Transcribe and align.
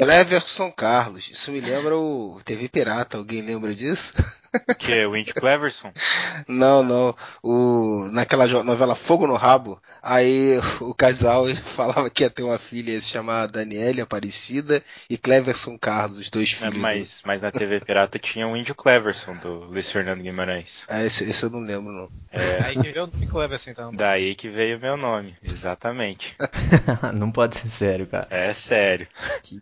Cleverson 0.00 0.72
Carlos. 0.72 1.28
Isso 1.30 1.52
me 1.52 1.60
lembra 1.60 1.94
o 1.94 2.40
TV 2.42 2.70
Pirata. 2.70 3.18
Alguém 3.18 3.42
lembra 3.42 3.74
disso? 3.74 4.14
Que 4.78 4.92
é 4.92 5.06
o 5.06 5.16
Indy 5.16 5.32
Cleverson? 5.34 5.92
Não, 6.48 6.82
não. 6.82 7.14
O, 7.42 8.08
naquela 8.12 8.46
novela 8.62 8.94
Fogo 8.94 9.26
no 9.26 9.34
Rabo, 9.34 9.80
aí 10.02 10.58
o 10.80 10.94
casal 10.94 11.46
falava 11.62 12.10
que 12.10 12.22
ia 12.22 12.30
ter 12.30 12.42
uma 12.42 12.58
filha 12.58 12.92
ia 12.92 13.00
se 13.00 13.08
chamar 13.10 13.46
Daniela 13.46 14.02
Aparecida 14.02 14.82
e 15.08 15.16
Cleverson 15.16 15.78
Carlos, 15.78 16.18
os 16.18 16.30
dois 16.30 16.56
É, 16.60 16.70
filhos. 16.70 16.80
mas, 16.80 17.22
mas 17.24 17.40
na 17.40 17.50
TV 17.50 17.80
Pirata 17.80 18.18
tinha 18.18 18.46
o 18.48 18.56
Índio 18.56 18.74
Cleverson, 18.74 19.36
do 19.36 19.64
Luiz 19.64 19.90
Fernando 19.90 20.22
Guimarães. 20.22 20.86
do... 20.88 20.92
Ah, 20.94 21.04
esse, 21.04 21.24
esse 21.28 21.44
eu 21.44 21.50
não 21.50 21.60
lembro, 21.60 21.92
não. 21.92 22.08
É, 22.32 22.62
Aí 22.64 22.76
que 22.76 22.90
veio 22.92 23.04
o 23.04 23.06
nome 23.06 23.26
Cleverson, 23.26 23.70
então. 23.70 23.92
daí 23.92 24.34
que 24.34 24.48
veio 24.48 24.78
o 24.78 24.80
meu 24.80 24.96
nome, 24.96 25.36
exatamente. 25.42 26.36
não 27.14 27.30
pode 27.30 27.58
ser 27.58 27.68
sério, 27.68 28.06
cara. 28.06 28.26
É 28.30 28.52
sério. 28.52 29.06
Que 29.42 29.60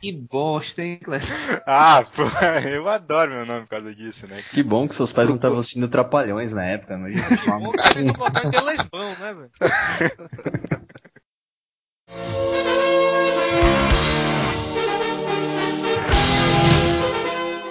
Que 0.00 0.12
bosta, 0.12 0.82
hein, 0.82 0.98
Cleverson? 1.02 1.60
Ah, 1.66 2.04
pô, 2.14 2.22
eu 2.68 2.88
adoro 2.88 3.27
meu 3.28 3.46
nome 3.46 3.62
por 3.62 3.68
causa 3.68 3.94
disso, 3.94 4.26
né? 4.26 4.40
Que 4.52 4.62
bom 4.62 4.88
que 4.88 4.94
seus 4.94 5.12
pais 5.12 5.28
não 5.28 5.36
estavam 5.36 5.58
assistindo 5.58 5.88
Trapalhões 5.88 6.52
na 6.52 6.64
época, 6.64 6.94
imagina 6.94 7.24
se 7.24 7.36
chamava 7.36 7.64
Bom, 7.64 7.72
que 7.72 8.02
não 8.02 8.14
botaram 8.14 8.50
de 8.50 8.60
lesbão, 8.60 9.16
né, 9.20 9.34
velho? 9.34 9.50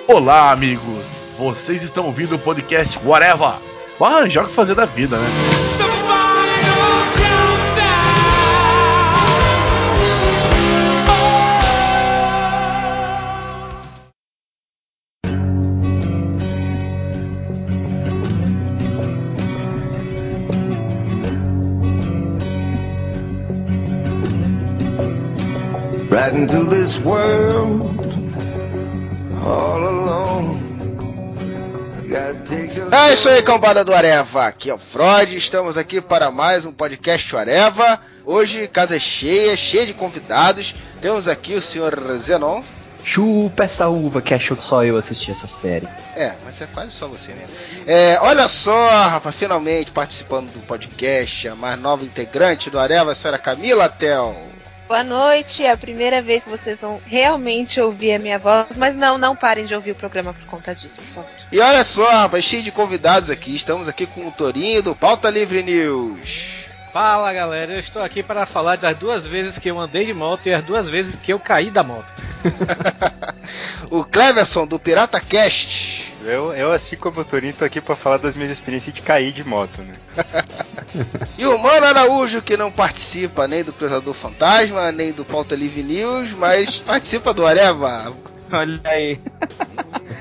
Olá, 0.07 0.52
amigos! 0.52 1.03
Vocês 1.38 1.83
estão 1.83 2.05
ouvindo 2.05 2.35
o 2.35 2.39
podcast 2.39 2.97
Whatever! 3.05 3.59
Vai 3.99 4.13
arranjar 4.13 4.45
o 4.45 4.47
que 4.47 4.53
fazer 4.53 4.73
da 4.73 4.85
vida, 4.85 5.17
né? 5.17 5.96
Into 26.38 26.66
this 26.66 26.99
world 26.99 27.81
all 29.41 29.83
alone. 29.83 30.67
É 32.91 33.13
isso 33.13 33.27
aí, 33.27 33.41
cambada 33.41 33.83
do 33.83 33.94
Areva. 33.94 34.45
Aqui 34.45 34.69
é 34.69 34.73
o 34.73 34.77
Freud. 34.77 35.35
Estamos 35.35 35.77
aqui 35.77 35.99
para 35.99 36.29
mais 36.29 36.66
um 36.66 36.71
podcast 36.71 37.35
Areva. 37.35 37.99
Hoje, 38.23 38.67
casa 38.67 38.95
é 38.95 38.99
cheia, 38.99 39.57
cheia 39.57 39.85
de 39.85 39.94
convidados. 39.94 40.75
Temos 41.02 41.27
aqui 41.27 41.55
o 41.55 41.61
senhor 41.61 41.99
Zenon. 42.17 42.61
Chupa 43.03 43.63
essa 43.63 43.88
uva 43.89 44.22
que 44.22 44.33
achou 44.33 44.55
que 44.55 44.63
só 44.63 44.83
eu 44.83 44.95
assisti 44.95 45.31
essa 45.31 45.47
série. 45.47 45.88
É, 46.16 46.33
mas 46.45 46.61
é 46.61 46.67
quase 46.67 46.91
só 46.91 47.07
você 47.07 47.33
mesmo. 47.33 47.55
É, 47.88 48.19
olha 48.22 48.47
só, 48.47 48.89
rapaz, 49.07 49.35
finalmente 49.35 49.91
participando 49.91 50.51
do 50.51 50.59
podcast, 50.59 51.47
a 51.47 51.55
mais 51.55 51.79
nova 51.79 52.05
integrante 52.05 52.69
do 52.69 52.79
Areva, 52.79 53.11
a 53.11 53.16
senhora 53.16 53.39
Camila 53.39 53.89
Tel. 53.89 54.35
Boa 54.88 55.03
noite, 55.03 55.66
é 55.66 55.71
a 55.71 55.75
primeira 55.75 56.21
vez 56.21 56.45
que 56.45 56.49
vocês 56.49 56.80
vão 56.80 57.02
realmente 57.05 57.81
ouvir 57.81 58.13
a 58.13 58.19
minha 58.19 58.39
voz, 58.39 58.77
mas 58.77 58.95
não, 58.95 59.17
não 59.17 59.35
parem 59.35 59.66
de 59.66 59.75
ouvir 59.75 59.91
o 59.91 59.95
programa 59.95 60.33
por 60.33 60.45
conta 60.45 60.73
disso, 60.73 60.97
por 60.99 61.07
favor. 61.07 61.29
E 61.52 61.59
olha 61.59 61.83
só, 61.83 62.09
rapaz, 62.09 62.45
cheio 62.45 62.63
de 62.63 62.71
convidados 62.71 63.29
aqui. 63.29 63.53
Estamos 63.53 63.89
aqui 63.89 64.05
com 64.05 64.25
o 64.25 64.31
Torinho 64.31 64.81
do 64.81 64.95
Pauta 64.95 65.29
Livre 65.29 65.61
News. 65.61 66.67
Fala 66.94 67.33
galera, 67.33 67.73
eu 67.73 67.79
estou 67.81 68.02
aqui 68.02 68.23
para 68.23 68.45
falar 68.45 68.77
das 68.77 68.97
duas 68.97 69.27
vezes 69.27 69.59
que 69.59 69.69
eu 69.69 69.77
andei 69.77 70.05
de 70.05 70.13
moto 70.13 70.47
e 70.47 70.53
as 70.53 70.63
duas 70.63 70.88
vezes 70.88 71.17
que 71.17 71.33
eu 71.33 71.39
caí 71.39 71.69
da 71.69 71.83
moto. 71.83 72.07
o 73.91 74.05
Cleverson 74.05 74.66
do 74.66 74.79
Pirata 74.79 75.19
Cast. 75.19 76.06
Eu, 76.28 76.52
eu 76.53 76.72
assim 76.73 76.97
como 76.97 77.22
o 77.22 77.25
Torinho, 77.25 77.53
tô 77.53 77.64
aqui 77.64 77.80
pra 77.80 77.95
falar 77.95 78.17
das 78.17 78.36
minhas 78.36 78.52
experiências 78.52 78.94
de 78.94 79.02
cair 79.02 79.31
de 79.31 79.44
moto, 79.47 79.81
né? 79.81 79.94
E 81.38 81.46
o 81.46 81.57
Mano 81.59 81.85
Araújo, 81.85 82.41
que 82.41 82.57
não 82.57 82.72
participa 82.72 83.47
nem 83.47 83.63
do 83.63 83.72
Cruzador 83.72 84.13
Fantasma, 84.13 84.91
nem 84.91 85.12
do 85.12 85.24
Pauta 85.24 85.56
Livre 85.56 85.84
News, 85.84 86.31
mas 86.31 86.79
participa 86.81 87.34
do 87.34 87.46
Areva. 87.46 88.13
Olha 88.51 88.79
aí. 88.85 89.19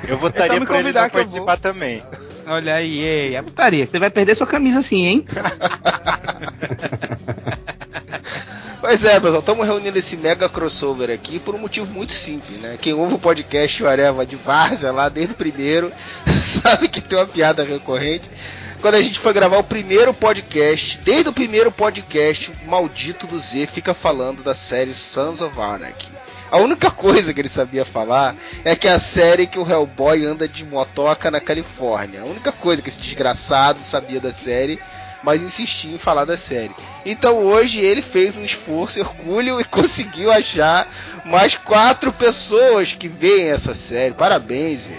Eu 0.06 0.19
votaria 0.19 0.54
só 0.54 0.60
me 0.60 0.66
pra 0.66 0.80
ele 0.80 0.92
não 0.92 1.08
participar 1.08 1.56
também. 1.56 2.03
Olha 2.47 2.75
aí, 2.75 3.34
é 3.34 3.42
putaria. 3.42 3.86
Você 3.86 3.98
vai 3.98 4.10
perder 4.10 4.36
sua 4.36 4.47
camisa 4.47 4.80
assim, 4.80 5.06
hein? 5.06 5.25
Pois 8.86 9.04
é, 9.04 9.19
pessoal, 9.19 9.41
estamos 9.41 9.66
reunindo 9.66 9.98
esse 9.98 10.16
mega 10.16 10.48
crossover 10.48 11.10
aqui 11.10 11.41
por 11.41 11.56
um 11.56 11.58
motivo 11.58 11.92
muito 11.92 12.12
simples, 12.12 12.56
né? 12.60 12.78
Quem 12.80 12.92
ouve 12.92 13.14
o 13.14 13.19
podcast 13.19 13.82
o 13.82 13.88
Areva 13.88 14.24
de 14.24 14.36
Várzea 14.36 14.92
lá 14.92 15.08
desde 15.08 15.32
o 15.32 15.36
primeiro 15.36 15.92
sabe 16.24 16.86
que 16.86 17.00
tem 17.00 17.19
uma 17.19 17.26
piada 17.26 17.64
recorrente. 17.64 18.30
Quando 18.80 18.94
a 18.94 19.02
gente 19.02 19.19
foi 19.19 19.32
gravar 19.32 19.58
o 19.58 19.64
primeiro 19.64 20.14
podcast, 20.14 21.00
desde 21.00 21.28
o 21.28 21.32
primeiro 21.32 21.72
podcast, 21.72 22.52
o 22.64 22.70
maldito 22.70 23.26
do 23.26 23.41
Z 23.41 23.66
fica 23.66 23.92
falando 23.92 24.44
da 24.44 24.54
série 24.54 24.94
Sons 24.94 25.41
of 25.41 25.60
Anarchy. 25.60 26.08
A 26.48 26.58
única 26.58 26.88
coisa 26.88 27.34
que 27.34 27.41
ele 27.41 27.48
sabia 27.48 27.84
falar 27.84 28.36
é 28.64 28.76
que 28.76 28.86
é 28.86 28.92
a 28.92 29.00
série 29.00 29.48
que 29.48 29.58
o 29.58 29.68
Hellboy 29.68 30.24
anda 30.24 30.47
de 30.47 30.64
motoca 30.64 31.28
na 31.28 31.41
Califórnia. 31.41 32.22
A 32.22 32.24
única 32.24 32.53
coisa 32.53 32.80
que 32.80 32.88
esse 32.88 33.00
desgraçado 33.00 33.80
sabia 33.82 34.20
da 34.20 34.32
série, 34.32 34.78
mas 35.26 35.42
insistia 35.42 35.92
em 35.92 35.98
falar 35.98 36.25
da 36.25 36.37
série. 36.37 36.70
Então 37.04 37.38
hoje 37.38 37.81
ele 37.81 38.00
fez 38.00 38.38
um 38.38 38.44
esforço 38.44 39.00
hercúleo 39.00 39.60
e 39.60 39.64
conseguiu 39.66 40.31
achar 40.31 40.88
mais 41.25 41.56
quatro 41.56 42.12
pessoas 42.12 42.92
que 42.92 43.09
veem 43.09 43.48
essa 43.48 43.75
série. 43.75 44.15
Parabéns, 44.15 44.82
Zé. 44.82 44.98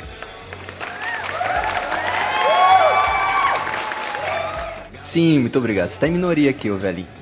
Sim, 5.01 5.39
muito 5.39 5.57
obrigado. 5.57 5.87
Você 5.87 5.97
tá 5.97 6.07
em 6.09 6.11
minoria 6.11 6.49
aqui, 6.49 6.69
ô 6.69 6.77
velhinho. 6.77 7.07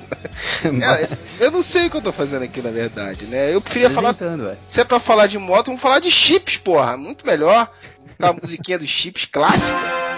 É, 0.65 1.45
eu 1.45 1.51
não 1.51 1.61
sei 1.61 1.85
o 1.85 1.89
que 1.89 1.97
eu 1.97 2.01
tô 2.01 2.11
fazendo 2.11 2.43
aqui, 2.43 2.59
na 2.59 2.71
verdade, 2.71 3.25
né? 3.25 3.53
Eu 3.53 3.61
preferia 3.61 3.89
falar. 3.89 4.09
Apresentando, 4.09 4.47
ué. 4.47 4.57
Se 4.67 4.81
é 4.81 4.83
pra 4.83 4.99
falar 4.99 5.27
de 5.27 5.37
moto, 5.37 5.67
vamos 5.67 5.81
falar 5.81 5.99
de 5.99 6.09
chips, 6.09 6.57
porra. 6.57 6.97
Muito 6.97 7.25
melhor. 7.25 7.71
A 8.19 8.33
musiquinha 8.41 8.79
dos 8.79 8.89
chips 8.89 9.25
clássica. 9.25 10.14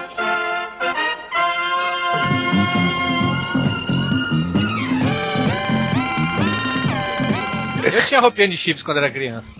Tinha 8.07 8.19
roupinha 8.19 8.47
de 8.47 8.57
chips 8.57 8.81
quando 8.84 8.97
era 8.97 9.12
criança. 9.12 9.47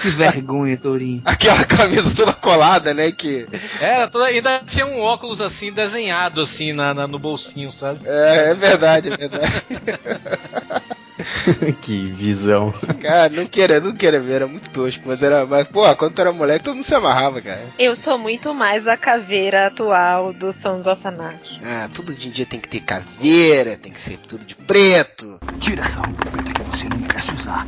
Que 0.00 0.10
vergonha, 0.10 0.76
Tourinho. 0.76 1.22
Aquela 1.24 1.64
camisa 1.64 2.14
toda 2.14 2.32
colada, 2.32 2.94
né? 2.94 3.10
Que 3.10 3.48
Era 3.80 4.06
toda, 4.06 4.26
ainda 4.26 4.60
tinha 4.64 4.86
um 4.86 5.00
óculos 5.00 5.40
assim 5.40 5.72
desenhado 5.72 6.40
assim 6.40 6.72
na, 6.72 6.94
na- 6.94 7.08
no 7.08 7.18
bolsinho, 7.18 7.72
sabe? 7.72 8.00
é, 8.04 8.50
é 8.50 8.54
verdade, 8.54 9.12
é 9.12 9.16
verdade. 9.16 9.52
que 11.82 12.06
visão. 12.12 12.72
Cara, 13.00 13.28
não 13.28 13.46
queria, 13.46 13.80
não 13.80 13.94
queria 13.94 14.20
ver, 14.20 14.32
era 14.34 14.46
muito 14.46 14.70
tosco, 14.70 15.04
mas 15.06 15.22
era. 15.22 15.44
Mas, 15.46 15.66
pô, 15.66 15.82
quando 15.96 16.14
tu 16.14 16.20
era 16.20 16.32
moleque, 16.32 16.64
todo 16.64 16.74
mundo 16.74 16.84
se 16.84 16.94
amarrava, 16.94 17.40
cara. 17.40 17.66
Eu 17.78 17.96
sou 17.96 18.18
muito 18.18 18.54
mais 18.54 18.86
a 18.86 18.96
caveira 18.96 19.66
atual 19.66 20.32
do 20.32 20.52
Sons 20.52 20.86
of 20.86 21.06
Anarchy. 21.06 21.60
Ah, 21.64 21.88
tudo 21.92 22.14
de 22.14 22.28
em 22.28 22.30
dia 22.30 22.46
tem 22.46 22.60
que 22.60 22.68
ter 22.68 22.80
caveira, 22.80 23.76
tem 23.76 23.92
que 23.92 24.00
ser 24.00 24.18
tudo 24.18 24.44
de 24.44 24.54
preto. 24.54 25.40
Tira 25.58 25.84
essa 25.84 26.00
roupa 26.00 26.24
que 26.24 26.62
você 26.62 26.88
não 26.88 26.98
merece 26.98 27.32
usar. 27.32 27.66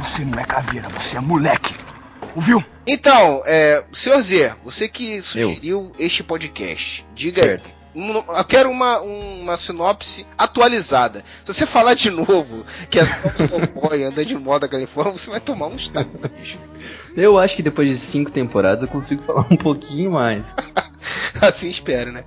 Você 0.00 0.24
não 0.24 0.38
é 0.38 0.44
caveira, 0.44 0.88
você 0.88 1.16
é 1.16 1.20
moleque. 1.20 1.74
Ouviu? 2.34 2.64
Então, 2.86 3.42
é, 3.46 3.84
senhor 3.92 4.20
Z, 4.20 4.52
você 4.64 4.88
que 4.88 5.20
sugeriu 5.20 5.92
este 5.98 6.22
podcast, 6.22 7.04
diga 7.14 7.42
Certo. 7.42 7.66
aí. 7.66 7.79
Eu 7.94 8.44
quero 8.44 8.70
uma, 8.70 9.00
uma 9.00 9.56
sinopse 9.56 10.26
atualizada. 10.38 11.24
Se 11.44 11.52
você 11.52 11.66
falar 11.66 11.94
de 11.94 12.10
novo 12.10 12.64
que 12.88 12.98
a 13.00 13.06
sinopse 13.06 13.46
do 13.46 13.66
boy 13.66 14.04
anda 14.04 14.24
de 14.24 14.36
moda 14.36 14.68
Califórnia, 14.68 15.12
você 15.12 15.30
vai 15.30 15.40
tomar 15.40 15.66
um 15.66 15.76
estado, 15.76 16.08
bicho. 16.38 16.58
Eu 17.16 17.38
acho 17.38 17.56
que 17.56 17.62
depois 17.62 17.88
de 17.88 17.96
cinco 17.96 18.30
temporadas 18.30 18.82
eu 18.82 18.88
consigo 18.88 19.22
falar 19.22 19.46
um 19.50 19.56
pouquinho 19.56 20.12
mais. 20.12 20.44
Assim 21.40 21.68
espero, 21.68 22.12
né? 22.12 22.24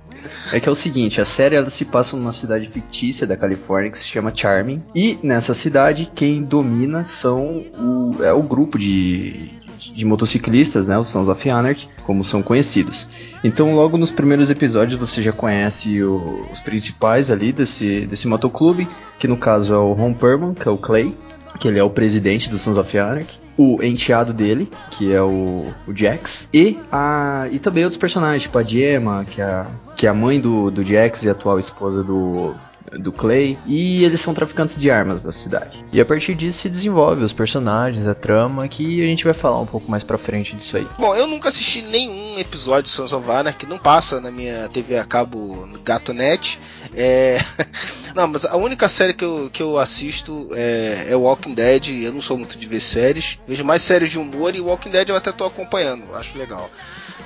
É 0.52 0.58
que 0.58 0.68
é 0.68 0.72
o 0.72 0.74
seguinte, 0.74 1.20
a 1.20 1.24
série 1.24 1.54
ela 1.54 1.70
se 1.70 1.84
passa 1.84 2.16
numa 2.16 2.32
cidade 2.32 2.68
fictícia 2.68 3.26
da 3.26 3.36
Califórnia 3.36 3.90
que 3.90 3.98
se 3.98 4.08
chama 4.08 4.34
Charming. 4.34 4.82
E 4.94 5.18
nessa 5.22 5.54
cidade 5.54 6.10
quem 6.14 6.42
domina 6.42 7.04
são 7.04 7.64
o, 7.78 8.22
é 8.22 8.32
o 8.32 8.42
grupo 8.42 8.78
de, 8.78 9.50
de 9.92 10.04
motociclistas, 10.04 10.88
né? 10.88 10.96
Os 10.98 11.08
Sons 11.08 11.28
of 11.28 11.50
Anarchy, 11.50 11.88
como 12.04 12.24
são 12.24 12.42
conhecidos. 12.42 13.06
Então 13.42 13.74
logo 13.74 13.96
nos 13.98 14.10
primeiros 14.10 14.50
episódios 14.50 14.98
você 14.98 15.22
já 15.22 15.32
conhece 15.32 16.02
o- 16.02 16.46
os 16.52 16.60
principais 16.60 17.30
ali 17.30 17.52
desse, 17.52 18.06
desse 18.06 18.26
motoclube, 18.28 18.88
que 19.18 19.26
no 19.28 19.36
caso 19.36 19.72
é 19.72 19.76
o 19.78 19.92
Ron 19.92 20.14
Perlman, 20.14 20.54
que 20.54 20.68
é 20.68 20.70
o 20.70 20.76
Clay, 20.78 21.14
que 21.58 21.68
ele 21.68 21.78
é 21.78 21.84
o 21.84 21.90
presidente 21.90 22.48
do 22.50 22.58
Sons 22.58 22.76
of 22.78 22.98
Anarchy, 22.98 23.38
o 23.56 23.80
enteado 23.82 24.32
dele, 24.32 24.68
que 24.90 25.12
é 25.12 25.22
o, 25.22 25.68
o 25.86 25.94
Jax, 25.96 26.48
e, 26.52 26.76
a, 26.90 27.46
e 27.52 27.58
também 27.60 27.84
outros 27.84 27.98
personagens, 27.98 28.42
tipo 28.42 28.58
a 28.58 28.62
Gemma, 28.64 29.24
que 29.24 29.40
é 29.40 29.44
a, 29.44 29.66
que 29.96 30.06
é 30.06 30.10
a 30.10 30.14
mãe 30.14 30.40
do, 30.40 30.70
do 30.72 30.82
Jax 30.84 31.22
e 31.22 31.28
a 31.28 31.32
atual 31.32 31.60
esposa 31.60 32.02
do, 32.02 32.52
do 32.92 33.12
Clay, 33.12 33.58
e 33.66 34.04
eles 34.04 34.20
são 34.20 34.34
traficantes 34.34 34.78
de 34.78 34.90
armas 34.90 35.22
da 35.22 35.32
cidade. 35.32 35.84
E 35.92 36.00
a 36.00 36.04
partir 36.04 36.34
disso 36.34 36.60
se 36.60 36.68
desenvolve 36.68 37.24
os 37.24 37.32
personagens, 37.32 38.06
a 38.06 38.14
trama, 38.14 38.68
que 38.68 39.02
a 39.02 39.06
gente 39.06 39.24
vai 39.24 39.34
falar 39.34 39.60
um 39.60 39.66
pouco 39.66 39.90
mais 39.90 40.04
pra 40.04 40.18
frente 40.18 40.54
disso 40.54 40.76
aí. 40.76 40.86
Bom, 40.98 41.14
eu 41.14 41.26
nunca 41.26 41.48
assisti 41.48 41.82
nenhum 41.82 42.38
episódio 42.38 42.84
de 42.84 42.90
Sons 42.90 43.12
of 43.12 43.30
Anarchy, 43.30 43.66
não 43.66 43.78
passa 43.78 44.20
na 44.20 44.30
minha 44.30 44.68
TV 44.68 44.98
a 44.98 45.04
cabo 45.04 45.68
Gatonet. 45.84 46.58
É... 46.94 47.38
Não, 48.14 48.28
mas 48.28 48.44
a 48.44 48.56
única 48.56 48.88
série 48.88 49.12
que 49.12 49.24
eu, 49.24 49.50
que 49.52 49.60
eu 49.60 49.76
assisto 49.76 50.48
é, 50.52 51.06
é 51.08 51.16
Walking 51.16 51.52
Dead. 51.52 52.04
Eu 52.04 52.12
não 52.12 52.22
sou 52.22 52.38
muito 52.38 52.56
de 52.56 52.64
ver 52.68 52.78
séries. 52.78 53.40
Vejo 53.44 53.64
mais 53.64 53.82
séries 53.82 54.08
de 54.08 54.20
humor 54.20 54.54
e 54.54 54.60
Walking 54.60 54.90
Dead 54.90 55.08
eu 55.08 55.16
até 55.16 55.32
tô 55.32 55.44
acompanhando, 55.44 56.04
acho 56.14 56.38
legal. 56.38 56.70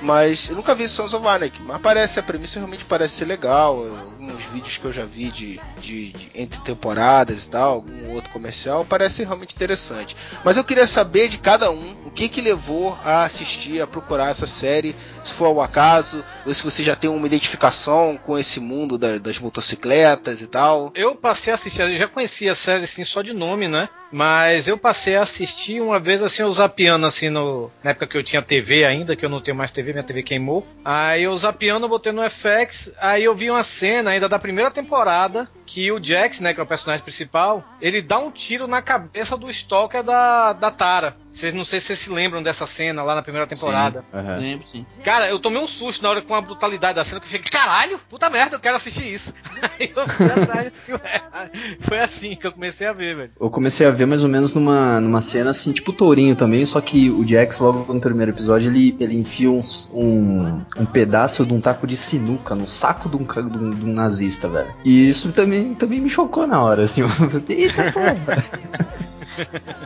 Mas 0.01 0.49
eu 0.49 0.55
nunca 0.55 0.73
vi 0.73 0.87
Sons 0.87 1.13
of 1.13 1.27
Anarchy, 1.27 1.61
mas 1.61 1.79
parece, 1.81 2.19
a 2.19 2.23
premissa 2.23 2.59
realmente 2.59 2.85
parece 2.85 3.15
ser 3.15 3.25
legal. 3.25 3.77
Alguns 3.77 4.43
vídeos 4.45 4.77
que 4.77 4.85
eu 4.85 4.93
já 4.93 5.05
vi 5.05 5.29
de, 5.29 5.59
de, 5.81 6.11
de, 6.11 6.31
entre 6.33 6.61
temporadas 6.61 7.45
e 7.45 7.49
tal, 7.49 7.73
algum 7.73 8.13
outro 8.13 8.29
comercial, 8.31 8.85
parece 8.85 9.23
realmente 9.23 9.55
interessante. 9.55 10.15
Mas 10.43 10.57
eu 10.57 10.63
queria 10.63 10.87
saber 10.87 11.27
de 11.27 11.37
cada 11.37 11.69
um 11.71 11.95
o 12.05 12.11
que 12.11 12.29
que 12.29 12.41
levou 12.41 12.97
a 13.03 13.23
assistir, 13.23 13.81
a 13.81 13.87
procurar 13.87 14.29
essa 14.29 14.47
série, 14.47 14.95
se 15.23 15.33
foi 15.33 15.47
ao 15.47 15.61
acaso, 15.61 16.23
ou 16.45 16.53
se 16.53 16.63
você 16.63 16.83
já 16.83 16.95
tem 16.95 17.09
uma 17.09 17.27
identificação 17.27 18.17
com 18.17 18.37
esse 18.37 18.59
mundo 18.59 18.97
da, 18.97 19.17
das 19.17 19.39
motocicletas 19.39 20.41
e 20.41 20.47
tal. 20.47 20.91
Eu 20.95 21.15
passei 21.15 21.51
a 21.51 21.55
assistir, 21.55 21.81
eu 21.81 21.97
já 21.97 22.07
conhecia 22.07 22.53
a 22.53 22.55
série 22.55 22.83
assim 22.83 23.03
só 23.03 23.21
de 23.21 23.33
nome, 23.33 23.67
né? 23.67 23.89
Mas 24.11 24.67
eu 24.67 24.77
passei 24.77 25.15
a 25.15 25.21
assistir 25.21 25.81
uma 25.81 25.99
vez 25.99 26.21
assim, 26.21 26.41
eu 26.41 26.51
zapeando 26.51 27.05
assim 27.05 27.29
no. 27.29 27.69
Na 27.83 27.91
época 27.91 28.07
que 28.07 28.17
eu 28.17 28.23
tinha 28.23 28.41
TV 28.41 28.83
ainda, 28.83 29.15
que 29.15 29.23
eu 29.23 29.29
não 29.29 29.41
tenho 29.41 29.55
mais 29.55 29.71
TV, 29.71 29.88
minha 29.93 30.03
TV 30.03 30.23
queimou. 30.23 30.65
Aí 30.83 31.23
eu 31.23 31.35
zapeando, 31.37 31.85
eu 31.85 31.89
botei 31.89 32.11
no 32.11 32.27
FX, 32.29 32.91
aí 32.99 33.23
eu 33.23 33.35
vi 33.35 33.49
uma 33.49 33.63
cena 33.63 34.11
ainda 34.11 34.29
da 34.29 34.39
primeira 34.39 34.71
temporada 34.71 35.47
que 35.65 35.91
o 35.91 36.03
Jax, 36.03 36.39
né, 36.39 36.53
que 36.53 36.59
é 36.59 36.63
o 36.63 36.67
personagem 36.67 37.03
principal, 37.03 37.63
ele 37.79 38.01
dá 38.01 38.17
um 38.17 38.31
tiro 38.31 38.67
na 38.67 38.81
cabeça 38.81 39.37
do 39.37 39.49
Stalker 39.49 40.03
da, 40.03 40.53
da 40.53 40.71
Tara. 40.71 41.15
Vocês 41.33 41.53
não 41.53 41.63
sei 41.63 41.79
se 41.79 41.87
vocês 41.87 41.99
se 41.99 42.09
lembram 42.09 42.41
dessa 42.43 42.65
cena 42.65 43.03
lá 43.03 43.15
na 43.15 43.21
primeira 43.21 43.47
temporada. 43.47 44.03
Sim, 44.11 44.17
uhum. 44.17 44.39
Lembro, 44.39 44.67
sim. 44.71 44.85
Cara, 45.03 45.29
eu 45.29 45.39
tomei 45.39 45.61
um 45.61 45.67
susto 45.67 46.01
na 46.03 46.09
hora 46.09 46.21
com 46.21 46.35
a 46.35 46.41
brutalidade 46.41 46.95
da 46.95 47.05
cena 47.05 47.19
que 47.21 47.27
eu 47.27 47.31
fiquei, 47.31 47.51
caralho, 47.51 47.99
puta 48.09 48.29
merda, 48.29 48.55
eu 48.55 48.59
quero 48.59 48.75
assistir 48.75 49.13
isso. 49.13 49.33
Aí 49.61 49.91
eu 49.95 50.07
fui 50.07 50.25
atrás 50.25 50.73
Foi 51.81 51.99
assim 51.99 52.35
que 52.35 52.47
eu 52.47 52.51
comecei 52.51 52.87
a 52.87 52.93
ver, 52.93 53.15
velho. 53.15 53.31
Eu 53.39 53.49
comecei 53.49 53.85
a 53.85 53.91
ver 53.91 54.05
mais 54.05 54.23
ou 54.23 54.29
menos 54.29 54.53
numa, 54.53 54.99
numa 54.99 55.21
cena 55.21 55.51
assim, 55.51 55.71
tipo 55.71 55.93
tourinho 55.93 56.35
também, 56.35 56.65
só 56.65 56.81
que 56.81 57.09
o 57.09 57.25
Jax, 57.27 57.59
logo 57.59 57.93
no 57.93 58.01
primeiro 58.01 58.31
episódio, 58.31 58.69
ele, 58.69 58.95
ele 58.99 59.17
enfia 59.17 59.49
um, 59.49 59.61
um, 59.93 60.61
um 60.77 60.85
pedaço 60.85 61.45
de 61.45 61.53
um 61.53 61.61
taco 61.61 61.87
de 61.87 61.95
sinuca 61.95 62.55
no 62.55 62.67
saco 62.67 63.07
de 63.09 63.15
um, 63.15 63.23
de 63.23 63.57
um, 63.57 63.69
de 63.69 63.85
um 63.85 63.93
nazista, 63.93 64.47
velho. 64.47 64.73
E 64.83 65.09
isso 65.09 65.31
também, 65.31 65.73
também 65.73 65.99
me 65.99 66.09
chocou 66.09 66.45
na 66.47 66.61
hora, 66.61 66.83
assim. 66.83 67.01
Eita 67.49 67.91
porra! 67.91 68.79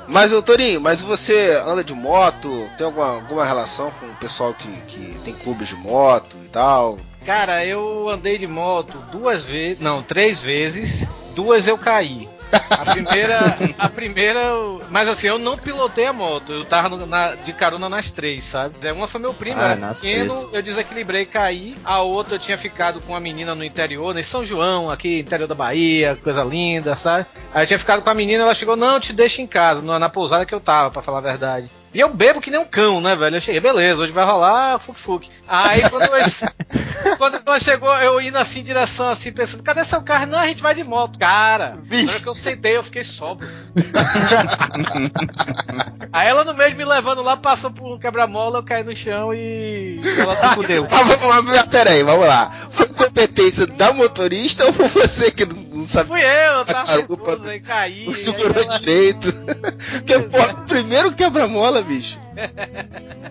Mas, 0.08 0.32
doutorinho, 0.32 0.82
mas 0.82 1.02
você 1.02 1.33
anda 1.66 1.84
de 1.84 1.94
moto? 1.94 2.70
Tem 2.78 2.86
alguma, 2.86 3.16
alguma 3.16 3.46
relação 3.46 3.92
com 3.92 4.06
o 4.06 4.16
pessoal 4.16 4.54
que, 4.54 4.70
que 4.88 5.18
tem 5.24 5.34
clubes 5.34 5.68
de 5.68 5.76
moto 5.76 6.36
e 6.44 6.50
tal? 6.50 6.98
Cara, 7.26 7.66
eu 7.66 8.10
andei 8.10 8.38
de 8.38 8.48
moto 8.48 8.98
duas 9.12 9.44
vezes, 9.44 9.80
não, 9.80 10.04
três 10.04 10.42
vezes. 10.42 11.08
Duas 11.36 11.68
eu 11.68 11.78
caí. 11.78 12.28
A 12.70 12.86
primeira, 12.92 13.58
a 13.78 13.90
primeira, 13.90 14.42
mas 14.90 15.08
assim, 15.08 15.28
eu 15.28 15.38
não 15.40 15.58
pilotei 15.58 16.06
a 16.06 16.14
moto, 16.14 16.52
eu 16.54 16.66
tava 16.66 16.90
no, 16.90 17.06
na, 17.06 17.36
de 17.36 17.54
carona 17.54 17.88
nas 17.90 18.10
três, 18.12 18.44
sabe? 18.44 18.76
Uma 18.92 19.08
foi 19.08 19.20
meu 19.22 19.34
primo, 19.34 19.60
Ah, 19.60 19.72
era 19.72 19.94
pequeno, 19.94 20.34
três. 20.36 20.54
eu 20.54 20.62
desequilibrei 20.62 21.22
e 21.22 21.26
caí. 21.26 21.76
A 21.84 22.02
outra 22.02 22.36
eu 22.36 22.40
tinha 22.40 22.58
ficado 22.58 23.02
com 23.02 23.14
uma 23.14 23.20
menina 23.20 23.56
no 23.56 23.64
interior, 23.64 24.18
em 24.18 24.24
São 24.24 24.46
João, 24.46 24.90
aqui, 24.90 25.20
interior 25.20 25.48
da 25.48 25.56
Bahia, 25.56 26.18
coisa 26.24 26.44
linda, 26.44 26.96
sabe? 26.96 27.26
Aí 27.54 27.64
eu 27.64 27.68
tinha 27.68 27.80
ficado 27.80 28.02
com 28.02 28.10
a 28.10 28.14
menina, 28.14 28.44
ela 28.44 28.56
chegou, 28.56 28.76
não, 28.76 29.00
te 29.00 29.14
deixo 29.14 29.42
em 29.42 29.48
casa, 29.48 29.82
na, 29.82 29.98
na 30.00 30.10
pousada 30.10 30.46
que 30.46 30.54
eu 30.54 30.60
tava, 30.60 30.92
pra 30.92 31.02
falar 31.02 31.20
a 31.20 31.22
verdade. 31.22 31.70
E 31.94 32.00
eu 32.00 32.12
bebo 32.14 32.42
que 32.42 32.50
nem 32.50 32.60
um 32.60 32.66
cão, 32.66 33.00
né, 33.00 33.16
velho? 33.16 33.38
Eu 33.38 33.42
cheguei, 33.42 33.62
beleza, 33.62 34.02
hoje 34.02 34.12
vai 34.12 34.26
rolar 34.26 34.80
fuc 34.80 35.00
fuc. 35.00 35.30
Aí 35.48 35.88
quando, 35.90 36.04
eu- 36.04 36.10
quando 37.18 37.42
ela 37.46 37.60
chegou, 37.60 37.94
eu 37.96 38.20
indo 38.20 38.38
assim 38.38 38.62
em 38.62 38.64
direção 38.64 39.10
assim, 39.10 39.32
pensando, 39.32 39.62
cadê 39.62 39.84
seu 39.86 40.02
carro? 40.02 40.26
Não, 40.26 40.40
a 40.40 40.48
gente 40.48 40.64
vai 40.64 40.74
de 40.74 40.84
moto. 40.84 41.20
Cara, 41.20 41.78
na 42.06 42.12
hora 42.12 42.20
que 42.20 42.28
eu 42.28 42.34
sentei, 42.36 42.78
eu 42.78 42.84
fiquei 42.84 43.04
sóbrio. 43.04 43.48
Aí 46.12 46.28
ela 46.28 46.44
no 46.44 46.54
meio 46.54 46.72
de 46.72 46.78
me 46.78 46.86
levando 46.86 47.22
lá, 47.22 47.38
passou 47.38 47.72
por 47.72 47.96
um 47.96 48.00
quebra-mola, 48.00 48.60
eu 48.60 48.64
caí 48.64 48.84
no 48.84 48.96
chão 48.96 49.34
e 49.34 50.00
ela 50.20 50.36
se 50.36 50.56
fudeu. 50.56 50.88
Ah, 50.92 51.04
vamos 51.20 51.54
lá, 51.56 51.66
peraí, 51.68 52.04
vamos 52.04 52.26
lá. 52.28 52.52
Foi 52.96 53.06
competência 53.08 53.66
da 53.68 53.94
motorista 53.94 54.66
ou 54.66 54.74
foi 54.74 54.88
você 54.88 55.32
que 55.32 55.46
não, 55.46 55.56
não 55.56 55.86
sabe? 55.86 56.10
Fui 56.10 56.22
eu, 56.22 56.54
eu 56.58 56.66
tava 56.66 56.96
nervoso, 56.98 57.48
aí 57.48 57.60
caí. 57.60 58.06
Aí 58.08 58.14
segurou 58.14 58.64
ela- 58.64 58.78
direito. 58.78 59.34
Porque, 59.92 60.20
pô, 60.20 60.54
primeiro 60.68 61.12
quebra-mola, 61.14 61.82
bicho. 61.82 62.20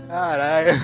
Caralho. 0.08 0.72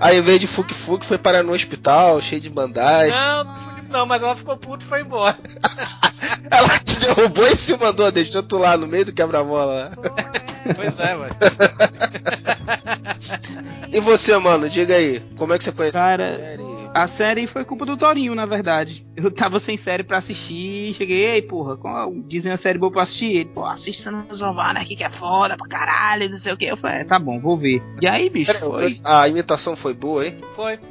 Aí, 0.00 0.18
em 0.18 0.22
vez 0.22 0.40
de 0.40 0.46
fuque-fuque, 0.46 1.04
foi 1.06 1.18
parar 1.18 1.42
no 1.42 1.52
hospital, 1.52 2.20
cheio 2.20 2.40
de 2.40 2.48
bandagem. 2.50 3.12
Não, 3.14 3.44
não 3.88 4.06
mas 4.06 4.22
ela 4.22 4.34
ficou 4.34 4.56
puta 4.56 4.84
e 4.84 4.88
foi 4.88 5.02
embora. 5.02 5.36
Ela 6.50 6.78
te 6.78 6.98
derrubou 7.00 7.46
e 7.48 7.56
se 7.56 7.76
mandou, 7.76 8.10
deixou 8.10 8.42
tu 8.42 8.56
lá 8.56 8.76
no 8.76 8.86
meio 8.86 9.04
do 9.06 9.12
quebra-mola. 9.12 9.92
Pois 10.76 10.98
é, 11.00 11.14
mano. 11.14 11.34
E 13.92 14.00
você, 14.00 14.36
mano, 14.38 14.68
diga 14.68 14.94
aí, 14.94 15.20
como 15.36 15.52
é 15.52 15.58
que 15.58 15.64
você 15.64 15.72
conheceu 15.72 16.00
Cara, 16.00 16.34
a 16.34 16.38
série? 16.38 16.62
A 16.94 17.08
série 17.16 17.46
foi 17.46 17.64
culpa 17.64 17.86
do 17.86 17.96
Torinho, 17.96 18.34
na 18.34 18.44
verdade. 18.44 19.04
Eu 19.16 19.30
tava 19.30 19.58
sem 19.60 19.78
série 19.78 20.04
pra 20.04 20.18
assistir, 20.18 20.94
cheguei, 20.94 21.24
ei, 21.24 21.42
porra, 21.42 21.76
qual, 21.76 22.12
dizem 22.26 22.50
uma 22.50 22.58
série 22.58 22.78
boa 22.78 22.92
pra 22.92 23.04
assistir. 23.04 23.36
Ele, 23.36 23.46
pô, 23.46 23.64
assiste 23.64 24.02
Sons 24.02 24.42
of 24.42 24.60
Anarchy 24.60 24.96
que 24.96 25.04
é 25.04 25.10
foda 25.10 25.56
pra 25.56 25.66
caralho, 25.66 26.28
não 26.28 26.38
sei 26.38 26.52
o 26.52 26.56
que. 26.56 26.66
Eu 26.66 26.76
falei, 26.76 27.00
é, 27.00 27.04
tá 27.04 27.18
bom, 27.18 27.40
vou 27.40 27.56
ver. 27.56 27.82
E 28.00 28.06
aí, 28.06 28.28
bicho, 28.28 28.52
Pera, 28.52 28.64
eu 28.64 28.72
foi. 28.78 28.96
A 29.04 29.26
imitação 29.28 29.74
foi 29.74 29.94
boa, 29.94 30.26
hein? 30.26 30.36
Foi. 30.54 30.78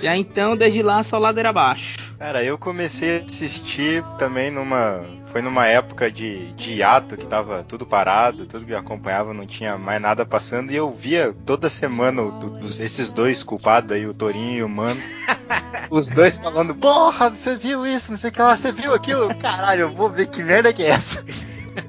E 0.00 0.06
aí 0.06 0.20
então, 0.20 0.56
desde 0.56 0.82
lá, 0.82 1.02
só 1.04 1.18
ladeira 1.18 1.50
abaixo. 1.50 1.96
Cara, 2.18 2.44
eu 2.44 2.56
comecei 2.56 3.18
a 3.18 3.22
assistir 3.22 4.04
também 4.18 4.50
numa. 4.50 5.00
Foi 5.30 5.42
numa 5.42 5.66
época 5.66 6.10
de, 6.10 6.52
de 6.54 6.76
hiato 6.78 7.16
que 7.16 7.26
tava 7.26 7.62
tudo 7.62 7.84
parado, 7.86 8.46
tudo 8.46 8.64
que 8.64 8.72
eu 8.72 8.78
acompanhava 8.78 9.34
não 9.34 9.46
tinha 9.46 9.76
mais 9.76 10.00
nada 10.00 10.24
passando, 10.24 10.72
e 10.72 10.76
eu 10.76 10.90
via 10.90 11.34
toda 11.44 11.68
semana 11.68 12.22
do- 12.22 12.50
dos- 12.58 12.80
esses 12.80 13.12
dois 13.12 13.42
culpados 13.42 13.92
aí, 13.92 14.06
o 14.06 14.14
Torinho 14.14 14.58
e 14.58 14.62
o 14.62 14.68
Mano. 14.68 15.00
Os 15.90 16.08
dois 16.08 16.36
falando, 16.38 16.74
porra, 16.74 17.30
você 17.30 17.56
viu 17.56 17.86
isso, 17.86 18.10
não 18.10 18.18
sei 18.18 18.28
o 18.30 18.32
que 18.32 18.42
lá, 18.42 18.54
você 18.56 18.70
viu 18.72 18.92
aquilo? 18.94 19.34
Caralho, 19.36 19.82
eu 19.82 19.90
vou 19.90 20.10
ver 20.10 20.26
que 20.28 20.42
merda 20.42 20.72
que 20.72 20.82
é 20.82 20.88
essa. 20.90 21.24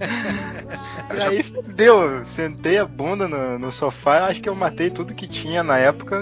E 1.16 1.22
aí 1.22 1.44
deu, 1.74 2.02
eu 2.18 2.26
sentei 2.26 2.78
a 2.78 2.86
bunda 2.86 3.28
no, 3.28 3.58
no 3.58 3.72
sofá, 3.72 4.28
acho 4.28 4.40
que 4.42 4.48
eu 4.48 4.54
matei 4.56 4.90
tudo 4.92 5.16
que 5.16 5.28
tinha 5.28 5.64
na 5.64 5.78
época. 5.80 6.22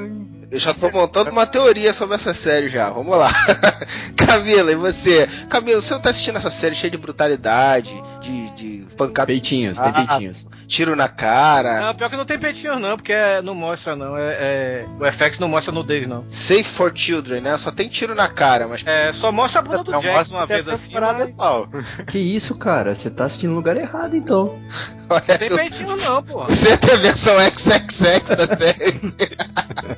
Eu 0.50 0.60
já 0.60 0.74
tô 0.74 0.90
montando 0.90 1.30
uma 1.30 1.46
teoria 1.46 1.92
sobre 1.94 2.16
essa 2.16 2.34
série 2.34 2.70
já. 2.70 2.90
Vamos 2.90 3.18
lá. 3.18 3.30
Camila, 4.16 4.72
e 4.72 4.76
você? 4.76 5.28
Camila, 5.50 5.82
você 5.82 5.94
não 5.94 6.02
tá 6.02 6.10
assistindo 6.10 6.38
essa 6.38 6.50
série 6.50 6.76
cheia 6.76 6.90
de 6.90 6.98
brutalidade, 6.98 7.92
de, 8.22 8.50
de 8.52 8.77
pancada, 8.98 9.28
Peitinhos, 9.28 9.78
tem 9.78 9.88
Ah. 9.90 9.94
peitinhos. 9.94 10.46
tiro 10.68 10.96
na 10.96 11.08
cara, 11.08 11.80
Não, 11.82 11.96
pior 11.96 12.10
que 12.10 12.18
não 12.18 12.26
tem 12.26 12.38
peitinho 12.38 12.78
não, 12.80 12.98
porque 12.98 13.14
é- 13.14 13.42
não 13.42 13.56
mostra 13.56 13.96
não. 13.96 14.18
É, 14.18 14.36
é- 14.40 14.86
o 15.00 15.06
FX 15.06 15.40
não 15.40 15.48
mostra 15.48 15.74
nudez 15.74 16.06
não. 16.08 16.26
Safe 16.30 16.64
for 16.64 16.92
Children, 16.94 17.42
né? 17.42 17.58
Só 17.58 17.72
tem 17.72 17.88
tiro 17.88 18.14
na 18.16 18.28
cara, 18.28 18.68
mas 18.68 18.84
É, 18.86 19.14
só 19.14 19.32
mostra 19.32 19.62
a 19.62 19.64
bunda 19.64 19.84
do 19.84 19.92
Não 19.92 20.02
Jax 20.02 20.16
mostra 20.18 20.38
uma 20.38 20.48
que 20.48 20.54
é 20.54 20.56
vez 20.62 20.68
assim. 20.70 20.94
Mas... 20.94 21.22
atual. 21.22 21.68
Que 22.08 22.18
isso, 22.20 22.56
cara? 22.56 22.94
Você 22.96 23.10
tá 23.10 23.26
assistindo 23.26 23.52
no 23.52 23.56
lugar 23.58 23.78
errado, 23.78 24.16
então. 24.16 24.60
Não 25.10 25.20
tem 25.38 25.50
peitinho 25.50 25.96
não, 25.96 26.22
pô. 26.22 26.44
você 26.48 26.76
tem 26.78 26.94
a 26.94 26.98
versão 26.98 27.36
XXX 27.40 28.30
da 28.36 28.58
série. 28.58 29.00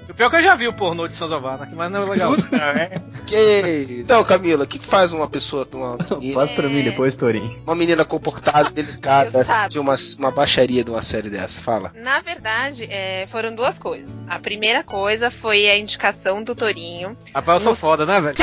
O 0.07 0.13
pior 0.13 0.27
é 0.27 0.29
que 0.29 0.35
eu 0.35 0.41
já 0.43 0.53
vi 0.55 0.67
o 0.67 0.73
pornô 0.73 1.07
de 1.07 1.23
Anarchy, 1.23 1.73
mas 1.75 1.91
não 1.91 2.03
é 2.03 2.09
legal. 2.09 2.31
Ok. 2.33 4.01
Então, 4.01 4.23
Camila, 4.23 4.63
o 4.63 4.67
que, 4.67 4.79
que 4.79 4.85
faz 4.85 5.11
uma 5.11 5.27
pessoa, 5.27 5.67
uma 5.73 5.97
Faz 6.33 6.51
pra 6.51 6.67
mim 6.69 6.83
depois, 6.83 7.15
Torinho. 7.15 7.59
uma 7.65 7.75
menina 7.75 8.03
comportada, 8.05 8.69
delicada, 8.69 8.88
Assistir 9.39 9.79
uma, 9.79 9.95
uma 10.17 10.31
baixaria 10.31 10.83
de 10.83 10.89
uma 10.91 11.01
série 11.01 11.29
dessa? 11.29 11.61
Fala. 11.61 11.91
Na 11.95 12.19
verdade, 12.21 12.87
é, 12.89 13.27
foram 13.31 13.53
duas 13.55 13.77
coisas. 13.79 14.23
A 14.27 14.39
primeira 14.39 14.83
coisa 14.83 15.29
foi 15.31 15.69
a 15.69 15.77
indicação 15.77 16.43
do 16.43 16.55
Torinho. 16.55 17.17
Rapaz, 17.33 17.59
eu 17.61 17.73
sou 17.73 17.75
foda, 17.75 18.05
né, 18.05 18.19
velho? 18.21 18.35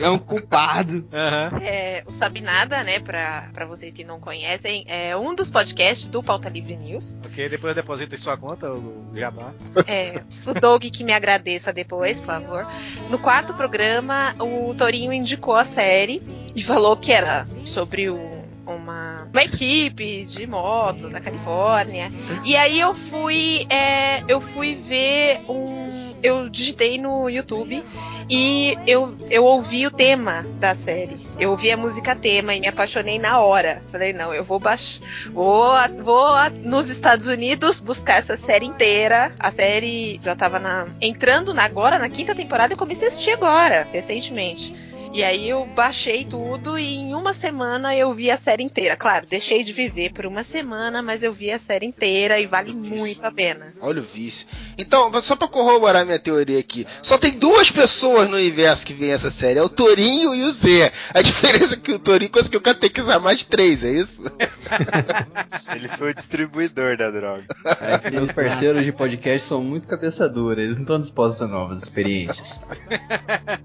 É 0.00 0.08
um 0.08 0.18
culpado. 0.18 1.06
Aham. 1.12 1.58
É, 1.62 2.02
o 2.06 2.12
Sabe 2.12 2.40
Nada, 2.40 2.82
né, 2.84 2.98
pra, 3.00 3.48
pra 3.52 3.66
vocês 3.66 3.92
que 3.94 4.04
não 4.04 4.20
conhecem, 4.20 4.84
é 4.88 5.16
um 5.16 5.34
dos 5.34 5.50
podcasts 5.50 6.06
do 6.08 6.22
Pauta 6.22 6.48
Livre 6.48 6.76
News. 6.76 7.16
Ok, 7.24 7.48
depois 7.48 7.70
eu 7.70 7.74
deposito 7.82 8.14
em 8.14 8.18
sua 8.18 8.36
conta, 8.36 8.70
o 8.72 9.10
Jabá. 9.14 9.52
É, 9.86 10.22
o 10.46 10.54
Doug 10.54 10.84
que 10.84 11.04
me 11.04 11.12
agradeça 11.12 11.72
depois, 11.72 12.18
por 12.20 12.26
favor. 12.26 12.66
No 13.10 13.18
quarto 13.18 13.54
programa, 13.54 14.34
o 14.38 14.74
Torinho 14.74 15.12
indicou 15.12 15.54
a 15.56 15.64
série 15.64 16.22
e 16.54 16.62
falou 16.62 16.96
que 16.96 17.12
era 17.12 17.46
sobre 17.64 18.08
o- 18.10 18.33
uma, 18.66 19.28
uma 19.32 19.42
equipe 19.42 20.24
de 20.24 20.46
moto 20.46 21.08
da 21.08 21.20
Califórnia. 21.20 22.10
E 22.44 22.56
aí 22.56 22.80
eu 22.80 22.94
fui, 22.94 23.66
é, 23.70 24.22
eu 24.28 24.40
fui 24.40 24.76
ver 24.76 25.40
um 25.48 25.84
eu 26.24 26.48
digitei 26.48 26.96
no 26.96 27.28
YouTube 27.28 27.84
e 28.30 28.78
eu, 28.86 29.14
eu 29.30 29.44
ouvi 29.44 29.86
o 29.86 29.90
tema 29.90 30.42
da 30.58 30.74
série. 30.74 31.18
Eu 31.38 31.50
ouvi 31.50 31.70
a 31.70 31.76
música 31.76 32.16
tema 32.16 32.54
e 32.54 32.60
me 32.60 32.66
apaixonei 32.66 33.18
na 33.18 33.40
hora. 33.40 33.82
Falei, 33.92 34.14
não, 34.14 34.32
eu 34.32 34.42
vou 34.42 34.58
baixar. 34.58 35.04
Vou, 35.30 35.74
vou 36.02 36.34
nos 36.62 36.88
Estados 36.88 37.26
Unidos 37.26 37.78
buscar 37.78 38.14
essa 38.14 38.38
série 38.38 38.64
inteira. 38.64 39.34
A 39.38 39.52
série 39.52 40.18
já 40.24 40.34
tava 40.34 40.58
na, 40.58 40.86
entrando 40.98 41.52
na, 41.52 41.64
agora 41.64 41.98
na 41.98 42.08
quinta 42.08 42.34
temporada 42.34 42.72
e 42.72 42.76
comecei 42.76 43.06
a 43.06 43.10
assistir 43.10 43.32
agora, 43.32 43.86
recentemente. 43.92 44.74
E 45.14 45.22
aí 45.22 45.48
eu 45.48 45.64
baixei 45.64 46.24
tudo 46.24 46.76
e 46.76 46.96
em 46.96 47.14
uma 47.14 47.32
semana 47.32 47.94
eu 47.94 48.12
vi 48.12 48.32
a 48.32 48.36
série 48.36 48.64
inteira. 48.64 48.96
Claro, 48.96 49.26
deixei 49.30 49.62
de 49.62 49.72
viver 49.72 50.12
por 50.12 50.26
uma 50.26 50.42
semana, 50.42 51.00
mas 51.02 51.22
eu 51.22 51.32
vi 51.32 51.52
a 51.52 51.58
série 51.60 51.86
inteira 51.86 52.40
e 52.40 52.46
vale 52.46 52.74
muito 52.74 53.24
a 53.24 53.30
pena. 53.30 53.72
Olha 53.80 54.00
o 54.00 54.04
vício. 54.04 54.48
Então, 54.76 55.12
só 55.22 55.36
pra 55.36 55.46
corroborar 55.46 56.04
minha 56.04 56.18
teoria 56.18 56.58
aqui, 56.58 56.84
só 57.00 57.16
tem 57.16 57.30
duas 57.30 57.70
pessoas 57.70 58.28
no 58.28 58.34
universo 58.34 58.84
que 58.84 58.92
veem 58.92 59.12
essa 59.12 59.30
série, 59.30 59.60
é 59.60 59.62
o 59.62 59.68
Torinho 59.68 60.34
e 60.34 60.42
o 60.42 60.50
Zé. 60.50 60.90
A 61.14 61.22
diferença 61.22 61.76
é 61.76 61.78
que 61.78 61.92
o 61.92 61.98
Torinho 62.00 62.32
conseguiu 62.32 62.60
catequizar 62.60 63.20
mais 63.20 63.38
de 63.38 63.44
três, 63.44 63.84
é 63.84 63.92
isso? 63.92 64.24
Ele 65.76 65.86
foi 65.86 66.10
o 66.10 66.14
distribuidor 66.14 66.96
da 66.96 67.12
droga. 67.12 67.46
É 67.80 67.98
que 67.98 68.10
meus 68.10 68.32
parceiros 68.32 68.84
de 68.84 68.90
podcast 68.90 69.46
são 69.46 69.62
muito 69.62 69.86
cabeça 69.86 70.28
dura, 70.28 70.60
eles 70.60 70.74
não 70.74 70.82
estão 70.82 70.98
dispostos 70.98 71.40
a 71.40 71.46
novas 71.46 71.84
experiências. 71.84 72.60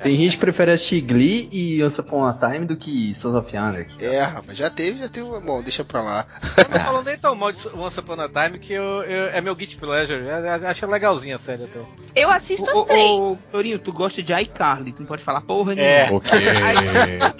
Tem 0.03 0.15
gente 0.15 0.35
que 0.35 0.41
prefere 0.41 0.73
assistir 0.73 1.01
Glee 1.01 1.38
e 1.51 1.83
Once 1.83 1.99
Upon 2.01 2.25
a 2.25 2.33
Time 2.33 2.65
do 2.65 2.75
que 2.75 3.13
Sons 3.13 3.35
of 3.35 3.55
Anarchy. 3.55 4.03
É, 4.03 4.21
rapaz, 4.23 4.57
já 4.57 4.69
teve, 4.69 4.99
já 4.99 5.07
teve. 5.07 5.27
Bom, 5.39 5.61
deixa 5.61 5.83
pra 5.85 6.01
lá. 6.01 6.25
Eu 6.57 6.63
não 6.69 6.79
falando 6.85 7.05
nem 7.05 7.17
tão 7.17 7.35
mal 7.35 7.51
de 7.51 7.67
Once 7.69 7.99
Upon 7.99 8.19
a 8.21 8.27
Time 8.29 8.59
que 8.59 8.73
eu, 8.73 8.83
eu- 9.03 9.29
é 9.29 9.39
meu 9.41 9.55
Guilty 9.55 9.77
Pleasure. 9.77 10.19
Eu, 10.19 10.27
eu 10.45 10.67
acho 10.67 10.87
legalzinha 10.87 11.35
a 11.35 11.39
série 11.39 11.63
até. 11.63 11.79
Eu 12.15 12.29
assisto 12.31 12.65
Ô, 12.75 12.81
as 12.81 12.87
três. 12.87 13.09
ô, 13.11 13.37
Torinho, 13.51 13.79
tu 13.79 13.93
gosta 13.93 14.21
de 14.23 14.33
iCarly, 14.33 14.91
tu 14.93 15.01
não 15.01 15.07
pode 15.07 15.23
falar 15.23 15.41
porra 15.41 15.75
nenhuma. 15.75 15.89
É. 15.93 16.11
Ok. 16.11 16.31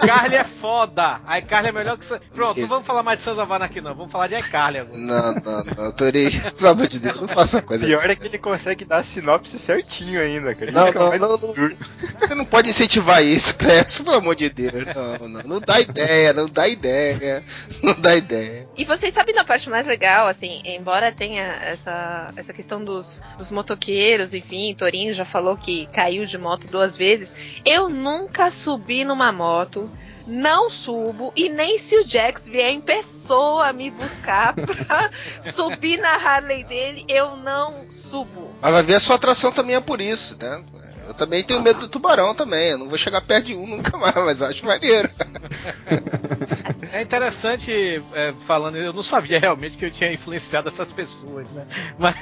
iCarly 0.03 0.35
é 0.35 0.43
foda. 0.43 1.19
iCarly 1.39 1.69
é 1.69 1.71
melhor 1.71 1.97
que. 1.97 2.05
Pronto, 2.33 2.59
não 2.59 2.67
vamos 2.67 2.87
falar 2.87 3.03
mais 3.03 3.19
de 3.19 3.25
Sons 3.25 3.37
of 3.37 3.51
Anarchy 3.51 3.81
não. 3.81 3.95
Vamos 3.95 4.11
falar 4.11 4.27
de 4.27 4.35
iCarly 4.35 4.79
agora. 4.79 4.97
Não, 4.97 5.33
não, 5.33 5.63
não, 5.85 5.91
Torinho, 5.91 6.29
pelo 6.57 6.69
amor 6.69 6.87
de 6.87 6.99
Deus, 6.99 7.19
não 7.19 7.27
faça 7.27 7.61
coisa. 7.61 7.85
Pior 7.85 8.09
é 8.09 8.15
que 8.15 8.27
ele 8.27 8.37
consegue 8.37 8.85
dar 8.85 8.97
a 8.97 9.03
sinopse 9.03 9.57
certinho 9.57 10.19
ainda, 10.21 10.53
cara. 10.53 10.65
Ele 10.67 10.71
Não, 10.71 10.91
não, 10.91 11.11
não, 11.11 11.17
não. 11.27 11.33
absurdo. 11.35 11.75
Você 12.17 12.35
não 12.35 12.45
pode 12.45 12.69
incentivar 12.69 13.23
isso, 13.23 13.55
Clécio, 13.89 14.03
pelo 14.03 14.17
amor 14.17 14.35
de 14.35 14.49
Deus. 14.49 14.85
Não, 14.95 15.27
não, 15.27 15.43
não 15.43 15.59
dá 15.59 15.79
ideia, 15.81 16.31
não 16.31 16.47
dá 16.47 16.67
ideia, 16.67 17.43
não 17.81 17.93
dá 17.95 18.15
ideia. 18.15 18.69
E 18.77 18.85
vocês 18.85 19.13
sabem 19.13 19.33
da 19.33 19.43
parte 19.43 19.69
mais 19.69 19.87
legal, 19.87 20.27
assim, 20.27 20.61
embora 20.63 21.11
tenha 21.11 21.43
essa, 21.43 22.31
essa 22.35 22.53
questão 22.53 22.83
dos, 22.83 23.21
dos 23.37 23.51
motoqueiros, 23.51 24.33
enfim, 24.33 24.75
Torinho 24.75 25.13
já 25.13 25.25
falou 25.25 25.57
que 25.57 25.87
caiu 25.87 26.25
de 26.25 26.37
moto 26.37 26.67
duas 26.67 26.95
vezes. 26.95 27.35
Eu 27.65 27.89
nunca 27.89 28.51
subi 28.51 29.03
numa 29.03 29.31
moto, 29.31 29.89
não 30.27 30.69
subo, 30.69 31.33
e 31.35 31.49
nem 31.49 31.79
se 31.79 31.97
o 31.97 32.07
Jax 32.07 32.47
vier 32.47 32.71
em 32.71 32.81
pessoa 32.81 33.73
me 33.73 33.89
buscar 33.89 34.53
pra 34.53 35.09
subir 35.51 35.97
na 35.97 36.13
Harley 36.13 36.63
dele, 36.63 37.05
eu 37.07 37.35
não 37.37 37.89
subo. 37.89 38.53
Mas 38.61 38.71
vai 38.71 38.83
ver 38.83 38.95
a 38.95 38.99
sua 38.99 39.15
atração 39.15 39.51
também 39.51 39.75
é 39.75 39.81
por 39.81 39.99
isso, 39.99 40.37
né? 40.39 40.63
Eu 41.09 41.13
também 41.15 41.43
tenho 41.43 41.59
medo 41.59 41.79
do 41.79 41.87
tubarão 41.87 42.35
também. 42.35 42.69
Eu 42.69 42.77
não 42.77 42.87
vou 42.87 42.97
chegar 42.97 43.19
perto 43.21 43.47
de 43.47 43.55
um 43.55 43.65
nunca 43.65 43.97
mais, 43.97 44.13
mas 44.23 44.41
acho 44.43 44.65
maneiro. 44.65 45.09
É 46.91 47.03
interessante, 47.03 48.01
é, 48.13 48.33
falando, 48.47 48.75
eu 48.75 48.91
não 48.91 49.03
sabia 49.03 49.39
realmente 49.39 49.77
que 49.77 49.85
eu 49.85 49.91
tinha 49.91 50.11
influenciado 50.11 50.69
essas 50.69 50.91
pessoas, 50.91 51.47
né? 51.51 51.67
Mas. 51.99 52.15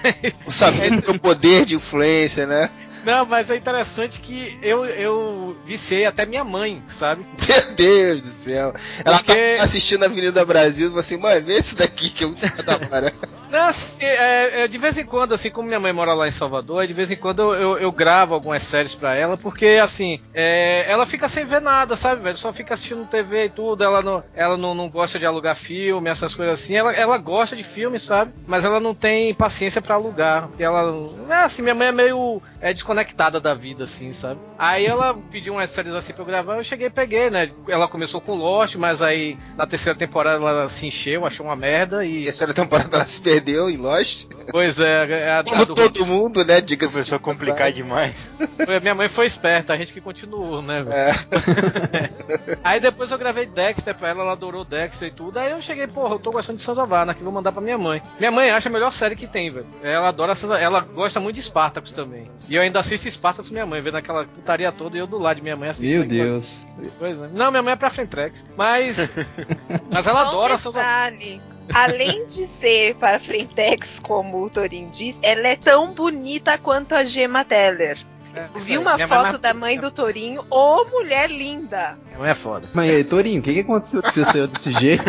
O 0.46 0.52
saber 0.52 0.90
do 0.90 1.00
seu 1.00 1.18
poder 1.18 1.64
de 1.64 1.76
influência, 1.76 2.46
né? 2.46 2.70
Não, 3.08 3.26
mas 3.26 3.50
é 3.50 3.56
interessante 3.56 4.20
que 4.20 4.60
eu, 4.62 4.86
eu 4.86 5.56
viciei 5.66 6.06
até 6.06 6.26
minha 6.26 6.44
mãe, 6.44 6.84
sabe? 6.90 7.26
Meu 7.48 7.74
Deus 7.74 8.20
do 8.22 8.28
céu. 8.28 8.74
Ela 9.06 9.18
Porque- 9.20 9.56
tá 9.56 9.64
assistindo 9.64 10.04
a 10.04 10.08
Avenida 10.08 10.44
Brasil 10.44 10.92
e 10.94 11.00
assim, 11.00 11.16
mãe, 11.16 11.40
vê 11.42 11.54
esse 11.54 11.74
daqui 11.74 12.10
que 12.10 12.26
é 12.26 12.28
muito 12.28 12.64
da 12.64 12.74
hora. 12.74 13.14
Não, 13.50 13.62
assim, 13.70 13.94
é, 14.04 14.64
é, 14.64 14.68
de 14.68 14.78
vez 14.78 14.98
em 14.98 15.06
quando, 15.06 15.34
assim, 15.34 15.50
como 15.50 15.70
minha 15.70 15.80
mãe 15.80 15.94
mora 15.94 16.14
lá 16.14 16.28
em 16.28 16.32
Salvador, 16.32 16.86
de 16.86 16.94
vez 16.94 17.10
em 17.10 17.16
quando 17.16 17.42
eu, 17.44 17.54
eu, 17.54 17.78
eu 17.78 17.92
gravo 17.94 18.34
algumas 18.34 18.62
séries 18.62 18.94
pra 18.94 19.16
ela, 19.16 19.38
porque, 19.38 19.80
assim, 19.82 20.20
é, 20.34 20.86
ela 20.86 21.06
fica 21.06 21.30
sem 21.30 21.46
ver 21.46 21.62
nada, 21.62 21.96
sabe, 21.96 22.22
velho? 22.22 22.36
Só 22.36 22.52
fica 22.52 22.74
assistindo 22.74 23.08
TV 23.08 23.46
e 23.46 23.50
tudo, 23.50 23.86
ela 23.86 24.02
não, 24.02 24.22
ela 24.36 24.58
não, 24.58 24.76
não 24.76 24.90
gosta 24.90 25.18
de 25.18 25.26
alugar 25.26 25.56
filme, 25.56 26.10
essas 26.10 26.36
coisas 26.36 26.60
assim. 26.60 26.76
Ela, 26.76 26.92
ela 26.92 27.18
gosta 27.18 27.56
de 27.56 27.64
filme, 27.64 27.98
sabe? 27.98 28.34
Mas 28.46 28.66
ela 28.66 28.82
não 28.82 28.94
tem 28.94 29.34
paciência 29.34 29.82
pra 29.82 29.96
alugar. 29.96 30.50
Porque 30.50 30.64
ela. 30.64 30.94
É 31.30 31.36
assim, 31.36 31.62
minha 31.62 31.76
mãe 31.76 31.88
é 31.88 31.92
meio 31.94 32.42
é, 32.60 32.74
desconectada 32.74 32.97
da 33.40 33.54
vida, 33.54 33.84
assim, 33.84 34.12
sabe? 34.14 34.40
Aí 34.58 34.86
ela 34.86 35.14
pediu 35.32 35.54
umas 35.54 35.70
séries 35.70 35.94
assim 35.94 36.14
pra 36.14 36.22
eu 36.22 36.26
gravar, 36.28 36.58
eu 36.58 36.64
cheguei 36.64 36.88
e 36.88 36.90
peguei, 36.92 37.30
né? 37.30 37.50
Ela 37.68 37.88
começou 37.88 38.20
com 38.22 38.36
Lost, 38.36 38.76
mas 38.76 39.02
aí 39.02 39.38
na 39.56 39.66
terceira 39.68 39.98
temporada 39.98 40.38
ela 40.44 40.70
se 40.70 40.88
encheu, 40.88 41.26
achou 41.26 41.46
uma 41.46 41.56
merda 41.56 42.06
E 42.06 42.20
e. 42.20 42.22
a 42.22 42.26
terceira 42.26 42.54
temporada 42.54 42.96
ela 42.98 43.06
se 43.06 43.22
perdeu 43.22 43.70
em 43.70 43.78
Lost. 43.78 44.28
Pois 44.52 44.80
é, 44.80 45.06
é 45.24 45.30
a, 45.30 45.40
a 45.40 45.44
Como 45.44 45.66
do- 45.66 45.76
todo 45.76 46.06
mundo, 46.06 46.44
né? 46.46 46.62
Diga-se. 46.62 46.94
Começou 46.94 47.16
a 47.18 47.20
complicar 47.20 47.72
demais. 47.72 48.30
Foi- 48.66 48.80
Minha 48.80 48.96
mãe 48.96 49.10
foi 49.10 49.26
esperta, 49.26 49.74
a 49.74 49.78
gente 49.78 49.94
que 49.94 50.02
continuou, 50.02 50.62
né? 50.62 50.84
É. 50.90 52.58
Aí 52.64 52.80
depois 52.80 53.12
eu 53.12 53.18
gravei 53.18 53.46
Dexter 53.46 53.96
pra 53.96 54.10
ela, 54.10 54.22
ela 54.24 54.32
adorou 54.34 54.64
Dexter 54.66 55.08
e 55.10 55.12
tudo. 55.12 55.38
Aí 55.38 55.52
eu 55.52 55.62
cheguei, 55.62 55.88
porra, 55.88 56.16
eu 56.16 56.20
tô 56.20 56.32
gostando 56.32 56.58
de 56.58 56.64
Sons 56.64 56.78
of 56.78 56.94
Anarchy, 56.94 57.24
vou 57.24 57.32
mandar 57.32 57.52
pra 57.52 57.62
minha 57.62 57.78
mãe. 57.78 58.02
Minha 58.20 58.32
mãe 58.32 58.50
acha 58.50 58.70
a 58.70 58.72
melhor 58.72 58.92
série 58.92 59.16
que 59.16 59.28
tem, 59.28 59.50
velho. 59.52 59.68
Ela 59.84 60.10
adora 60.10 60.36
Sons 60.36 60.48
ela 60.60 60.80
gosta 60.82 61.20
muito 61.20 61.36
de 61.36 61.42
Spartacus 61.42 61.92
também. 61.92 62.30
E 62.50 62.56
eu 62.56 62.62
ainda 62.62 62.80
assisto 62.96 63.10
Spartacus 63.20 63.50
com 63.50 63.54
minha 63.54 63.66
mãe, 63.66 63.82
vendo 63.82 63.98
aquela 63.98 64.26
putaria 64.26 64.72
toda 64.72 64.96
e 64.98 65.00
eu 65.00 65.08
do 65.08 65.18
lado 65.18 65.38
de 65.38 65.44
minha 65.44 65.56
mãe 65.56 65.70
assistindo. 65.70 66.00
Meu 66.00 66.08
Deus. 66.08 66.66
Pois 66.98 67.20
é. 67.20 67.28
Não, 67.34 67.52
minha 67.52 67.64
mãe 67.64 67.74
é 67.74 67.76
pra 67.76 67.90
Frentex. 67.90 68.46
Mas. 68.56 69.12
mas 69.92 70.08
ela 70.08 70.22
Só 70.22 70.26
um 70.26 70.30
adora 70.30 70.56
of 70.56 70.64
detalhe. 70.68 71.42
Além 71.74 72.26
de 72.28 72.48
ser 72.48 72.96
para 72.96 73.20
Frentex, 73.20 74.00
como 74.00 74.42
o 74.44 74.50
Torin 74.50 74.90
diz, 74.90 75.20
ela 75.22 75.48
é 75.48 75.56
tão 75.58 75.94
bonita 75.94 76.58
quanto 76.58 76.94
a 76.96 77.04
Gemma 77.04 77.44
Teller. 77.44 77.98
Anarchy. 78.38 78.60
Vi 78.60 78.78
uma 78.78 78.96
Minha 78.96 79.08
mãe 79.08 79.18
é 79.18 79.20
foto 79.20 79.24
mais- 79.32 79.40
da 79.40 79.54
mãe 79.54 79.80
do 79.80 79.92
Torinho, 79.92 80.46
ô 80.50 80.86
mulher 80.86 81.30
linda! 81.30 81.98
Minha 82.06 82.20
mãe 82.20 82.30
é 82.30 82.36
foda. 82.36 82.70
Mas 82.74 82.90
e 82.92 82.96
aí, 82.98 83.04
Torinho, 83.04 83.40
o 83.40 83.44
que, 83.44 83.54
que 83.54 83.60
aconteceu 83.62 84.02
que 84.02 84.12
você 84.12 84.24
saiu 84.24 84.48
desse 84.48 84.72
jeito? 84.74 85.04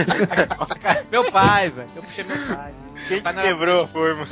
Meu 1.12 1.30
pai, 1.30 1.70
velho. 1.70 1.88
Eu 1.94 2.02
puxei 2.02 2.25
meu 2.25 2.37
pai. 2.56 2.73
Quem 3.09 3.21
Pai 3.23 3.33
que 3.33 3.38
não 3.41 3.47
é- 3.47 3.49
quebrou 3.49 3.83
a 3.85 3.88
forma? 3.88 4.27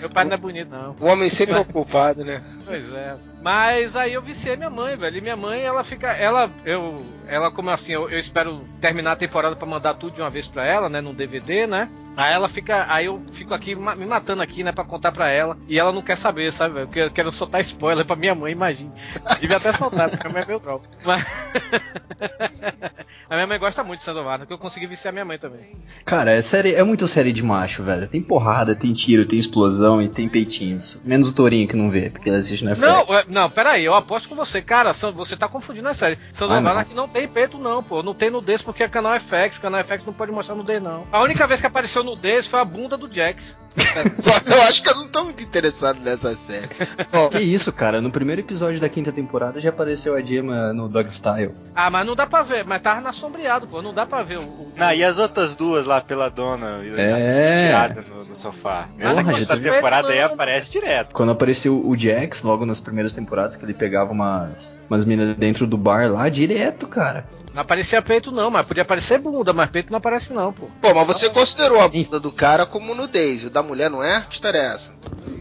Meu 0.00 0.08
pai 0.10 0.24
não 0.24 0.34
é 0.34 0.36
bonito, 0.36 0.70
não. 0.70 0.94
O 1.00 1.06
homem 1.06 1.28
sempre 1.28 1.56
é 1.56 1.58
o 1.58 1.64
culpado, 1.64 2.24
né? 2.24 2.40
Pois 2.64 2.90
é. 2.92 3.16
Mas 3.40 3.94
aí 3.94 4.14
eu 4.14 4.22
viciei 4.22 4.56
minha 4.56 4.70
mãe, 4.70 4.96
velho. 4.96 5.18
E 5.18 5.20
minha 5.20 5.36
mãe, 5.36 5.62
ela 5.62 5.84
fica. 5.84 6.08
Ela, 6.08 6.50
eu. 6.64 7.04
Ela, 7.26 7.50
como 7.50 7.70
assim, 7.70 7.92
eu, 7.92 8.08
eu 8.08 8.18
espero 8.18 8.64
terminar 8.80 9.12
a 9.12 9.16
temporada 9.16 9.54
pra 9.54 9.68
mandar 9.68 9.94
tudo 9.94 10.14
de 10.14 10.20
uma 10.20 10.30
vez 10.30 10.46
pra 10.46 10.66
ela, 10.66 10.88
né? 10.88 11.00
Num 11.00 11.14
DVD, 11.14 11.66
né? 11.66 11.88
Aí 12.16 12.34
ela 12.34 12.48
fica. 12.48 12.86
Aí 12.88 13.06
eu 13.06 13.22
fico 13.32 13.54
aqui 13.54 13.76
me 13.76 14.06
matando 14.06 14.42
aqui, 14.42 14.64
né? 14.64 14.72
Pra 14.72 14.82
contar 14.82 15.12
pra 15.12 15.28
ela. 15.28 15.56
E 15.68 15.78
ela 15.78 15.92
não 15.92 16.02
quer 16.02 16.16
saber, 16.16 16.52
sabe, 16.52 16.74
velho? 16.74 16.86
Porque 16.86 17.00
eu 17.00 17.10
quero 17.10 17.30
soltar 17.30 17.60
spoiler 17.60 18.04
pra 18.04 18.16
minha 18.16 18.34
mãe, 18.34 18.50
imagina. 18.50 18.92
Devia 19.40 19.58
até 19.58 19.72
soltar, 19.72 20.10
porque 20.10 20.26
a 20.26 20.30
minha 20.30 20.40
mãe 20.40 20.44
é 20.44 20.50
meu 20.50 20.58
troll. 20.58 20.82
Mas. 21.04 21.24
a 23.30 23.34
minha 23.34 23.46
mãe 23.46 23.58
gosta 23.58 23.84
muito 23.84 24.02
de 24.02 24.10
Anarchy, 24.10 24.46
que 24.46 24.52
eu 24.52 24.58
consegui 24.58 24.88
viciar 24.88 25.12
minha 25.12 25.24
mãe 25.24 25.38
também. 25.38 25.76
Cara, 26.04 26.32
é, 26.32 26.40
série, 26.40 26.74
é 26.74 26.82
muito 26.82 27.06
série 27.06 27.32
de 27.32 27.42
macho, 27.42 27.84
velho. 27.84 28.08
Tem 28.08 28.20
porrada, 28.20 28.74
tem 28.74 28.92
tiro, 28.92 29.24
tem 29.24 29.38
explosão 29.38 30.02
e 30.02 30.08
tem 30.08 30.28
peitinhos. 30.28 31.00
Menos 31.04 31.28
o 31.28 31.32
Torinho 31.32 31.68
que 31.68 31.76
não 31.76 31.88
vê, 31.88 32.10
porque 32.10 32.28
ele 32.28 32.38
assiste 32.38 32.64
na 32.64 32.74
Não, 32.74 33.02
é, 33.14 33.24
não, 33.28 33.50
peraí, 33.50 33.84
eu 33.84 33.94
aposto 33.94 34.28
com 34.28 34.34
você, 34.34 34.60
cara, 34.62 34.92
você 34.92 35.36
tá 35.36 35.48
confundindo 35.48 35.88
a 35.88 35.94
série. 35.94 36.18
Sons 36.32 36.50
Ah, 36.50 36.54
of 36.54 36.62
não. 36.62 36.70
Anarchy 36.70 36.94
não 36.94 37.08
tem 37.08 37.28
peito, 37.28 37.58
não, 37.58 37.82
pô. 37.82 38.02
Não 38.02 38.14
tem 38.14 38.30
nudez 38.30 38.62
porque 38.62 38.82
é 38.82 38.88
canal 38.88 39.18
FX, 39.20 39.58
canal 39.58 39.82
FX 39.84 40.04
não 40.04 40.12
pode 40.12 40.32
mostrar 40.32 40.54
nudez, 40.54 40.82
não. 40.82 41.06
A 41.12 41.20
única 41.22 41.46
vez 41.46 41.60
que 41.60 41.66
apareceu 41.66 42.02
nudez 42.02 42.46
foi 42.46 42.60
a 42.60 42.64
bunda 42.64 42.96
do 42.96 43.12
Jax. 43.12 43.56
Só 44.12 44.30
eu 44.46 44.62
acho 44.62 44.82
que 44.82 44.88
eu 44.90 44.94
não 44.96 45.08
tô 45.08 45.24
muito 45.24 45.42
interessado 45.42 46.00
nessa 46.00 46.34
série. 46.34 46.68
Bom, 47.12 47.28
Que 47.28 47.38
isso, 47.40 47.72
cara? 47.72 48.00
No 48.00 48.10
primeiro 48.10 48.40
episódio 48.40 48.80
da 48.80 48.88
quinta 48.88 49.12
temporada 49.12 49.60
já 49.60 49.68
apareceu 49.70 50.14
a 50.14 50.20
Gemma 50.22 50.72
no 50.72 50.88
Dog 50.88 51.08
Style. 51.12 51.52
Ah, 51.74 51.90
mas 51.90 52.06
não 52.06 52.14
dá 52.14 52.26
pra 52.26 52.42
ver, 52.42 52.64
mas 52.64 52.80
tava 52.82 53.00
na 53.00 53.12
sombreado, 53.12 53.66
pô. 53.66 53.80
Não 53.82 53.92
dá 53.94 54.04
pra 54.06 54.22
ver 54.22 54.38
o. 54.38 54.42
o- 54.42 54.72
Não, 54.76 54.92
e 54.92 55.02
as 55.04 55.18
outras 55.18 55.54
duas 55.54 55.84
lá 55.86 56.00
pela 56.00 56.28
dona 56.28 56.80
É. 56.96 57.42
estirada 57.42 58.04
no, 58.08 58.24
no 58.24 58.36
sofá. 58.36 58.88
Nessa 58.96 59.22
Porra, 59.22 59.38
quinta 59.38 59.56
temporada 59.56 60.08
aí 60.08 60.20
aparece 60.20 60.70
direto. 60.70 61.14
Quando 61.14 61.32
apareceu 61.32 61.86
o 61.86 61.96
Jax, 61.96 62.42
logo 62.42 62.64
nas 62.66 62.80
primeiras 62.80 63.12
temporadas, 63.12 63.56
que 63.56 63.64
ele 63.64 63.74
pegava 63.74 64.12
umas, 64.12 64.80
umas 64.88 65.04
minas 65.04 65.36
dentro 65.36 65.66
do 65.66 65.76
bar 65.78 66.10
lá, 66.10 66.28
direto, 66.28 66.86
cara. 66.86 67.26
Não 67.52 67.62
aparecia 67.62 68.02
peito, 68.02 68.30
não, 68.30 68.50
mas 68.50 68.66
podia 68.66 68.82
aparecer 68.82 69.18
bunda, 69.18 69.52
mas 69.52 69.70
peito 69.70 69.90
não 69.90 69.98
aparece, 69.98 70.32
não, 70.32 70.52
pô. 70.52 70.66
pô, 70.80 70.94
mas 70.94 71.06
você 71.06 71.30
considerou 71.30 71.80
a 71.80 71.88
bunda 71.88 72.20
do 72.20 72.30
cara 72.30 72.66
como 72.66 72.94
nudez, 72.94 73.44
o 73.44 73.50
da 73.50 73.62
mulher 73.62 73.90
não 73.90 74.02
é? 74.02 74.20
Que 74.28 74.34
história 74.34 74.58
é 74.58 74.74
essa? 74.74 74.94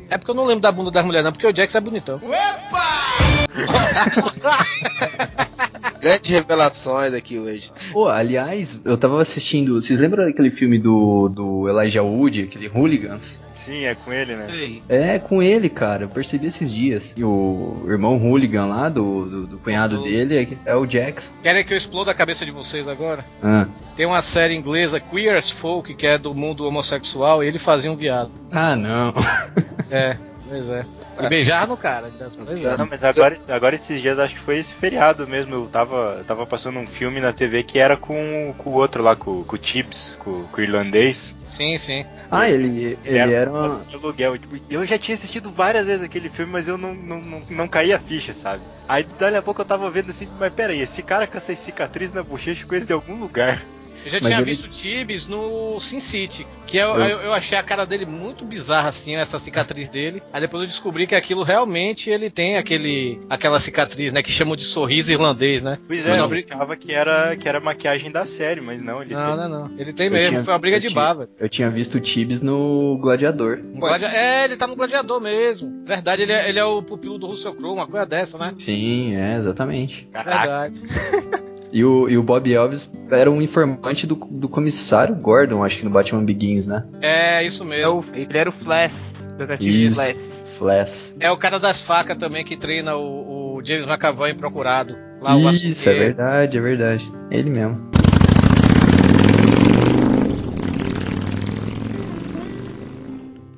É 0.09 0.17
porque 0.17 0.31
eu 0.31 0.35
não 0.35 0.45
lembro 0.45 0.61
da 0.61 0.71
bunda 0.71 0.89
das 0.89 1.05
mulheres, 1.05 1.25
não, 1.25 1.31
porque 1.31 1.47
o 1.47 1.55
Jax 1.55 1.75
é 1.75 1.79
bonitão. 1.79 2.19
Grandes 6.07 6.31
revelações 6.31 7.13
aqui 7.13 7.37
hoje. 7.37 7.69
Pô, 7.91 8.07
aliás, 8.07 8.79
eu 8.85 8.97
tava 8.97 9.21
assistindo. 9.21 9.81
Vocês 9.81 9.99
lembram 9.99 10.23
daquele 10.23 10.51
filme 10.51 10.79
do, 10.79 11.27
do 11.27 11.67
Elijah 11.67 12.01
Wood, 12.01 12.43
aquele 12.43 12.69
Hooligans? 12.69 13.41
Sim, 13.55 13.83
é 13.83 13.93
com 13.93 14.13
ele, 14.13 14.33
né? 14.33 14.47
Sei. 14.49 14.81
É, 14.87 15.19
com 15.19 15.43
ele, 15.43 15.67
cara. 15.67 16.05
Eu 16.05 16.09
percebi 16.09 16.47
esses 16.47 16.71
dias. 16.71 17.13
E 17.17 17.25
o 17.25 17.83
irmão 17.89 18.17
Hooligan 18.17 18.67
lá, 18.67 18.87
do, 18.87 19.25
do, 19.25 19.47
do 19.47 19.57
cunhado 19.57 20.01
dele, 20.01 20.57
é, 20.65 20.71
é 20.71 20.75
o 20.77 20.89
Jax. 20.89 21.33
Querem 21.43 21.65
que 21.65 21.73
eu 21.73 21.77
exploda 21.77 22.11
a 22.11 22.13
cabeça 22.13 22.45
de 22.45 22.51
vocês 22.51 22.87
agora? 22.87 23.25
Ah. 23.43 23.67
Tem 23.97 24.05
uma 24.05 24.21
série 24.21 24.55
inglesa, 24.55 25.01
Queer 25.01 25.35
as 25.35 25.51
Folk, 25.51 25.93
que 25.93 26.07
é 26.07 26.17
do 26.17 26.33
mundo 26.33 26.65
homossexual, 26.65 27.43
e 27.43 27.47
ele 27.47 27.59
fazia 27.59 27.91
um 27.91 27.97
viado. 27.97 28.31
ah, 28.49 28.77
não. 28.77 29.13
É, 29.91 30.15
pois 30.47 30.69
é. 30.69 30.85
E 31.19 31.27
beijar 31.29 31.67
no 31.67 31.75
cara. 31.75 32.07
ainda- 32.07 32.31
Pois 32.45 32.63
é. 32.63 32.77
Não, 32.77 32.85
mas 32.85 33.03
agora, 33.03 33.35
agora 33.49 33.75
esses 33.75 34.01
dias 34.01 34.19
acho 34.19 34.35
que 34.35 34.41
foi 34.41 34.57
esse 34.57 34.73
feriado 34.73 35.27
mesmo. 35.27 35.55
Eu 35.55 35.67
tava, 35.67 36.15
eu 36.19 36.23
tava 36.23 36.45
passando 36.45 36.79
um 36.79 36.85
filme 36.87 37.19
na 37.19 37.33
TV 37.33 37.63
que 37.63 37.79
era 37.79 37.97
com, 37.97 38.53
com 38.57 38.69
o 38.69 38.73
outro 38.73 39.01
lá, 39.03 39.15
com, 39.15 39.43
com 39.43 39.55
o 39.55 39.59
Chips, 39.61 40.15
com, 40.19 40.43
com 40.43 40.61
o 40.61 40.63
irlandês. 40.63 41.35
Sim, 41.49 41.77
sim. 41.77 42.05
Ah, 42.29 42.49
ele, 42.49 42.97
ele 43.03 43.17
era. 43.33 43.49
uma- 43.49 43.81
de 43.87 43.95
aluguel. 43.95 44.37
Tipo, 44.37 44.55
eu 44.69 44.85
já 44.85 44.97
tinha 44.97 45.15
assistido 45.15 45.51
várias 45.51 45.87
vezes 45.87 46.03
aquele 46.05 46.29
filme, 46.29 46.51
mas 46.51 46.67
eu 46.67 46.77
não, 46.77 46.93
não, 46.93 47.19
não, 47.21 47.41
não 47.49 47.67
caía 47.67 47.95
a 47.95 47.99
ficha, 47.99 48.33
sabe? 48.33 48.61
Aí 48.87 49.03
dali 49.19 49.35
a 49.35 49.41
pouco 49.41 49.61
eu 49.61 49.65
tava 49.65 49.89
vendo 49.89 50.11
assim, 50.11 50.27
mas 50.39 50.53
peraí, 50.53 50.81
esse 50.81 51.01
cara 51.03 51.25
com 51.27 51.37
essa 51.37 51.55
cicatriz 51.55 52.13
na 52.13 52.23
bochecha 52.23 52.65
coisa 52.65 52.85
de 52.85 52.93
algum 52.93 53.15
lugar. 53.19 53.61
Eu 54.07 54.11
já 54.11 54.19
Mas 54.21 54.27
tinha 54.29 54.37
ele- 54.39 54.45
visto 54.51 54.67
Tibes 54.69 55.27
no 55.27 55.79
Sin 55.79 55.99
City, 55.99 56.45
que 56.65 56.77
eu, 56.77 56.95
Eu- 56.97 57.19
eu, 57.19 57.33
achei 57.33 57.57
a 57.57 57.63
cara 57.63 57.85
dele 57.85 58.05
muito 58.05 58.45
bizarra, 58.45 58.89
assim, 58.89 59.15
essa 59.15 59.37
cicatriz 59.39 59.89
dele. 59.89 60.21
Aí 60.31 60.41
depois 60.41 60.61
eu 60.63 60.67
descobri 60.67 61.05
que 61.05 61.13
aquilo 61.15 61.43
realmente 61.43 62.09
ele 62.09 62.29
tem 62.29 62.57
aquele, 62.57 63.19
aquela 63.29 63.59
cicatriz, 63.59 64.11
né, 64.13 64.21
que 64.23 64.31
chamam 64.31 64.55
de 64.55 64.63
sorriso 64.63 65.11
irlandês, 65.11 65.61
né? 65.61 65.77
Pois 65.87 66.05
é, 66.07 66.19
eu 66.19 66.27
briga- 66.27 66.47
brincava 66.47 66.75
que 66.75 66.93
era, 66.93 67.35
que 67.35 67.47
era 67.47 67.59
maquiagem 67.59 68.11
da 68.11 68.25
série, 68.25 68.61
mas 68.61 68.81
não, 68.81 69.01
ele 69.01 69.13
Não, 69.13 69.23
tem. 69.23 69.35
não, 69.35 69.49
não. 69.49 69.79
Ele 69.79 69.91
tem 69.93 70.05
Eu 70.07 70.11
mesmo, 70.13 70.29
tinha- 70.31 70.43
foi 70.43 70.53
uma 70.53 70.59
briga 70.59 70.79
de 70.79 70.89
baba. 70.89 71.29
Eu 71.39 71.49
tinha 71.49 71.69
visto 71.69 71.95
o 71.95 71.99
Tibbs 71.99 72.41
no 72.41 72.97
Gladiador. 73.01 73.59
Um 73.73 73.79
gladia- 73.79 74.07
É, 74.09 74.45
ele 74.45 74.55
tá 74.55 74.65
no 74.67 74.75
gladiador 74.75 75.19
mesmo. 75.19 75.83
Verdade, 75.85 76.21
ele 76.21 76.31
é, 76.31 76.47
ele 76.49 76.59
é 76.59 76.65
o 76.65 76.81
pupilo 76.81 77.17
do 77.17 77.27
Russell 77.27 77.53
Crowe, 77.53 77.73
uma 77.73 77.87
coisa 77.87 78.05
dessa, 78.05 78.37
né? 78.37 78.53
Sim, 78.57 79.15
é, 79.15 79.37
exatamente. 79.37 80.07
Caraca, 80.11 80.69
Verdade. 80.69 80.81
E 81.71 81.83
o, 81.83 82.09
e 82.09 82.17
o 82.17 82.23
Bob 82.23 82.51
Elvis 82.51 82.91
era 83.11 83.29
um 83.29 83.41
informante 83.41 84.07
do, 84.07 84.15
do 84.15 84.47
comissário 84.47 85.15
Gordon, 85.15 85.63
acho 85.63 85.77
que 85.79 85.85
no 85.85 85.89
Batman 85.91 86.23
Begins, 86.23 86.65
né? 86.67 86.85
É, 87.01 87.43
isso 87.43 87.63
É 87.63 87.65
mesmo. 87.65 87.99
o, 87.99 88.05
ele 88.15 88.37
era 88.37 88.49
o 88.49 88.53
Flash. 88.63 88.93
Detetive 89.37 89.85
Isso. 89.85 89.95
Flash. 89.95 90.17
Flash. 90.57 91.15
É 91.19 91.29
o 91.29 91.37
cara 91.37 91.59
das 91.59 91.83
facas 91.83 92.17
também 92.17 92.43
que 92.43 92.57
treina 92.57 92.95
o, 92.95 93.57
o 93.57 93.61
James 93.63 93.85
McAvoy 93.85 94.33
procurado. 94.33 94.95
Lá, 95.21 95.35
o 95.35 95.49
Isso, 95.49 95.87
é 95.89 95.93
verdade, 95.93 96.57
é 96.57 96.61
verdade. 96.61 97.11
Ele 97.29 97.49
mesmo. 97.49 97.89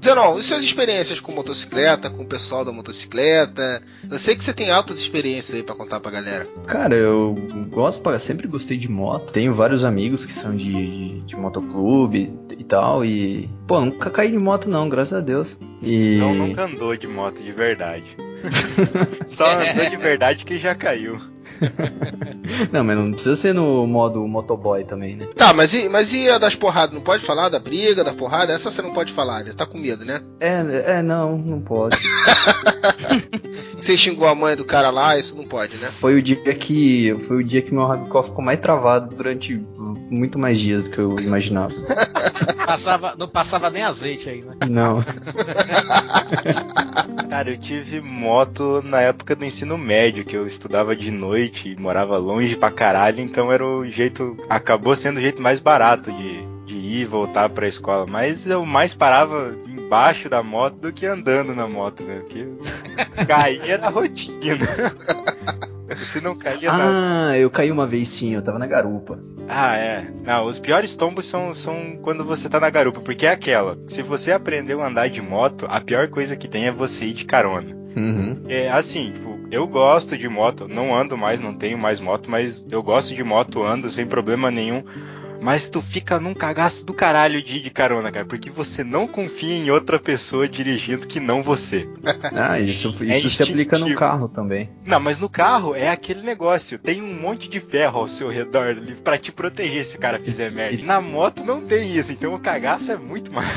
Zenon, 0.03 0.39
e 0.39 0.44
suas 0.44 0.63
experiências 0.63 1.20
com 1.20 1.32
motocicleta, 1.34 2.10
com 2.10 2.24
o 2.24 2.25
pessoal 2.25 2.63
da 2.63 2.72
motocicleta? 2.72 3.82
Eu 4.10 4.18
sei 4.18 4.36
que 4.36 4.44
você 4.44 4.53
tem 4.53 4.72
altas 4.72 4.98
experiências 4.98 5.56
aí 5.56 5.63
pra 5.63 5.75
contar 5.75 6.00
pra 6.00 6.10
galera. 6.12 6.48
Cara, 6.65 6.96
eu 6.96 7.36
gosto, 7.70 8.01
pra- 8.01 8.18
sempre 8.18 8.48
gostei 8.48 8.77
de 8.77 8.89
moto. 8.89 9.34
Tenho 9.34 9.53
vários 9.53 9.84
amigos 9.84 10.25
que 10.25 10.32
são 10.32 10.56
de, 10.56 10.72
de, 10.72 11.22
de 11.22 11.36
motoclube 11.36 12.39
e 12.58 12.63
tal. 12.63 13.03
E, 13.03 13.50
pô, 13.68 13.82
nunca 13.82 14.10
caí 14.10 14.32
de 14.32 14.38
moto 14.38 14.70
não, 14.70 14.88
graças 14.88 15.13
a 15.13 15.20
Deus. 15.22 15.58
E. 15.82 16.15
Não, 16.18 16.34
nunca 16.34 16.63
andou 16.63 16.96
de 16.96 17.08
moto 17.08 17.44
de 17.44 17.51
verdade. 17.51 18.06
Só 19.27 19.46
andou 19.60 19.89
de 19.89 19.98
verdade 19.98 20.46
que 20.46 20.58
já 20.58 20.74
caiu. 20.75 21.20
Não, 22.72 22.84
mas 22.84 22.98
não 22.98 23.12
precisa 23.12 23.36
ser 23.36 23.54
no 23.54 23.86
modo 23.86 24.28
motoboy 24.28 24.84
também, 24.84 25.16
né? 25.16 25.28
Tá, 25.36 25.54
mas 25.54 25.74
e, 25.74 25.88
mas 25.88 26.13
e 26.13 26.30
a 26.30 26.38
das 26.38 26.56
porradas? 26.56 26.94
Não 26.94 27.01
pode 27.01 27.24
falar 27.24 27.50
da 27.50 27.60
briga, 27.60 28.04
da 28.04 28.13
porrada? 28.13 28.51
Essa 28.51 28.72
você 28.72 28.82
não 28.82 28.92
pode 28.92 29.13
falar, 29.13 29.44
né? 29.44 29.54
Tá 29.56 29.66
com 29.66 29.78
medo, 29.78 30.04
né? 30.04 30.20
É, 30.39 30.98
é, 30.98 31.01
não, 31.01 31.38
não 31.38 31.62
pode. 31.62 31.98
Você 33.80 33.98
xingou 33.98 34.28
a 34.28 34.36
mãe 34.36 34.58
do 34.58 34.66
cara 34.66 34.89
lá, 34.89 35.18
isso 35.18 35.38
não 35.38 35.46
pode, 35.46 35.78
né? 35.78 35.89
Foi 36.00 36.16
o 36.16 36.22
dia 36.22 36.36
que. 36.56 37.16
Foi 37.28 37.38
o 37.38 37.44
dia 37.44 37.62
que 37.62 37.74
meu 37.74 37.86
rabicó 37.88 38.24
ficou 38.24 38.44
mais 38.44 38.60
travado 38.60 39.16
durante 39.16 39.56
muito 40.10 40.38
mais 40.38 40.60
dias 40.60 40.84
do 40.84 40.89
que 40.89 41.00
eu 41.00 41.16
imaginava. 41.20 41.74
Passava, 42.70 43.16
não 43.18 43.27
passava 43.27 43.70
nem 43.70 43.84
azeite 43.84 44.29
aí, 44.29 44.42
né? 44.44 44.55
Não. 44.70 45.03
Cara, 47.27 47.50
eu 47.50 47.58
tive 47.58 48.00
moto 48.00 48.84
na 48.84 49.01
época 49.01 49.36
do 49.36 49.44
ensino 49.44 49.75
médio, 49.75 50.24
que 50.24 50.38
eu 50.38 50.46
estudava 50.46 50.96
de 50.96 51.10
noite 51.10 51.70
e 51.70 51.75
morava 51.79 52.16
longe 52.18 52.55
pra 52.55 52.70
caralho, 52.70 53.22
então 53.22 53.51
era 53.51 53.66
o 53.66 53.88
jeito. 53.88 54.38
Acabou 54.48 54.96
sendo 54.96 55.18
o 55.18 55.22
jeito 55.22 55.42
mais 55.42 55.60
barato 55.60 56.12
de, 56.12 56.46
de 56.66 56.75
ir 56.75 57.01
e 57.01 57.05
voltar 57.05 57.50
pra 57.50 57.68
escola. 57.68 58.05
Mas 58.08 58.46
eu 58.46 58.64
mais 58.66 58.94
parava 58.94 59.55
embaixo 59.68 60.29
da 60.29 60.44
moto 60.44 60.75
do 60.75 60.94
que 60.94 61.08
andando 61.08 61.55
na 61.55 61.68
moto, 61.68 62.03
né? 62.03 62.20
Porque 62.20 62.48
cair 63.25 63.68
era 63.68 63.90
rotina. 63.90 64.68
Se 66.04 66.22
não 66.22 66.36
caía 66.36 66.72
na. 66.72 67.30
Ah, 67.32 67.38
eu 67.38 67.50
caí 67.50 67.72
uma 67.72 67.88
vez 67.88 68.10
sim, 68.10 68.34
eu 68.34 68.42
tava 68.42 68.60
na 68.60 68.68
garupa. 68.68 69.20
Ah, 69.48 69.75
é. 69.78 70.08
Não, 70.24 70.46
os 70.46 70.60
piores 70.60 70.96
tombos 70.96 71.25
são, 71.25 71.54
são 71.56 71.98
quando 72.02 72.24
você 72.24 72.48
tá 72.48 72.60
na 72.60 72.70
garupa, 72.70 73.02
porque 73.02 73.25
é 73.25 73.32
aquela. 73.32 73.78
Se 73.88 74.02
você 74.04 74.32
aprendeu 74.32 74.82
a 74.82 74.88
andar 74.88 75.10
de 75.10 75.22
moto, 75.22 75.66
a 75.68 75.82
pior 75.82 76.08
coisa 76.10 76.36
que 76.36 76.48
tem 76.48 76.68
é 76.68 76.72
você 76.72 77.06
ir 77.06 77.14
de 77.14 77.25
carona. 77.25 77.75
Uhum. 77.96 78.36
É 78.48 78.70
assim, 78.70 79.12
tipo, 79.14 79.40
eu 79.52 79.68
gosto 79.68 80.16
de 80.18 80.30
moto, 80.30 80.68
não 80.68 80.96
ando 80.96 81.18
mais, 81.18 81.40
não 81.40 81.54
tenho 81.54 81.78
mais 81.78 82.00
moto, 82.00 82.30
mas 82.30 82.64
eu 82.70 82.84
gosto 82.84 83.16
de 83.16 83.24
moto, 83.24 83.64
ando 83.64 83.90
sem 83.90 84.06
problema 84.06 84.52
nenhum. 84.52 84.84
Mas 85.42 85.70
tu 85.70 85.82
fica 85.82 86.20
num 86.20 86.34
cagaço 86.34 86.86
do 86.86 86.94
caralho 86.94 87.42
de 87.42 87.58
ir 87.58 87.62
de 87.62 87.70
carona, 87.70 88.12
cara, 88.12 88.25
porque 88.25 88.50
você 88.50 88.84
não 88.84 89.08
confia 89.08 89.56
em 89.56 89.72
outra 89.72 90.00
pessoa 90.00 90.48
dirigindo 90.48 91.08
que 91.08 91.20
não 91.20 91.42
você. 91.42 91.88
Ah, 92.32 92.60
isso, 92.60 92.90
isso 93.04 93.28
É 93.28 93.30
se 93.30 93.44
aplica 93.44 93.78
no 93.78 93.94
carro 93.96 94.28
também. 94.30 94.70
Não, 94.86 95.00
mas 95.00 95.18
no 95.18 95.28
carro 95.28 95.75
é 95.75 95.90
aquele 95.90 96.22
negócio, 96.22 96.78
tem 96.78 97.02
um 97.02 97.20
monte 97.20 97.50
de 97.50 97.60
ferro 97.60 98.00
ao 98.00 98.08
seu 98.08 98.30
redor 98.30 98.68
ali 98.68 98.96
pra 98.96 99.18
te 99.18 99.32
proteger 99.32 99.84
se 99.84 99.98
o 99.98 100.00
cara 100.00 100.20
fizer 100.20 100.52
merda. 100.52 100.84
Na 100.84 101.02
moto 101.02 101.44
não 101.44 101.62
tem 101.62 101.96
isso, 101.96 102.12
então 102.12 102.34
o 102.34 102.40
cagaço 102.40 102.92
é 102.92 102.98
muito 102.98 103.32
mais. 103.32 103.50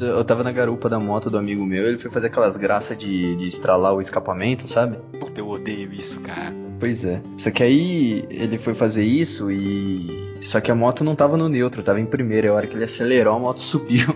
Eu 0.00 0.24
tava 0.24 0.42
na 0.42 0.52
garupa 0.52 0.88
da 0.88 0.98
moto 0.98 1.30
do 1.30 1.38
amigo 1.38 1.64
meu, 1.64 1.86
ele 1.86 1.98
foi 1.98 2.10
fazer 2.10 2.28
aquelas 2.28 2.56
graças 2.56 2.96
de, 2.96 3.36
de 3.36 3.46
estralar 3.46 3.94
o 3.94 4.00
escapamento, 4.00 4.68
sabe? 4.68 4.98
Puta, 5.18 5.40
eu 5.40 5.48
odeio 5.48 5.92
isso, 5.92 6.20
cara. 6.20 6.52
Pois 6.78 7.04
é. 7.04 7.22
Só 7.38 7.50
que 7.50 7.62
aí 7.62 8.24
ele 8.28 8.58
foi 8.58 8.74
fazer 8.74 9.04
isso 9.04 9.50
e. 9.50 10.26
Só 10.40 10.60
que 10.60 10.70
a 10.70 10.74
moto 10.74 11.02
não 11.02 11.16
tava 11.16 11.36
no 11.36 11.48
neutro, 11.48 11.82
tava 11.82 12.00
em 12.00 12.06
primeira. 12.06 12.50
A 12.50 12.54
hora 12.54 12.66
que 12.66 12.74
ele 12.76 12.84
acelerou, 12.84 13.34
a 13.34 13.38
moto 13.38 13.60
subiu. 13.62 14.08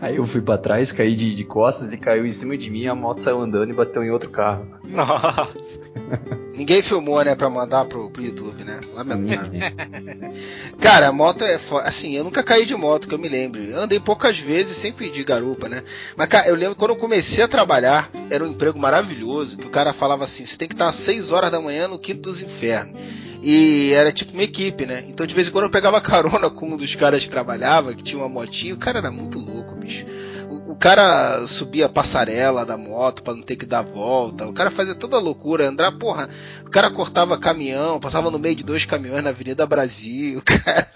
aí 0.00 0.16
eu 0.16 0.26
fui 0.26 0.40
pra 0.40 0.56
trás, 0.56 0.92
caí 0.92 1.14
de, 1.14 1.34
de 1.34 1.44
costas, 1.44 1.88
ele 1.88 1.98
caiu 1.98 2.26
em 2.26 2.32
cima 2.32 2.56
de 2.56 2.70
mim, 2.70 2.86
a 2.86 2.94
moto 2.94 3.20
saiu 3.20 3.40
andando 3.40 3.70
e 3.70 3.76
bateu 3.76 4.02
em 4.02 4.10
outro 4.10 4.30
carro. 4.30 4.66
Nossa. 4.88 5.80
Ninguém 6.54 6.80
filmou, 6.80 7.22
né, 7.22 7.34
pra 7.34 7.50
mandar 7.50 7.84
pro, 7.84 8.10
pro 8.10 8.22
YouTube, 8.22 8.64
né? 8.64 8.80
Lamentável. 8.94 9.52
Cara, 10.80 11.08
a 11.08 11.12
moto 11.12 11.44
é 11.44 11.58
fo... 11.58 11.76
assim, 11.78 12.16
eu 12.16 12.24
nunca 12.24 12.42
caí 12.42 12.64
de 12.64 12.74
moto, 12.74 13.08
que 13.08 13.14
eu 13.14 13.18
me 13.18 13.28
lembro. 13.28 13.62
Eu 13.62 13.80
andei 13.82 14.00
poucas 14.00 14.38
vezes, 14.38 14.76
sempre 14.76 15.10
de 15.10 15.22
garupa, 15.22 15.68
né? 15.68 15.82
Mas, 16.16 16.28
cara, 16.28 16.48
eu 16.48 16.54
lembro 16.54 16.76
quando 16.76 16.92
eu 16.92 16.96
comecei 16.96 17.44
a 17.44 17.48
trabalhar, 17.48 18.10
era 18.30 18.44
um 18.44 18.48
emprego 18.48 18.78
maravilhoso, 18.78 19.58
que 19.58 19.66
o 19.66 19.70
cara 19.70 19.92
falava 19.92 20.24
assim, 20.24 20.46
você 20.46 20.56
tem 20.56 20.68
que 20.68 20.74
estar 20.74 20.88
às 20.88 20.94
6 20.96 21.32
horas 21.32 21.50
da 21.50 21.60
manhã 21.60 21.88
no 21.88 21.98
quinto 21.98 22.22
dos 22.22 22.40
infernos. 22.40 22.94
E 23.42 23.92
era 23.92 24.10
tipo 24.10 24.32
uma 24.32 24.42
equipe, 24.42 24.86
né? 24.86 25.04
Então 25.06 25.26
de 25.26 25.34
vez 25.34 25.48
em 25.48 25.50
quando 25.50 25.64
eu 25.64 25.70
pegava 25.70 26.00
carona 26.00 26.50
com 26.50 26.70
um 26.70 26.76
dos 26.76 26.94
caras 26.94 27.22
que 27.22 27.30
trabalhava, 27.30 27.94
que 27.94 28.02
tinha 28.02 28.18
uma 28.18 28.28
motinha, 28.28 28.74
o 28.74 28.78
cara 28.78 28.98
era 28.98 29.10
muito 29.10 29.38
louco, 29.38 29.76
bicho. 29.76 30.06
Cara 30.78 31.46
subia 31.46 31.86
a 31.86 31.88
passarela 31.88 32.64
da 32.64 32.76
moto 32.76 33.22
pra 33.22 33.34
não 33.34 33.42
ter 33.42 33.56
que 33.56 33.64
dar 33.66 33.82
volta. 33.82 34.46
O 34.46 34.52
cara 34.52 34.70
fazia 34.70 34.94
toda 34.94 35.16
a 35.16 35.20
loucura, 35.20 35.68
andar, 35.68 35.90
porra. 35.92 36.28
O 36.66 36.70
cara 36.70 36.90
cortava 36.90 37.38
caminhão, 37.38 37.98
passava 37.98 38.30
no 38.30 38.38
meio 38.38 38.54
de 38.54 38.62
dois 38.62 38.84
caminhões 38.84 39.24
na 39.24 39.30
Avenida 39.30 39.66
Brasil. 39.66 40.42
Cara, 40.44 40.86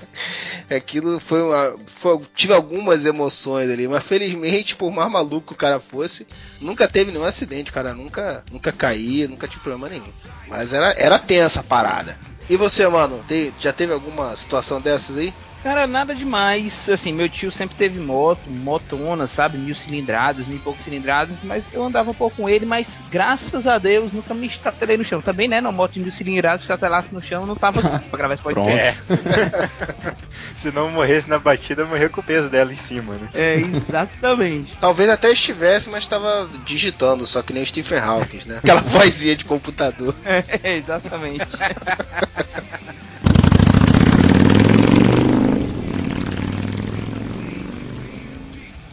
aquilo 0.76 1.18
foi 1.18 1.42
uma. 1.42 1.76
Foi, 1.86 2.20
tive 2.34 2.52
algumas 2.52 3.04
emoções 3.04 3.70
ali, 3.70 3.88
mas 3.88 4.04
felizmente, 4.04 4.76
por 4.76 4.90
mais 4.92 5.10
maluco 5.10 5.48
que 5.48 5.52
o 5.54 5.56
cara 5.56 5.80
fosse, 5.80 6.26
nunca 6.60 6.86
teve 6.86 7.10
nenhum 7.10 7.24
acidente. 7.24 7.72
Cara 7.72 7.94
nunca, 7.94 8.44
nunca 8.52 8.70
caía, 8.72 9.26
nunca 9.28 9.48
tive 9.48 9.62
problema 9.62 9.88
nenhum. 9.88 10.12
Mas 10.48 10.72
era, 10.72 10.90
era 10.98 11.18
tensa 11.18 11.60
a 11.60 11.64
parada. 11.64 12.18
E 12.48 12.56
você, 12.56 12.86
mano, 12.88 13.24
tem- 13.26 13.52
já 13.58 13.72
teve 13.72 13.92
alguma 13.92 14.34
situação 14.36 14.80
dessas 14.80 15.16
aí? 15.16 15.32
Cara, 15.62 15.86
nada 15.86 16.14
demais. 16.14 16.72
Assim, 16.88 17.12
meu 17.12 17.28
tio 17.28 17.52
sempre 17.52 17.76
teve 17.76 18.00
moto, 18.00 18.40
motona, 18.48 19.26
sabe? 19.26 19.58
Mil 19.58 19.74
cilindradas, 19.74 20.46
mil 20.46 20.56
e 20.56 20.60
poucos 20.60 20.82
cilindradas, 20.84 21.36
mas 21.42 21.64
eu 21.72 21.84
andava 21.84 22.10
um 22.10 22.14
pouco 22.14 22.36
com 22.36 22.48
ele, 22.48 22.64
mas 22.64 22.86
graças 23.10 23.66
a 23.66 23.78
Deus 23.78 24.12
nunca 24.12 24.32
me 24.32 24.46
estatelei 24.46 24.96
no 24.96 25.04
chão. 25.04 25.20
Também, 25.20 25.48
né? 25.48 25.60
Uma 25.60 25.72
moto 25.72 25.92
de 25.92 26.00
mil 26.00 26.12
cilindradas, 26.12 26.60
se 26.60 26.64
estatelasse 26.64 27.12
no 27.12 27.22
chão, 27.22 27.42
eu 27.42 27.46
não 27.46 27.56
tava 27.56 27.80
pra 28.10 28.18
gravar 28.18 28.34
esse 28.34 28.42
podcast. 28.42 29.02
É. 29.08 30.16
Se 30.54 30.70
não 30.70 30.90
morresse 30.90 31.28
na 31.28 31.38
batida, 31.38 31.84
morrer 31.84 32.08
com 32.08 32.20
o 32.20 32.24
peso 32.24 32.48
dela 32.48 32.72
em 32.72 32.76
cima, 32.76 33.14
né? 33.14 33.28
É, 33.34 33.56
exatamente. 33.56 34.76
Talvez 34.80 35.08
até 35.08 35.30
estivesse, 35.30 35.88
mas 35.90 36.04
estava 36.04 36.48
digitando, 36.64 37.26
só 37.26 37.42
que 37.42 37.52
nem 37.52 37.62
o 37.62 37.66
Stephen 37.66 37.98
Hawking, 37.98 38.42
né? 38.46 38.58
Aquela 38.58 38.80
vozinha 38.80 39.36
de 39.36 39.44
computador. 39.44 40.14
É, 40.24 40.76
exatamente. 40.76 41.46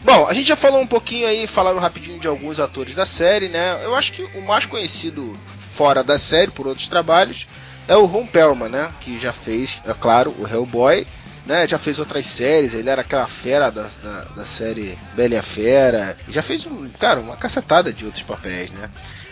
Bom, 0.08 0.26
a 0.26 0.32
gente 0.32 0.48
já 0.48 0.56
falou 0.56 0.80
um 0.80 0.86
pouquinho 0.86 1.28
aí, 1.28 1.46
falaram 1.46 1.78
rapidinho 1.78 2.18
de 2.18 2.26
alguns 2.26 2.58
atores 2.58 2.94
da 2.94 3.04
série, 3.04 3.46
né? 3.46 3.78
Eu 3.84 3.94
acho 3.94 4.14
que 4.14 4.22
o 4.38 4.40
mais 4.40 4.64
conhecido 4.64 5.38
fora 5.60 6.02
da 6.02 6.18
série, 6.18 6.50
por 6.50 6.66
outros 6.66 6.88
trabalhos, 6.88 7.46
é 7.86 7.94
o 7.94 8.06
Ron 8.06 8.26
Perlman, 8.26 8.70
né? 8.70 8.90
Que 9.02 9.18
já 9.18 9.34
fez, 9.34 9.82
é 9.84 9.92
claro, 9.92 10.34
o 10.38 10.48
Hellboy, 10.48 11.06
né? 11.44 11.68
Já 11.68 11.76
fez 11.76 11.98
outras 11.98 12.24
séries, 12.24 12.72
ele 12.72 12.88
era 12.88 13.02
aquela 13.02 13.26
fera 13.26 13.68
da, 13.70 13.86
da, 14.02 14.24
da 14.34 14.44
série 14.46 14.98
Bela 15.12 15.34
e 15.34 15.36
a 15.36 15.42
Fera, 15.42 16.16
já 16.26 16.42
fez, 16.42 16.64
um, 16.64 16.88
cara, 16.98 17.20
uma 17.20 17.36
cacetada 17.36 17.92
de 17.92 18.06
outros 18.06 18.22
papéis, 18.22 18.70
né? 18.70 18.88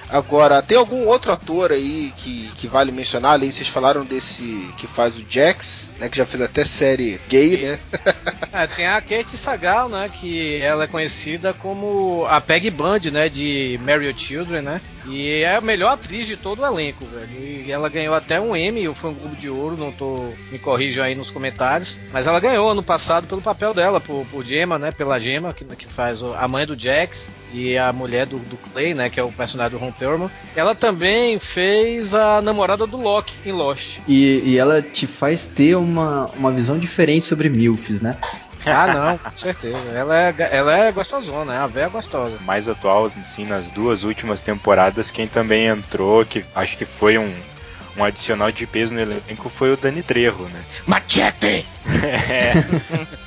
Agora, 0.08 0.62
tem 0.62 0.78
algum 0.78 1.06
outro 1.06 1.32
ator 1.32 1.72
aí 1.72 2.12
que, 2.16 2.48
que 2.56 2.68
vale 2.68 2.92
mencionar? 2.92 3.32
Além, 3.32 3.50
vocês 3.50 3.68
falaram 3.68 4.04
desse 4.04 4.72
que 4.76 4.86
faz 4.86 5.16
o 5.16 5.24
Jax, 5.28 5.90
né? 5.98 6.08
Que 6.08 6.16
já 6.16 6.26
fez 6.26 6.42
até 6.42 6.64
série 6.64 7.20
gay, 7.28 7.56
né? 7.56 7.78
É, 8.52 8.66
tem 8.68 8.86
a 8.86 9.00
Kate 9.00 9.36
Sagal, 9.36 9.88
né? 9.88 10.08
Que 10.08 10.60
ela 10.62 10.84
é 10.84 10.86
conhecida 10.86 11.52
como 11.52 12.24
a 12.26 12.40
Peggy 12.40 12.70
Bundy, 12.70 13.10
né? 13.10 13.28
De 13.28 13.80
Married 13.82 14.20
Children, 14.20 14.62
né? 14.62 14.80
E 15.08 15.42
é 15.42 15.56
a 15.56 15.60
melhor 15.60 15.92
atriz 15.92 16.26
de 16.26 16.36
todo 16.36 16.62
o 16.62 16.66
elenco, 16.66 17.04
velho. 17.04 17.64
E 17.66 17.70
ela 17.70 17.88
ganhou 17.88 18.14
até 18.14 18.40
um 18.40 18.56
Emmy, 18.56 18.88
o 18.88 18.94
Fã 18.94 19.12
Globo 19.12 19.36
de 19.36 19.48
Ouro, 19.48 19.76
não 19.76 19.92
tô. 19.92 20.32
Me 20.50 20.58
corrijam 20.58 21.04
aí 21.04 21.14
nos 21.14 21.30
comentários. 21.30 21.98
Mas 22.12 22.26
ela 22.26 22.40
ganhou 22.40 22.70
ano 22.70 22.82
passado 22.82 23.26
pelo 23.26 23.42
papel 23.42 23.72
dela, 23.72 24.00
por, 24.00 24.26
por 24.26 24.44
Gemma, 24.44 24.78
né? 24.78 24.90
Pela 24.90 25.20
Gemma, 25.20 25.52
que, 25.52 25.64
que 25.64 25.86
faz 25.86 26.22
a 26.22 26.46
mãe 26.48 26.66
do 26.66 26.78
Jax 26.78 27.28
e 27.56 27.78
a 27.78 27.90
mulher 27.90 28.26
do, 28.26 28.38
do 28.38 28.56
Clay, 28.56 28.92
né? 28.92 29.08
Que 29.08 29.18
é 29.18 29.22
o 29.22 29.32
personagem 29.32 29.78
do 29.78 29.82
Ron 29.82 29.90
Perlman. 29.90 30.30
Ela 30.54 30.74
também 30.74 31.38
fez 31.38 32.12
a 32.12 32.42
namorada 32.42 32.86
do 32.86 32.98
Loki 32.98 33.34
em 33.46 33.52
Lost. 33.52 33.98
E, 34.06 34.42
e 34.44 34.58
ela 34.58 34.82
te 34.82 35.06
faz 35.06 35.46
ter 35.46 35.74
uma, 35.74 36.26
uma 36.36 36.50
visão 36.50 36.78
diferente 36.78 37.24
sobre 37.24 37.48
MILFs, 37.48 38.02
né? 38.02 38.18
Ah, 38.66 38.86
não, 38.88 39.18
com 39.18 39.38
certeza. 39.38 39.78
Ela 39.94 40.16
é, 40.16 40.34
ela 40.50 40.76
é 40.76 40.92
gostosona, 40.92 41.54
é 41.54 41.58
a 41.58 41.66
véia 41.66 41.88
gostosa. 41.88 42.36
Mais 42.44 42.68
atual, 42.68 43.06
assim, 43.06 43.46
nas 43.46 43.70
duas 43.70 44.02
últimas 44.02 44.40
temporadas, 44.40 45.10
quem 45.10 45.28
também 45.28 45.66
entrou, 45.66 46.24
que 46.26 46.44
acho 46.54 46.76
que 46.76 46.84
foi 46.84 47.16
um, 47.16 47.32
um 47.96 48.04
adicional 48.04 48.50
de 48.52 48.66
peso 48.66 48.94
no 48.94 49.00
elenco, 49.00 49.48
foi 49.48 49.72
o 49.72 49.76
Dani 49.76 50.02
Trejo, 50.02 50.42
né? 50.44 50.62
Machete! 50.86 51.66
É. 51.96 52.52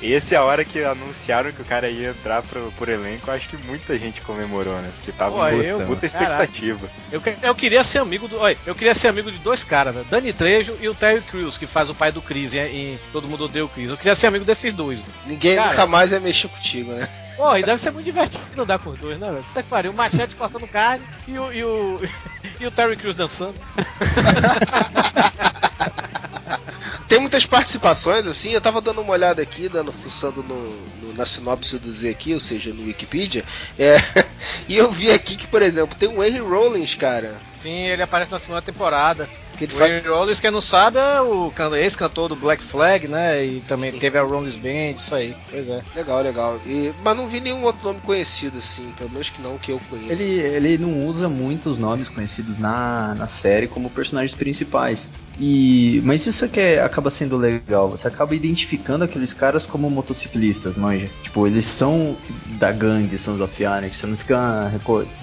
Esse 0.02 0.34
é 0.34 0.38
a 0.38 0.44
hora 0.44 0.64
que 0.64 0.82
anunciaram 0.84 1.50
que 1.50 1.62
o 1.62 1.64
cara 1.64 1.88
ia 1.88 2.10
entrar 2.10 2.42
pro, 2.42 2.70
por 2.76 2.88
elenco, 2.88 3.30
acho 3.30 3.48
que 3.48 3.56
muita 3.56 3.96
gente 3.98 4.20
comemorou, 4.20 4.74
né? 4.80 4.90
Porque 4.96 5.12
tava 5.12 5.34
Pô, 5.36 5.50
muita, 5.50 5.64
eu- 5.66 5.80
muita 5.80 6.06
expectativa. 6.06 6.88
Eu, 7.10 7.22
eu 7.42 7.54
queria 7.54 7.82
ser 7.82 7.98
amigo 7.98 8.28
do. 8.28 8.38
Olha, 8.38 8.56
eu 8.66 8.74
queria 8.74 8.94
ser 8.94 9.08
amigo 9.08 9.30
de 9.32 9.38
dois 9.38 9.64
caras, 9.64 9.94
né? 9.94 10.04
Dani 10.10 10.32
Trejo 10.32 10.76
e 10.80 10.88
o 10.88 10.94
Terry 10.94 11.22
Crews, 11.22 11.56
que 11.58 11.66
faz 11.66 11.88
o 11.90 11.94
pai 11.94 12.12
do 12.12 12.20
Chris 12.22 12.54
em, 12.54 12.58
em 12.92 12.98
Todo 13.12 13.28
Mundo 13.28 13.44
Odeia 13.44 13.64
o 13.64 13.68
Chris. 13.68 13.88
Eu 13.90 13.96
queria 13.96 14.14
ser 14.14 14.26
amigo 14.26 14.44
desses 14.44 14.72
dois. 14.74 15.02
Ninguém 15.26 15.56
Cara. 15.56 15.70
nunca 15.70 15.86
mais 15.86 16.12
ia 16.12 16.20
mexer 16.20 16.48
contigo, 16.48 16.92
né? 16.92 17.08
Pô, 17.40 17.56
e 17.56 17.62
deve 17.62 17.80
ser 17.80 17.90
muito 17.90 18.04
divertido 18.04 18.60
andar 18.62 18.78
com 18.78 18.90
os 18.90 18.98
dois, 18.98 19.18
né? 19.18 19.42
Puta 19.46 19.62
que 19.62 19.68
pariu, 19.70 19.92
o 19.92 19.94
machete 19.94 20.36
cortando 20.36 20.68
carne 20.68 21.06
e 21.26 21.38
o, 21.38 21.50
e 21.50 21.64
o, 21.64 21.98
e 22.60 22.66
o 22.66 22.70
Terry 22.70 22.98
Crews 22.98 23.16
dançando. 23.16 23.58
Tem 27.08 27.18
muitas 27.18 27.44
participações, 27.46 28.26
assim, 28.26 28.50
eu 28.52 28.60
tava 28.60 28.80
dando 28.80 29.00
uma 29.00 29.12
olhada 29.12 29.40
aqui, 29.42 29.68
dando, 29.70 29.90
fuçando 29.90 30.42
no, 30.42 30.86
no- 30.98 31.12
na 31.14 31.24
sinopse 31.26 31.76
do 31.78 31.90
Z 31.92 32.08
aqui, 32.10 32.34
ou 32.34 32.40
seja, 32.40 32.72
no 32.72 32.84
Wikipedia, 32.84 33.44
é, 33.78 33.96
e 34.68 34.76
eu 34.76 34.92
vi 34.92 35.10
aqui 35.10 35.34
que, 35.34 35.48
por 35.48 35.60
exemplo, 35.62 35.96
tem 35.98 36.08
o 36.08 36.22
Henry 36.22 36.38
Rollins, 36.40 36.94
cara, 36.94 37.40
Sim, 37.62 37.86
ele 37.88 38.02
aparece 38.02 38.30
na 38.30 38.38
segunda 38.38 38.62
temporada. 38.62 39.28
que 39.58 39.64
ele 39.64 39.74
O 39.74 39.76
faz... 39.76 39.92
Henry 39.92 40.08
Rollins, 40.08 40.40
quem 40.40 40.50
não 40.50 40.60
sabe, 40.62 40.98
é 40.98 41.20
o 41.20 41.50
can- 41.54 41.76
ex-cantor 41.76 42.28
do 42.30 42.36
Black 42.36 42.62
Flag, 42.64 43.06
né? 43.06 43.44
E 43.44 43.60
também 43.60 43.92
Sim. 43.92 43.98
teve 43.98 44.16
a 44.18 44.22
Rollins 44.22 44.56
Band, 44.56 44.92
isso 44.96 45.14
aí. 45.14 45.36
Pois 45.50 45.68
é. 45.68 45.82
Legal, 45.94 46.22
legal. 46.22 46.60
E, 46.64 46.92
mas 47.04 47.16
não 47.16 47.28
vi 47.28 47.40
nenhum 47.40 47.62
outro 47.64 47.86
nome 47.86 48.00
conhecido, 48.00 48.58
assim, 48.58 48.92
pelo 48.96 49.10
menos 49.10 49.28
que 49.28 49.42
não 49.42 49.58
que 49.58 49.72
eu 49.72 49.80
conheço. 49.90 50.10
Ele, 50.12 50.24
ele 50.40 50.78
não 50.78 51.06
usa 51.06 51.28
muitos 51.28 51.76
nomes 51.76 52.08
conhecidos 52.08 52.56
na, 52.58 53.14
na 53.14 53.26
série 53.26 53.66
como 53.68 53.90
personagens 53.90 54.34
principais. 54.34 55.10
E, 55.38 56.02
mas 56.04 56.26
isso 56.26 56.44
é 56.44 56.48
que 56.48 56.60
é- 56.60 56.82
acaba 56.82 57.10
sendo 57.10 57.36
legal. 57.36 57.88
Você 57.90 58.06
acaba 58.08 58.34
identificando 58.34 59.04
aqueles 59.04 59.32
caras 59.32 59.64
como 59.66 59.88
motociclistas, 59.88 60.76
manja. 60.76 61.08
Tipo, 61.22 61.46
eles 61.46 61.64
são 61.64 62.16
da 62.58 62.70
gangue 62.72 63.16
Sons 63.16 63.40
of 63.40 63.64
Anarchy. 63.64 63.96
Você 63.96 64.06
não 64.06 64.16
fica 64.16 64.70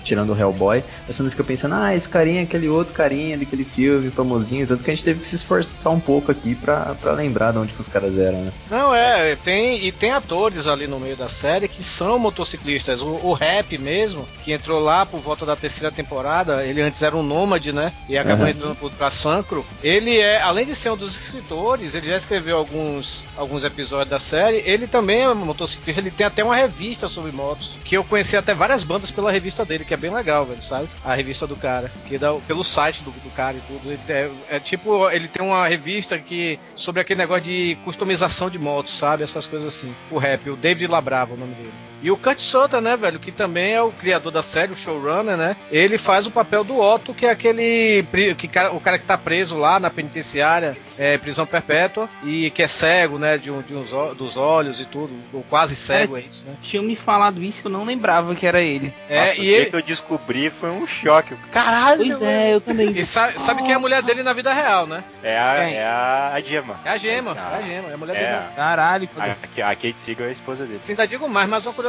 tirando 0.03 0.33
o 0.33 0.37
Hellboy. 0.39 0.83
Você 1.07 1.21
não 1.21 1.29
fica 1.29 1.43
pensando, 1.43 1.75
ah, 1.75 1.95
esse 1.95 2.07
carinha 2.27 2.43
aquele 2.43 2.67
outro 2.67 2.93
carinha 2.93 3.37
daquele 3.37 3.63
filme 3.63 4.11
famosinho. 4.11 4.67
Tanto 4.67 4.83
que 4.83 4.91
a 4.91 4.93
gente 4.93 5.03
teve 5.03 5.19
que 5.21 5.27
se 5.27 5.35
esforçar 5.35 5.93
um 5.93 5.99
pouco 5.99 6.31
aqui 6.31 6.55
pra, 6.55 6.95
pra 6.95 7.13
lembrar 7.13 7.51
de 7.51 7.59
onde 7.59 7.73
que 7.73 7.81
os 7.81 7.87
caras 7.87 8.17
eram, 8.17 8.43
né? 8.43 8.51
Não, 8.69 8.93
é, 8.93 9.35
tem, 9.35 9.85
e 9.85 9.91
tem 9.91 10.11
atores 10.11 10.67
ali 10.67 10.87
no 10.87 10.99
meio 10.99 11.15
da 11.15 11.29
série 11.29 11.67
que 11.67 11.81
são 11.81 12.19
motociclistas. 12.19 13.01
O, 13.01 13.07
o 13.23 13.33
Rap 13.33 13.77
mesmo, 13.77 14.27
que 14.43 14.51
entrou 14.51 14.79
lá 14.81 15.05
por 15.05 15.19
volta 15.21 15.45
da 15.45 15.55
terceira 15.55 15.91
temporada, 15.91 16.65
ele 16.65 16.81
antes 16.81 17.01
era 17.01 17.15
um 17.15 17.23
nômade, 17.23 17.71
né? 17.71 17.93
E 18.09 18.17
acabou 18.17 18.45
Uhum. 18.45 18.51
entrando 18.51 18.75
pro, 18.75 18.89
pra 18.91 19.09
Sancro. 19.09 19.65
Ele 19.81 20.17
é, 20.19 20.41
além 20.41 20.65
de 20.65 20.75
ser 20.75 20.89
um 20.91 20.97
dos 20.97 21.15
escritores, 21.15 21.95
ele 21.95 22.07
já 22.07 22.17
escreveu 22.17 22.57
alguns, 22.57 23.23
alguns 23.35 23.63
episódios 23.63 24.09
da 24.09 24.19
série. 24.19 24.61
Ele 24.65 24.85
também 24.87 25.21
é 25.21 25.33
motociclista, 25.33 26.01
ele 26.01 26.11
tem 26.11 26.25
até 26.27 26.43
uma 26.43 26.55
revista 26.55 27.07
sobre 27.07 27.31
motos, 27.31 27.71
que 27.83 27.95
eu 27.95 28.03
conheci 28.03 28.35
até 28.37 28.53
várias 28.53 28.83
bandas 28.83 29.11
pela 29.11 29.31
revista 29.31 29.63
dele, 29.65 29.85
que 29.85 29.93
é 29.93 29.97
bem 29.97 30.13
legal, 30.13 30.45
velho, 30.45 30.61
sabe? 30.61 30.87
A 31.03 31.13
revista 31.13 31.47
do 31.47 31.55
cara, 31.55 31.91
que 32.05 32.16
dá 32.17 32.33
pelo 32.47 32.63
site 32.63 33.03
do, 33.03 33.11
do 33.11 33.29
cara 33.31 33.57
e 33.57 33.61
tudo. 33.61 33.91
Ele 33.91 34.01
é, 34.07 34.31
é 34.49 34.59
tipo, 34.59 35.09
ele 35.09 35.27
tem 35.27 35.43
uma 35.43 35.67
revista 35.67 36.17
que 36.17 36.59
sobre 36.75 37.01
aquele 37.01 37.19
negócio 37.19 37.43
de 37.43 37.77
customização 37.83 38.49
de 38.49 38.59
motos, 38.59 38.97
sabe? 38.97 39.23
Essas 39.23 39.45
coisas 39.45 39.67
assim. 39.67 39.93
O 40.11 40.17
rap, 40.17 40.49
o 40.49 40.55
David 40.55 40.91
Labrava, 40.91 41.33
o 41.33 41.37
nome 41.37 41.53
dele. 41.55 41.86
E 42.01 42.11
o 42.11 42.17
Kurt 42.17 42.39
Sutter, 42.39 42.79
né, 42.81 42.95
velho, 42.95 43.19
que 43.19 43.31
também 43.31 43.73
é 43.73 43.81
o 43.81 43.91
criador 43.91 44.31
da 44.31 44.43
série, 44.43 44.71
o 44.71 44.75
showrunner, 44.75 45.35
né? 45.35 45.55
Ele 45.71 45.97
faz 45.97 46.27
o 46.27 46.31
papel 46.31 46.63
do 46.63 46.77
Otto, 46.79 47.13
que 47.13 47.25
é 47.25 47.31
aquele 47.31 48.05
que 48.37 48.47
cara- 48.47 48.71
o 48.71 48.79
cara 48.79 48.99
que 48.99 49.05
tá 49.05 49.17
preso 49.17 49.57
lá 49.57 49.79
na 49.79 49.89
penitenciária, 49.89 50.77
é, 50.97 51.17
prisão 51.17 51.45
perpétua 51.45 52.07
e 52.23 52.49
que 52.51 52.61
é 52.61 52.67
cego, 52.67 53.17
né, 53.17 53.37
de, 53.37 53.49
um- 53.51 53.61
de 53.61 53.73
uns 53.75 53.89
dos 54.15 54.37
olhos 54.37 54.79
e 54.79 54.85
tudo, 54.85 55.11
ou 55.33 55.43
quase 55.49 55.75
cego 55.75 56.15
é 56.17 56.21
isso, 56.21 56.45
né? 56.47 56.55
Tinham 56.61 56.83
me 56.83 56.95
falado 56.95 57.41
isso, 57.43 57.59
eu 57.65 57.71
não 57.71 57.83
lembrava 57.83 58.35
que 58.35 58.45
era 58.45 58.61
ele. 58.61 58.93
É, 59.09 59.19
Nossa, 59.21 59.35
e 59.37 59.39
o 59.39 59.43
dia 59.43 59.57
ele 59.57 59.65
que 59.71 59.75
eu 59.75 59.81
descobri 59.81 60.49
foi 60.51 60.69
um 60.69 60.85
choque. 60.85 61.33
Caralho, 61.51 61.97
Pois 61.97 62.09
mano. 62.11 62.25
é, 62.25 62.53
eu 62.53 62.61
também. 62.61 62.91
e 62.91 63.03
sabe, 63.05 63.41
sabe 63.41 63.63
quem 63.63 63.71
é 63.71 63.75
a 63.75 63.79
mulher 63.79 64.03
dele 64.03 64.21
na 64.21 64.33
vida 64.33 64.53
real, 64.53 64.85
né? 64.85 65.03
É 65.23 65.37
a, 65.37 65.53
é 65.69 65.83
a, 65.83 66.31
a 66.35 66.39
Gemma. 66.41 66.79
É 66.85 66.89
a 66.89 66.97
Gema, 66.97 67.31
é 67.31 67.39
Ah, 67.39 67.57
a 67.57 67.61
Gema, 67.63 67.89
é 67.89 67.93
a 67.93 67.97
mulher 67.97 68.15
É, 68.15 68.19
dele. 68.19 68.43
Caralho, 68.55 69.09
a, 69.17 69.71
a 69.71 69.75
Kate 69.75 69.95
Siegel 70.01 70.25
é 70.25 70.29
a 70.29 70.31
esposa 70.31 70.65
dele. 70.65 70.79
Sim, 70.83 70.91
ainda 70.91 71.07
digo 71.07 71.27
mais, 71.27 71.49
mais 71.49 71.65
uma 71.65 71.73
curiosidade. 71.73 71.86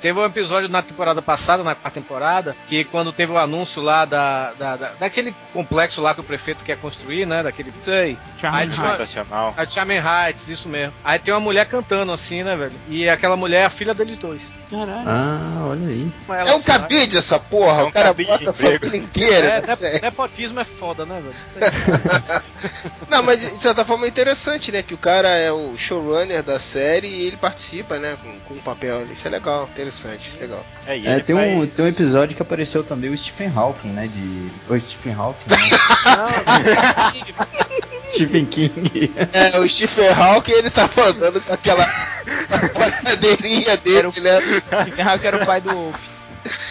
Teve 0.00 0.18
um 0.18 0.24
episódio 0.24 0.68
na 0.68 0.82
temporada 0.82 1.20
passada, 1.22 1.62
na 1.62 1.74
quarta 1.74 2.00
temporada, 2.00 2.56
que 2.68 2.84
quando 2.84 3.12
teve 3.12 3.32
o 3.32 3.38
anúncio 3.38 3.82
lá 3.82 4.04
da, 4.04 4.52
da, 4.54 4.76
da- 4.76 4.92
daquele 4.94 5.34
complexo 5.52 6.00
lá 6.00 6.14
que 6.14 6.20
o 6.20 6.24
prefeito 6.24 6.64
quer 6.64 6.76
construir, 6.78 7.26
né? 7.26 7.42
Daquele. 7.42 7.72
sei. 7.84 8.16
Heights. 8.42 8.78
A 9.56 9.64
Charming 9.66 9.98
Heights, 9.98 10.48
isso 10.48 10.68
mesmo. 10.68 10.92
Aí 11.04 11.18
tem 11.18 11.32
uma 11.34 11.40
mulher 11.40 11.66
cantando 11.66 12.12
assim, 12.12 12.42
né, 12.42 12.54
velho? 12.56 12.74
E 12.88 13.08
aquela 13.08 13.36
mulher 13.36 13.62
é 13.62 13.64
a 13.64 13.70
filha 13.70 13.94
deles 13.94 14.16
dois. 14.16 14.52
Caralho. 14.70 15.08
Ah, 15.08 15.66
olha 15.68 15.86
aí. 15.88 16.12
Ela, 16.28 16.50
É 16.50 16.54
um 16.54 16.62
sabe? 16.62 16.64
cabide 16.64 17.16
essa 17.18 17.38
porra, 17.38 17.82
É 17.82 17.84
um 17.84 17.88
o 17.88 17.92
cara 17.92 18.08
cabide 18.08 18.30
de 18.38 18.44
bota 18.44 18.50
a 18.50 18.52
emprego. 18.52 18.84
família 18.86 19.00
inteira 19.06 19.62
É, 19.66 19.74
série. 19.76 20.00
nepotismo 20.00 20.60
é 20.60 20.64
foda, 20.64 21.04
né, 21.06 21.20
velho? 21.22 21.36
Não, 23.08 23.22
mas 23.22 23.40
de 23.40 23.58
certa 23.58 23.84
forma 23.84 24.04
é 24.06 24.08
interessante, 24.08 24.70
né? 24.72 24.82
Que 24.82 24.94
o 24.94 24.98
cara 24.98 25.28
é 25.28 25.50
o 25.52 25.76
showrunner 25.76 26.42
da 26.42 26.58
série 26.58 27.06
e 27.06 27.26
ele 27.26 27.36
participa, 27.36 27.98
né? 27.98 28.16
Com, 28.22 28.38
com 28.40 28.54
um 28.54 28.60
papel. 28.62 29.00
Isso 29.26 29.34
é 29.34 29.38
legal, 29.38 29.68
interessante, 29.72 30.32
legal. 30.40 30.64
É, 30.86 30.96
e 30.98 31.06
É, 31.06 31.12
ele 31.14 31.22
tem, 31.22 31.34
um, 31.34 31.58
faz- 31.60 31.74
tem 31.74 31.84
um 31.84 31.88
episódio 31.88 32.36
que 32.36 32.42
apareceu 32.42 32.84
também 32.84 33.10
o 33.10 33.18
Stephen 33.18 33.50
Hawking, 33.54 33.88
né? 33.88 34.06
De. 34.08 34.50
O 34.72 34.78
Stephen 34.80 35.14
Hawking, 35.14 35.50
né? 35.50 35.56
Stephen 38.12 38.46
King. 38.46 39.12
É, 39.32 39.58
o 39.58 39.68
Stephen 39.68 40.08
Hawking 40.10 40.52
ele 40.52 40.70
tava 40.70 41.06
andando 41.08 41.40
com 41.40 41.52
aquela 41.52 41.84
cadeirinha 43.04 43.76
dele, 43.76 44.08
né? 44.20 44.40
Stephen 44.82 45.04
Hawking 45.04 45.26
era 45.26 45.42
o 45.42 45.46
pai 45.46 45.60
do 45.60 45.70
Wolf. 45.70 45.96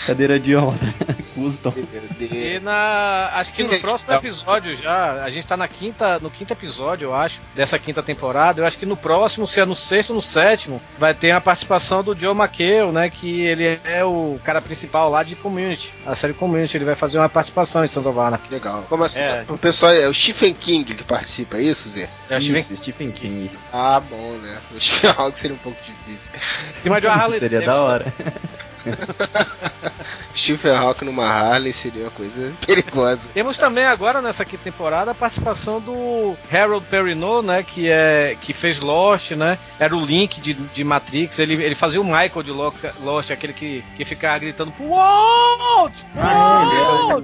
Cadeira 0.06 0.40
de 0.40 0.54
roda. 0.54 0.80
Custom. 1.36 1.74
E 2.20 2.60
na. 2.60 3.30
Acho 3.34 3.54
que 3.54 3.64
no 3.64 3.80
próximo 3.80 4.14
episódio 4.14 4.76
já. 4.76 5.24
A 5.24 5.30
gente 5.30 5.46
tá 5.46 5.58
na 5.58 5.68
quinta. 5.68 6.20
No 6.20 6.30
quinto 6.30 6.54
episódio, 6.54 7.08
eu 7.08 7.16
acho, 7.16 7.42
dessa 7.54 7.78
quinta 7.78 8.02
temporada. 8.02 8.62
Eu 8.62 8.66
acho 8.66 8.78
que 8.78 8.86
no 8.86 8.96
próximo, 8.96 9.48
se 9.48 9.60
é 9.60 9.66
no 9.66 9.76
sexto 9.76 10.12
ou 10.12 10.18
no 10.18 10.22
sétimo, 10.22 10.82
vai 10.98 11.14
ter 11.14 11.32
a 11.32 11.42
participação 11.42 12.04
do 12.04 12.18
Joe 12.18 12.36
McHale, 12.36 12.92
né? 12.92 13.10
Que 13.10 13.42
ele 13.42 13.80
é 13.84 14.04
o 14.04 14.40
cara 14.44 14.62
principal 14.62 15.10
lá 15.10 15.24
de 15.24 15.36
Community. 15.36 15.94
A 16.06 16.16
série 16.16 16.34
Community. 16.34 16.78
Ele 16.78 16.86
vai 16.86 16.96
fazer 16.96 17.18
uma 17.18 17.30
participação 17.30 17.84
em 17.84 17.90
Anarchy. 18.20 18.52
Legal. 18.52 18.86
Como 18.90 19.04
assim? 19.04 19.20
É. 19.20 19.44
o 19.48 19.58
pessoal 19.58 19.92
é 19.92 20.08
o 20.08 20.14
Stephen 20.14 20.54
King 20.54 20.96
que 20.96 21.04
participa, 21.04 21.58
é 21.58 21.64
isso, 21.64 21.90
Zé? 21.90 22.10
É 22.30 22.36
o 22.36 22.38
Isso, 22.38 22.48
Steven 22.48 22.78
Stephen 22.78 23.12
King. 23.12 23.52
Ah, 23.72 24.00
bom, 24.00 24.38
né? 24.38 24.58
O 24.74 24.80
Stephen 24.80 25.12
Hawking 25.18 25.38
seria 25.38 25.56
um 25.56 25.60
pouco 25.60 25.78
difícil. 25.84 26.32
em 26.70 26.74
cima 26.74 27.02
de 27.02 27.08
uma 27.08 27.16
Harley 27.16 27.40
Seria 27.40 27.62
da 27.62 27.82
hora. 27.82 28.06
Stephen 30.36 30.76
Hawking 30.76 31.06
numa 31.06 31.26
Harley 31.26 31.72
seria 31.74 32.04
uma 32.04 32.12
coisa 32.12 32.52
perigosa. 32.66 33.30
Temos 33.34 33.58
também 33.58 33.86
agora 33.86 34.22
nessa 34.22 34.44
quinta 34.46 34.64
temporada 34.64 35.12
a 35.12 35.16
participação 35.16 35.80
do 35.80 36.36
Harold 36.52 36.86
Perrineau, 36.88 37.42
né, 37.42 37.64
que 37.64 37.90
é 37.90 38.36
que 38.40 38.54
fez 38.54 38.80
Lost, 38.80 39.32
né? 39.32 39.58
Era 39.80 39.96
o 39.96 40.04
Link 40.06 40.42
de, 40.42 40.54
de 40.54 40.84
Matrix. 40.84 41.40
Ele, 41.40 41.54
ele 41.64 41.76
fazia 41.76 42.02
o 42.02 42.04
Michael 42.04 42.44
de 42.44 42.52
Lo- 42.52 42.74
Lost, 43.02 43.32
aquele 43.32 43.54
que, 43.54 43.84
que 43.96 44.04
ficava 44.06 44.38
gritando 44.40 44.72
pro 44.72 44.90
Walt! 44.90 45.94
Walt! 46.16 47.24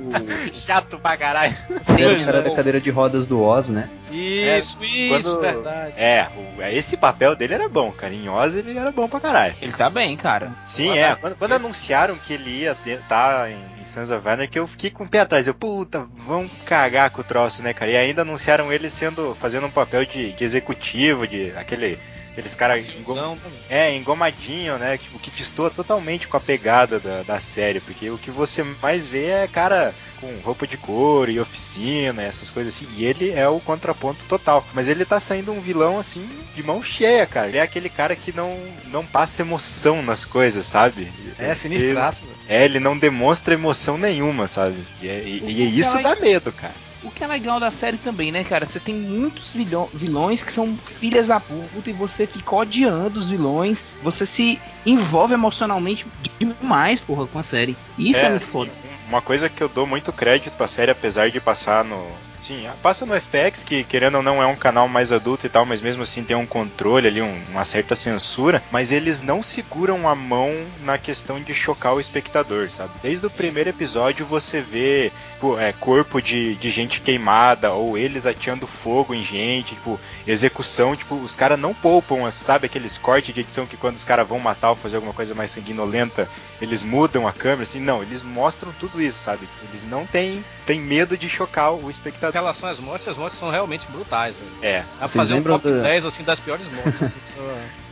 Chato 0.66 0.98
pra 1.00 1.18
caralho. 1.18 1.56
Ele 1.90 2.04
era 2.04 2.14
o 2.14 2.18
Sim, 2.20 2.26
cara 2.26 2.42
né? 2.42 2.50
da 2.50 2.56
cadeira 2.56 2.80
de 2.82 2.90
rodas 2.90 3.28
do 3.28 3.42
Oz, 3.42 3.70
né? 3.70 3.90
Isso, 4.12 4.78
isso, 4.84 5.10
Quando- 5.24 5.42
verdade. 5.42 5.94
É, 5.98 6.28
o- 6.58 6.62
esse 6.64 6.98
papel 6.98 7.36
dele 7.36 7.54
era 7.54 7.68
bom, 7.70 7.92
cara. 7.92 8.14
Em 8.14 8.30
Oz 8.30 8.56
ele 8.56 8.78
era 8.78 8.92
bom 8.92 9.08
pra 9.08 9.20
caralho. 9.20 9.56
Ele 9.62 9.72
tá 9.74 9.90
bem, 9.90 10.16
cara. 10.18 10.52
Sim, 10.66 10.98
é. 10.98 11.16
Quando, 11.16 11.36
quando 11.38 11.51
anunciaram 11.56 12.18
que 12.18 12.34
ele 12.34 12.50
ia 12.50 12.76
estar 12.86 13.50
em, 13.50 13.58
em 13.82 13.86
Sons 13.86 14.10
of 14.10 14.28
Anarchy, 14.28 14.58
eu 14.58 14.68
fiquei 14.68 14.90
com 14.90 15.04
o 15.04 15.10
pé 15.10 15.20
atrás. 15.20 15.48
Eu, 15.48 15.54
puta, 15.54 16.08
vão 16.26 16.50
cagar 16.66 17.10
com 17.10 17.22
o 17.22 17.24
troço, 17.24 17.64
né, 17.64 17.74
cara? 17.74 17.92
E 17.92 17.98
ainda 17.98 18.22
anunciaram 18.22 18.72
ele 18.72 18.90
sendo, 18.90 19.36
fazendo 19.36 19.68
um 19.68 19.72
papel 19.72 20.06
de, 20.06 20.32
de 20.34 20.44
executivo, 20.44 21.28
de 21.28 21.52
aquele... 21.58 21.98
Aqueles 22.32 22.56
caras 22.56 22.88
engom, 22.90 23.38
é, 23.70 23.94
engomadinho, 23.94 24.78
né? 24.78 24.98
Tipo, 24.98 25.20
que 25.20 25.30
destoa 25.30 25.70
totalmente 25.70 26.28
com 26.30 26.38
a 26.38 26.40
pegada 26.40 26.98
da, 27.00 27.24
da 27.24 27.40
série. 27.42 27.82
Porque 27.82 28.10
o 28.10 28.18
que 28.18 28.32
você 28.32 28.64
mais 28.64 29.06
vê 29.06 29.26
é 29.28 29.48
cara 29.48 29.94
com 30.20 30.40
roupa 30.40 30.66
de 30.66 30.78
couro 30.78 31.30
e 31.30 31.40
oficina, 31.40 32.24
essas 32.24 32.50
coisas 32.50 32.74
assim. 32.74 32.88
E 32.96 33.04
ele 33.04 33.32
é 33.32 33.48
o 33.50 33.60
contraponto 33.60 34.26
total. 34.26 34.66
Mas 34.74 34.88
ele 34.88 35.04
tá 35.04 35.20
saindo 35.20 35.52
um 35.52 35.60
vilão, 35.60 36.00
assim, 36.00 36.28
de 36.56 36.64
mão 36.64 36.82
cheia, 36.82 37.26
cara. 37.28 37.50
Ele 37.50 37.58
é 37.58 37.62
aquele 37.62 37.90
cara 37.90 38.16
que 38.16 38.32
não, 38.32 38.58
não 38.86 39.06
passa 39.06 39.42
emoção 39.42 40.02
nas 40.02 40.24
coisas, 40.24 40.66
sabe? 40.66 41.12
É 41.38 41.54
sinistraço. 41.54 42.22
velho. 42.26 42.38
É, 42.48 42.64
ele 42.64 42.80
não 42.80 42.98
demonstra 42.98 43.54
emoção 43.54 43.98
nenhuma, 43.98 44.48
sabe? 44.48 44.86
E, 45.02 45.08
é- 45.10 45.24
e- 45.26 45.44
e 45.46 45.80
isso 45.80 46.02
dá 46.02 46.16
medo, 46.16 46.52
cara. 46.54 46.74
O 47.04 47.10
que 47.10 47.24
é 47.24 47.28
legal 47.28 47.60
da 47.60 47.72
série 47.72 47.98
também, 47.98 48.32
né, 48.32 48.44
cara? 48.44 48.66
Você 48.66 48.80
tem 48.80 48.94
muitos 48.94 49.52
vilões 49.94 50.42
que 50.42 50.54
são 50.54 50.78
filhas 51.00 51.28
da 51.28 51.40
puta 51.40 51.90
e 51.90 51.94
você 51.94 52.28
fica 52.28 52.56
odiando 52.56 53.20
os 53.20 53.30
vilões. 53.30 53.80
Você 54.04 54.26
se 54.26 54.60
envolve 54.86 55.34
emocionalmente 55.34 56.06
demais, 56.40 57.00
porra, 57.00 57.26
com 57.26 57.40
a 57.40 57.44
série. 57.44 57.76
Isso 57.98 58.20
é, 58.20 58.30
muito 58.30 58.46
sim, 58.46 58.52
foda. 58.52 58.72
Uma 59.08 59.22
coisa 59.22 59.50
que 59.50 59.62
eu 59.62 59.68
dou 59.68 59.88
muito 59.88 60.14
crédito 60.14 60.54
pra 60.54 60.68
série, 60.68 60.92
apesar 60.92 61.30
de 61.30 61.40
passar 61.42 61.84
no. 61.84 62.08
Sim, 62.42 62.68
passa 62.82 63.06
no 63.06 63.14
FX, 63.14 63.64
que 63.64 63.84
querendo 63.84 64.16
ou 64.16 64.24
não 64.24 64.42
é 64.42 64.48
um 64.48 64.56
canal 64.56 64.88
mais 64.88 65.12
adulto 65.12 65.46
e 65.46 65.50
tal, 65.50 65.64
mas 65.64 65.80
mesmo 65.80 66.02
assim 66.02 66.24
tem 66.24 66.36
um 66.36 66.46
controle 66.46 67.08
ali, 67.08 67.22
um- 67.22 67.40
uma 67.52 67.64
certa 67.64 67.96
censura. 67.96 68.64
Mas 68.72 68.92
eles 68.92 69.22
não 69.22 69.44
seguram 69.44 70.10
a 70.10 70.16
mão 70.16 70.52
na 70.84 70.98
questão 70.98 71.40
de 71.40 71.54
chocar 71.54 71.94
o 71.94 72.00
espectador, 72.00 72.72
sabe? 72.72 72.94
Desde 73.04 73.28
o 73.28 73.30
primeiro 73.30 73.70
episódio 73.70 74.26
você 74.26 74.60
vê 74.60 75.12
tipo, 75.34 75.60
é, 75.60 75.72
corpo 75.74 76.20
de, 76.20 76.56
de 76.56 76.70
gente 76.72 77.02
queimada, 77.02 77.74
ou 77.74 77.96
eles 77.96 78.26
ateando 78.26 78.66
fogo 78.66 79.14
em 79.14 79.24
gente, 79.24 79.76
tipo, 79.76 80.00
execução, 80.28 80.96
tipo, 80.96 81.16
os 81.16 81.36
caras 81.36 81.60
não 81.60 81.74
poupam, 81.76 82.30
sabe 82.32 82.66
aqueles 82.66 82.98
cortes 82.98 83.34
de 83.34 83.42
edição 83.42 83.66
que 83.68 83.78
quando 83.78 83.96
os 83.98 84.06
caras 84.06 84.28
vão 84.28 84.40
matar 84.40 84.72
ou 84.72 84.76
fazer 84.76 84.96
alguma 84.96 85.14
coisa 85.14 85.34
mais 85.36 85.52
sanguinolenta, 85.52 86.28
eles 86.60 86.82
mudam 86.82 87.28
a 87.28 87.34
câmera, 87.34 87.64
assim, 87.64 87.80
não, 87.80 88.02
eles 88.02 88.22
mostram 88.24 88.72
tudo 88.80 89.02
isso, 89.02 89.24
sabe? 89.24 89.48
Eles 89.70 89.84
não 89.86 90.06
têm, 90.08 90.44
têm 90.66 90.80
medo 90.80 91.18
de 91.18 91.28
chocar 91.30 91.72
o 91.74 91.90
espectador. 91.90 92.31
Relação 92.32 92.70
às 92.70 92.80
mortes, 92.80 93.08
as 93.08 93.18
mortes 93.18 93.38
são 93.38 93.50
realmente 93.50 93.86
brutais, 93.92 94.36
velho. 94.36 94.52
É. 94.62 94.80
Dá 94.82 94.86
pra 94.86 95.08
Vocês 95.08 95.12
fazer 95.14 95.34
um 95.34 95.44
top 95.44 95.70
da- 95.70 95.82
10 95.84 96.06
assim, 96.06 96.24
das 96.24 96.40
piores 96.40 96.66
mortes. 96.72 97.02
Assim, 97.02 97.20
que 97.24 97.30
são- 97.30 97.44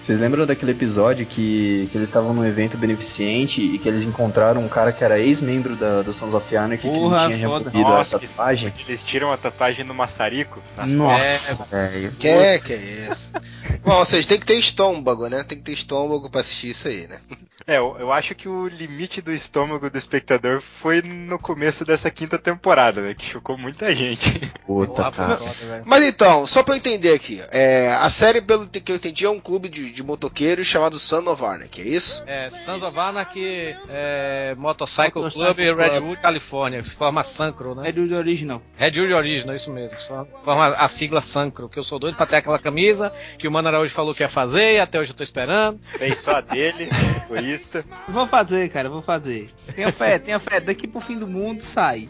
Vocês 0.09 0.21
lembram 0.21 0.43
daquele 0.43 0.71
episódio 0.71 1.23
que, 1.23 1.87
que 1.91 1.95
eles 1.95 2.09
estavam 2.09 2.33
num 2.33 2.43
evento 2.43 2.75
beneficente 2.75 3.61
e 3.61 3.77
que 3.77 3.87
eles 3.87 4.05
encontraram 4.05 4.59
um 4.65 4.67
cara 4.67 4.91
que 4.91 5.03
era 5.03 5.19
ex-membro 5.19 5.75
da, 5.75 6.01
do 6.01 6.11
Sons 6.11 6.33
of 6.33 6.57
Anarchy 6.57 6.89
que 6.89 6.99
não 6.99 7.15
tinha 7.27 7.37
removido 7.37 7.77
Nossa, 7.77 8.17
a 8.17 8.19
que- 8.19 8.27
tatuagem? 8.27 8.73
Eles 8.87 9.03
tiram 9.03 9.31
a 9.31 9.37
tatuagem 9.37 9.85
no 9.85 9.93
maçarico. 9.93 10.63
nas 10.75 10.91
Nossa, 10.91 11.63
velho. 11.65 12.11
Que 12.13 12.27
é, 12.27 12.57
que 12.57 12.73
é 12.73 12.77
isso? 13.11 13.31
Bom, 13.85 13.99
ou 13.99 14.05
seja, 14.05 14.27
tem 14.27 14.39
que 14.39 14.47
ter 14.47 14.55
estômago, 14.55 15.27
né? 15.27 15.43
Tem 15.43 15.59
que 15.59 15.63
ter 15.63 15.73
estômago 15.73 16.27
pra 16.27 16.41
assistir 16.41 16.71
isso 16.71 16.87
aí, 16.87 17.07
né? 17.07 17.19
É, 17.67 17.77
eu, 17.77 17.95
eu 17.99 18.11
acho 18.11 18.33
que 18.33 18.49
o 18.49 18.67
limite 18.67 19.21
do 19.21 19.31
estômago 19.31 19.91
do 19.91 19.97
espectador 19.97 20.59
foi 20.59 21.03
no 21.03 21.37
começo 21.37 21.85
dessa 21.85 22.09
quinta 22.09 22.39
temporada, 22.39 22.99
né? 22.99 23.13
Que 23.13 23.23
chocou 23.23 23.59
muita 23.59 23.95
gente. 23.95 24.39
Puta, 24.65 25.11
cara. 25.11 25.39
Mas 25.85 26.03
então, 26.03 26.47
só 26.47 26.63
pra 26.63 26.73
eu 26.73 26.77
entender 26.77 27.13
aqui, 27.13 27.39
é, 27.51 27.93
a 27.93 28.09
série, 28.09 28.41
pelo 28.41 28.65
que 28.65 28.91
eu 28.91 28.95
entendi, 28.95 29.23
é 29.23 29.29
um 29.29 29.39
clube 29.39 29.69
de, 29.69 29.91
de 29.99 30.03
motoqueiros 30.03 30.65
chamado 30.65 30.97
Son 30.97 31.29
of 31.29 31.43
Anarchy, 31.43 31.81
é 31.81 31.87
isso? 31.87 32.23
É, 32.25 32.49
Sons 32.49 32.81
of 32.81 32.97
Anarchy, 32.97 33.75
é, 33.89 34.55
Motorcycle 34.57 35.23
Motorcycle 35.23 35.31
Club 35.31 35.55
Club. 35.57 35.77
Redwood, 35.77 36.21
Califórnia. 36.21 36.83
Forma 36.83 37.21
Sancro, 37.21 37.75
né? 37.75 37.91
Do 37.91 38.15
original. 38.15 38.61
Redwood 38.77 39.13
Original, 39.13 39.55
isso 39.55 39.69
mesmo. 39.69 39.99
Só 39.99 40.25
Forma 40.43 40.69
a 40.69 40.87
sigla 40.87 41.19
Sancro, 41.19 41.67
que 41.67 41.77
eu 41.77 41.83
sou 41.83 41.99
doido 41.99 42.15
pra 42.15 42.25
ter 42.25 42.37
aquela 42.37 42.57
camisa 42.57 43.11
que 43.37 43.45
o 43.47 43.51
Mano 43.51 43.67
Araújo 43.67 43.93
falou 43.93 44.15
que 44.15 44.23
ia 44.23 44.29
fazer 44.29 44.75
e 44.75 44.79
até 44.79 44.99
hoje 44.99 45.11
eu 45.11 45.15
tô 45.15 45.23
esperando. 45.23 45.79
Fez 45.97 46.19
só 46.19 46.35
a 46.35 46.41
dele, 46.41 46.87
egoísta. 47.27 47.83
Vou 48.07 48.25
fazer, 48.25 48.69
cara, 48.69 48.89
vou 48.89 49.01
fazer. 49.01 49.49
Tenha 49.75 49.91
fé, 49.91 50.17
tenha 50.17 50.39
fé. 50.39 50.61
Daqui 50.61 50.87
pro 50.87 51.01
fim 51.01 51.19
do 51.19 51.27
mundo 51.27 51.61
sai. 51.73 52.07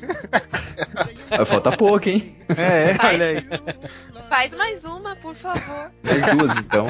Vai 1.29 1.45
faltar 1.45 1.75
pouco, 1.75 2.07
hein? 2.07 2.35
É, 2.49 2.95
olha 3.05 3.25
aí. 3.25 3.45
Faz 4.29 4.53
mais 4.53 4.85
uma, 4.85 5.15
por 5.15 5.35
favor. 5.35 5.91
Mais 6.03 6.35
duas, 6.35 6.55
então. 6.57 6.85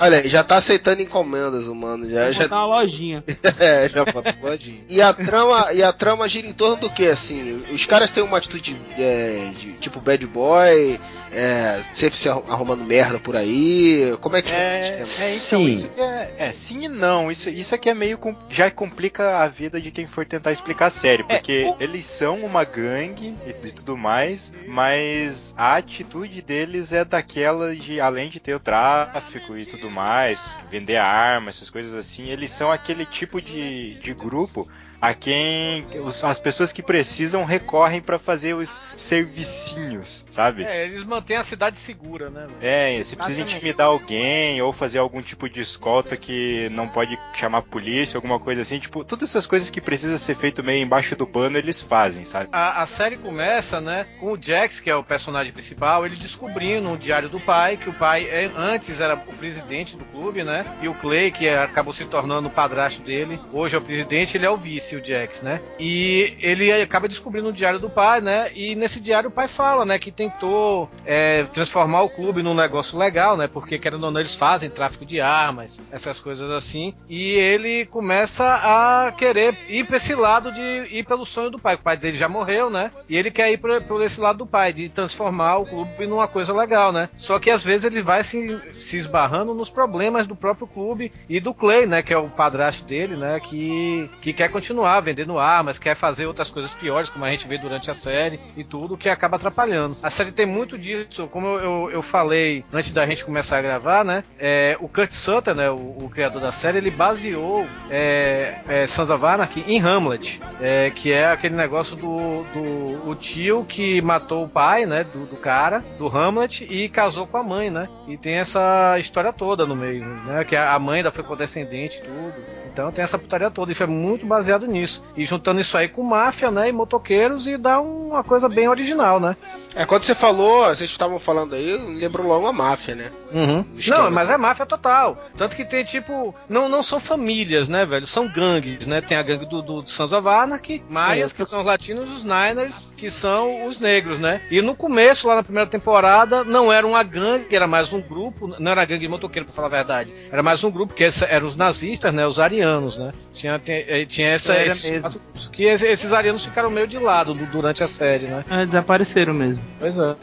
Olha 0.00 0.28
já 0.28 0.42
tá 0.44 0.56
aceitando 0.56 1.02
encomendas, 1.02 1.66
mano. 1.68 2.08
Já, 2.08 2.30
já, 2.32 2.46
uma 2.46 2.66
lojinha. 2.66 3.24
é, 3.58 3.88
já 3.88 4.04
pode. 4.04 4.82
E 4.88 5.00
a 5.00 5.12
trama, 5.12 5.72
e 5.72 5.82
a 5.82 5.92
trama 5.92 6.28
gira 6.28 6.46
em 6.46 6.52
torno 6.52 6.76
do 6.76 6.90
que, 6.90 7.06
assim? 7.06 7.64
Os 7.72 7.86
caras 7.86 8.10
têm 8.10 8.22
uma 8.22 8.38
atitude 8.38 8.80
é, 8.98 9.52
de 9.58 9.72
tipo 9.74 10.00
bad 10.00 10.26
boy, 10.26 11.00
é, 11.34 11.82
sempre 11.92 12.18
se 12.18 12.28
arru- 12.28 12.44
arrumando 12.48 12.84
merda 12.84 13.18
por 13.18 13.36
aí. 13.36 14.16
Como 14.20 14.36
é 14.36 14.42
que 14.42 14.52
É, 14.52 14.54
é, 14.54 15.00
é, 15.00 15.36
então, 15.36 15.60
Sim. 15.60 15.70
isso 15.70 15.88
que 15.88 16.00
é, 16.00 16.34
é, 16.38 16.52
sim 16.52 16.84
e 16.84 16.88
não. 16.88 17.30
Isso, 17.30 17.48
isso 17.50 17.74
aqui 17.74 17.88
é 17.90 17.94
meio. 17.94 18.18
já 18.48 18.70
complica 18.70 19.38
a 19.38 19.48
vida 19.48 19.80
de 19.80 19.90
quem 19.90 20.06
for 20.06 20.24
tentar 20.24 20.52
explicar 20.52 20.86
a 20.86 20.90
série. 20.90 21.22
Porque 21.24 21.64
o- 21.64 21.76
eles 21.82 22.06
são 22.06 22.38
uma 22.44 22.64
gangue 22.64 23.34
e, 23.46 23.66
e 23.66 23.72
tudo 23.72 23.96
mais, 23.96 24.52
mas 24.66 25.54
a 25.56 25.76
atitude 25.76 26.40
deles 26.42 26.92
é 26.92 27.04
daquela 27.04 27.74
de, 27.74 28.00
além 28.00 28.28
de 28.30 28.40
ter 28.40 28.54
o 28.54 28.60
tráfico 28.60 29.56
e 29.56 29.66
tudo 29.66 29.90
mais, 29.90 30.44
vender 30.70 30.96
arma, 30.96 31.50
essas 31.50 31.70
coisas 31.70 31.94
assim, 31.94 32.28
eles 32.30 32.50
são 32.50 32.70
aquele 32.70 33.04
tipo 33.06 33.40
de, 33.40 33.94
de 34.00 34.14
grupo 34.14 34.68
a 35.00 35.12
quem 35.14 35.84
os- 36.04 36.22
as 36.24 36.38
pessoas 36.38 36.72
que 36.72 36.82
precisam 36.82 37.44
recorrem 37.44 38.00
pra 38.00 38.18
fazer 38.18 38.54
os 38.54 38.80
servicinhos, 38.96 40.24
sabe? 40.30 40.64
É, 40.64 40.84
eles 40.86 41.04
mantêm 41.04 41.36
a 41.36 41.44
cidade 41.44 41.76
segura, 41.76 42.30
né? 42.30 42.46
É, 42.60 43.02
se 43.02 43.16
precisa 43.16 43.42
intimidar 43.42 43.86
alguém 43.88 44.60
ou 44.62 44.72
fazer 44.72 44.98
algum 44.98 45.20
tipo 45.22 45.48
de 45.48 45.60
escolta 45.60 46.16
que 46.16 46.68
não 46.70 46.88
pode 46.88 47.18
chamar 47.34 47.58
a 47.58 47.62
polícia, 47.62 48.16
alguma 48.16 48.38
coisa 48.38 48.60
assim, 48.62 48.78
tipo, 48.78 49.04
todas 49.04 49.28
essas 49.30 49.46
coisas 49.46 49.70
que 49.70 49.80
precisa 49.80 50.16
ser 50.18 50.36
feito 50.36 50.62
meio 50.62 50.82
embaixo 50.82 51.14
do 51.16 51.26
pano, 51.26 51.58
eles 51.58 51.80
fazem, 51.80 52.24
sabe? 52.24 52.48
A, 52.52 52.82
a 52.82 52.86
série 52.86 53.16
começa, 53.16 53.80
né, 53.80 54.06
com 54.20 54.32
o 54.32 54.38
Jax, 54.40 54.80
que 54.80 54.90
é 54.90 54.96
o 54.96 55.02
personagem 55.04 55.52
principal, 55.52 56.04
ele 56.06 56.16
descobrindo 56.16 56.88
no 56.88 56.96
diário 56.96 57.28
do 57.28 57.40
pai 57.40 57.76
que 57.76 57.88
o 57.88 57.92
pai 57.92 58.24
é- 58.24 58.50
antes 58.56 59.00
era 59.00 59.14
o 59.14 59.32
presidente 59.36 59.96
do 59.96 60.04
clube, 60.06 60.42
né? 60.44 60.64
E 60.80 60.88
o 60.88 60.94
Clay, 60.94 61.30
que 61.30 61.46
é- 61.46 61.58
acabou 61.62 61.92
se 61.92 62.04
tornando 62.04 62.48
o 62.48 62.50
padrasto 62.50 63.00
dele, 63.02 63.38
hoje 63.52 63.74
é 63.74 63.78
o 63.78 63.82
presidente, 63.82 64.36
ele 64.36 64.46
é 64.46 64.50
o 64.50 64.56
vice. 64.56 64.83
Conhecia 64.84 64.98
o 64.98 65.04
Jax, 65.04 65.42
né? 65.42 65.60
E 65.78 66.36
ele 66.40 66.70
acaba 66.72 67.08
descobrindo 67.08 67.48
o 67.48 67.52
diário 67.52 67.78
do 67.78 67.88
pai, 67.88 68.20
né? 68.20 68.50
E 68.54 68.74
nesse 68.74 69.00
diário 69.00 69.30
o 69.30 69.32
pai 69.32 69.48
fala, 69.48 69.84
né, 69.84 69.98
que 69.98 70.12
tentou 70.12 70.90
é, 71.04 71.44
transformar 71.44 72.02
o 72.02 72.10
clube 72.10 72.42
num 72.42 72.54
negócio 72.54 72.98
legal, 72.98 73.36
né? 73.36 73.48
Porque 73.48 73.78
querendo 73.78 74.04
ou 74.04 74.10
não 74.10 74.20
eles 74.20 74.34
fazem 74.34 74.70
tráfico 74.70 75.04
de 75.04 75.20
armas, 75.20 75.78
essas 75.90 76.20
coisas 76.20 76.50
assim. 76.50 76.94
E 77.08 77.32
ele 77.32 77.86
começa 77.86 78.44
a 78.44 79.12
querer 79.12 79.56
ir 79.68 79.84
para 79.84 79.96
esse 79.96 80.14
lado 80.14 80.52
de 80.52 80.60
ir 80.90 81.04
pelo 81.04 81.24
sonho 81.24 81.50
do 81.50 81.58
pai. 81.58 81.74
O 81.74 81.82
pai 81.82 81.96
dele 81.96 82.16
já 82.16 82.28
morreu, 82.28 82.68
né? 82.68 82.90
E 83.08 83.16
ele 83.16 83.30
quer 83.30 83.50
ir 83.50 83.58
por, 83.58 83.80
por 83.82 84.02
esse 84.02 84.20
lado 84.20 84.38
do 84.38 84.46
pai, 84.46 84.72
de 84.72 84.88
transformar 84.88 85.56
o 85.56 85.66
clube 85.66 86.06
numa 86.06 86.28
coisa 86.28 86.52
legal, 86.52 86.92
né? 86.92 87.08
Só 87.16 87.38
que 87.38 87.50
às 87.50 87.62
vezes 87.62 87.86
ele 87.86 88.02
vai 88.02 88.22
se, 88.22 88.58
se 88.76 88.96
esbarrando 88.96 89.54
nos 89.54 89.70
problemas 89.70 90.26
do 90.26 90.36
próprio 90.36 90.66
clube 90.66 91.12
e 91.28 91.40
do 91.40 91.54
Clay, 91.54 91.86
né? 91.86 92.02
Que 92.02 92.12
é 92.12 92.18
o 92.18 92.28
padrasto 92.28 92.84
dele, 92.84 93.16
né? 93.16 93.40
Que, 93.40 94.10
que 94.20 94.32
quer 94.32 94.50
continuar 94.50 94.73
vendendo 95.02 95.38
armas, 95.38 95.78
quer 95.78 95.94
fazer 95.94 96.26
outras 96.26 96.50
coisas 96.50 96.72
piores, 96.74 97.08
como 97.08 97.24
a 97.24 97.30
gente 97.30 97.46
vê 97.46 97.58
durante 97.58 97.90
a 97.90 97.94
série 97.94 98.40
e 98.56 98.64
tudo, 98.64 98.96
que 98.96 99.08
acaba 99.08 99.36
atrapalhando. 99.36 99.96
A 100.02 100.10
série 100.10 100.32
tem 100.32 100.46
muito 100.46 100.78
disso, 100.78 101.26
como 101.28 101.46
eu, 101.46 101.58
eu, 101.58 101.90
eu 101.92 102.02
falei 102.02 102.64
antes 102.72 102.92
da 102.92 103.06
gente 103.06 103.24
começar 103.24 103.58
a 103.58 103.62
gravar, 103.62 104.04
né? 104.04 104.24
É, 104.38 104.76
o 104.80 104.88
Kurt 104.88 105.10
Sutter, 105.12 105.54
né? 105.54 105.70
O, 105.70 106.04
o, 106.04 106.10
criador 106.10 106.40
da 106.40 106.52
série, 106.52 106.78
ele 106.78 106.90
baseou 106.90 107.66
é, 107.90 108.58
é, 108.68 108.86
Sons 108.86 109.10
of 109.10 109.24
Anarchy 109.24 109.64
em 109.66 109.80
Hamlet, 109.80 110.40
é, 110.60 110.90
que 110.90 111.12
é 111.12 111.26
aquele 111.26 111.54
negócio 111.54 111.96
do, 111.96 112.44
do 112.52 113.08
o 113.08 113.14
tio 113.14 113.64
que 113.64 114.00
matou 114.00 114.44
o 114.44 114.48
pai, 114.48 114.86
né? 114.86 115.04
Do, 115.04 115.26
do 115.26 115.36
cara, 115.36 115.84
do 115.98 116.06
Hamlet, 116.06 116.64
e 116.64 116.88
casou 116.88 117.26
com 117.26 117.36
a 117.36 117.42
mãe, 117.42 117.70
né? 117.70 117.88
E 118.06 118.16
tem 118.16 118.34
essa 118.34 118.98
história 118.98 119.32
toda 119.32 119.66
no 119.66 119.76
meio, 119.76 120.04
né? 120.04 120.44
Que 120.44 120.56
a 120.56 120.78
mãe 120.78 120.98
ainda 120.98 121.10
foi 121.10 121.24
condescendente 121.24 122.00
tudo. 122.02 122.34
Então 122.74 122.90
tem 122.90 123.04
essa 123.04 123.16
putaria 123.16 123.50
toda 123.50 123.70
e 123.70 123.74
foi 123.74 123.86
muito 123.86 124.26
baseado 124.26 124.63
nisso. 124.66 125.02
E 125.16 125.24
juntando 125.24 125.60
isso 125.60 125.76
aí 125.76 125.88
com 125.88 126.02
máfia, 126.02 126.50
né, 126.50 126.68
e 126.68 126.72
motoqueiros 126.72 127.46
e 127.46 127.56
dá 127.56 127.80
uma 127.80 128.24
coisa 128.24 128.48
bem 128.48 128.68
original, 128.68 129.20
né? 129.20 129.36
É, 129.74 129.84
quando 129.84 130.04
você 130.04 130.14
falou, 130.14 130.66
vocês 130.66 130.88
estavam 130.88 131.18
falando 131.18 131.54
aí, 131.54 131.76
lembrou 131.98 132.26
logo 132.26 132.46
a 132.46 132.52
máfia, 132.52 132.94
né? 132.94 133.10
Uhum. 133.32 133.64
Não, 133.88 134.10
mas 134.10 134.30
é 134.30 134.36
máfia 134.36 134.64
total. 134.64 135.18
Tanto 135.36 135.56
que 135.56 135.64
tem 135.64 135.84
tipo, 135.84 136.32
não, 136.48 136.68
não 136.68 136.80
são 136.80 137.00
famílias, 137.00 137.68
né, 137.68 137.84
velho? 137.84 138.06
São 138.06 138.28
gangues, 138.28 138.86
né? 138.86 139.00
Tem 139.00 139.16
a 139.16 139.22
gangue 139.22 139.46
do, 139.46 139.60
do, 139.60 139.82
do 139.82 139.90
Sons 139.90 140.12
of 140.12 140.28
Anarchy, 140.28 140.82
Maias, 140.88 141.32
é, 141.32 141.34
que 141.34 141.44
são 141.44 141.58
os 141.58 141.66
latinos, 141.66 142.08
os 142.08 142.22
Niners, 142.22 142.92
que 142.96 143.10
são 143.10 143.66
os 143.66 143.80
negros, 143.80 144.20
né? 144.20 144.42
E 144.48 144.62
no 144.62 144.76
começo, 144.76 145.26
lá 145.26 145.34
na 145.36 145.42
primeira 145.42 145.68
temporada, 145.68 146.44
não 146.44 146.72
era 146.72 146.86
uma 146.86 147.02
gangue, 147.02 147.54
era 147.54 147.66
mais 147.66 147.92
um 147.92 148.00
grupo, 148.00 148.54
não 148.60 148.70
era 148.70 148.84
gangue 148.84 149.00
de 149.00 149.08
motoqueiro, 149.08 149.46
pra 149.46 149.54
falar 149.54 149.66
a 149.66 149.70
verdade. 149.70 150.14
Era 150.30 150.42
mais 150.42 150.62
um 150.62 150.70
grupo, 150.70 150.94
que 150.94 151.04
eram 151.28 151.48
os 151.48 151.56
nazistas, 151.56 152.14
né? 152.14 152.24
Os 152.24 152.38
arianos 152.38 152.54
arianos, 152.54 152.96
né? 152.96 153.12
Tinha, 153.32 153.58
tinha, 153.58 153.78
eh, 153.78 154.06
tinha 154.06 154.28
essa. 154.28 154.53
Esses, 154.62 155.48
que 155.52 155.64
esses 155.64 156.12
arianos 156.12 156.44
ficaram 156.44 156.70
meio 156.70 156.86
de 156.86 156.98
lado 156.98 157.34
durante 157.34 157.82
a 157.82 157.86
série, 157.86 158.26
né? 158.26 158.44
É, 158.50 158.66
desapareceram 158.66 159.34
mesmo. 159.34 159.62
Pois 159.78 159.98
é. 159.98 160.16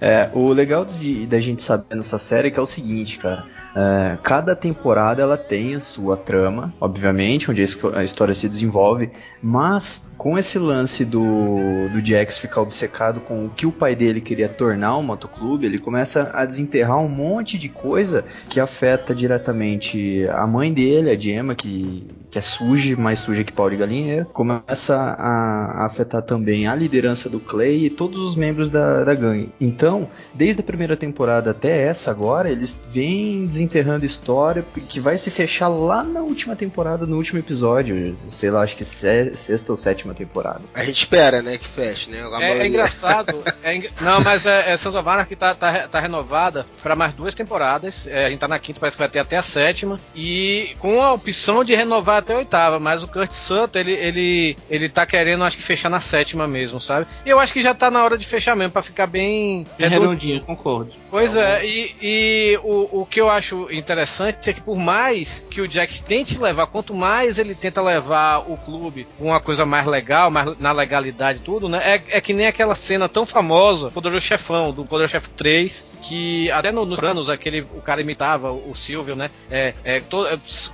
É, 0.00 0.28
o 0.32 0.52
legal 0.52 0.84
de, 0.84 1.26
da 1.26 1.38
gente 1.38 1.62
saber 1.62 1.94
nessa 1.94 2.18
série 2.18 2.48
é 2.48 2.50
que 2.50 2.58
é 2.58 2.62
o 2.62 2.66
seguinte, 2.66 3.18
cara. 3.18 3.46
É, 3.74 4.18
cada 4.22 4.54
temporada 4.54 5.22
ela 5.22 5.36
tem 5.36 5.74
a 5.74 5.80
sua 5.80 6.16
trama, 6.16 6.72
obviamente, 6.80 7.50
onde 7.50 7.62
a 7.94 8.04
história 8.04 8.34
se 8.34 8.48
desenvolve, 8.48 9.10
mas 9.42 10.10
com 10.16 10.38
esse 10.38 10.58
lance 10.58 11.04
do, 11.04 11.88
do 11.88 12.04
Jax 12.04 12.38
ficar 12.38 12.60
obcecado 12.60 13.20
com 13.20 13.46
o 13.46 13.50
que 13.50 13.66
o 13.66 13.72
pai 13.72 13.96
dele 13.96 14.20
queria 14.20 14.48
tornar 14.48 14.96
um 14.96 15.02
motoclube, 15.02 15.66
ele 15.66 15.78
começa 15.78 16.30
a 16.34 16.44
desenterrar 16.44 16.98
um 16.98 17.08
monte 17.08 17.58
de 17.58 17.68
coisa 17.68 18.24
que 18.48 18.60
afeta 18.60 19.14
diretamente 19.14 20.26
a 20.28 20.46
mãe 20.46 20.72
dele, 20.72 21.10
a 21.10 21.16
Gemma, 21.18 21.54
que, 21.54 22.06
que 22.30 22.38
é 22.38 22.42
suja, 22.42 22.96
mais 22.96 23.18
suja 23.18 23.42
que 23.42 23.52
pau 23.52 23.68
de 23.68 23.76
galinheiro, 23.76 24.26
começa 24.26 24.96
a, 24.96 25.82
a 25.82 25.86
afetar 25.86 26.22
também 26.22 26.66
a 26.66 26.74
liderança 26.74 27.28
do 27.28 27.40
Clay 27.40 27.86
e 27.86 27.90
todos 27.90 28.20
os 28.20 28.36
membros 28.36 28.70
da, 28.70 29.02
da 29.02 29.14
gangue. 29.14 29.48
Então, 29.60 30.08
desde 30.34 30.60
a 30.60 30.64
primeira 30.64 30.96
temporada 30.96 31.50
até 31.50 31.86
essa 31.86 32.10
agora, 32.10 32.50
eles 32.50 32.78
vêm 32.92 33.46
desenterrando 33.62 34.04
história 34.04 34.64
que 34.88 34.98
vai 34.98 35.16
se 35.16 35.30
fechar 35.30 35.68
lá 35.68 36.02
na 36.02 36.20
última 36.20 36.56
temporada, 36.56 37.06
no 37.06 37.16
último 37.16 37.38
episódio, 37.38 38.14
sei 38.14 38.50
lá, 38.50 38.62
acho 38.62 38.76
que 38.76 38.84
sexta 38.84 39.72
ou 39.72 39.76
sétima 39.76 40.14
temporada. 40.14 40.60
A 40.74 40.84
gente 40.84 40.98
espera, 40.98 41.40
né, 41.40 41.56
que 41.56 41.66
feche, 41.66 42.10
né? 42.10 42.18
É, 42.40 42.58
é, 42.58 42.66
engraçado. 42.66 43.42
é 43.62 43.90
Não, 44.00 44.20
mas 44.20 44.44
é, 44.44 44.72
é 44.72 44.76
Sons 44.76 44.94
of 44.94 45.08
Anarchy 45.08 45.36
tá, 45.36 45.54
tá, 45.54 45.88
tá 45.88 46.00
renovada 46.00 46.66
para 46.82 46.96
mais 46.96 47.12
duas 47.14 47.34
temporadas. 47.34 48.06
É, 48.06 48.26
a 48.26 48.30
gente 48.30 48.40
tá 48.40 48.48
na 48.48 48.58
quinta, 48.58 48.80
parece 48.80 48.96
que 48.96 49.02
vai 49.02 49.08
ter 49.08 49.20
até 49.20 49.36
a 49.36 49.42
sétima. 49.42 50.00
E 50.14 50.74
com 50.78 51.00
a 51.00 51.12
opção 51.12 51.64
de 51.64 51.74
renovar 51.74 52.18
até 52.18 52.34
a 52.34 52.38
oitava. 52.38 52.80
Mas 52.80 53.02
o 53.02 53.08
Kurt 53.08 53.30
Sutter, 53.32 53.80
ele, 53.80 53.92
ele, 53.92 54.56
ele 54.68 54.88
tá 54.88 55.06
querendo, 55.06 55.44
acho 55.44 55.56
que, 55.56 55.62
fechar 55.62 55.88
na 55.88 56.00
sétima 56.00 56.48
mesmo, 56.48 56.80
sabe? 56.80 57.06
E 57.24 57.30
eu 57.30 57.38
acho 57.38 57.52
que 57.52 57.60
já 57.60 57.74
tá 57.74 57.90
na 57.90 58.02
hora 58.02 58.18
de 58.18 58.26
fechar 58.26 58.56
mesmo, 58.56 58.72
para 58.72 58.82
ficar 58.82 59.06
bem. 59.06 59.64
redondinho, 59.78 60.42
concordo. 60.42 60.92
Pois 61.10 61.36
é, 61.36 61.64
e, 61.64 61.94
e 62.00 62.60
o, 62.62 63.02
o 63.02 63.06
que 63.06 63.20
eu 63.20 63.28
acho 63.28 63.51
interessante 63.70 64.50
é 64.50 64.52
que 64.52 64.60
por 64.60 64.76
mais 64.76 65.44
que 65.50 65.60
o 65.60 65.70
Jax 65.70 66.00
tente 66.00 66.38
levar, 66.38 66.66
quanto 66.66 66.94
mais 66.94 67.38
ele 67.38 67.54
tenta 67.54 67.80
levar 67.80 68.38
o 68.50 68.56
clube 68.56 69.06
com 69.18 69.26
uma 69.26 69.40
coisa 69.40 69.64
mais 69.64 69.86
legal, 69.86 70.30
mais 70.30 70.58
na 70.58 70.72
legalidade 70.72 71.38
e 71.38 71.42
tudo, 71.42 71.68
né? 71.68 71.80
É, 71.84 72.18
é 72.18 72.20
que 72.20 72.32
nem 72.32 72.46
aquela 72.46 72.74
cena 72.74 73.08
tão 73.08 73.26
famosa, 73.26 73.90
Poderoso 73.90 74.24
Chefão, 74.24 74.72
do 74.72 74.84
Poderoso 74.84 75.12
Chefão 75.12 75.32
3, 75.36 75.86
que 76.02 76.50
até 76.50 76.72
no, 76.72 76.84
nos 76.84 76.98
anos 77.02 77.28
aquele, 77.28 77.60
o 77.60 77.80
cara 77.80 78.00
imitava 78.00 78.52
o 78.52 78.74
Silvio, 78.74 79.14
né? 79.14 79.30
É, 79.50 79.74
é, 79.84 80.00
to, 80.00 80.26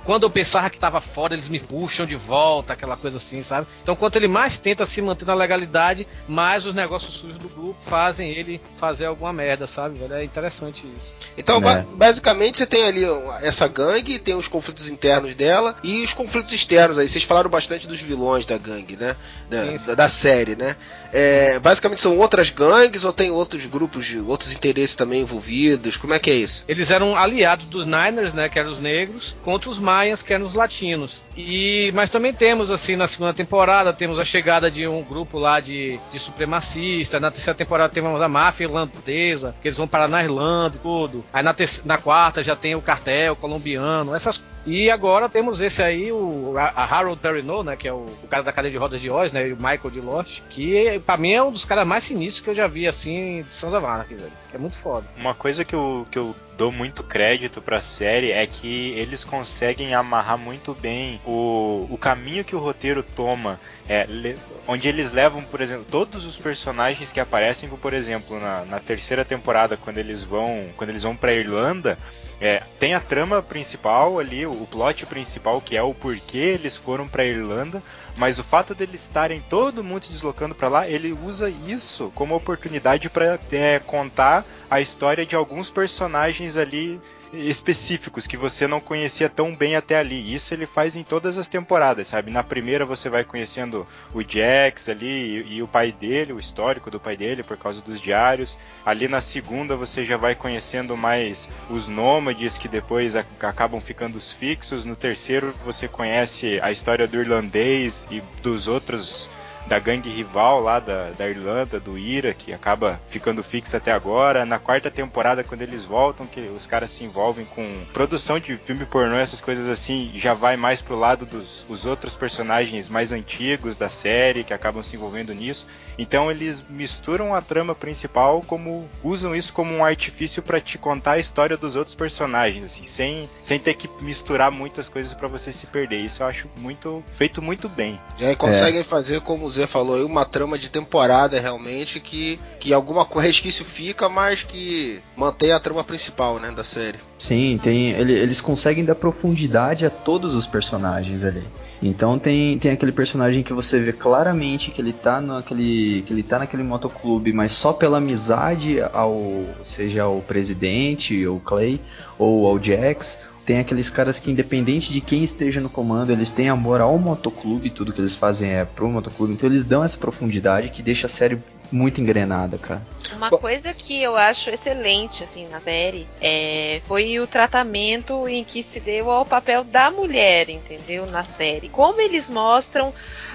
quando 0.03 0.23
eu 0.23 0.29
pensava 0.29 0.69
que 0.69 0.79
tava 0.79 1.01
fora, 1.01 1.33
eles 1.33 1.49
me 1.49 1.59
puxam 1.59 2.05
de 2.05 2.15
volta, 2.15 2.73
aquela 2.73 2.97
coisa 2.97 3.17
assim, 3.17 3.43
sabe? 3.43 3.67
Então 3.81 3.95
quanto 3.95 4.15
ele 4.15 4.27
mais 4.27 4.57
tenta 4.57 4.85
se 4.85 5.01
manter 5.01 5.25
na 5.25 5.33
legalidade, 5.33 6.07
mais 6.27 6.65
os 6.65 6.73
negócios 6.73 7.13
sujos 7.13 7.37
do 7.37 7.49
grupo 7.49 7.77
fazem 7.85 8.31
ele 8.31 8.61
fazer 8.75 9.05
alguma 9.05 9.31
merda, 9.33 9.67
sabe? 9.67 9.99
Velho? 9.99 10.13
É 10.13 10.23
interessante 10.23 10.87
isso. 10.97 11.13
Então, 11.37 11.59
ba 11.59 11.85
basicamente, 11.95 12.57
você 12.57 12.65
tem 12.69 12.83
ali 12.83 13.01
essa 13.41 13.67
gangue, 13.67 14.19
tem 14.19 14.35
os 14.35 14.47
conflitos 14.47 14.87
internos 14.89 15.35
dela 15.35 15.75
e 15.83 16.01
os 16.01 16.13
conflitos 16.13 16.53
externos 16.53 16.97
aí. 16.97 17.07
Vocês 17.07 17.23
falaram 17.23 17.49
bastante 17.49 17.87
dos 17.87 17.99
vilões 17.99 18.45
da 18.45 18.57
gangue, 18.57 18.95
né? 18.95 19.15
Da, 19.49 19.63
da, 19.87 19.95
da 19.95 20.09
série, 20.09 20.55
né? 20.55 20.75
É, 21.11 21.57
basicamente 21.57 22.01
são 22.01 22.17
outras 22.17 22.51
gangues 22.51 23.03
ou 23.03 23.11
tem 23.11 23.31
outros 23.31 23.65
grupos, 23.65 24.05
de, 24.05 24.19
outros 24.19 24.51
interesses 24.51 24.95
também 24.95 25.21
envolvidos? 25.21 25.97
Como 25.97 26.13
é 26.13 26.19
que 26.19 26.29
é 26.29 26.35
isso? 26.35 26.63
Eles 26.67 26.91
eram 26.91 27.17
aliados 27.17 27.65
dos 27.65 27.85
Niners, 27.85 28.33
né? 28.33 28.47
Que 28.47 28.59
eram 28.59 28.71
os 28.71 28.79
negros, 28.79 29.35
contra 29.43 29.69
os 29.69 29.79
Maias, 29.79 30.21
que 30.21 30.33
eram 30.33 30.45
os 30.45 30.53
latinos. 30.53 31.23
E, 31.35 31.91
mas 31.95 32.09
também 32.09 32.33
temos, 32.33 32.69
assim, 32.69 32.95
na 32.95 33.07
segunda 33.07 33.33
temporada, 33.33 33.91
temos 33.91 34.19
a 34.19 34.25
chegada 34.25 34.69
de 34.69 34.87
um 34.87 35.01
grupo 35.01 35.39
lá 35.39 35.59
de, 35.59 35.99
de 36.11 36.19
supremacistas. 36.19 37.19
Na 37.19 37.31
terceira 37.31 37.57
temporada 37.57 37.93
temos 37.93 38.21
a 38.21 38.29
máfia 38.29 38.65
irlandesa, 38.65 39.55
que 39.61 39.67
eles 39.67 39.77
vão 39.77 39.87
parar 39.87 40.07
na 40.07 40.23
Irlanda 40.23 40.75
e 40.75 40.79
tudo. 40.79 41.25
Aí 41.33 41.41
na, 41.41 41.55
na 41.85 41.97
quarta 41.97 42.43
já 42.43 42.55
tem 42.59 42.75
o 42.75 42.81
cartel 42.81 43.35
colombiano, 43.35 44.15
essas 44.15 44.43
e 44.69 44.91
agora 44.91 45.27
temos 45.27 45.61
esse 45.61 45.81
aí, 45.81 46.11
o 46.11 46.53
a 46.57 46.83
Harold 46.83 47.19
Perrineau, 47.19 47.63
né, 47.63 47.75
que 47.75 47.87
é 47.87 47.93
o, 47.93 48.05
o, 48.23 48.27
cara 48.29 48.43
da 48.43 48.51
cadeia 48.51 48.71
de 48.71 48.77
rodas 48.77 49.01
de 49.01 49.09
Oz, 49.09 49.33
né, 49.33 49.47
e 49.47 49.53
o 49.53 49.55
Michael 49.55 49.89
de 49.91 49.99
Lost, 49.99 50.41
que 50.49 50.99
pra 51.05 51.17
mim 51.17 51.31
é 51.31 51.41
um 51.41 51.51
dos 51.51 51.65
caras 51.65 51.87
mais 51.87 52.03
sinistros 52.03 52.43
que 52.43 52.49
eu 52.51 52.55
já 52.55 52.67
vi, 52.67 52.87
assim, 52.87 53.41
de 53.41 53.53
Sons 53.53 53.73
of 53.73 53.85
Anarchy, 53.85 54.15
velho, 54.15 54.31
que 54.49 54.55
é 54.55 54.59
muito 54.59 54.77
foda. 54.77 55.07
Uma 55.17 55.33
coisa 55.33 55.65
que 55.65 55.73
eu, 55.73 56.05
que 56.11 56.19
eu 56.19 56.35
dou 56.57 56.71
muito 56.71 57.03
crédito 57.03 57.61
pra 57.61 57.79
série 57.79 58.31
é 58.31 58.45
que 58.45 58.91
eles 58.91 59.23
conseguem 59.23 59.95
amarrar 59.95 60.37
muito 60.37 60.73
bem 60.73 61.19
o, 61.25 61.87
o 61.89 61.97
caminho 61.97 62.43
que 62.43 62.55
o 62.55 62.59
roteiro 62.59 63.01
toma, 63.01 63.59
é, 63.87 64.05
le, 64.05 64.37
onde 64.67 64.87
eles 64.87 65.11
levam, 65.11 65.41
por 65.41 65.61
exemplo, 65.61 65.85
todos 65.89 66.25
os 66.25 66.37
personagens 66.37 67.11
que 67.11 67.19
aparecem, 67.19 67.69
por 67.69 67.93
exemplo, 67.93 68.39
na, 68.39 68.65
na 68.65 68.79
terceira 68.79 69.23
temporada, 69.23 69.77
quando 69.77 69.97
eles 69.97 70.23
vão, 70.23 70.67
quando 70.75 70.89
eles 70.89 71.03
vão 71.03 71.15
pra 71.15 71.33
Irlanda, 71.33 71.97
é, 72.41 72.61
tem 72.79 72.93
a 72.93 72.99
trama 72.99 73.41
principal 73.41 74.19
ali, 74.19 74.45
o 74.45 74.58
plot 74.65 75.05
principal, 75.05 75.61
que 75.61 75.75
é 75.75 75.81
o 75.81 75.93
porquê 75.93 76.37
eles 76.37 76.75
foram 76.75 77.07
para 77.07 77.25
Irlanda, 77.25 77.81
mas 78.15 78.39
o 78.39 78.43
fato 78.43 78.75
deles 78.75 79.01
estarem 79.01 79.41
todo 79.41 79.83
mundo 79.83 80.05
se 80.05 80.11
deslocando 80.11 80.55
para 80.55 80.67
lá, 80.67 80.87
ele 80.87 81.11
usa 81.11 81.49
isso 81.49 82.11
como 82.15 82.35
oportunidade 82.35 83.09
para 83.09 83.39
é, 83.51 83.79
contar 83.79 84.45
a 84.69 84.81
história 84.81 85.25
de 85.25 85.35
alguns 85.35 85.69
personagens 85.69 86.57
ali 86.57 86.99
específicos 87.33 88.25
que 88.25 88.37
você 88.37 88.67
não 88.67 88.79
conhecia 88.79 89.29
tão 89.29 89.55
bem 89.55 89.75
até 89.75 89.97
ali. 89.97 90.33
Isso 90.33 90.53
ele 90.53 90.65
faz 90.65 90.95
em 90.95 91.03
todas 91.03 91.37
as 91.37 91.47
temporadas, 91.47 92.07
sabe? 92.07 92.31
Na 92.31 92.43
primeira 92.43 92.85
você 92.85 93.09
vai 93.09 93.23
conhecendo 93.23 93.85
o 94.13 94.21
Jax 94.21 94.89
ali 94.89 95.07
e, 95.07 95.55
e, 95.55 95.63
o 95.63 95.67
pai 95.67 95.91
dele, 95.91 96.33
o 96.33 96.39
histórico 96.39 96.89
do 96.89 96.99
pai 96.99 97.15
dele 97.15 97.43
por 97.43 97.57
causa 97.57 97.81
dos 97.81 98.01
diários. 98.01 98.57
Ali 98.85 99.07
na 99.07 99.21
segunda 99.21 99.75
você 99.75 100.03
já 100.03 100.17
vai 100.17 100.35
conhecendo 100.35 100.97
mais 100.97 101.49
os 101.69 101.87
nômades 101.87 102.57
que 102.57 102.67
depois 102.67 103.15
acabam 103.15 103.79
ficando 103.79 104.17
os 104.17 104.31
fixos. 104.31 104.85
No 104.85 104.95
terceiro 104.95 105.53
você 105.63 105.87
conhece 105.87 106.59
a 106.61 106.71
história 106.71 107.07
do 107.07 107.19
irlandês 107.19 108.07
e 108.09 108.21
dos 108.41 108.67
outros 108.67 109.29
da 109.67 109.79
gangue 109.79 110.09
rival 110.09 110.59
lá 110.61 110.79
da, 110.79 111.11
da 111.11 111.29
Irlanda, 111.29 111.79
do 111.79 111.97
Ira, 111.97 112.33
que 112.33 112.53
acaba 112.53 112.99
ficando 113.09 113.43
fixo 113.43 113.75
até 113.77 113.91
agora. 113.91 114.45
Na 114.45 114.59
quarta 114.59 114.89
temporada, 114.89 115.43
quando 115.43 115.61
eles 115.61 115.85
voltam, 115.85 116.25
que 116.25 116.41
os 116.41 116.65
caras 116.65 116.89
se 116.89 117.03
envolvem 117.03 117.45
com 117.45 117.83
produção 117.93 118.39
de 118.39 118.57
filme 118.57 118.85
pornô, 118.85 119.17
essas 119.17 119.41
coisas 119.41 119.69
assim, 119.69 120.11
já 120.15 120.33
vai 120.33 120.57
mais 120.57 120.81
pro 120.81 120.97
lado 120.97 121.25
dos 121.25 121.69
os 121.69 121.85
outros 121.85 122.15
personagens 122.15 122.89
mais 122.89 123.11
antigos 123.11 123.75
da 123.75 123.87
série, 123.87 124.43
que 124.43 124.53
acabam 124.53 124.81
se 124.81 124.95
envolvendo 124.95 125.33
nisso. 125.33 125.67
Então 125.99 126.31
eles 126.31 126.63
misturam 126.69 127.35
a 127.35 127.41
trama 127.41 127.75
principal 127.75 128.41
como 128.47 128.87
usam 129.03 129.35
isso 129.35 129.51
como 129.51 129.73
um 129.75 129.83
artifício 129.83 130.41
para 130.41 130.59
te 130.61 130.77
contar 130.77 131.11
a 131.11 131.19
história 131.19 131.57
dos 131.57 131.75
outros 131.75 131.93
personagens, 131.93 132.63
assim, 132.63 132.83
sem, 132.85 133.29
sem 133.43 133.59
ter 133.59 133.73
que 133.73 133.89
misturar 134.01 134.49
muitas 134.49 134.87
coisas 134.87 135.13
para 135.13 135.27
você 135.27 135.51
se 135.51 135.67
perder. 135.67 135.97
Isso 135.99 136.23
eu 136.23 136.27
acho 136.27 136.47
muito 136.57 137.03
feito 137.13 137.41
muito 137.41 137.67
bem. 137.67 137.99
E 138.17 138.25
aí 138.25 138.35
conseguem 138.35 138.83
fazer, 138.83 139.19
como 139.21 139.45
o 139.45 139.51
Zé 139.51 139.67
falou, 139.67 139.97
aí, 139.97 140.03
uma 140.03 140.23
trama 140.25 140.57
de 140.57 140.69
temporada 140.69 141.37
realmente 141.39 141.99
que, 141.99 142.39
que 142.61 142.73
alguma 142.73 143.03
coisa 143.05 143.27
resquício 143.27 143.65
fica, 143.65 144.07
mas 144.07 144.41
que 144.43 145.01
mantém 145.17 145.51
a 145.51 145.59
trama 145.59 145.83
principal, 145.83 146.39
né, 146.39 146.49
da 146.51 146.63
série. 146.63 146.99
Sim, 147.19 147.59
tem, 147.61 147.89
ele- 147.91 148.13
eles 148.13 148.39
conseguem 148.39 148.85
dar 148.85 148.95
profundidade 148.95 149.85
a 149.85 149.89
todos 149.89 150.33
os 150.33 150.47
personagens 150.47 151.25
ali. 151.25 151.43
Então 151.81 152.19
tem, 152.19 152.59
tem 152.59 152.71
aquele 152.71 152.91
personagem 152.91 153.41
que 153.41 153.53
você 153.53 153.79
vê 153.79 153.93
claramente 153.93 154.69
que 154.69 154.81
ele 154.81 154.91
tá 154.91 155.21
naquele 155.21 156.03
que 156.05 156.11
ele 156.11 156.23
tá 156.23 156.39
naquele 156.39 156.63
motoclube, 156.63 157.31
mas 157.31 157.53
só 157.53 157.71
pela 157.71 157.97
amizade 157.97 158.81
ao 158.93 159.45
seja 159.63 160.03
ao 160.03 160.19
presidente, 160.19 161.25
ou 161.25 161.39
Clay, 161.39 161.79
ou 162.17 162.45
ao 162.47 162.61
Jax. 162.61 163.17
Tem 163.45 163.59
aqueles 163.59 163.89
caras 163.89 164.19
que 164.19 164.29
independente 164.29 164.91
de 164.91 165.01
quem 165.01 165.23
esteja 165.23 165.59
no 165.59 165.69
comando, 165.69 166.11
eles 166.11 166.31
têm 166.31 166.49
amor 166.49 166.81
ao 166.81 166.99
motoclube, 166.99 167.71
tudo 167.71 167.91
que 167.91 167.99
eles 167.99 168.13
fazem 168.13 168.51
é 168.51 168.65
pro 168.65 168.89
motoclube. 168.89 169.33
Então 169.33 169.49
eles 169.49 169.63
dão 169.63 169.83
essa 169.83 169.97
profundidade 169.97 170.69
que 170.69 170.83
deixa 170.83 171.07
a 171.07 171.09
série 171.09 171.39
muito 171.71 172.01
engrenada, 172.01 172.57
cara. 172.57 172.81
Uma 173.13 173.29
Bom. 173.29 173.37
coisa 173.37 173.73
que 173.73 174.01
eu 174.01 174.15
acho 174.15 174.49
excelente 174.49 175.23
assim 175.23 175.47
na 175.49 175.59
série 175.59 176.07
é, 176.21 176.81
foi 176.87 177.19
o 177.19 177.27
tratamento 177.27 178.27
em 178.27 178.43
que 178.43 178.61
se 178.63 178.79
deu 178.79 179.09
ao 179.09 179.25
papel 179.25 179.63
da 179.63 179.89
mulher, 179.91 180.49
entendeu? 180.49 181.05
Na 181.05 181.23
série. 181.23 181.69
Como 181.69 181.99
eles 182.01 182.29
mostram 182.29 182.93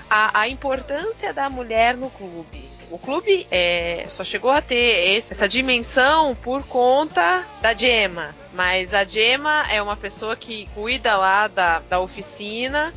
a, 0.09 0.41
a 0.41 0.49
importância 0.49 1.33
da 1.33 1.49
mulher 1.51 1.97
no 1.97 2.11
clube. 2.11 2.73
O 2.91 2.99
clube 2.99 3.47
é, 3.51 4.07
só 4.11 4.23
chegou 4.23 4.51
a 4.51 4.61
ter 4.61 5.17
esse- 5.17 5.33
essa 5.33 5.49
dimensão 5.49 6.35
por 6.37 6.63
conta 6.65 7.45
da 7.61 7.75
Gemma. 7.75 8.35
Mas 8.53 8.95
a 8.95 9.05
Gemma 9.05 9.65
é 9.73 9.83
uma 9.83 9.97
pessoa 9.97 10.37
que 10.37 10.69
cuida 10.75 11.17
lá 11.17 11.49
da, 11.49 11.81
da 11.81 11.99
oficina. 11.99 12.95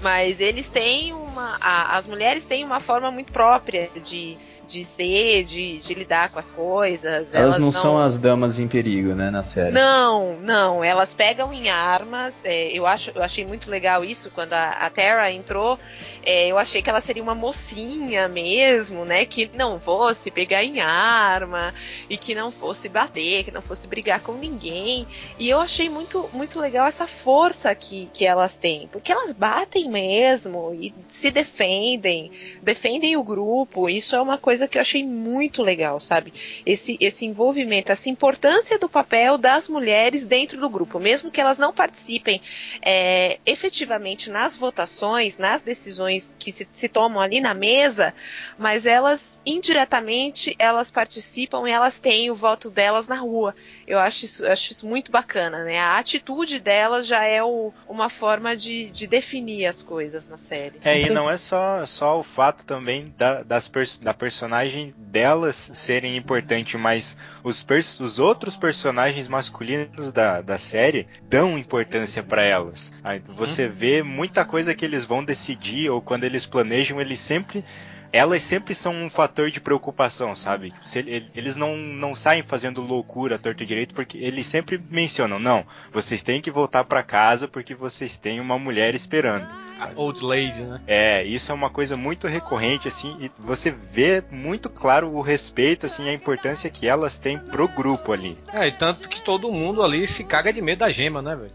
Mas 0.00 0.38
eles 0.40 0.68
têm 0.68 1.12
uma. 1.14 1.56
a- 1.60 1.96
as 1.96 2.06
mulheres 2.06 2.44
têm 2.44 2.64
uma 2.64 2.78
forma 2.80 3.10
muito 3.10 3.32
própria 3.32 3.88
de, 4.04 4.36
de 4.68 4.84
ser, 4.84 5.44
de, 5.44 5.78
de 5.78 5.94
lidar 5.94 6.30
com 6.30 6.38
as 6.38 6.52
coisas. 6.52 7.32
Elas, 7.32 7.58
não, 7.58 7.72
são 7.72 7.98
as 7.98 8.18
damas 8.18 8.58
em 8.58 8.68
perigo, 8.68 9.14
né, 9.14 9.30
na 9.30 9.42
série. 9.42 9.72
Não, 9.72 10.36
não. 10.40 10.84
Elas 10.84 11.14
pegam 11.14 11.52
em 11.52 11.70
armas. 11.70 12.34
é, 12.44 12.70
eu, 12.72 12.86
acho, 12.86 13.10
eu 13.14 13.22
achei 13.22 13.46
muito 13.46 13.70
legal 13.70 14.04
isso 14.04 14.30
quando 14.30 14.52
a, 14.52 14.70
a 14.70 14.90
Terra 14.90 15.32
entrou. 15.32 15.78
é, 16.24 16.48
eu 16.48 16.58
achei 16.58 16.82
que 16.82 16.90
ela 16.90 17.00
seria 17.00 17.22
uma 17.22 17.34
mocinha 17.34 18.28
mesmo, 18.28 19.04
né? 19.04 19.24
Que 19.24 19.50
não 19.54 19.80
fosse 19.80 20.30
pegar 20.30 20.62
em 20.62 20.80
arma 20.80 21.72
e 22.10 22.16
que 22.16 22.34
não 22.34 22.52
fosse 22.52 22.88
bater, 22.88 23.44
que 23.44 23.50
não 23.50 23.62
fosse 23.62 23.86
brigar 23.86 24.20
com 24.20 24.32
ninguém. 24.32 25.06
E 25.38 25.48
eu 25.48 25.58
achei 25.60 25.88
muito, 25.88 26.28
muito 26.32 26.60
legal 26.60 26.86
essa 26.86 27.06
força 27.06 27.74
que, 27.74 28.10
que 28.12 28.26
elas 28.26 28.56
têm, 28.56 28.88
porque 28.88 29.10
elas 29.12 29.32
batem 29.32 29.88
mesmo 29.88 30.74
e 30.74 30.92
se 31.08 31.30
defendem, 31.30 32.30
defendem 32.62 33.16
o 33.16 33.22
grupo. 33.22 33.88
Isso 33.88 34.14
é 34.14 34.20
uma 34.20 34.36
coisa 34.36 34.57
que 34.66 34.78
eu 34.78 34.82
achei 34.82 35.04
muito 35.04 35.62
legal, 35.62 36.00
sabe? 36.00 36.32
esse, 36.64 36.96
esse 37.00 37.24
envolvimento, 37.24 37.92
essa 37.92 38.08
importância 38.08 38.78
do 38.78 38.88
papel 38.88 39.38
das 39.38 39.68
mulheres 39.68 40.26
dentro 40.26 40.60
do 40.60 40.68
grupo, 40.68 40.98
mesmo 40.98 41.30
que 41.30 41.40
elas 41.40 41.58
não 41.58 41.72
participem 41.72 42.40
é, 42.82 43.38
efetivamente 43.46 44.30
nas 44.30 44.56
votações, 44.56 45.38
nas 45.38 45.62
decisões 45.62 46.34
que 46.38 46.52
se, 46.52 46.66
se 46.70 46.88
tomam 46.88 47.20
ali 47.20 47.40
na 47.40 47.54
mesa, 47.54 48.14
mas 48.58 48.86
elas 48.86 49.38
indiretamente 49.44 50.54
elas 50.58 50.90
participam 50.90 51.68
e 51.68 51.72
elas 51.72 51.98
têm 51.98 52.30
o 52.30 52.34
voto 52.34 52.70
delas 52.70 53.08
na 53.08 53.16
rua. 53.16 53.54
Eu 53.88 53.98
acho 53.98 54.26
isso, 54.26 54.44
eu 54.44 54.52
acho 54.52 54.72
isso 54.72 54.86
muito 54.86 55.10
bacana, 55.10 55.64
né? 55.64 55.78
A 55.78 55.98
atitude 55.98 56.60
delas 56.60 57.06
já 57.06 57.24
é 57.24 57.42
o- 57.42 57.72
uma 57.88 58.10
forma 58.10 58.54
de, 58.54 58.90
de 58.90 59.06
definir 59.06 59.64
as 59.66 59.82
coisas 59.82 60.28
na 60.28 60.36
série. 60.36 60.78
É, 60.84 61.00
e 61.00 61.08
não 61.10 61.30
é 61.30 61.36
só, 61.36 61.84
só 61.86 62.20
o 62.20 62.22
fato 62.22 62.66
também 62.66 63.12
da, 63.16 63.42
das 63.42 63.66
pers 63.66 63.96
da 63.98 64.12
personagem 64.12 64.92
delas 64.96 65.70
serem 65.72 66.16
importantes, 66.16 66.78
mas 66.78 67.16
os, 67.42 67.64
os 67.98 68.18
outros 68.18 68.56
personagens 68.56 69.26
masculinos 69.26 70.12
da, 70.12 70.40
da 70.42 70.58
série 70.58 71.06
dão 71.22 71.58
importância 71.58 72.22
pra 72.22 72.42
elas. 72.42 72.92
Aí 73.02 73.22
você 73.26 73.66
vê 73.68 74.02
muita 74.02 74.44
coisa 74.44 74.74
que 74.74 74.84
eles 74.84 75.04
vão 75.04 75.24
decidir 75.24 75.90
ou 75.90 76.02
quando 76.02 76.24
eles 76.24 76.44
planejam, 76.44 77.00
eles 77.00 77.20
sempre 77.20 77.64
elas 78.12 78.42
sempre 78.42 78.74
são 78.74 78.92
um 78.92 79.10
fator 79.10 79.50
de 79.50 79.60
preocupação, 79.60 80.34
sabe? 80.34 80.72
Se 80.84 80.98
ele- 80.98 81.30
eles 81.34 81.56
não, 81.56 81.76
não 81.76 82.14
saem 82.14 82.42
fazendo 82.42 82.80
loucura 82.80 83.36
à 83.36 83.38
torta 83.38 83.62
e 83.62 83.66
direito, 83.66 83.94
porque 83.94 84.18
eles 84.18 84.46
sempre 84.46 84.80
mencionam, 84.90 85.38
não, 85.38 85.64
vocês 85.92 86.22
têm 86.22 86.40
que 86.40 86.50
voltar 86.50 86.84
pra 86.84 87.02
casa 87.02 87.46
porque 87.46 87.74
vocês 87.74 88.16
têm 88.16 88.40
uma 88.40 88.58
mulher 88.58 88.94
esperando. 88.94 89.46
A 89.78 89.90
Old 89.94 90.24
Lady, 90.24 90.62
né? 90.62 90.80
É, 90.86 91.22
isso 91.24 91.52
é 91.52 91.54
uma 91.54 91.70
coisa 91.70 91.96
muito 91.96 92.26
recorrente, 92.26 92.88
assim, 92.88 93.16
e 93.20 93.30
você 93.38 93.70
vê 93.70 94.22
muito 94.30 94.68
claro 94.68 95.14
o 95.14 95.20
respeito, 95.20 95.86
assim, 95.86 96.08
a 96.08 96.12
importância 96.12 96.68
que 96.68 96.88
elas 96.88 97.18
têm 97.18 97.38
pro 97.38 97.68
grupo 97.68 98.12
ali. 98.12 98.36
É, 98.52 98.68
e 98.68 98.72
tanto 98.72 99.08
que 99.08 99.20
todo 99.24 99.52
mundo 99.52 99.82
ali 99.82 100.06
se 100.06 100.24
caga 100.24 100.52
de 100.52 100.60
medo 100.60 100.80
da 100.80 100.90
gema, 100.90 101.22
né, 101.22 101.36
velho? 101.36 101.52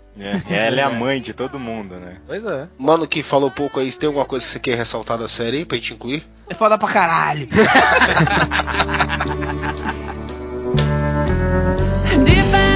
É, 0.49 0.67
ela 0.67 0.79
é 0.79 0.83
a 0.83 0.89
mãe 0.97 1.21
de 1.21 1.33
todo 1.33 1.59
mundo, 1.59 1.95
né? 1.95 2.17
Pois 2.25 2.45
é. 2.45 2.67
Mano 2.77 3.07
que 3.07 3.21
falou 3.21 3.51
pouco 3.51 3.79
aí, 3.79 3.91
tem 3.91 4.07
alguma 4.07 4.25
coisa 4.25 4.45
que 4.45 4.51
você 4.51 4.59
quer 4.59 4.77
ressaltar 4.77 5.17
da 5.17 5.27
série 5.27 5.57
aí 5.57 5.65
pra 5.65 5.77
gente 5.77 5.93
incluir? 5.93 6.25
É 6.49 6.55
foda 6.55 6.77
pra 6.77 6.91
caralho. 6.91 7.47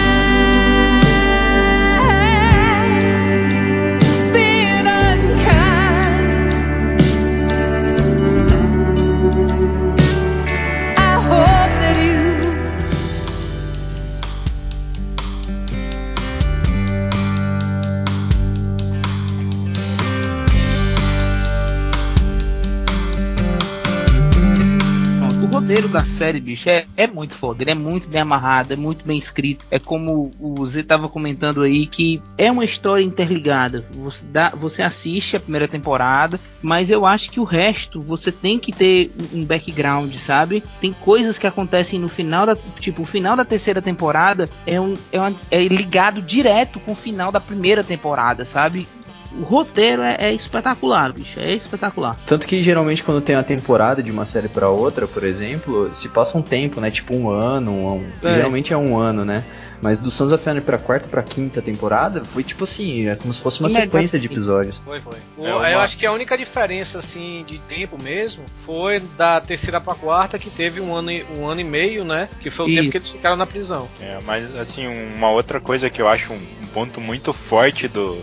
roteiro 25.68 25.90
da 25.90 26.00
série, 26.18 26.40
bicho, 26.40 26.70
é, 26.70 26.86
é 26.96 27.08
muito 27.08 27.38
foda. 27.38 27.62
Ele 27.62 27.72
é 27.72 27.76
muito 27.76 28.08
bem 28.08 28.22
amarrado, 28.22 28.72
é 28.74 28.76
muito 28.78 29.06
bem 29.06 29.20
escrito. 29.20 29.66
É 29.70 29.78
como 29.78 30.32
o 30.40 30.66
Z 30.66 30.84
tava 30.84 31.10
comentando 31.10 31.62
aí, 31.62 31.86
que 31.86 32.22
é 32.38 32.50
uma 32.50 32.64
história 32.64 33.04
interligada. 33.04 33.86
Você, 33.92 34.20
dá, 34.32 34.50
você 34.52 34.82
assiste 34.82 35.36
a 35.36 35.40
primeira 35.40 35.68
temporada, 35.68 36.40
mas 36.62 36.90
eu 36.90 37.06
acho 37.06 37.30
que 37.30 37.40
o 37.40 37.44
resto 37.44 38.00
você 38.00 38.32
tem 38.32 38.58
que 38.58 38.72
ter 38.72 39.12
um 39.34 39.44
background, 39.44 40.14
sabe? 40.26 40.64
Tem 40.80 40.94
coisas 40.94 41.38
que 41.38 41.46
acontecem 41.48 42.00
no 42.00 42.08
final 42.08 42.46
da. 42.46 42.56
Tipo, 42.80 43.02
o 43.02 43.06
final 43.06 43.36
da 43.36 43.44
terceira 43.44 43.82
temporada 43.82 44.50
é, 44.66 44.80
um, 44.80 44.94
é, 45.12 45.20
uma- 45.20 45.36
é 45.52 45.68
ligado 45.68 46.22
direto 46.22 46.80
com 46.80 46.94
o 46.94 46.96
final 46.96 47.32
da 47.32 47.42
primeira 47.42 47.84
temporada, 47.84 48.46
sabe? 48.46 48.88
O 49.34 49.44
roteiro 49.44 50.02
é, 50.02 50.16
é 50.20 50.34
espetacular, 50.34 51.12
bicho. 51.14 51.40
É 51.40 51.54
espetacular. 51.54 52.16
Tanto 52.26 52.48
que 52.48 52.62
geralmente 52.64 53.04
quando 53.04 53.22
tem 53.22 53.36
uma 53.36 53.44
temporada 53.44 54.02
de 54.02 54.12
uma 54.12 54.26
série 54.26 54.48
pra 54.48 54.70
outra, 54.70 55.08
por 55.08 55.24
exemplo, 55.24 55.94
se 55.94 56.10
passa 56.10 56.38
um 56.38 56.42
tempo, 56.42 56.80
né? 56.82 56.90
Tipo 56.92 57.16
um 57.16 57.30
ano, 57.30 57.72
um, 57.72 58.04
É. 58.24 58.34
geralmente 58.34 58.74
é 58.74 58.78
um 58.78 58.98
ano, 58.98 59.24
né? 59.26 59.44
Mas 59.80 60.00
do 60.00 60.10
Sons 60.10 60.32
of 60.32 60.42
Anarchy 60.50 60.66
pra 60.66 60.80
quarta 60.80 61.08
pra 61.08 61.22
quinta 61.22 61.62
temporada 61.62 62.24
foi 62.34 62.44
tipo 62.44 62.64
assim, 62.64 63.08
é 63.10 63.16
como 63.16 63.32
se 63.32 63.40
fosse 63.40 63.60
uma 63.60 63.70
Imediatamente. 63.70 63.92
sequência 64.10 64.20
de 64.20 64.26
episódios. 64.26 64.78
Foi, 64.84 65.00
foi. 65.02 65.14
O- 65.38 65.46
É 65.46 65.54
uma- 65.54 65.70
Eu 65.70 65.80
acho 65.82 65.96
que 66.00 66.06
a 66.06 66.12
única 66.12 66.36
diferença, 66.36 66.98
assim, 66.98 67.46
de 67.48 67.60
tempo 67.60 67.96
mesmo, 68.02 68.44
foi 68.66 69.00
da 69.16 69.40
terceira 69.40 69.80
pra 69.80 69.94
quarta, 69.94 70.40
que 70.40 70.50
teve 70.50 70.82
um 70.82 70.96
ano, 70.96 71.12
e- 71.12 71.24
um 71.38 71.46
ano 71.46 71.62
e 71.62 71.64
meio, 71.64 72.04
né? 72.04 72.28
Que 72.42 72.50
foi 72.50 72.66
o 72.66 72.70
Isso. 72.70 72.80
tempo 72.80 72.92
que 72.92 72.98
eles 72.98 73.10
ficaram 73.10 73.36
na 73.36 73.46
prisão. 73.46 73.88
É, 74.02 74.18
mas 74.26 74.56
assim, 74.58 74.88
uma 75.16 75.30
outra 75.30 75.60
coisa 75.60 75.92
que 75.92 76.02
eu 76.02 76.08
acho 76.08 76.34
um, 76.34 76.40
um 76.64 76.68
ponto 76.74 77.00
muito 77.00 77.32
forte 77.32 77.88
do, 77.88 78.18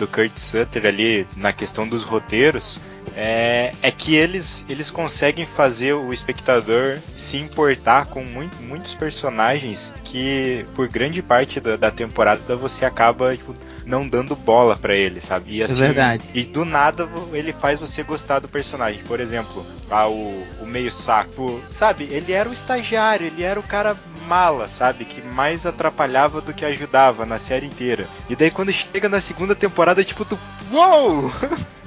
do 0.00 0.08
Kurt 0.08 0.36
Sutter 0.36 0.86
ali 0.86 1.26
na 1.36 1.52
questão 1.52 1.86
dos 1.86 2.02
roteiros 2.02 2.80
é, 3.14 3.72
é 3.82 3.90
que 3.90 4.14
eles, 4.14 4.64
eles 4.68 4.90
conseguem 4.90 5.44
fazer 5.44 5.92
o 5.92 6.12
espectador 6.12 6.98
se 7.16 7.36
importar 7.38 8.06
com 8.06 8.22
muito- 8.24 8.56
muitos 8.62 8.94
personagens 8.94 9.92
que 10.04 10.64
por 10.74 10.88
grande 10.88 11.20
parte 11.22 11.60
da, 11.60 11.76
da 11.76 11.90
temporada 11.90 12.56
você 12.56 12.84
acaba 12.84 13.36
tipo, 13.36 13.54
não 13.90 14.08
dando 14.08 14.34
bola 14.36 14.76
pra 14.76 14.94
ele, 14.96 15.20
sabe? 15.20 15.56
E 15.56 15.62
assim, 15.62 15.80
verdade. 15.80 16.22
E 16.32 16.42
do 16.44 16.64
nada 16.64 17.08
ele 17.32 17.52
faz 17.52 17.78
você 17.80 18.02
gostar 18.02 18.38
do 18.38 18.48
personagem. 18.48 19.02
Por 19.04 19.20
exemplo, 19.20 19.66
ah, 19.90 20.08
o, 20.08 20.46
o 20.60 20.66
meio 20.66 20.90
saco, 20.90 21.60
sabe? 21.72 22.04
Ele 22.10 22.32
era 22.32 22.48
o 22.48 22.52
estagiário, 22.52 23.26
ele 23.26 23.42
era 23.42 23.58
o 23.58 23.62
cara 23.64 23.96
mala, 24.26 24.68
sabe? 24.68 25.04
Que 25.04 25.20
mais 25.20 25.66
atrapalhava 25.66 26.40
do 26.40 26.54
que 26.54 26.64
ajudava 26.64 27.26
na 27.26 27.38
série 27.38 27.66
inteira. 27.66 28.06
E 28.28 28.36
daí 28.36 28.50
quando 28.50 28.72
chega 28.72 29.08
na 29.08 29.20
segunda 29.20 29.54
temporada, 29.54 30.04
tipo, 30.04 30.24
tu. 30.24 30.38
Uou! 30.72 31.30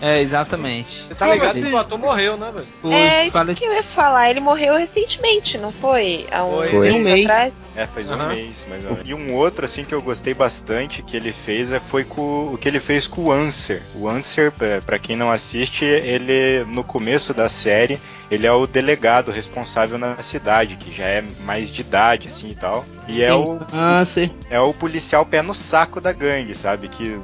É, 0.01 0.19
exatamente. 0.19 1.03
Você 1.07 1.15
tá 1.15 1.25
Como 1.27 1.33
ligado 1.33 1.51
assim? 1.51 1.63
que 1.63 1.71
o 1.73 1.77
ator 1.77 1.97
morreu, 1.97 2.35
né, 2.35 2.51
velho? 2.51 2.93
É 2.93 3.23
isso 3.25 3.31
fala- 3.37 3.55
que 3.55 3.63
eu 3.63 3.73
ia 3.73 3.83
falar. 3.83 4.29
Ele 4.29 4.41
morreu 4.41 4.75
recentemente, 4.75 5.57
não 5.57 5.71
foi? 5.71 6.27
Há 6.29 6.43
um 6.43 6.57
Foi. 6.59 6.71
mês 6.81 6.93
Um 6.93 6.99
mês. 6.99 7.21
atrás. 7.25 7.63
É, 7.73 7.85
faz 7.85 8.09
um 8.09 8.13
Aham. 8.15 8.27
mês, 8.35 8.67
mais 8.69 8.83
ou 8.83 8.91
menos. 8.91 9.09
E 9.09 9.13
um 9.13 9.33
outro, 9.33 9.63
assim, 9.63 9.85
que 9.85 9.95
eu 9.95 10.01
gostei 10.01 10.33
bastante 10.33 11.01
que 11.01 11.15
ele 11.15 11.31
fez 11.31 11.71
é, 11.71 11.79
foi 11.93 12.03
com 12.03 12.51
o 12.51 12.57
que 12.57 12.67
ele 12.67 12.79
fez 12.79 13.05
com 13.05 13.25
o 13.25 13.31
Answer. 13.31 13.79
O 13.93 14.09
Answer, 14.09 14.51
pra- 14.51 14.81
pra 14.83 14.97
quem 14.97 15.15
não 15.15 15.29
assiste, 15.29 15.85
ele, 15.85 16.63
no 16.65 16.83
começo 16.83 17.35
da 17.35 17.47
série, 17.47 17.99
ele 18.31 18.47
é 18.47 18.51
o 18.51 18.65
delegado 18.65 19.29
responsável 19.31 19.99
na 19.99 20.17
cidade, 20.19 20.75
que 20.75 20.91
já 20.91 21.03
é 21.05 21.23
mais 21.45 21.69
de 21.69 21.81
idade, 21.81 22.29
assim 22.29 22.49
e 22.49 22.55
tal. 22.55 22.83
E 23.07 23.21
é 23.21 23.31
o, 23.31 23.59
Câncer. 23.59 24.31
é 24.49 24.59
o 24.59 24.73
policial 24.73 25.23
pé 25.23 25.43
no 25.43 25.53
saco 25.53 26.01
da 26.01 26.11
gangue, 26.11 26.55
sabe? 26.55 26.87
Que 26.87 27.19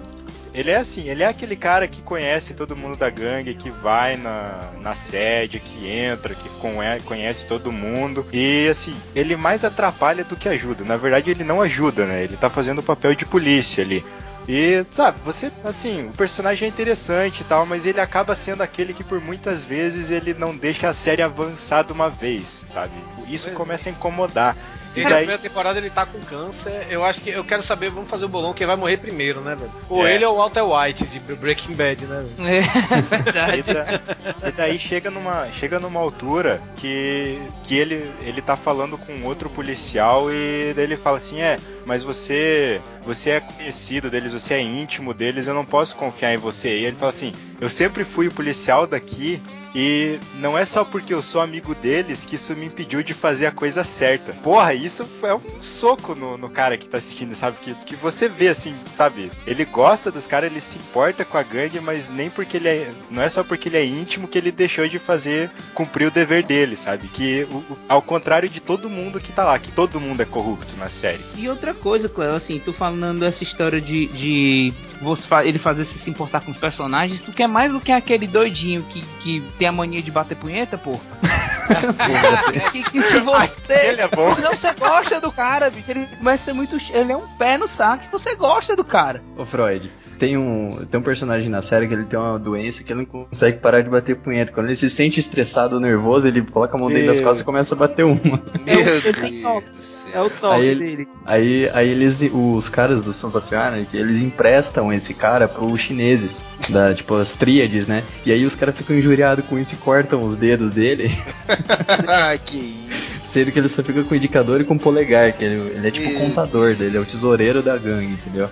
ele 0.53 0.69
é 0.69 0.75
assim, 0.77 1.09
ele 1.09 1.23
é 1.23 1.27
aquele 1.27 1.55
cara 1.55 1.87
que 1.87 2.03
conhece 2.03 2.53
todo 2.53 2.75
mundo 2.75 2.95
da 2.95 3.09
gangue, 3.09 3.55
que 3.55 3.71
vai 3.71 4.17
na, 4.17 4.69
na 4.83 4.93
sede, 4.93 5.59
que 5.59 5.89
entra, 5.89 6.35
que 6.35 6.47
conhe- 6.61 6.99
conhece 7.05 7.47
todo 7.47 7.71
mundo. 7.71 8.23
E 8.31 8.67
assim, 8.67 8.93
ele 9.15 9.35
mais 9.35 9.65
atrapalha 9.65 10.23
do 10.23 10.35
que 10.35 10.47
ajuda. 10.47 10.83
Na 10.83 10.95
verdade, 10.95 11.31
ele 11.31 11.43
não 11.43 11.59
ajuda, 11.59 12.05
né? 12.05 12.23
Ele 12.23 12.37
tá 12.37 12.51
fazendo 12.51 12.79
o 12.79 12.83
papel 12.83 13.15
de 13.15 13.25
polícia 13.25 13.83
ali. 13.83 14.05
E, 14.51 14.83
sabe, 14.91 15.19
você, 15.21 15.51
assim, 15.63 16.07
o 16.07 16.13
personagem 16.13 16.65
é 16.65 16.69
interessante 16.69 17.41
e 17.41 17.43
tal, 17.43 17.67
mas 17.67 17.85
ele 17.85 18.01
acaba 18.01 18.35
sendo 18.35 18.63
aquele 18.63 18.95
que 18.95 19.03
por 19.03 19.21
muitas 19.21 19.63
vezes 19.63 20.09
ele 20.09 20.33
não 20.33 20.57
deixa 20.57 20.87
a 20.87 20.93
série 20.93 21.21
avançar 21.21 21.83
de 21.83 21.93
uma 21.93 22.09
vez, 22.09 22.65
sabe? 22.73 22.91
Isso 23.27 23.47
é. 23.49 23.51
começa 23.51 23.89
a 23.89 23.91
incomodar. 23.91 24.57
E 24.95 25.01
E 25.01 25.03
na 25.03 25.09
daí, 25.09 25.17
primeira 25.19 25.41
temporada 25.41 25.77
ele 25.79 25.89
tá 25.89 26.05
com 26.05 26.19
câncer. 26.21 26.87
Eu 26.89 27.03
acho 27.05 27.21
que 27.21 27.29
eu 27.29 27.43
quero 27.43 27.61
saber, 27.63 27.89
vamos 27.89 28.09
fazer 28.09 28.25
o 28.25 28.29
bolão 28.29 28.53
quem 28.53 28.65
vai 28.65 28.75
morrer 28.75 28.97
primeiro, 28.97 29.39
né, 29.41 29.55
velho? 29.55 29.71
Ou 29.87 30.05
É. 30.07 30.15
ele 30.15 30.25
ou 30.25 30.33
o 30.33 30.37
Walter 30.37 30.63
White 30.63 31.05
de 31.05 31.19
Breaking 31.35 31.73
Bad, 31.75 32.05
né, 32.05 32.23
velho? 32.37 32.49
É 32.49 33.57
E, 33.57 33.61
verdade. 33.61 33.63
da- 33.63 34.47
e 34.49 34.51
daí 34.51 34.79
chega 34.79 35.11
numa, 35.11 35.47
chega 35.59 35.79
numa 35.79 35.99
altura 35.99 36.59
que, 36.77 37.39
que 37.63 37.75
ele, 37.77 38.11
ele 38.21 38.41
tá 38.41 38.57
falando 38.57 38.97
com 38.97 39.23
outro 39.23 39.49
policial 39.49 40.31
e 40.31 40.73
daí 40.75 40.85
ele 40.85 40.97
fala 40.97 41.17
assim, 41.17 41.39
é, 41.41 41.57
mas 41.85 42.03
você 42.03 42.81
você 43.05 43.31
é 43.31 43.39
conhecido 43.39 44.09
deles, 44.09 44.31
você 44.33 44.55
é 44.55 44.61
íntimo 44.61 45.13
deles, 45.13 45.47
eu 45.47 45.53
não 45.53 45.65
posso 45.65 45.95
confiar 45.95 46.33
em 46.33 46.37
você. 46.37 46.69
E 46.77 46.85
ele 46.85 46.95
fala 46.95 47.11
assim, 47.11 47.33
eu 47.59 47.69
sempre 47.69 48.03
fui 48.03 48.27
o 48.27 48.31
policial 48.31 48.85
daqui 48.85 49.41
e 49.75 50.19
não 50.39 50.57
é 50.57 50.65
só 50.65 50.83
porque 50.83 51.13
eu 51.13 51.21
sou 51.21 51.41
amigo 51.41 51.75
deles 51.75 52.25
que 52.25 52.35
isso 52.35 52.55
me 52.55 52.65
impediu 52.65 53.03
de 53.03 53.13
fazer 53.13 53.45
a 53.45 53.51
coisa 53.51 53.83
certa. 53.83 54.33
Porra, 54.33 54.73
isso 54.73 55.07
é 55.23 55.33
um 55.33 55.61
soco 55.61 56.15
no, 56.15 56.37
no 56.37 56.49
cara 56.49 56.77
que 56.77 56.87
tá 56.87 56.97
assistindo, 56.97 57.35
sabe? 57.35 57.57
Que, 57.61 57.73
que 57.85 57.95
você 57.95 58.27
vê 58.27 58.47
assim, 58.47 58.75
sabe? 58.95 59.31
Ele 59.45 59.65
gosta 59.65 60.11
dos 60.11 60.27
caras, 60.27 60.49
ele 60.51 60.59
se 60.61 60.77
importa 60.77 61.23
com 61.23 61.37
a 61.37 61.43
gangue, 61.43 61.79
mas 61.79 62.09
nem 62.09 62.29
porque 62.29 62.57
ele 62.57 62.67
é. 62.67 62.91
Não 63.11 63.21
é 63.21 63.29
só 63.29 63.43
porque 63.43 63.69
ele 63.69 63.77
é 63.77 63.85
íntimo 63.85 64.27
que 64.27 64.37
ele 64.37 64.51
deixou 64.51 64.87
de 64.87 64.97
fazer, 64.99 65.51
cumprir 65.73 66.07
o 66.07 66.11
dever 66.11 66.43
dele, 66.43 66.75
sabe? 66.75 67.07
Que 67.07 67.47
o- 67.51 67.63
ao 67.87 68.01
contrário 68.01 68.49
de 68.49 68.59
todo 68.59 68.89
mundo 68.89 69.19
que 69.19 69.31
tá 69.31 69.43
lá, 69.43 69.59
que 69.59 69.71
todo 69.71 69.99
mundo 69.99 70.21
é 70.21 70.25
corrupto 70.25 70.75
na 70.77 70.89
série. 70.89 71.21
E 71.35 71.47
outra 71.47 71.73
coisa, 71.73 72.09
Cleo, 72.09 72.35
assim, 72.35 72.59
tu 72.63 72.73
falando 72.73 73.19
dessa 73.19 73.43
história 73.43 73.79
de, 73.79 74.07
de 74.07 74.73
você 75.01 75.23
ele 75.45 75.59
fazer 75.59 75.85
se 75.85 76.09
importar 76.09 76.41
com 76.41 76.51
os 76.51 76.57
personagens, 76.57 77.21
tu 77.21 77.31
quer 77.31 77.47
mais 77.47 77.71
do 77.71 77.79
que 77.79 77.91
aquele 77.91 78.27
doidinho 78.27 78.83
que, 78.83 79.01
que 79.21 79.39
tem 79.59 79.67
a 79.67 79.71
mania 79.73 80.01
de 80.01 80.09
bater 80.09 80.37
punheta, 80.37 80.77
pô? 80.77 80.93
que, 82.71 82.81
que 82.81 82.99
você. 83.19 83.73
Ele 83.73 84.01
é 84.01 84.07
bom. 84.07 84.29
Não, 84.39 84.51
você 84.51 84.73
gosta 84.73 85.19
do 85.19 85.31
cara, 85.31 85.69
bicho. 85.69 85.91
Ele 85.91 86.07
vai 86.21 86.37
ser 86.37 86.53
muito. 86.53 86.77
Ele 86.91 87.11
é 87.11 87.17
um 87.17 87.27
pé 87.35 87.57
no 87.57 87.67
saco 87.67 88.05
você 88.09 88.35
gosta 88.35 88.75
do 88.75 88.83
cara. 88.83 89.21
Ô 89.37 89.45
Freud, 89.45 89.91
tem 90.19 90.37
um, 90.37 90.69
tem 90.91 90.99
um 90.99 91.03
personagem 91.03 91.49
na 91.49 91.61
série 91.61 91.87
que 91.87 91.93
ele 91.93 92.03
tem 92.03 92.19
uma 92.19 92.37
doença 92.37 92.83
que 92.83 92.91
ele 92.91 92.99
não 92.99 93.05
consegue 93.05 93.57
parar 93.59 93.81
de 93.81 93.89
bater 93.89 94.15
punheta. 94.17 94.51
Quando 94.51 94.67
ele 94.67 94.75
se 94.75 94.89
sente 94.89 95.19
estressado 95.19 95.75
ou 95.75 95.81
nervoso, 95.81 96.27
ele 96.27 96.45
coloca 96.45 96.75
a 96.75 96.79
mão 96.79 96.89
dentro 96.89 97.07
das 97.07 97.19
costas 97.19 97.39
e 97.41 97.43
começa 97.45 97.73
a 97.73 97.77
bater 97.77 98.03
uma. 98.05 98.19
Meu 98.19 98.41
Deus. 99.01 99.99
É 100.11 100.19
o 100.19 100.29
toque 100.29 100.55
Aí 100.61 100.65
ele- 100.67 100.85
dele. 100.85 101.07
Aí, 101.25 101.69
aí 101.71 101.87
eles, 101.89 102.19
os 102.33 102.67
caras 102.67 103.03
do 103.03 103.13
Sons 103.13 103.35
of 103.35 103.53
Anarchy, 103.53 103.95
eles 103.95 104.19
emprestam 104.19 104.91
esse 104.91 105.13
cara 105.13 105.47
pros 105.47 105.79
chineses, 105.81 106.43
da, 106.67 106.93
tipo, 106.95 107.13
as 107.15 107.33
tríades, 107.33 107.85
né? 107.85 108.03
E 108.25 108.31
aí 108.31 108.43
os 108.43 108.55
caras 108.55 108.75
ficam 108.75 108.97
injuriados 108.97 109.45
com 109.45 109.57
isso 109.59 109.75
e 109.75 109.77
cortam 109.77 110.23
os 110.23 110.35
dedos 110.35 110.71
dele, 110.71 111.11
que 112.45 112.57
isso. 112.57 113.31
sendo 113.31 113.51
que 113.51 113.59
ele 113.59 113.67
só 113.67 113.83
fica 113.83 114.03
com 114.03 114.13
o 114.13 114.17
indicador 114.17 114.59
e 114.61 114.63
com 114.63 114.73
o 114.73 114.79
polegar, 114.79 115.31
que 115.33 115.43
ele, 115.43 115.75
ele 115.77 115.87
é 115.87 115.91
tipo 115.91 116.09
o 116.09 116.13
contador 116.19 116.73
dele, 116.75 116.97
é 116.97 116.99
o 116.99 117.05
tesoureiro 117.05 117.61
da 117.61 117.77
gangue, 117.77 118.13
entendeu? 118.13 118.49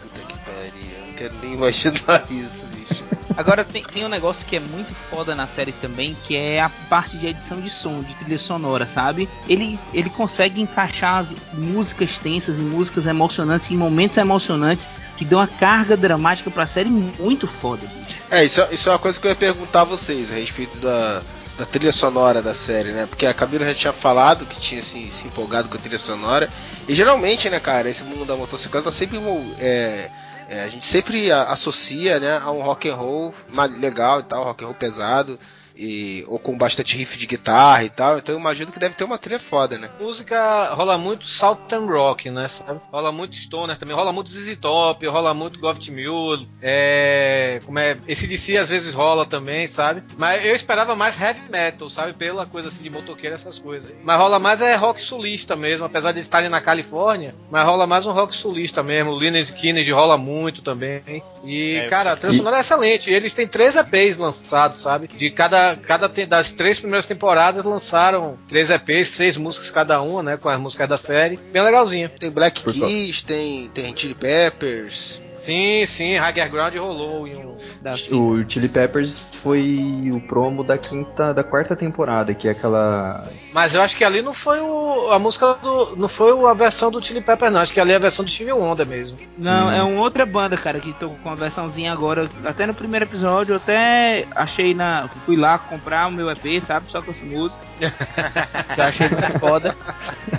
Quero 1.17 1.33
nem 1.41 1.53
imaginar 1.53 2.25
isso, 2.29 2.67
bicho. 2.67 3.03
Agora 3.35 3.63
tem, 3.63 3.83
tem 3.83 4.05
um 4.05 4.09
negócio 4.09 4.43
que 4.45 4.55
é 4.55 4.59
muito 4.59 4.93
foda 5.09 5.35
na 5.35 5.47
série 5.47 5.71
também, 5.71 6.15
que 6.25 6.35
é 6.35 6.61
a 6.61 6.69
parte 6.89 7.17
de 7.17 7.27
edição 7.27 7.59
de 7.61 7.69
som, 7.69 8.01
de 8.01 8.13
trilha 8.15 8.39
sonora, 8.39 8.89
sabe? 8.93 9.27
Ele, 9.47 9.79
ele 9.93 10.09
consegue 10.09 10.61
encaixar 10.61 11.19
as 11.19 11.27
músicas 11.53 12.17
tensas 12.17 12.57
e 12.57 12.61
músicas 12.61 13.05
emocionantes 13.05 13.69
em 13.69 13.77
momentos 13.77 14.17
emocionantes 14.17 14.85
que 15.17 15.25
dão 15.25 15.39
uma 15.39 15.47
carga 15.47 15.97
dramática 15.97 16.49
pra 16.49 16.67
série 16.67 16.89
muito 16.89 17.47
foda, 17.47 17.81
bicho. 17.85 18.19
É, 18.29 18.43
isso, 18.43 18.65
isso 18.71 18.89
é 18.89 18.91
uma 18.91 18.99
coisa 18.99 19.19
que 19.19 19.25
eu 19.25 19.31
ia 19.31 19.35
perguntar 19.35 19.81
a 19.81 19.85
vocês 19.85 20.31
a 20.31 20.35
respeito 20.35 20.77
da, 20.77 21.21
da 21.57 21.65
trilha 21.65 21.91
sonora 21.91 22.41
da 22.41 22.53
série, 22.53 22.91
né? 22.91 23.05
Porque 23.07 23.25
a 23.25 23.33
Camila 23.33 23.65
já 23.65 23.73
tinha 23.73 23.93
falado 23.93 24.45
que 24.45 24.59
tinha 24.59 24.81
se, 24.83 25.11
se 25.11 25.27
empolgado 25.27 25.69
com 25.69 25.77
a 25.77 25.79
trilha 25.79 25.99
sonora. 25.99 26.49
E 26.87 26.93
geralmente, 26.93 27.49
né, 27.49 27.59
cara, 27.59 27.89
esse 27.89 28.03
mundo 28.03 28.25
da 28.25 28.35
motocicleta 28.35 28.91
sempre. 28.91 29.19
É, 29.59 30.09
é, 30.49 30.63
a 30.63 30.69
gente 30.69 30.85
sempre 30.85 31.31
associa 31.31 32.19
né, 32.19 32.37
a 32.37 32.51
um 32.51 32.61
rock 32.61 32.89
and 32.89 32.95
roll 32.95 33.33
legal 33.79 34.21
e 34.21 34.23
tal, 34.23 34.43
rock 34.43 34.63
and 34.63 34.67
roll 34.67 34.75
pesado. 34.75 35.39
E, 35.79 36.23
ou 36.27 36.39
com 36.39 36.57
bastante 36.57 36.97
riff 36.97 37.17
de 37.17 37.27
guitarra 37.27 37.83
e 37.83 37.89
tal, 37.89 38.17
então 38.17 38.33
eu 38.35 38.39
imagino 38.39 38.71
que 38.71 38.79
deve 38.79 38.95
ter 38.95 39.03
uma 39.03 39.17
trilha 39.17 39.39
foda, 39.39 39.77
né? 39.77 39.89
Música 39.99 40.73
rola 40.73 40.97
muito 40.97 41.25
Southern 41.25 41.85
Rock, 41.87 42.29
né? 42.29 42.47
Sabe? 42.47 42.79
Rola 42.91 43.11
muito 43.11 43.35
Stoner 43.35 43.77
também, 43.77 43.95
rola 43.95 44.11
muito 44.11 44.29
ZZ 44.29 44.57
Top, 44.59 45.05
rola 45.07 45.33
muito 45.33 45.59
Goft 45.59 45.89
Mule, 45.89 46.47
é. 46.61 47.59
Como 47.65 47.79
é. 47.79 47.97
Esse 48.07 48.27
DC 48.27 48.57
às 48.57 48.69
vezes 48.69 48.93
rola 48.93 49.25
também, 49.25 49.67
sabe? 49.67 50.03
Mas 50.17 50.43
eu 50.43 50.55
esperava 50.55 50.95
mais 50.95 51.19
heavy 51.19 51.41
metal, 51.49 51.89
sabe? 51.89 52.13
Pela 52.13 52.45
coisa 52.45 52.69
assim 52.69 52.83
de 52.83 52.89
motoqueiro, 52.89 53.35
essas 53.35 53.59
coisas. 53.59 53.95
Mas 54.03 54.17
rola 54.17 54.39
mais 54.39 54.61
é 54.61 54.75
rock 54.75 55.01
sulista 55.01 55.55
mesmo, 55.55 55.85
apesar 55.85 56.11
de 56.11 56.19
estarem 56.19 56.49
na 56.49 56.61
Califórnia, 56.61 57.33
mas 57.51 57.65
rola 57.65 57.85
mais 57.87 58.05
um 58.05 58.11
rock 58.11 58.35
sulista 58.35 58.81
mesmo. 58.83 59.11
O 59.11 59.19
Lynyrd 59.19 59.49
Skynyrd 59.49 59.91
rola 59.91 60.17
muito 60.17 60.61
também. 60.61 61.23
E, 61.43 61.75
É, 61.77 61.89
cara, 61.89 62.13
a 62.13 62.17
trilha 62.17 62.33
sonora 62.33 62.57
é 62.57 62.59
excelente. 62.61 63.11
Eles 63.11 63.33
têm 63.33 63.47
três 63.47 63.75
EPs 63.75 64.17
lançados, 64.17 64.77
sabe? 64.77 65.07
De 65.07 65.29
cada, 65.31 65.66
cada 65.75 66.07
das 66.25 66.51
três 66.51 66.79
primeiras 66.79 67.05
temporadas 67.05 67.63
lançaram 67.63 68.37
três 68.47 68.69
EPs, 68.69 69.09
seis 69.09 69.37
músicas 69.37 69.69
cada 69.69 70.01
uma, 70.01 70.23
né? 70.23 70.37
Com 70.37 70.49
as 70.49 70.59
músicas 70.59 70.89
da 70.89 70.97
série. 70.97 71.37
Bem 71.51 71.63
legalzinho. 71.63 72.09
Tem 72.09 72.29
Black 72.29 72.61
Por 72.61 72.73
Keys, 72.73 73.21
tem, 73.21 73.67
tem 73.69 73.95
Chili 73.95 74.15
Peppers. 74.15 75.21
Sim, 75.47 75.85
sim, 75.85 76.17
Higher 76.17 76.51
Ground 76.51 76.75
rolou 76.75 77.25
em 77.25 77.37
um. 77.37 77.57
Da 77.81 77.93
O 78.11 78.43
Chili 78.49 78.67
Peppers 78.67 79.17
foi 79.41 80.11
o 80.13 80.19
promo 80.27 80.61
da 80.61 80.77
quinta, 80.77 81.33
da 81.33 81.41
quarta 81.41 81.73
temporada, 81.73 82.33
que 82.33 82.49
é 82.49 82.51
aquela 82.51 83.25
Mas 83.53 83.73
eu 83.73 83.81
acho 83.81 83.95
que 83.95 84.03
ali 84.03 84.21
não 84.21 84.33
foi 84.33 84.59
o, 84.59 85.09
a 85.09 85.17
música 85.17 85.53
do. 85.53 85.95
Não 85.95 86.09
foi 86.09 86.33
a 86.45 86.53
versão 86.53 86.91
do 86.91 87.01
Chili 87.01 87.21
Pepper, 87.21 87.49
não. 87.49 87.61
Acho 87.61 87.71
que 87.73 87.79
ali 87.79 87.93
é 87.93 87.95
a 87.95 87.99
versão 87.99 88.25
do 88.25 88.29
Stevie 88.29 88.51
Wonder 88.51 88.85
mesmo. 88.85 89.17
Não, 89.37 89.67
Hum. 89.67 89.71
é 89.71 89.83
uma 89.83 90.01
outra 90.01 90.25
banda, 90.25 90.57
cara, 90.57 90.81
que 90.81 90.91
tô 90.93 91.11
com 91.11 91.29
a 91.29 91.35
versãozinha 91.35 91.93
agora. 91.93 92.27
Até 92.43 92.65
no 92.65 92.73
primeiro 92.73 93.05
episódio, 93.05 93.53
eu 93.53 93.57
até 93.57 94.25
achei 94.35 94.73
na. 94.73 95.07
Fui 95.25 95.37
lá 95.37 95.57
comprar 95.57 96.07
o 96.07 96.11
meu 96.11 96.29
EP, 96.29 96.61
sabe? 96.67 96.91
Só 96.91 97.01
com 97.01 97.11
essa 97.11 97.23
música. 97.23 97.57
que 98.75 98.81
eu 98.81 98.83
achei 98.83 99.07
muito 99.07 99.39
foda. 99.39 99.73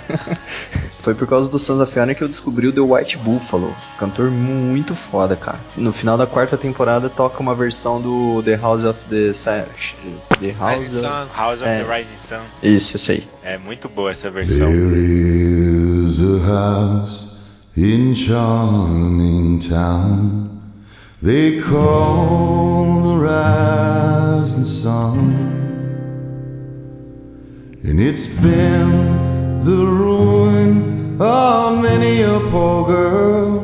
Foi 1.01 1.15
por 1.15 1.25
causa 1.27 1.49
do 1.49 1.57
Sons 1.57 1.79
of 1.81 1.97
Anarchy 1.97 2.17
que 2.17 2.23
eu 2.25 2.27
descobri 2.27 2.67
o 2.67 2.73
The 2.73 2.81
White 2.81 3.17
Buffalo. 3.19 3.73
Cantor 3.97 4.29
muito 4.29 4.93
foda, 4.95 5.35
cara. 5.35 5.59
No 5.77 5.93
final 5.93 6.17
da 6.17 6.27
quarta 6.27 6.57
temporada 6.57 7.09
toca 7.09 7.39
uma 7.39 7.55
versão 7.55 8.01
do 8.01 8.43
The 8.43 8.55
House 8.55 8.83
of 8.83 8.99
the 9.09 9.33
Sa- 9.33 9.65
The 10.39 10.51
House 10.59 10.81
Rising 10.83 10.97
of... 10.97 11.05
Sun. 11.05 11.27
House 11.33 11.61
of 11.61 11.69
É. 11.69 11.83
the 11.83 11.97
Rising 11.97 12.15
Sun. 12.15 12.39
Isso, 12.61 12.97
isso 12.97 13.11
aí. 13.11 13.23
É 13.43 13.57
muito 13.57 13.87
boa 13.87 14.11
essa 14.11 14.29
versão. 14.29 14.67
There 14.69 14.97
is 14.99 16.19
a 16.19 16.47
house 16.47 17.29
in 17.77 18.13
charming 18.15 19.59
town. 19.59 20.49
They 21.23 21.61
call 21.61 23.01
the 23.03 23.25
rising 23.25 24.65
sun. 24.65 25.17
And 27.83 27.99
it's 28.01 28.27
been 28.27 29.28
the 29.63 29.85
ruin 30.01 31.21
of 31.21 31.81
many 31.81 32.21
a 32.21 32.39
poor 32.51 32.87
girl 32.87 33.59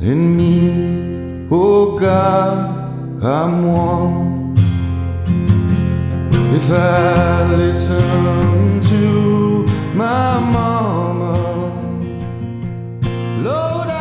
and 0.00 0.36
me 0.36 0.96
Oh 1.48 1.96
God, 1.96 3.22
I'm 3.22 3.72
one. 3.72 4.56
If 6.56 6.70
I 6.72 7.54
listen 7.54 8.80
to 8.82 9.62
my 9.94 10.40
mama, 10.40 10.75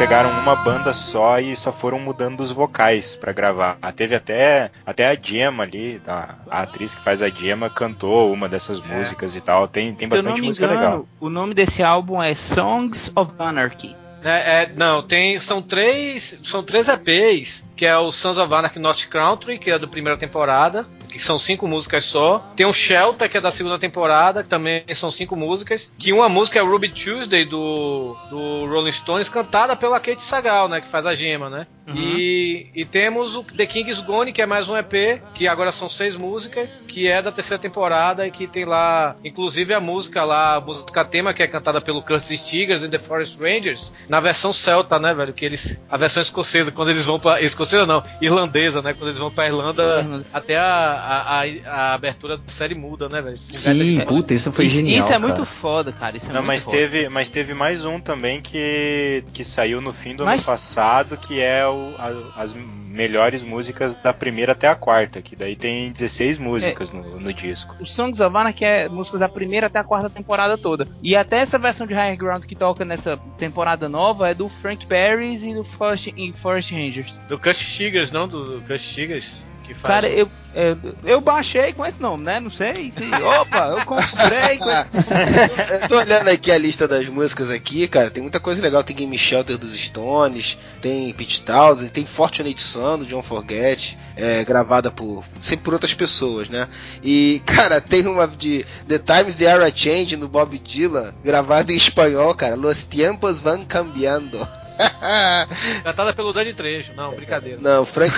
Pegaram 0.06 0.30
uma 0.40 0.56
banda 0.56 0.94
só 0.94 1.40
e 1.40 1.56
só 1.56 1.72
foram 1.72 1.98
mudando 1.98 2.40
os 2.40 2.52
vocais 2.52 3.16
pra 3.16 3.34
gravar. 3.34 3.80
Ah, 3.82 3.92
Teve 3.92 4.14
até, 4.14 4.70
até 4.86 5.10
a 5.10 5.18
Gemma 5.20 5.64
ali, 5.64 6.00
a, 6.06 6.36
a 6.48 6.62
atriz 6.62 6.94
que 6.94 7.04
faz 7.04 7.24
a 7.24 7.30
Gemma, 7.30 7.72
cantou 7.72 8.32
uma 8.32 8.48
dessas 8.48 8.80
músicas 8.80 9.36
e 9.36 9.42
tal. 9.42 9.68
Tem, 9.68 9.96
tem 9.96 10.08
bastante 10.08 10.42
me 10.42 10.46
música 10.46 10.68
engano, 10.68 10.80
legal. 10.80 11.08
o 11.20 11.28
nome 11.28 11.56
desse 11.56 11.82
álbum 11.82 12.22
é 12.22 12.36
Songs 12.36 13.12
of 13.16 13.32
Anarchy. 13.40 13.96
É, 14.24 14.66
é, 14.66 14.74
não, 14.76 15.02
tem. 15.02 15.40
São 15.40 15.60
três. 15.60 16.40
São 16.44 16.62
três 16.62 16.88
EPs, 16.88 17.65
que 17.76 17.86
é 17.86 17.98
o 17.98 18.12
Sons 18.12 18.38
of 18.38 18.54
Anarchy 18.54 18.80
North 18.80 19.08
Country, 19.08 19.60
que 19.60 19.70
é 19.70 19.78
da 19.78 19.88
primeira 19.88 20.18
temporada. 20.18 20.86
Que 21.10 21.20
são 21.20 21.38
cinco 21.38 21.66
músicas 21.66 22.04
só. 22.04 22.40
Tem 22.58 22.66
o 22.66 22.74
Shelter, 22.74 23.30
que 23.30 23.38
é 23.38 23.42
da 23.42 23.52
segunda 23.52 23.80
temporada, 23.80 24.44
que 24.44 24.50
também 24.50 24.84
são 24.94 25.10
cinco 25.10 25.34
músicas. 25.36 25.94
Que 25.98 26.12
uma 26.12 26.28
música 26.28 26.60
é 26.60 26.62
Ruby 26.62 26.90
Tuesday 26.90 27.46
do, 27.46 28.14
do 28.30 28.66
Rolling 28.66 28.92
Stones, 28.92 29.30
cantada 29.30 29.78
pela 29.78 30.00
Kate 30.00 30.22
Sagal, 30.22 30.68
né? 30.68 30.82
Que 30.82 30.90
faz 30.90 31.06
a 31.06 31.16
gema, 31.16 31.50
né? 31.50 31.68
Uhum. 31.88 31.96
E, 31.96 32.70
e 32.76 32.84
temos 32.84 33.36
o 33.36 33.56
The 33.56 33.66
King's 33.66 34.02
Gone, 34.02 34.34
que 34.34 34.42
é 34.42 34.46
mais 34.46 34.68
um 34.68 34.76
EP, 34.76 35.22
que 35.34 35.48
agora 35.48 35.72
são 35.72 35.90
seis 35.90 36.16
músicas, 36.18 36.78
que 36.88 37.08
é 37.08 37.22
da 37.22 37.32
terceira 37.32 37.62
temporada 37.62 38.28
e 38.28 38.32
que 38.32 38.48
tem 38.48 38.66
lá, 38.66 39.16
inclusive 39.24 39.74
a 39.74 39.80
música 39.80 40.24
lá, 40.26 40.56
a 40.56 40.62
música 40.62 41.06
tema, 41.06 41.34
que 41.34 41.44
é 41.44 41.48
cantada 41.48 41.80
pelo 41.80 42.02
Curtis 42.02 42.42
Stigers 42.42 42.84
e 42.84 42.90
The 42.90 42.98
Forest 42.98 43.42
Rangers, 43.42 43.94
na 44.10 44.20
versão 44.20 44.52
celta, 44.52 45.00
né, 45.00 45.14
velho? 45.14 45.34
Que 45.34 45.46
eles. 45.46 45.80
A 45.90 45.96
versão 45.96 46.22
escocesa, 46.22 46.72
quando 46.72 46.90
eles 46.90 47.06
vão 47.06 47.20
pra. 47.20 47.42
Escocesa 47.42 47.65
não, 47.88 48.04
irlandesa, 48.22 48.82
né? 48.82 48.94
Quando 48.94 49.10
eles 49.10 49.20
vão 49.20 49.32
pra 49.32 49.48
Irlanda, 49.48 50.00
Irlanda. 50.02 50.26
até 50.34 50.58
a, 50.58 50.64
a, 50.66 51.42
a- 51.66 51.94
abertura 51.94 52.38
da 52.38 52.44
série 52.50 52.76
muda, 52.76 53.08
né, 53.10 53.22
velho? 53.22 53.38
Sim, 53.38 54.00
puta, 54.06 54.34
isso 54.34 54.52
foi 54.52 54.68
genial. 54.68 55.00
Isso 55.06 55.08
é 55.08 55.20
cara. 55.20 55.20
muito 55.20 55.46
foda, 55.62 55.92
cara. 55.92 56.18
Isso 56.18 56.26
é 56.26 56.30
Não, 56.30 56.36
muito 56.36 56.48
mas 56.48 56.64
foda. 56.64 56.78
teve, 56.78 57.10
mas 57.10 57.30
teve 57.30 57.54
mais 57.54 57.86
um 57.86 58.00
também 58.00 58.42
que, 58.42 59.24
que 59.34 59.44
saiu 59.44 59.82
no 59.82 59.94
fim 59.94 60.16
do 60.16 60.26
Mas- 60.26 60.36
ano 60.40 60.46
passado, 60.46 61.18
que 61.18 61.40
é 61.40 61.66
o, 61.68 61.94
a- 61.98 62.42
as 62.42 62.54
melhores 62.54 63.44
músicas 63.44 63.94
da 63.96 64.14
primeira 64.14 64.54
até 64.54 64.68
a 64.70 64.76
quarta, 64.76 65.22
que 65.22 65.36
daí 65.36 65.56
tem 65.56 65.92
16 65.92 66.38
músicas 66.38 66.94
É. 66.94 66.98
no, 66.98 67.20
no 67.20 67.34
disco. 67.34 67.76
O 67.82 67.86
Songs 67.86 68.22
of 68.22 68.36
Anarchy 68.38 68.64
é 68.64 68.88
músicas 68.88 69.20
da 69.20 69.28
primeira 69.28 69.68
até 69.68 69.80
a 69.80 69.84
quarta 69.84 70.10
temporada 70.10 70.58
toda. 70.58 70.88
E 71.04 71.14
até 71.16 71.42
essa 71.42 71.58
versão 71.60 71.86
de 71.86 71.94
Higher 71.94 72.16
Ground 72.18 72.46
que 72.46 72.56
toca 72.56 72.86
nessa 72.86 73.18
temporada 73.38 73.90
nova 73.90 74.30
é 74.30 74.34
do 74.34 74.48
Frank 74.48 74.86
Perry 74.86 75.36
e 75.36 75.54
do 75.54 75.66
Forest, 75.78 76.14
e 76.16 76.32
Forest 76.42 76.74
Rangers. 76.74 77.14
Do 77.28 77.38
Cut 77.58 77.66
Stiggers, 77.66 78.12
não? 78.12 78.28
Do, 78.28 78.60
do 78.60 78.62
Cut 78.68 78.80
Stiggers. 78.82 79.44
Que 79.66 79.74
faz 79.74 79.84
Cara, 79.96 80.08
eu, 80.08 80.30
eu, 80.54 80.78
eu 81.04 81.20
baixei 81.20 81.74
com 81.74 81.84
esse 81.84 82.00
nome, 82.00 82.24
né? 82.24 82.40
Não 82.40 82.52
sei. 82.52 82.94
se- 82.96 83.04
Opa, 83.24 83.76
eu 83.76 83.84
comprei 83.84 84.60
com 84.60 84.70
esse 84.70 85.82
Eu 85.82 85.88
tô 85.90 85.98
olhando 85.98 86.28
aqui 86.28 86.52
a 86.52 86.58
lista 86.60 86.88
das 86.88 87.08
músicas 87.08 87.50
aqui, 87.50 87.88
cara. 87.88 88.12
Tem 88.12 88.22
muita 88.22 88.40
coisa 88.40 88.62
legal. 88.62 88.84
Tem 88.84 88.96
Game 88.96 89.18
Shelter 89.18 89.58
dos 89.58 89.74
Stones, 89.76 90.56
tem 90.80 91.12
Pete 91.14 91.42
Townsend, 91.42 91.90
tem 91.90 92.06
Fortunate 92.06 92.62
Son 92.62 93.00
do 93.00 93.08
John 93.08 93.24
Forget, 93.24 93.98
é, 94.16 94.44
gravada 94.44 94.92
por 94.92 95.26
sempre 95.40 95.66
por 95.66 95.74
outras 95.74 95.96
pessoas, 95.96 96.48
né? 96.48 96.68
E 97.04 97.42
cara, 97.44 97.82
tem 97.82 98.06
uma 98.06 98.28
de 98.28 98.64
The 98.88 99.00
Times 99.00 99.36
the 99.36 99.46
Era 99.46 99.74
Change 99.76 100.16
no 100.16 100.28
Bob 100.28 100.60
Dylan, 100.60 101.12
gravada 101.24 101.74
em 101.74 101.76
espanhol, 101.76 102.36
cara. 102.36 102.54
Los 102.56 102.84
tiempos 102.84 103.40
van 103.40 103.64
cambiando. 103.66 104.48
Cantada 105.84 106.14
pelo 106.14 106.34
Dani 106.34 106.54
Trejo. 106.54 106.94
Não, 106.96 107.12
brincadeira. 107.14 107.60
Não, 107.62 107.86
Frank 107.86 108.14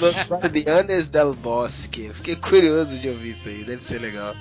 Los 0.00 0.16
Guardianes 0.28 1.08
del 1.08 1.34
Bosque. 1.34 2.10
Fiquei 2.14 2.36
curioso 2.36 2.96
de 2.98 3.08
ouvir 3.08 3.30
isso 3.30 3.48
aí, 3.48 3.64
deve 3.64 3.84
ser 3.84 4.00
legal. 4.00 4.34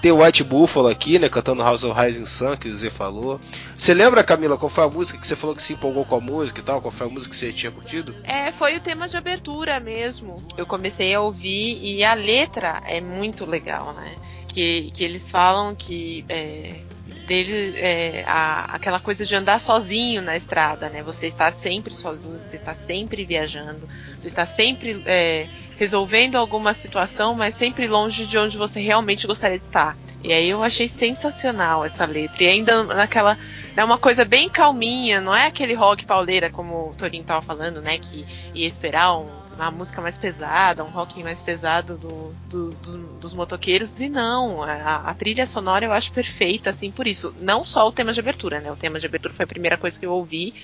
Tem 0.00 0.10
o 0.10 0.22
White 0.22 0.42
Buffalo 0.42 0.88
aqui, 0.88 1.18
né, 1.18 1.28
cantando 1.28 1.62
House 1.62 1.84
of 1.84 1.98
Rising 1.98 2.26
Sun, 2.26 2.56
que 2.56 2.68
o 2.68 2.76
Zé 2.76 2.90
falou. 2.90 3.40
Você 3.76 3.94
lembra, 3.94 4.24
Camila, 4.24 4.58
qual 4.58 4.68
foi 4.68 4.84
a 4.84 4.88
música 4.88 5.18
que 5.18 5.26
você 5.26 5.36
falou 5.36 5.54
que 5.54 5.62
se 5.62 5.74
empolgou 5.74 6.04
com 6.04 6.16
a 6.16 6.20
música 6.20 6.60
e 6.60 6.62
tal? 6.62 6.80
Qual 6.80 6.90
foi 6.90 7.06
a 7.06 7.10
música 7.10 7.30
que 7.30 7.36
você 7.36 7.52
tinha 7.52 7.70
curtido? 7.70 8.14
É, 8.24 8.50
foi 8.52 8.76
o 8.76 8.80
tema 8.80 9.06
de 9.06 9.16
abertura 9.16 9.78
mesmo. 9.78 10.42
Eu 10.56 10.66
comecei 10.66 11.14
a 11.14 11.20
ouvir 11.20 11.78
e 11.82 12.02
a 12.02 12.14
letra 12.14 12.82
é 12.86 13.00
muito 13.00 13.44
legal, 13.44 13.92
né? 13.92 14.12
Que, 14.48 14.90
que 14.92 15.04
eles 15.04 15.30
falam 15.30 15.74
que 15.74 16.24
é, 16.28 16.80
dele 17.26 17.74
é, 17.78 18.24
a- 18.26 18.64
aquela 18.74 19.00
coisa 19.00 19.24
de 19.24 19.34
andar 19.34 19.58
sozinho 19.60 20.22
na 20.22 20.36
estrada, 20.36 20.88
né? 20.90 21.02
Você 21.02 21.26
estar 21.26 21.52
sempre 21.52 21.94
sozinho, 21.94 22.42
você 22.42 22.56
está 22.56 22.74
sempre 22.74 23.24
viajando, 23.24 23.88
você 24.18 24.28
está 24.28 24.46
sempre 24.46 25.02
é, 25.06 25.46
resolvendo 25.76 26.36
alguma 26.36 26.74
situação, 26.74 27.34
mas 27.34 27.54
sempre 27.54 27.86
longe 27.88 28.26
de 28.26 28.36
onde 28.38 28.56
você 28.58 28.80
realmente 28.80 29.26
gostaria 29.26 29.58
de 29.58 29.64
estar. 29.64 29.96
E 30.22 30.32
aí 30.32 30.48
eu 30.48 30.62
achei 30.62 30.88
sensacional 30.88 31.84
essa 31.84 32.04
letra. 32.04 32.44
E 32.44 32.48
ainda 32.48 32.84
naquela 32.84 33.36
é 33.76 33.84
uma 33.84 33.98
coisa 33.98 34.24
bem 34.24 34.48
calminha, 34.48 35.20
não 35.20 35.34
é 35.34 35.46
aquele 35.46 35.74
rock 35.74 36.06
pauleira 36.06 36.50
como 36.50 36.90
o 36.90 36.94
Torinho 36.94 37.24
tava 37.24 37.42
falando, 37.42 37.80
né? 37.82 37.98
Que 37.98 38.26
ia 38.54 38.66
esperar 38.66 39.16
um- 39.18 39.41
uma 39.64 39.78
música 39.78 40.00
mais 40.00 40.18
pesada, 40.18 40.84
um 40.84 40.88
rock 40.90 41.22
mais 41.22 41.42
pesado 41.42 41.96
do- 41.96 42.32
do- 42.48 42.70
do- 42.80 43.18
dos 43.20 43.34
motoqueiros. 43.34 43.90
E 44.00 44.08
não, 44.08 44.62
a, 44.62 44.96
a 44.96 45.14
trilha 45.14 45.46
sonora 45.46 45.84
eu 45.84 45.92
acho 45.92 46.12
perfeita, 46.12 46.70
assim, 46.70 46.90
por 46.90 47.06
isso. 47.06 47.34
Não 47.40 47.64
só 47.64 47.86
o 47.86 47.92
tema 47.92 48.12
de 48.12 48.20
abertura, 48.20 48.60
né? 48.60 48.70
O 48.70 48.76
tema 48.76 48.98
de 48.98 49.06
abertura 49.06 49.34
foi 49.34 49.44
a 49.44 49.48
primeira 49.48 49.76
coisa 49.76 49.98
que 49.98 50.06
eu 50.06 50.12
ouvi, 50.12 50.54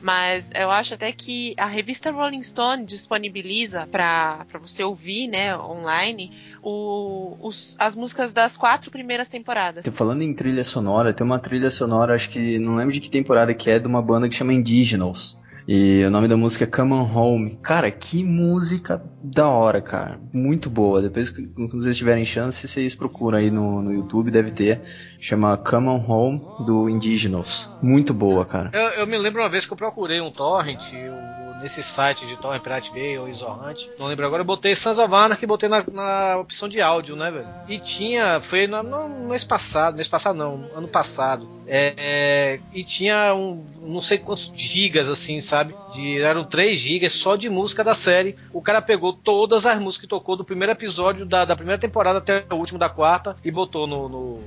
mas 0.00 0.50
eu 0.54 0.70
acho 0.70 0.94
até 0.94 1.10
que 1.12 1.54
a 1.56 1.66
revista 1.66 2.10
Rolling 2.10 2.42
Stone 2.42 2.84
disponibiliza 2.84 3.86
para 3.90 4.46
você 4.60 4.82
ouvir, 4.82 5.28
né, 5.28 5.56
online, 5.56 6.32
o- 6.62 7.36
os- 7.40 7.76
as 7.78 7.94
músicas 7.94 8.32
das 8.32 8.56
quatro 8.56 8.90
primeiras 8.90 9.28
temporadas. 9.28 9.84
Falando 9.94 10.22
em 10.22 10.34
trilha 10.34 10.64
sonora, 10.64 11.12
tem 11.12 11.24
uma 11.26 11.38
trilha 11.38 11.70
sonora, 11.70 12.14
acho 12.14 12.30
que 12.30 12.58
não 12.58 12.76
lembro 12.76 12.92
de 12.92 13.00
que 13.00 13.10
temporada 13.10 13.52
que 13.54 13.70
é, 13.70 13.78
de 13.78 13.86
uma 13.86 14.02
banda 14.02 14.28
que 14.28 14.34
chama 14.34 14.52
Indigenous. 14.52 15.36
E 15.66 16.04
o 16.04 16.10
nome 16.10 16.28
da 16.28 16.36
música 16.36 16.64
é 16.64 16.66
Come 16.66 16.92
On 16.92 17.10
Home. 17.10 17.58
Cara, 17.62 17.90
que 17.90 18.22
música 18.22 19.02
da 19.22 19.48
hora, 19.48 19.80
cara. 19.80 20.20
Muito 20.30 20.68
boa. 20.68 21.00
Depois, 21.00 21.30
quando 21.30 21.70
vocês 21.70 21.96
tiverem 21.96 22.24
chance, 22.26 22.68
vocês 22.68 22.94
procuram 22.94 23.38
aí 23.38 23.50
no, 23.50 23.80
no 23.80 23.90
YouTube, 23.90 24.30
deve 24.30 24.50
ter. 24.50 24.82
Chama 25.26 25.56
Come 25.56 25.88
On 25.88 26.04
Home 26.06 26.42
do 26.66 26.86
Indigenous. 26.86 27.66
Muito 27.80 28.12
boa, 28.12 28.44
cara. 28.44 28.68
Eu, 28.74 29.00
eu 29.00 29.06
me 29.06 29.16
lembro 29.16 29.40
uma 29.40 29.48
vez 29.48 29.64
que 29.64 29.72
eu 29.72 29.76
procurei 29.76 30.20
um 30.20 30.30
torrent 30.30 30.92
o- 30.92 31.62
nesse 31.62 31.82
site 31.82 32.26
de 32.26 32.36
torrent 32.36 32.62
Pirate 32.62 32.90
Bay 32.92 33.16
ou 33.16 33.26
Isorrant. 33.26 33.78
Não 33.98 34.06
lembro 34.06 34.26
agora. 34.26 34.42
Eu 34.42 34.44
botei 34.44 34.74
Sons 34.74 34.98
of 34.98 35.14
Anarchy 35.14 35.44
e 35.44 35.46
botei 35.48 35.66
na, 35.66 35.82
na 35.90 36.36
opção 36.36 36.68
de 36.68 36.78
áudio, 36.82 37.16
né, 37.16 37.30
velho? 37.30 37.48
E 37.66 37.78
tinha. 37.78 38.38
Foi 38.38 38.66
no, 38.66 38.82
no 38.82 39.28
mês 39.30 39.44
passado. 39.44 39.94
Mês 39.96 40.08
passado 40.08 40.36
não, 40.36 40.68
ano 40.76 40.88
passado. 40.88 41.48
É, 41.66 41.94
é, 41.96 42.60
e 42.74 42.84
tinha 42.84 43.34
um. 43.34 43.64
Não 43.80 44.02
sei 44.02 44.18
quantos 44.18 44.52
gigas, 44.54 45.08
assim, 45.08 45.40
sabe? 45.40 45.74
De, 45.94 46.20
eram 46.20 46.44
3 46.44 46.78
gigas 46.78 47.14
só 47.14 47.36
de 47.36 47.48
música 47.48 47.84
da 47.84 47.94
série. 47.94 48.36
O 48.52 48.60
cara 48.60 48.82
pegou 48.82 49.12
todas 49.12 49.64
as 49.64 49.78
músicas 49.78 50.02
que 50.02 50.08
tocou 50.08 50.36
do 50.36 50.44
primeiro 50.44 50.72
episódio 50.72 51.24
da, 51.24 51.44
da 51.44 51.56
primeira 51.56 51.80
temporada 51.80 52.18
até 52.18 52.44
o 52.50 52.56
último 52.56 52.78
da 52.78 52.88
quarta 52.88 53.36
e 53.44 53.50
botou 53.50 53.86
no, 53.86 54.08
no 54.08 54.40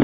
Ah, 0.00 0.03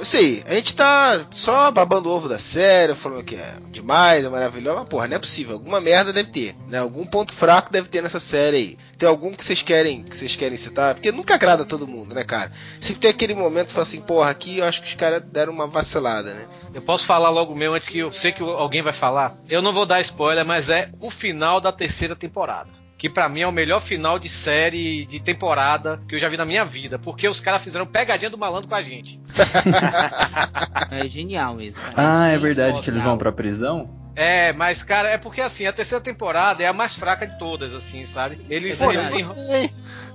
sei, 0.00 0.42
a 0.46 0.54
gente 0.54 0.74
tá 0.74 1.26
só 1.30 1.70
babando 1.70 2.08
o 2.08 2.12
ovo 2.12 2.28
da 2.28 2.38
série, 2.38 2.94
falando 2.94 3.24
que 3.24 3.36
é 3.36 3.56
demais, 3.70 4.24
é 4.24 4.28
maravilhoso, 4.28 4.78
mas 4.78 4.88
porra, 4.88 5.08
não 5.08 5.16
é 5.16 5.18
possível. 5.18 5.54
Alguma 5.54 5.80
merda 5.80 6.12
deve 6.12 6.30
ter, 6.30 6.56
né? 6.68 6.78
Algum 6.78 7.06
ponto 7.06 7.32
fraco 7.32 7.72
deve 7.72 7.88
ter 7.88 8.02
nessa 8.02 8.20
série 8.20 8.56
aí. 8.56 8.78
Tem 8.98 9.08
algum 9.08 9.34
que 9.34 9.44
vocês 9.44 9.62
querem 9.62 10.02
que 10.02 10.16
vocês 10.16 10.36
querem 10.36 10.56
citar? 10.56 10.94
Porque 10.94 11.12
nunca 11.12 11.34
agrada 11.34 11.64
todo 11.64 11.86
mundo, 11.86 12.14
né, 12.14 12.24
cara? 12.24 12.52
Sempre 12.80 13.00
tem 13.02 13.10
aquele 13.10 13.34
momento 13.34 13.68
que 13.68 13.72
fala 13.72 13.82
assim, 13.82 14.00
porra, 14.00 14.30
aqui 14.30 14.58
eu 14.58 14.64
acho 14.64 14.80
que 14.82 14.88
os 14.88 14.94
caras 14.94 15.22
deram 15.22 15.52
uma 15.52 15.66
vacilada, 15.66 16.34
né? 16.34 16.46
Eu 16.72 16.82
posso 16.82 17.06
falar 17.06 17.30
logo 17.30 17.54
meu 17.54 17.74
antes 17.74 17.88
que 17.88 17.98
eu 17.98 18.12
sei 18.12 18.32
que 18.32 18.42
alguém 18.42 18.82
vai 18.82 18.92
falar. 18.92 19.34
Eu 19.48 19.62
não 19.62 19.72
vou 19.72 19.86
dar 19.86 20.00
spoiler, 20.00 20.44
mas 20.44 20.70
é 20.70 20.90
o 21.00 21.10
final 21.10 21.60
da 21.60 21.72
terceira 21.72 22.16
temporada. 22.16 22.79
Que 23.00 23.08
pra 23.08 23.30
mim 23.30 23.40
é 23.40 23.46
o 23.46 23.52
melhor 23.52 23.80
final 23.80 24.18
de 24.18 24.28
série 24.28 25.06
de 25.06 25.18
temporada 25.20 25.98
que 26.06 26.14
eu 26.16 26.18
já 26.18 26.28
vi 26.28 26.36
na 26.36 26.44
minha 26.44 26.66
vida. 26.66 26.98
Porque 26.98 27.26
os 27.26 27.40
caras 27.40 27.64
fizeram 27.64 27.86
pegadinha 27.86 28.28
do 28.30 28.36
malandro 28.36 28.68
com 28.68 28.74
a 28.74 28.82
gente. 28.82 29.18
É 30.90 31.08
genial 31.08 31.54
mesmo. 31.54 31.80
cara. 31.80 31.94
Ah, 31.96 32.28
é 32.28 32.34
Sim, 32.34 32.42
verdade 32.42 32.70
foda. 32.72 32.82
que 32.82 32.90
eles 32.90 33.02
vão 33.02 33.16
pra 33.16 33.30
prisão? 33.32 33.88
É, 34.16 34.52
mas, 34.52 34.82
cara, 34.82 35.08
é 35.08 35.16
porque 35.16 35.40
assim, 35.40 35.66
a 35.66 35.72
terceira 35.72 36.02
temporada 36.02 36.62
é 36.62 36.66
a 36.66 36.72
mais 36.72 36.94
fraca 36.94 37.26
de 37.26 37.38
todas, 37.38 37.72
assim, 37.74 38.04
sabe? 38.06 38.38
Eles, 38.50 38.78
É 38.80 38.86
eles, 38.86 39.12
enro- 39.26 39.34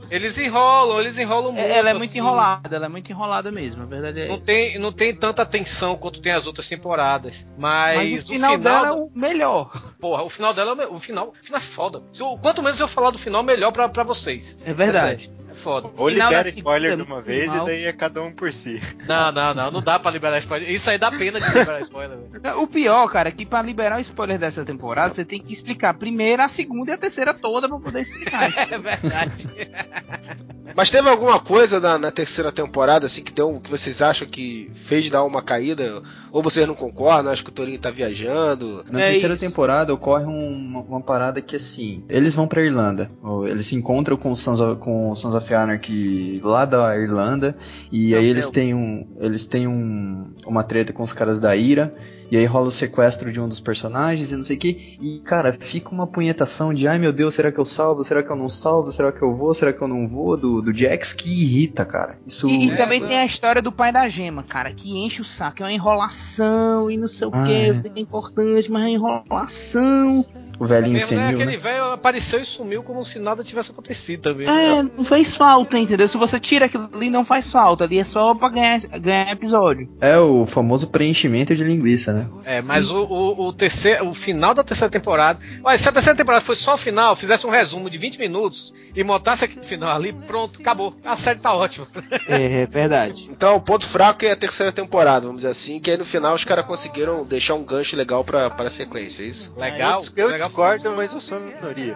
eles 0.09 0.37
enrolam, 0.37 0.99
eles 0.99 1.17
enrolam 1.17 1.51
muito. 1.51 1.65
É, 1.65 1.77
ela 1.77 1.91
é 1.91 1.93
muito 1.93 2.09
assim. 2.09 2.17
enrolada, 2.19 2.75
ela 2.75 2.85
é 2.85 2.89
muito 2.89 3.11
enrolada 3.11 3.51
mesmo. 3.51 3.83
A 3.83 3.85
verdade 3.85 4.21
é. 4.21 4.27
Não 4.27 4.39
tem, 4.39 4.79
não 4.79 4.91
tem 4.91 5.15
tanta 5.15 5.45
tensão 5.45 5.95
quanto 5.95 6.21
tem 6.21 6.33
as 6.33 6.47
outras 6.47 6.67
temporadas. 6.67 7.47
Mas, 7.57 7.97
Mas 7.97 8.25
o 8.25 8.33
final, 8.33 8.57
dela 8.57 8.87
é 8.87 8.91
o 8.91 9.11
melhor. 9.13 9.93
Porra, 9.99 10.23
o 10.23 10.29
final 10.29 10.53
dela 10.53 10.83
é 10.83 10.87
o 10.87 10.95
o 10.95 10.99
final, 10.99 11.29
o 11.29 11.45
final 11.45 11.59
é 11.59 11.63
foda. 11.63 12.01
Se 12.11 12.23
Quanto 12.41 12.63
menos 12.63 12.79
eu 12.79 12.87
falar 12.87 13.11
do 13.11 13.19
final, 13.19 13.43
melhor 13.43 13.71
pra, 13.71 13.87
pra 13.87 14.03
vocês. 14.03 14.57
É 14.65 14.73
verdade. 14.73 15.29
É. 15.41 15.44
foda. 15.55 15.89
Ou 15.97 16.09
libera 16.09 16.43
da 16.43 16.49
spoiler 16.49 16.91
de 16.91 16.97
segunda, 16.97 17.13
uma 17.15 17.21
vez 17.21 17.51
final. 17.51 17.65
e 17.67 17.69
daí 17.71 17.83
é 17.85 17.93
cada 17.93 18.21
um 18.21 18.31
por 18.31 18.51
si. 18.51 18.81
Não, 19.07 19.31
não, 19.31 19.53
não, 19.53 19.71
não 19.71 19.81
dá 19.81 19.97
pra 19.99 20.11
liberar 20.11 20.37
spoiler. 20.39 20.69
Isso 20.71 20.89
aí 20.89 20.97
dá 20.97 21.09
pena 21.11 21.39
de 21.39 21.47
liberar 21.47 21.81
spoiler, 21.81 22.17
velho. 22.17 22.59
O 22.61 22.67
pior, 22.67 23.07
cara, 23.09 23.29
é 23.29 23.31
que 23.31 23.45
pra 23.45 23.61
liberar 23.61 23.97
o 23.97 24.01
spoiler 24.01 24.37
dessa 24.39 24.63
temporada, 24.63 25.13
você 25.15 25.25
tem 25.25 25.41
que 25.41 25.53
explicar 25.53 25.89
a 25.89 25.93
primeira, 25.93 26.45
a 26.45 26.49
segunda 26.49 26.91
e 26.91 26.93
a 26.93 26.97
terceira 26.97 27.33
toda 27.33 27.67
pra 27.67 27.79
poder 27.79 28.01
explicar. 28.01 28.45
É 28.71 28.77
verdade. 28.77 29.47
Mas 30.75 30.89
teve 30.89 31.09
alguma 31.09 31.39
coisa 31.39 31.79
na, 31.79 31.97
na 31.97 32.11
terceira 32.11 32.51
temporada, 32.51 33.05
assim, 33.05 33.23
que 33.23 33.31
deu 33.31 33.61
que 33.61 33.69
vocês 33.71 34.01
acham 34.01 34.27
que 34.27 34.69
fez 34.75 35.09
dar 35.09 35.23
uma 35.23 35.41
caída? 35.41 36.01
Ou 36.31 36.43
vocês 36.43 36.67
não 36.67 36.75
concordam? 36.75 37.31
Acho 37.31 37.45
que 37.45 37.49
o 37.49 37.53
Torinho 37.53 37.79
tá 37.79 37.89
viajando. 37.91 38.83
Na 38.91 38.99
É 39.01 39.05
terceira 39.11 39.35
isso. 39.35 39.43
temporada 39.45 39.93
ocorre 39.93 40.25
um- 40.25 40.49
uma, 40.53 40.81
uma 40.81 41.01
parada 41.01 41.41
que 41.41 41.55
assim, 41.55 42.03
eles 42.09 42.35
vão 42.35 42.45
pra 42.45 42.61
Irlanda, 42.61 43.09
ou 43.23 43.47
eles 43.47 43.67
se 43.67 43.75
encontram 43.75 44.17
com 44.17 44.31
os 44.31 44.41
Sons 44.41 44.59
of, 44.59 44.79
com 44.81 45.11
os 45.11 45.19
Sons 45.21 45.33
of 45.45 45.53
Anarchy 45.53 46.41
lá 46.43 46.65
da 46.65 46.97
Irlanda 46.97 47.55
e 47.91 48.11
Não, 48.11 48.17
aí 48.17 48.25
eles 48.25 48.45
meu. 48.45 48.53
têm 48.53 48.73
um, 48.73 49.07
eles 49.19 49.45
têm 49.45 49.67
um, 49.67 50.33
uma 50.45 50.63
treta 50.63 50.91
com 50.91 51.03
os 51.03 51.13
caras 51.13 51.39
da 51.39 51.55
Ira 51.55 51.93
e 52.31 52.35
aí 52.35 52.45
rola 52.45 52.67
o 52.67 52.71
sequestro 52.71 53.31
de 53.31 53.39
um 53.39 53.47
dos 53.47 53.59
personagens 53.59 54.31
e 54.31 54.35
não 54.35 54.43
sei 54.43 54.55
o 54.55 54.59
que 54.59 54.97
e 54.99 55.19
cara 55.19 55.53
fica 55.53 55.91
uma 55.91 56.07
punhetação 56.07 56.73
de 56.73 56.87
ai 56.87 56.97
meu 56.97 57.13
Deus 57.13 57.35
será 57.35 57.51
que 57.51 57.59
eu 57.59 57.65
salvo, 57.65 58.03
será 58.03 58.23
que 58.23 58.31
eu 58.31 58.35
não 58.35 58.49
salvo, 58.49 58.91
será 58.91 59.11
que 59.11 59.21
eu 59.21 59.35
vou, 59.35 59.53
será 59.53 59.71
que 59.71 59.81
eu 59.81 59.87
não 59.87 60.07
vou 60.07 60.35
do, 60.35 60.59
do 60.61 60.75
Jax 60.75 61.13
que 61.13 61.29
irrita 61.29 61.85
cara. 61.85 62.17
Isso 62.25 62.49
E, 62.49 62.71
e 62.73 62.75
também 62.77 63.03
é. 63.03 63.07
tem 63.07 63.17
a 63.19 63.25
história 63.27 63.61
do 63.61 63.71
pai 63.71 63.91
da 63.93 64.09
gema, 64.09 64.41
cara, 64.43 64.73
que 64.73 64.89
enche 64.89 65.21
o 65.21 65.25
saco, 65.25 65.61
é 65.61 65.65
uma 65.65 65.71
enrolação 65.73 66.89
e 66.89 66.97
não 66.97 67.07
sei 67.07 67.27
o 67.27 67.31
Ah, 67.31 67.41
que, 67.43 67.51
é. 67.53 67.69
eu 67.69 67.81
sei 67.81 67.91
que 67.91 67.99
é 67.99 68.01
importante, 68.01 68.71
mas 68.71 68.83
é 68.85 68.89
enrolação. 68.89 70.25
O 70.59 70.65
velhinho 70.65 70.93
Mesmo, 70.93 71.15
né? 71.15 71.27
senil, 71.27 71.41
Aquele 71.41 71.57
né? 71.57 71.63
velho 71.63 71.83
apareceu 71.91 72.39
e 72.39 72.45
sumiu 72.45 72.83
como 72.83 73.03
se 73.03 73.19
nada 73.19 73.43
tivesse 73.43 73.71
acontecido 73.71 74.21
também. 74.21 74.47
É, 74.47 74.83
não 74.83 75.05
faz 75.05 75.35
falta, 75.35 75.77
entendeu? 75.77 76.07
Se 76.07 76.17
você 76.17 76.39
tira 76.39 76.65
aquilo 76.65 76.89
ali, 76.93 77.09
não 77.09 77.25
faz 77.25 77.51
falta, 77.51 77.83
ali 77.83 77.99
é 77.99 78.05
só 78.05 78.33
pra 78.33 78.49
ganhar, 78.49 78.79
ganhar 78.99 79.31
episódio. 79.31 79.89
É 79.99 80.17
o 80.17 80.45
famoso 80.45 80.87
preenchimento 80.87 81.55
de 81.55 81.63
linguiça, 81.63 82.13
né? 82.13 82.29
É, 82.45 82.61
mas 82.61 82.89
o, 82.89 83.03
o, 83.03 83.47
o 83.47 83.53
terceiro, 83.53 84.07
o 84.09 84.13
final 84.13 84.53
da 84.53 84.63
terceira 84.63 84.91
temporada. 84.91 85.39
Olha, 85.63 85.77
se 85.77 85.87
a 85.87 85.91
terceira 85.91 86.17
temporada 86.17 86.43
fosse 86.43 86.61
só 86.61 86.75
o 86.75 86.77
final, 86.77 87.15
fizesse 87.15 87.45
um 87.45 87.49
resumo 87.49 87.89
de 87.89 87.97
20 87.97 88.17
minutos 88.19 88.73
e 88.95 89.03
montasse 89.03 89.45
aquele 89.45 89.65
final 89.65 89.95
ali, 89.95 90.13
pronto, 90.13 90.59
acabou. 90.59 90.95
A 91.03 91.15
série 91.15 91.41
tá 91.41 91.53
ótima. 91.53 91.85
É, 92.27 92.61
é 92.61 92.65
verdade. 92.65 93.27
Então, 93.29 93.55
o 93.55 93.61
ponto 93.61 93.85
fraco 93.85 94.25
é 94.25 94.31
a 94.31 94.35
terceira 94.35 94.71
temporada, 94.71 95.27
vamos 95.27 95.37
dizer 95.37 95.49
assim, 95.49 95.79
que 95.79 95.91
aí 95.91 95.97
no 95.97 96.05
final 96.05 96.33
os 96.33 96.43
caras 96.43 96.65
conseguiram 96.65 97.25
deixar 97.27 97.53
um 97.53 97.63
gancho 97.63 97.95
legal 97.95 98.23
pra, 98.23 98.49
pra 98.49 98.69
sequência, 98.69 99.21
é 99.23 99.27
isso? 99.27 99.53
Legal. 99.57 100.01
eu, 100.15 100.25
eu 100.25 100.31
legal. 100.31 100.44
Discordo, 100.47 100.95
mas 100.95 101.13
eu 101.13 101.21
sou 101.21 101.37
a 101.37 101.41
minoria. 101.41 101.95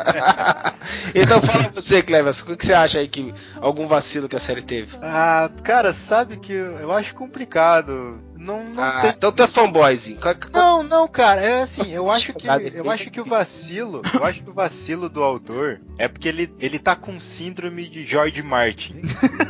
então 1.14 1.40
fala 1.42 1.70
você, 1.74 2.02
Cleverson, 2.02 2.52
o 2.52 2.56
que 2.56 2.66
você 2.66 2.72
acha 2.72 2.98
aí 2.98 3.08
que 3.08 3.34
algum 3.60 3.86
vacilo 3.86 4.28
que 4.28 4.36
a 4.36 4.40
série 4.40 4.62
teve? 4.62 4.96
Ah, 5.02 5.50
cara, 5.62 5.92
sabe 5.92 6.36
que 6.36 6.52
eu 6.52 6.92
acho 6.92 7.14
complicado. 7.14 8.20
Não, 8.44 8.62
não 8.64 8.82
Ah, 8.82 9.00
tem. 9.02 9.10
então 9.10 9.32
tu 9.32 9.42
é 9.42 9.46
fanboyzinho. 9.46 10.20
Qual- 10.20 10.34
Não, 10.52 10.82
não, 10.82 11.08
cara, 11.08 11.40
é 11.40 11.62
assim, 11.62 11.90
eu 11.92 12.10
acho 12.12 12.32
que 12.34 12.46
eu 12.46 12.90
acho 12.90 13.10
que 13.10 13.20
o 13.20 13.24
vacilo, 13.24 14.02
eu 14.12 14.24
acho 14.24 14.42
que 14.42 14.50
o 14.50 14.52
vacilo 14.52 15.08
do 15.08 15.22
autor 15.22 15.80
é 15.98 16.06
porque 16.08 16.28
ele, 16.28 16.54
ele 16.60 16.78
tá 16.78 16.94
com 16.94 17.18
síndrome 17.18 17.88
de 17.88 18.04
George 18.04 18.42
Martin. 18.42 19.00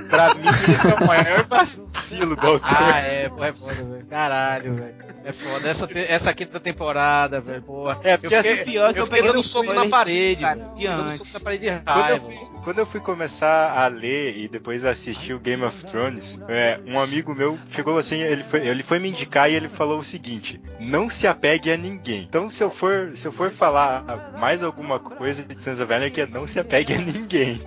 pra 0.08 0.34
mim, 0.34 0.46
esse 0.72 0.90
é 0.90 0.94
o 0.94 1.06
maior 1.06 1.44
vacilo 1.46 2.36
do 2.36 2.46
autor. 2.46 2.60
Ah, 2.70 2.98
é, 2.98 3.28
pô, 3.28 3.42
é 3.44 3.52
foda, 3.52 3.74
velho. 3.74 4.06
Caralho, 4.06 4.74
velho. 4.74 4.94
É 5.24 5.32
foda. 5.32 5.68
Essa, 5.68 5.88
essa 6.08 6.34
quinta 6.34 6.60
temporada, 6.60 7.40
velho, 7.40 7.62
porra. 7.62 7.98
É, 8.04 8.14
Eu 8.14 8.18
porque 8.18 8.36
fiquei, 8.36 8.52
assim, 8.52 8.64
pior 8.64 8.92
que 8.92 8.98
eu 9.00 9.04
eu 9.04 9.08
peguei 9.08 9.26
dando 9.26 9.36
no 9.36 9.42
soco 9.42 9.72
na 9.72 9.88
parede, 9.88 10.42
cara, 10.42 10.56
Dando 10.56 11.02
antes. 11.02 11.18
soco 11.18 11.30
na 11.32 11.40
parede 11.40 11.64
de 11.66 11.70
Quando 11.80 11.96
eu, 11.96 12.02
raiva. 12.02 12.20
fui, 12.20 12.34
quando 12.64 12.78
eu 12.78 12.86
fui 12.86 12.98
começar 12.98 13.78
a 13.78 13.86
ler 13.88 14.38
e 14.38 14.48
depois 14.48 14.86
assistir 14.86 15.34
o 15.34 15.38
Game 15.38 15.62
of 15.62 15.84
Thrones, 15.84 16.40
é, 16.48 16.80
um 16.86 16.98
amigo 16.98 17.34
meu 17.34 17.58
chegou 17.70 17.98
assim, 17.98 18.16
ele 18.16 18.42
foi, 18.42 18.66
ele 18.66 18.82
foi 18.82 18.98
me 18.98 19.10
indicar 19.10 19.50
e 19.50 19.54
ele 19.54 19.68
falou 19.68 19.98
o 19.98 20.02
seguinte: 20.02 20.60
não 20.80 21.08
se 21.08 21.26
apegue 21.26 21.70
a 21.70 21.76
ninguém. 21.76 22.22
Então, 22.22 22.48
se 22.48 22.64
eu 22.64 22.70
for, 22.70 23.10
se 23.14 23.28
eu 23.28 23.32
for 23.32 23.50
falar 23.50 24.38
mais 24.40 24.62
alguma 24.62 24.98
coisa 24.98 25.42
de 25.42 25.60
Sons 25.60 25.78
of 25.78 25.92
Anarchy, 25.92 26.22
é 26.22 26.26
não 26.26 26.46
se 26.46 26.58
apegue 26.58 26.94
a 26.94 26.98
ninguém. 26.98 27.60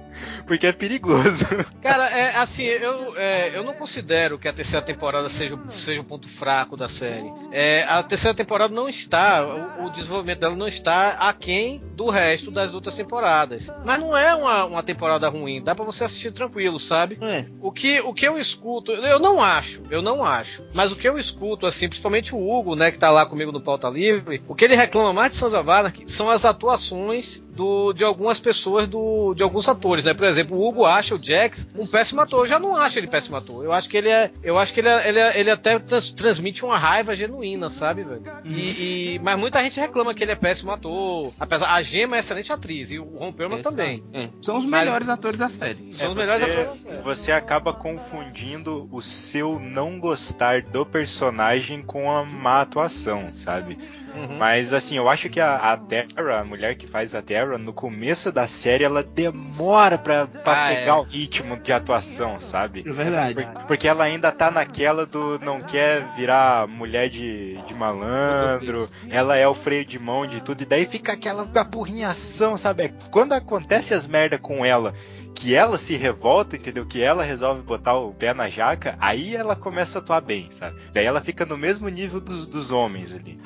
Porque 0.47 0.65
é 0.65 0.71
perigoso. 0.71 1.45
Cara, 1.83 2.09
é 2.09 2.35
assim, 2.37 2.63
eu, 2.63 3.17
é, 3.17 3.51
eu 3.55 3.63
não 3.63 3.73
considero 3.73 4.39
que 4.39 4.47
a 4.47 4.53
terceira 4.53 4.85
temporada 4.85 5.29
seja, 5.29 5.57
seja 5.73 6.01
o 6.01 6.05
ponto 6.05 6.27
fraco 6.27 6.77
da 6.77 6.87
série. 6.87 7.29
É, 7.51 7.83
a 7.83 8.01
terceira 8.01 8.35
temporada 8.35 8.73
não 8.73 8.87
está, 8.87 9.45
o, 9.45 9.85
o 9.85 9.89
desenvolvimento 9.91 10.39
dela 10.39 10.55
não 10.55 10.67
está 10.67 11.09
aquém 11.11 11.81
do 11.95 12.09
resto 12.09 12.49
das 12.49 12.73
outras 12.73 12.95
temporadas. 12.95 13.67
Mas 13.83 13.99
não 13.99 14.15
é 14.15 14.33
uma, 14.33 14.65
uma 14.65 14.83
temporada 14.83 15.27
ruim, 15.27 15.61
dá 15.61 15.75
pra 15.75 15.83
você 15.83 16.03
assistir 16.03 16.31
tranquilo, 16.31 16.79
sabe? 16.79 17.17
É. 17.21 17.45
O 17.61 17.71
que, 17.71 17.99
o 18.01 18.13
que 18.13 18.27
eu 18.27 18.37
escuto, 18.37 18.91
eu 18.91 19.19
não 19.19 19.41
acho, 19.41 19.81
eu 19.89 20.01
não 20.01 20.23
acho. 20.23 20.63
Mas 20.73 20.91
o 20.91 20.95
que 20.95 21.07
eu 21.07 21.17
escuto, 21.17 21.65
assim, 21.65 21.89
principalmente 21.89 22.33
o 22.33 22.49
Hugo, 22.49 22.75
né, 22.75 22.91
que 22.91 22.99
tá 22.99 23.09
lá 23.09 23.25
comigo 23.25 23.51
no 23.51 23.59
Pauta 23.59 23.89
Livre, 23.89 24.41
o 24.47 24.55
que 24.55 24.63
ele 24.63 24.75
reclama 24.75 25.11
mais 25.11 25.33
de 25.33 25.39
Sons 25.39 25.53
of 25.53 25.69
Anarchy 25.69 26.09
são 26.09 26.29
as 26.29 26.45
atuações 26.45 27.43
do, 27.57 27.91
de 27.91 28.03
algumas 28.03 28.39
pessoas, 28.39 28.87
do, 28.87 29.33
de 29.33 29.41
alguns 29.41 29.67
atores, 29.67 30.05
né? 30.05 30.13
Por 30.13 30.25
exemplo, 30.25 30.36
o 30.43 30.67
Hugo 30.67 30.85
acha 30.85 31.15
o 31.15 31.23
Jax 31.23 31.67
um 31.75 31.85
péssimo 31.87 32.21
ator. 32.21 32.39
Eu 32.41 32.47
já 32.47 32.59
não 32.59 32.75
acho 32.75 32.97
ele 32.99 33.07
péssimo 33.07 33.35
ator. 33.37 33.63
Eu 33.63 33.71
acho 33.71 33.87
que 33.89 33.97
ele 33.97 34.09
é. 34.09 34.31
Eu 34.43 34.57
acho 34.57 34.73
que 34.73 34.79
ele, 34.79 34.89
é, 34.89 35.07
ele, 35.09 35.19
é- 35.19 35.39
ele 35.39 35.49
até 35.51 35.77
trans- 35.79 36.11
transmite 36.11 36.63
uma 36.65 36.77
raiva 36.77 37.15
genuína, 37.15 37.69
sabe, 37.69 38.03
velho? 38.03 38.23
E, 38.45 39.15
e- 39.15 39.19
mas 39.19 39.37
muita 39.39 39.61
gente 39.61 39.79
reclama 39.79 40.13
que 40.13 40.23
ele 40.23 40.31
é 40.31 40.35
péssimo 40.35 40.71
ator. 40.71 41.31
Apesar, 41.39 41.67
a 41.73 41.81
Gema 41.81 42.15
é 42.17 42.19
excelente 42.19 42.51
atriz 42.51 42.91
e 42.91 42.99
o 42.99 43.03
Ron 43.05 43.31
Perlman 43.31 43.61
também. 43.61 44.03
É, 44.13 44.29
são 44.43 44.59
os 44.59 44.69
Mas- 44.69 44.83
melhores 44.85 45.07
atores 45.09 45.37
da 45.39 45.49
série. 45.49 45.93
São 45.93 46.07
É, 46.07 46.11
os 46.11 46.17
melhores 46.17 46.45
você, 46.45 46.51
atores 46.61 46.83
da 46.83 46.89
série. 46.89 47.01
você 47.03 47.31
acaba 47.31 47.73
confundindo 47.73 48.87
o 48.91 49.01
seu 49.01 49.59
não 49.59 49.99
gostar 49.99 50.61
do 50.61 50.85
personagem 50.85 51.81
com 51.81 52.11
a 52.11 52.23
má 52.23 52.61
atuação, 52.61 53.31
sabe? 53.31 53.77
Uhum. 54.17 54.37
Mas 54.37 54.73
assim, 54.73 54.97
eu 54.97 55.07
acho 55.09 55.29
que 55.29 55.39
a, 55.39 55.55
a 55.73 55.77
Terra, 55.77 56.07
a 56.39 56.43
mulher 56.43 56.75
que 56.75 56.87
faz 56.87 57.13
a 57.15 57.21
Terra, 57.21 57.57
no 57.57 57.73
começo 57.73 58.31
da 58.31 58.47
série, 58.47 58.83
ela 58.83 59.03
demora 59.03 59.97
pra, 59.97 60.27
pra 60.27 60.65
Ah, 60.65 60.69
pegar 60.69 60.91
é. 60.91 60.99
o 60.99 61.01
ritmo 61.03 61.57
de 61.57 61.71
atuação, 61.71 62.39
sabe? 62.39 62.83
É 62.87 62.91
verdade. 62.91 63.33
Por- 63.35 63.63
Porque 63.65 63.87
ela 63.87 64.03
ainda 64.03 64.31
tá 64.31 64.49
naquela 64.51 65.05
do 65.05 65.39
não 65.39 65.61
quer 65.61 66.03
virar 66.15 66.67
mulher 66.67 67.09
de, 67.09 67.57
de 67.63 67.73
malandro, 67.73 68.89
ela 69.09 69.35
é 69.35 69.47
o 69.47 69.53
freio 69.53 69.85
de 69.85 69.99
mão 69.99 70.25
de 70.25 70.41
tudo, 70.41 70.61
e 70.61 70.65
daí 70.65 70.85
fica 70.85 71.13
aquela 71.13 71.43
apurrinhação, 71.55 72.57
sabe? 72.57 72.83
É 72.83 72.93
Quando 73.11 73.33
acontece 73.33 73.93
as 73.93 74.07
merda 74.07 74.37
com 74.37 74.65
ela, 74.65 74.93
que 75.35 75.53
ela 75.53 75.77
se 75.77 75.95
revolta, 75.95 76.55
entendeu? 76.55 76.85
Que 76.85 77.01
ela 77.01 77.23
resolve 77.23 77.61
botar 77.61 77.95
o 77.95 78.11
pé 78.13 78.33
na 78.33 78.49
jaca, 78.49 78.95
aí 78.99 79.35
ela 79.35 79.55
começa 79.55 79.99
a 79.99 80.01
atuar 80.01 80.21
bem, 80.21 80.47
sabe? 80.51 80.75
Daí 80.91 81.05
ela 81.05 81.21
fica 81.21 81.45
no 81.45 81.57
mesmo 81.57 81.87
nível 81.89 82.19
dos, 82.19 82.45
dos 82.45 82.71
homens 82.71 83.13
ali. 83.13 83.37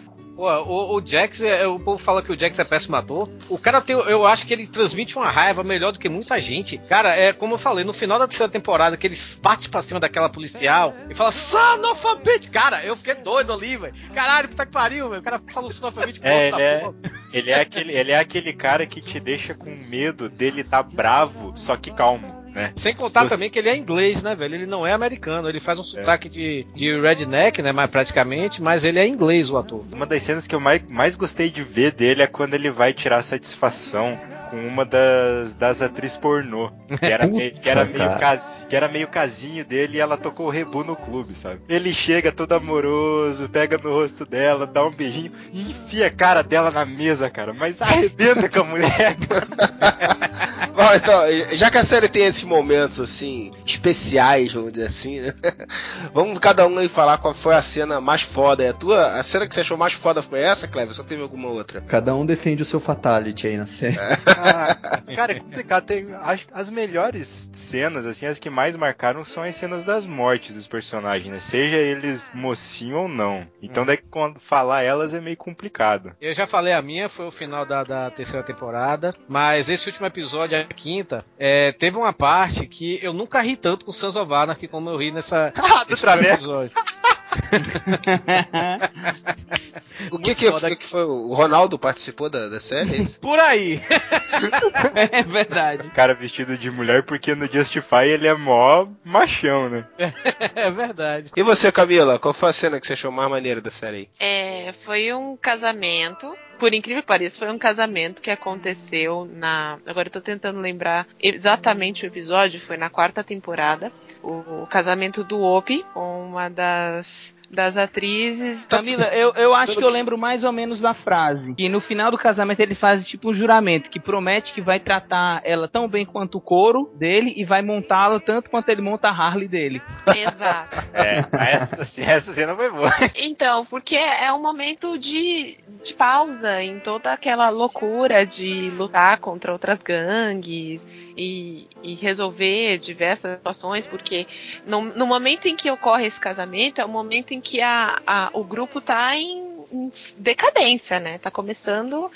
Pô, 0.41 0.49
o, 0.63 0.97
o 0.97 1.05
Jax, 1.05 1.43
é, 1.43 1.67
o 1.67 1.79
povo 1.79 1.99
fala 2.03 2.23
que 2.23 2.31
o 2.31 2.39
Jax 2.39 2.57
é 2.57 2.63
péssimo 2.63 2.95
ator. 2.95 3.29
O 3.47 3.59
cara 3.59 3.79
tem, 3.79 3.95
eu 3.95 4.25
acho 4.25 4.47
que 4.47 4.51
ele 4.51 4.65
transmite 4.65 5.15
uma 5.15 5.29
raiva 5.29 5.63
melhor 5.63 5.91
do 5.91 5.99
que 5.99 6.09
muita 6.09 6.41
gente. 6.41 6.79
Cara, 6.89 7.15
é 7.15 7.31
como 7.31 7.53
eu 7.53 7.57
falei, 7.59 7.85
no 7.85 7.93
final 7.93 8.17
da 8.17 8.27
terceira 8.27 8.51
temporada, 8.51 8.97
que 8.97 9.05
ele 9.05 9.15
bate 9.39 9.69
pra 9.69 9.83
cima 9.83 9.99
daquela 9.99 10.29
policial 10.29 10.95
e 11.07 11.13
fala, 11.13 11.29
son 11.29 11.91
of 11.91 12.07
a 12.07 12.15
bitch! 12.15 12.49
Cara, 12.49 12.83
eu 12.83 12.95
fiquei 12.95 13.13
doido 13.13 13.53
ali, 13.53 13.77
velho. 13.77 13.93
Caralho, 14.15 14.49
puta 14.49 14.65
que 14.65 14.71
pariu, 14.71 15.09
velho. 15.09 15.21
O 15.21 15.23
cara 15.23 15.39
falou 15.53 15.69
son 15.69 15.89
of 15.89 15.99
a 15.99 16.07
bitch, 16.07 16.19
É, 16.23 16.47
ele 16.47 16.59
é, 16.59 16.79
porra. 16.79 16.95
ele, 17.31 17.51
é 17.51 17.61
aquele, 17.61 17.93
ele 17.93 18.11
é 18.11 18.17
aquele 18.17 18.51
cara 18.51 18.87
que 18.87 18.99
te 18.99 19.19
deixa 19.19 19.53
com 19.53 19.69
medo 19.91 20.27
dele 20.27 20.63
tá 20.63 20.81
bravo, 20.81 21.53
só 21.55 21.77
que 21.77 21.91
calmo, 21.91 22.40
né? 22.53 22.73
Sem 22.75 22.93
contar 22.95 23.23
Você- 23.23 23.29
também 23.29 23.49
que 23.49 23.57
ele 23.59 23.69
é 23.69 23.75
inglês, 23.75 24.21
né, 24.21 24.35
velho? 24.35 24.55
Ele 24.55 24.65
não 24.65 24.85
é 24.85 24.91
americano. 24.93 25.47
Ele 25.49 25.59
faz 25.59 25.79
um 25.79 25.83
sotaque 25.83 26.29
de, 26.29 26.65
de 26.75 26.99
redneck, 26.99 27.61
né, 27.61 27.71
mais 27.71 27.89
praticamente, 27.91 28.61
mas 28.61 28.83
ele 28.83 28.99
é 28.99 29.07
inglês, 29.07 29.49
o 29.49 29.57
ator. 29.57 29.83
Uma 29.91 30.05
das 30.05 30.21
cenas 30.23 30.47
que 30.47 30.55
eu 30.55 30.59
mais, 30.59 30.81
mais 30.89 31.15
gostei 31.15 31.49
de 31.49 31.63
ver 31.63 31.91
dele 31.91 32.21
é 32.21 32.27
quando 32.27 32.53
ele 32.53 32.69
vai 32.69 32.93
tirar 32.93 33.21
satisfação 33.23 34.17
com 34.49 34.57
uma 34.67 34.83
das, 34.83 35.53
das 35.55 35.81
atrizes 35.81 36.17
pornô. 36.17 36.69
Que 36.99 37.05
era, 37.05 37.25
meio, 37.27 37.53
que, 37.53 37.69
era 37.69 37.85
meio 37.85 38.19
cas, 38.19 38.67
que 38.69 38.75
era 38.75 38.87
meio 38.89 39.07
casinho 39.07 39.63
dele 39.63 39.97
e 39.97 39.99
ela 40.01 40.17
tocou 40.17 40.47
o 40.47 40.49
rebu 40.49 40.83
no 40.83 40.95
clube, 40.95 41.33
sabe? 41.33 41.61
Ele 41.69 41.93
chega 41.93 42.31
todo 42.33 42.51
amoroso, 42.51 43.47
pega 43.47 43.77
no 43.77 43.89
rosto 43.93 44.25
dela, 44.25 44.67
dá 44.67 44.85
um 44.85 44.91
beijinho 44.91 45.31
e 45.53 45.61
enfia 45.71 46.07
a 46.07 46.11
cara 46.11 46.41
dela 46.43 46.69
na 46.69 46.85
mesa, 46.85 47.29
cara. 47.29 47.53
Mas 47.53 47.81
arrebenta 47.81 48.49
com 48.49 48.59
a 48.59 48.63
mulher. 48.65 49.15
Bom, 50.81 50.95
então, 50.95 51.23
já 51.55 51.69
que 51.69 51.77
a 51.77 51.83
série 51.83 52.09
tem 52.09 52.25
esses 52.25 52.43
momentos 52.43 52.99
assim, 52.99 53.51
especiais, 53.63 54.51
vamos 54.51 54.71
dizer 54.71 54.87
assim, 54.87 55.19
né? 55.19 55.33
Vamos 56.13 56.39
cada 56.39 56.67
um 56.67 56.77
aí 56.77 56.89
falar 56.89 57.19
qual 57.19 57.33
foi 57.33 57.53
a 57.53 57.61
cena 57.61 58.01
mais 58.01 58.23
foda. 58.23 58.63
É 58.63 58.69
a 58.69 58.73
tua, 58.73 59.13
a 59.13 59.23
cena 59.23 59.47
que 59.47 59.53
você 59.53 59.61
achou 59.61 59.77
mais 59.77 59.93
foda 59.93 60.23
foi 60.23 60.39
essa, 60.39 60.67
Cleber? 60.67 60.93
Só 60.93 61.03
teve 61.03 61.21
alguma 61.21 61.49
outra? 61.49 61.81
Cada 61.81 62.15
um 62.15 62.25
defende 62.25 62.63
o 62.63 62.65
seu 62.65 62.79
fatality 62.79 63.47
aí 63.47 63.57
na 63.57 63.65
série. 63.65 63.97
Ah, 64.27 64.75
cara, 65.15 65.33
é 65.33 65.39
complicado. 65.39 65.85
Tem, 65.85 66.05
que 66.05 66.45
as 66.51 66.69
melhores 66.69 67.49
cenas, 67.53 68.05
assim, 68.05 68.25
as 68.25 68.39
que 68.39 68.49
mais 68.49 68.75
marcaram 68.75 69.23
são 69.23 69.43
as 69.43 69.55
cenas 69.55 69.83
das 69.83 70.05
mortes 70.05 70.53
dos 70.53 70.67
personagens, 70.67 71.31
né? 71.31 71.39
Seja 71.39 71.77
eles 71.77 72.29
mocinho 72.33 72.97
ou 72.97 73.07
não. 73.07 73.45
Então, 73.61 73.85
daí 73.85 73.97
quando 73.97 74.39
falar 74.39 74.81
elas 74.81 75.13
é 75.13 75.21
meio 75.21 75.37
complicado. 75.37 76.15
Eu 76.19 76.33
já 76.33 76.47
falei 76.47 76.73
a 76.73 76.81
minha, 76.81 77.07
foi 77.07 77.27
o 77.27 77.31
final 77.31 77.65
da, 77.65 77.83
da 77.83 78.09
terceira 78.09 78.45
temporada, 78.45 79.13
mas 79.27 79.69
esse 79.69 79.87
último 79.87 80.07
episódio 80.07 80.57
quinta, 80.73 81.25
é, 81.37 81.71
teve 81.71 81.97
uma 81.97 82.13
parte 82.13 82.65
que 82.67 82.99
eu 83.01 83.13
nunca 83.13 83.41
ri 83.41 83.55
tanto 83.55 83.85
com 83.85 83.91
Sons 83.91 84.15
of 84.15 84.33
Anarchy 84.33 84.67
como 84.67 84.89
eu 84.89 84.97
ri 84.97 85.11
nessa 85.11 85.53
Ah, 85.57 85.83
do 85.83 85.93
episódio. 85.93 86.71
O 90.11 90.17
que 90.17 90.33
que, 90.33 90.51
foi, 90.51 90.75
que 90.75 90.85
foi? 90.85 91.03
O 91.03 91.33
Ronaldo 91.33 91.77
participou 91.77 92.29
da, 92.29 92.47
da 92.47 92.59
série? 92.59 93.01
é? 93.01 93.05
Por 93.19 93.39
aí. 93.39 93.81
é 94.95 95.23
verdade. 95.23 95.89
Cara 95.91 96.13
vestido 96.13 96.57
de 96.57 96.71
mulher, 96.71 97.03
porque 97.03 97.35
no 97.35 97.51
Justify 97.51 98.07
ele 98.07 98.27
é 98.27 98.33
mó 98.33 98.87
machão, 99.03 99.69
né? 99.69 99.85
É 100.55 100.69
verdade. 100.69 101.31
E 101.35 101.43
você, 101.43 101.71
Camila, 101.71 102.19
qual 102.19 102.33
foi 102.33 102.49
a 102.49 102.53
cena 102.53 102.79
que 102.79 102.85
você 102.85 102.93
achou 102.93 103.11
mais 103.11 103.29
maneira 103.29 103.61
da 103.61 103.69
série 103.69 103.97
aí? 103.97 104.09
É, 104.19 104.73
foi 104.85 105.13
um 105.13 105.37
casamento. 105.37 106.35
Por 106.59 106.73
incrível 106.73 107.01
que 107.01 107.07
pareça, 107.07 107.39
foi 107.39 107.49
um 107.49 107.57
casamento 107.57 108.21
que 108.21 108.29
aconteceu 108.29 109.27
na. 109.33 109.79
Agora 109.85 110.07
eu 110.07 110.11
tô 110.11 110.21
tentando 110.21 110.59
lembrar 110.59 111.07
exatamente 111.19 112.05
o 112.05 112.07
episódio. 112.07 112.61
Foi 112.61 112.77
na 112.77 112.89
quarta 112.89 113.23
temporada. 113.23 113.87
O, 114.21 114.63
o 114.63 114.67
casamento 114.67 115.23
do 115.23 115.41
Opie 115.41 115.83
com 115.93 116.27
uma 116.27 116.49
das. 116.49 117.20
Das 117.53 117.77
atrizes. 117.77 118.65
Camila, 118.65 119.05
eu, 119.13 119.33
eu 119.33 119.53
acho 119.53 119.75
que 119.75 119.83
eu 119.83 119.89
lembro 119.89 120.17
mais 120.17 120.43
ou 120.43 120.51
menos 120.51 120.79
da 120.79 120.93
frase. 120.93 121.53
Que 121.55 121.67
no 121.67 121.81
final 121.81 122.09
do 122.09 122.17
casamento 122.17 122.59
ele 122.61 122.75
faz 122.75 123.05
tipo 123.05 123.31
um 123.31 123.33
juramento 123.33 123.89
que 123.89 123.99
promete 123.99 124.53
que 124.53 124.61
vai 124.61 124.79
tratar 124.79 125.41
ela 125.43 125.67
tão 125.67 125.87
bem 125.87 126.05
quanto 126.05 126.37
o 126.37 126.41
couro 126.41 126.91
dele 126.95 127.33
e 127.35 127.43
vai 127.43 127.61
montá-la 127.61 128.19
tanto 128.19 128.49
quanto 128.49 128.69
ele 128.69 128.81
monta 128.81 129.09
a 129.09 129.11
Harley 129.11 129.47
dele. 129.47 129.81
Exato. 130.15 130.81
É, 130.93 131.25
essa, 131.53 131.81
essa 132.01 132.33
cena 132.33 132.55
foi 132.55 132.69
boa. 132.69 132.89
Então, 133.15 133.65
porque 133.65 133.95
é 133.95 134.31
um 134.33 134.41
momento 134.41 134.97
de, 134.99 135.57
de 135.83 135.93
pausa 135.93 136.61
em 136.61 136.79
toda 136.79 137.13
aquela 137.13 137.49
loucura 137.49 138.25
de 138.25 138.71
lutar 138.75 139.19
contra 139.19 139.51
outras 139.51 139.79
gangues 139.81 140.81
e, 141.21 141.67
e 141.83 141.93
resolver 141.93 142.79
diversas 142.79 143.37
situações, 143.37 143.85
porque 143.85 144.25
no, 144.65 144.81
no 144.81 145.05
momento 145.05 145.47
em 145.47 145.55
que 145.55 145.69
ocorre 145.69 146.07
esse 146.07 146.19
casamento 146.19 146.81
é 146.81 146.85
o 146.85 146.89
momento 146.89 147.31
em 147.31 147.39
que 147.39 147.61
a, 147.61 148.01
a, 148.07 148.29
o 148.33 148.43
grupo 148.43 148.81
tá 148.81 149.15
em, 149.15 149.65
em 149.71 149.91
decadência, 150.17 150.99
né? 150.99 151.19
Tá 151.19 151.29
começando 151.29 152.11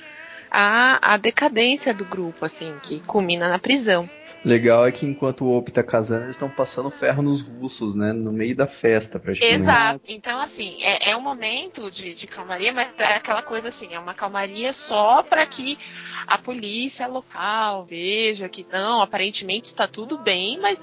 a, 0.49 1.13
a 1.13 1.17
decadência 1.17 1.93
do 1.93 2.03
grupo, 2.03 2.45
assim, 2.45 2.73
que 2.81 2.99
culmina 3.01 3.47
na 3.47 3.59
prisão. 3.59 4.09
Legal 4.45 4.85
é 4.85 4.91
que 4.91 5.07
enquanto 5.07 5.43
o 5.43 5.57
Op 5.57 5.71
tá 5.71 5.81
casando, 5.81 6.25
eles 6.25 6.35
estão 6.35 6.47
passando 6.47 6.91
ferro 6.91 7.23
nos 7.23 7.41
russos, 7.41 7.95
né? 7.95 8.13
No 8.13 8.31
meio 8.31 8.55
da 8.55 8.67
festa, 8.67 9.19
praticamente. 9.19 9.59
Exato. 9.59 10.01
Então, 10.07 10.39
assim, 10.39 10.77
é, 10.83 11.09
é 11.09 11.17
um 11.17 11.21
momento 11.21 11.89
de, 11.89 12.13
de 12.13 12.27
calmaria, 12.27 12.71
mas 12.71 12.89
é 12.99 13.15
aquela 13.15 13.41
coisa 13.41 13.69
assim, 13.69 13.91
é 13.91 13.99
uma 13.99 14.13
calmaria 14.13 14.71
só 14.71 15.23
para 15.23 15.43
que 15.47 15.79
a 16.27 16.37
polícia 16.37 17.07
local 17.07 17.85
veja 17.85 18.47
que 18.47 18.63
não, 18.71 19.01
aparentemente 19.01 19.65
está 19.65 19.87
tudo 19.87 20.19
bem, 20.19 20.59
mas 20.61 20.79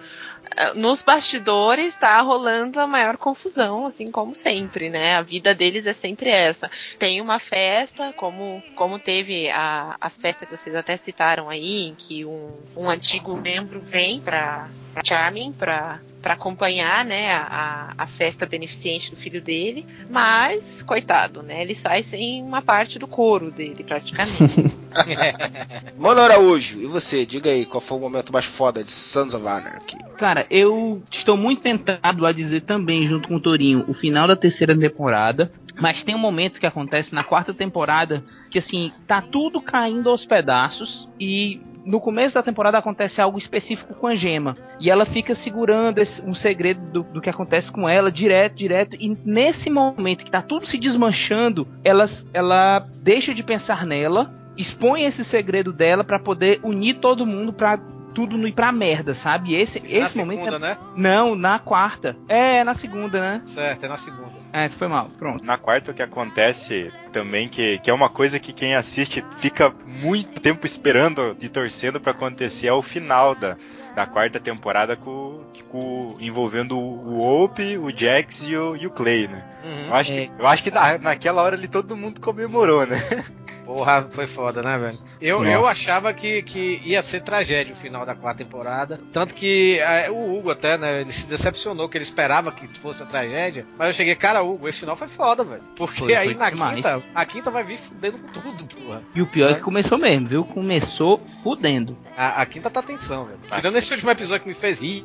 nos 0.74 1.02
bastidores 1.02 1.88
está 1.88 2.20
rolando 2.20 2.78
a 2.78 2.86
maior 2.86 3.16
confusão, 3.16 3.86
assim 3.86 4.10
como 4.10 4.34
sempre, 4.34 4.90
né? 4.90 5.16
A 5.16 5.22
vida 5.22 5.54
deles 5.54 5.86
é 5.86 5.92
sempre 5.92 6.30
essa. 6.30 6.70
Tem 6.98 7.20
uma 7.20 7.38
festa, 7.38 8.12
como, 8.12 8.62
como 8.74 8.98
teve 8.98 9.48
a, 9.50 9.96
a 10.00 10.10
festa 10.10 10.46
que 10.46 10.56
vocês 10.56 10.74
até 10.74 10.96
citaram 10.96 11.48
aí, 11.48 11.88
em 11.88 11.94
que 11.94 12.24
um, 12.24 12.50
um 12.76 12.88
antigo 12.88 13.36
membro 13.36 13.80
vem 13.80 14.20
para 14.20 14.68
Charming 15.04 15.52
para 15.52 16.00
para 16.20 16.34
acompanhar, 16.34 17.04
né, 17.04 17.32
a, 17.32 17.94
a 17.98 18.06
festa 18.06 18.46
beneficente 18.46 19.10
do 19.10 19.16
filho 19.16 19.42
dele, 19.42 19.84
mas 20.08 20.80
coitado, 20.84 21.42
né, 21.42 21.60
ele 21.60 21.74
sai 21.74 22.04
sem 22.04 22.40
uma 22.40 22.62
parte 22.62 22.96
do 22.96 23.08
couro 23.08 23.50
dele 23.50 23.82
praticamente. 23.82 24.72
Mano 25.98 26.20
Araújo, 26.20 26.80
e 26.82 26.86
você? 26.86 27.24
Diga 27.26 27.50
aí, 27.50 27.64
qual 27.64 27.80
foi 27.80 27.98
o 27.98 28.00
momento 28.00 28.32
mais 28.32 28.44
foda 28.44 28.82
de 28.82 28.90
Sons 28.90 29.34
of 29.34 29.46
Anarchy? 29.46 29.96
Cara, 30.18 30.46
eu 30.50 31.02
estou 31.12 31.36
muito 31.36 31.62
tentado 31.62 32.26
a 32.26 32.32
dizer 32.32 32.62
também, 32.62 33.06
junto 33.06 33.28
com 33.28 33.36
o 33.36 33.40
Torinho, 33.40 33.84
o 33.88 33.94
final 33.94 34.26
da 34.26 34.36
terceira 34.36 34.76
temporada. 34.76 35.50
Mas 35.80 36.02
tem 36.02 36.14
um 36.14 36.18
momento 36.18 36.60
que 36.60 36.66
acontece 36.66 37.14
na 37.14 37.24
quarta 37.24 37.54
temporada 37.54 38.22
que 38.50 38.58
assim, 38.58 38.92
tá 39.06 39.22
tudo 39.22 39.60
caindo 39.60 40.10
aos 40.10 40.24
pedaços 40.24 41.08
e 41.18 41.60
no 41.84 42.00
começo 42.00 42.34
da 42.34 42.42
temporada 42.42 42.78
acontece 42.78 43.20
algo 43.20 43.38
específico 43.38 43.94
com 43.94 44.06
a 44.06 44.14
Gema. 44.14 44.56
E 44.78 44.90
ela 44.90 45.04
fica 45.06 45.34
segurando 45.34 45.98
esse, 45.98 46.22
um 46.22 46.34
segredo 46.34 46.80
do, 46.92 47.02
do, 47.02 47.20
que 47.20 47.30
acontece 47.30 47.70
com 47.72 47.88
ela 47.88 48.10
direto, 48.10 48.54
direto. 48.54 48.96
E 48.98 49.16
nesse 49.24 49.68
momento 49.68 50.24
que 50.24 50.30
tá 50.30 50.42
tudo 50.42 50.66
se 50.66 50.78
desmanchando, 50.78 51.66
ela, 51.84 52.08
ela 52.32 52.86
deixa 53.02 53.34
de 53.34 53.42
pensar 53.42 53.84
nela, 53.84 54.32
expõe 54.56 55.04
esse 55.04 55.24
segredo 55.24 55.72
dela 55.72 56.04
para 56.04 56.18
poder 56.18 56.60
unir 56.62 56.98
todo 57.00 57.26
mundo 57.26 57.52
pra 57.52 57.78
tudo 58.14 58.36
não 58.36 58.46
ir 58.46 58.52
pra 58.52 58.70
merda, 58.70 59.14
sabe? 59.14 59.54
Esse, 59.54 59.78
Isso 59.78 59.96
esse 59.96 60.18
na 60.18 60.24
momento. 60.24 60.44
segunda, 60.44 60.56
é... 60.66 60.70
né? 60.70 60.78
Não, 60.96 61.34
na 61.34 61.58
quarta. 61.58 62.14
É, 62.28 62.58
é 62.58 62.64
na 62.64 62.74
segunda, 62.74 63.18
né? 63.18 63.40
Certo, 63.40 63.84
é 63.86 63.88
na 63.88 63.96
segunda. 63.96 64.32
É, 64.52 64.68
foi 64.68 64.86
mal. 64.86 65.08
Pronto. 65.18 65.42
Na 65.42 65.56
quarta 65.56 65.92
o 65.92 65.94
que 65.94 66.02
acontece 66.02 66.92
também, 67.10 67.48
que, 67.48 67.78
que 67.82 67.90
é 67.90 67.94
uma 67.94 68.10
coisa 68.10 68.38
que 68.38 68.52
quem 68.52 68.74
assiste 68.74 69.24
fica 69.40 69.72
muito 69.86 70.40
tempo 70.42 70.66
esperando 70.66 71.34
e 71.40 71.48
torcendo 71.48 71.98
para 71.98 72.12
acontecer, 72.12 72.66
é 72.66 72.72
o 72.74 72.82
final 72.82 73.34
da, 73.34 73.56
da 73.96 74.04
quarta 74.04 74.38
temporada 74.38 74.94
com, 74.94 75.40
com 75.70 76.14
envolvendo 76.20 76.78
o 76.78 77.18
Ope, 77.42 77.78
o 77.78 77.88
Jax 77.90 78.46
e 78.46 78.54
o, 78.54 78.76
e 78.76 78.86
o 78.86 78.90
Clay, 78.90 79.26
né? 79.26 79.42
Uhum. 79.64 79.86
Eu 79.86 79.94
acho 79.94 80.12
É. 80.12 80.26
que, 80.26 80.32
eu 80.38 80.46
acho 80.46 80.62
que 80.62 80.70
na, 80.70 80.98
naquela 80.98 81.40
hora 81.42 81.56
ali 81.56 81.66
todo 81.66 81.96
mundo 81.96 82.20
comemorou, 82.20 82.86
né? 82.86 82.96
Porra, 83.64 84.08
foi 84.10 84.26
foda, 84.26 84.62
né, 84.62 84.78
velho? 84.78 84.98
Eu, 85.20 85.44
eu 85.44 85.66
achava 85.66 86.12
que, 86.12 86.42
que 86.42 86.80
ia 86.84 87.02
ser 87.02 87.20
tragédia 87.20 87.74
o 87.74 87.78
final 87.78 88.04
da 88.04 88.14
quarta 88.14 88.44
temporada. 88.44 89.00
Tanto 89.12 89.34
que 89.34 89.78
é, 89.78 90.10
o 90.10 90.34
Hugo 90.36 90.50
até, 90.50 90.76
né? 90.76 91.00
Ele 91.02 91.12
se 91.12 91.26
decepcionou, 91.26 91.88
que 91.88 91.96
ele 91.96 92.04
esperava 92.04 92.50
que 92.50 92.66
fosse 92.80 93.02
a 93.02 93.06
tragédia. 93.06 93.64
Mas 93.78 93.88
eu 93.88 93.94
cheguei, 93.94 94.14
cara, 94.14 94.42
Hugo, 94.42 94.68
esse 94.68 94.80
final 94.80 94.96
foi 94.96 95.08
foda, 95.08 95.44
velho. 95.44 95.62
Porque 95.76 96.00
Foi, 96.00 96.14
aí 96.14 96.28
foi 96.30 96.34
na 96.34 96.50
demais. 96.50 96.74
quinta, 96.74 97.02
a 97.14 97.24
quinta 97.24 97.50
vai 97.50 97.64
vir 97.64 97.78
fudendo 97.78 98.18
com 98.18 98.28
tudo, 98.28 98.64
porra. 98.64 99.02
E 99.14 99.22
o 99.22 99.26
pior 99.26 99.50
é 99.50 99.54
que 99.54 99.60
começou 99.60 99.98
mesmo, 99.98 100.28
viu? 100.28 100.44
Começou 100.44 101.20
fudendo. 101.42 101.96
A, 102.16 102.42
a 102.42 102.46
quinta 102.46 102.68
tá 102.68 102.82
tensão, 102.82 103.26
velho. 103.26 103.38
Tirando 103.54 103.76
esse 103.76 103.92
último 103.92 104.10
episódio 104.10 104.42
que 104.42 104.48
me 104.48 104.54
fez 104.54 104.80
rir. 104.80 105.04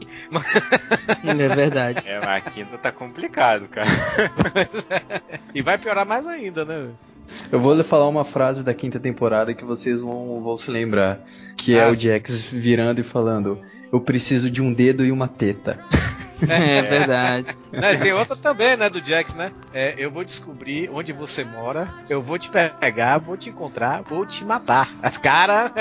É 1.24 1.47
verdade. 1.47 2.01
É, 2.05 2.20
mas 2.20 2.28
a 2.28 2.41
quinta 2.41 2.78
tá 2.78 2.91
complicado, 2.91 3.68
cara. 3.68 3.88
e 5.53 5.62
vai 5.62 5.78
piorar 5.78 6.05
mais 6.05 6.26
ainda, 6.26 6.66
né, 6.66 6.76
velho? 6.76 6.97
Eu 7.51 7.59
vou 7.59 7.73
lhe 7.73 7.84
falar 7.84 8.07
uma 8.07 8.25
frase 8.25 8.63
da 8.63 8.73
quinta 8.73 8.99
temporada 8.99 9.53
que 9.53 9.63
vocês 9.65 10.01
vão, 10.01 10.41
vão 10.41 10.57
se 10.57 10.69
lembrar. 10.71 11.19
Que 11.55 11.75
é 11.78 11.88
o. 11.89 11.93
Jax 11.93 12.41
virando 12.41 12.99
e 13.01 13.03
falando: 13.03 13.59
Eu 13.91 14.01
preciso 14.01 14.49
de 14.49 14.61
um 14.61 14.73
dedo 14.73 15.03
e 15.05 15.11
uma 15.11 15.28
teta. 15.28 15.80
É 16.39 16.84
verdade. 16.84 17.47
Né, 17.71 17.95
e 17.95 17.97
tem 17.97 18.13
outra 18.13 18.36
também, 18.36 18.78
né, 18.78 18.91
do 18.91 19.03
Jax, 19.03 19.34
né? 19.34 19.51
É, 19.73 19.95
eu 19.97 20.11
vou 20.11 20.23
descobrir 20.23 20.88
onde 20.93 21.11
você 21.11 21.43
mora, 21.43 21.91
eu 22.07 22.21
vou 22.21 22.38
te 22.38 22.47
pegar, 22.80 23.17
vou 23.17 23.36
te 23.36 23.49
encontrar, 23.49 24.03
vou 24.03 24.23
te 24.23 24.45
matar. 24.45 24.95
As 25.01 25.17
cara. 25.17 25.71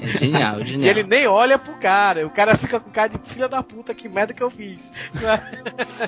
É 0.00 0.06
genial, 0.06 0.60
E 0.62 0.64
genial. 0.64 0.90
ele 0.90 1.02
nem 1.02 1.26
olha 1.26 1.58
pro 1.58 1.74
cara. 1.74 2.24
O 2.24 2.30
cara 2.30 2.56
fica 2.56 2.78
com 2.78 2.88
cara 2.88 3.08
de 3.08 3.18
filha 3.28 3.48
da 3.48 3.64
puta, 3.64 3.92
que 3.92 4.08
merda 4.08 4.32
que 4.32 4.44
eu 4.44 4.48
fiz. 4.48 4.92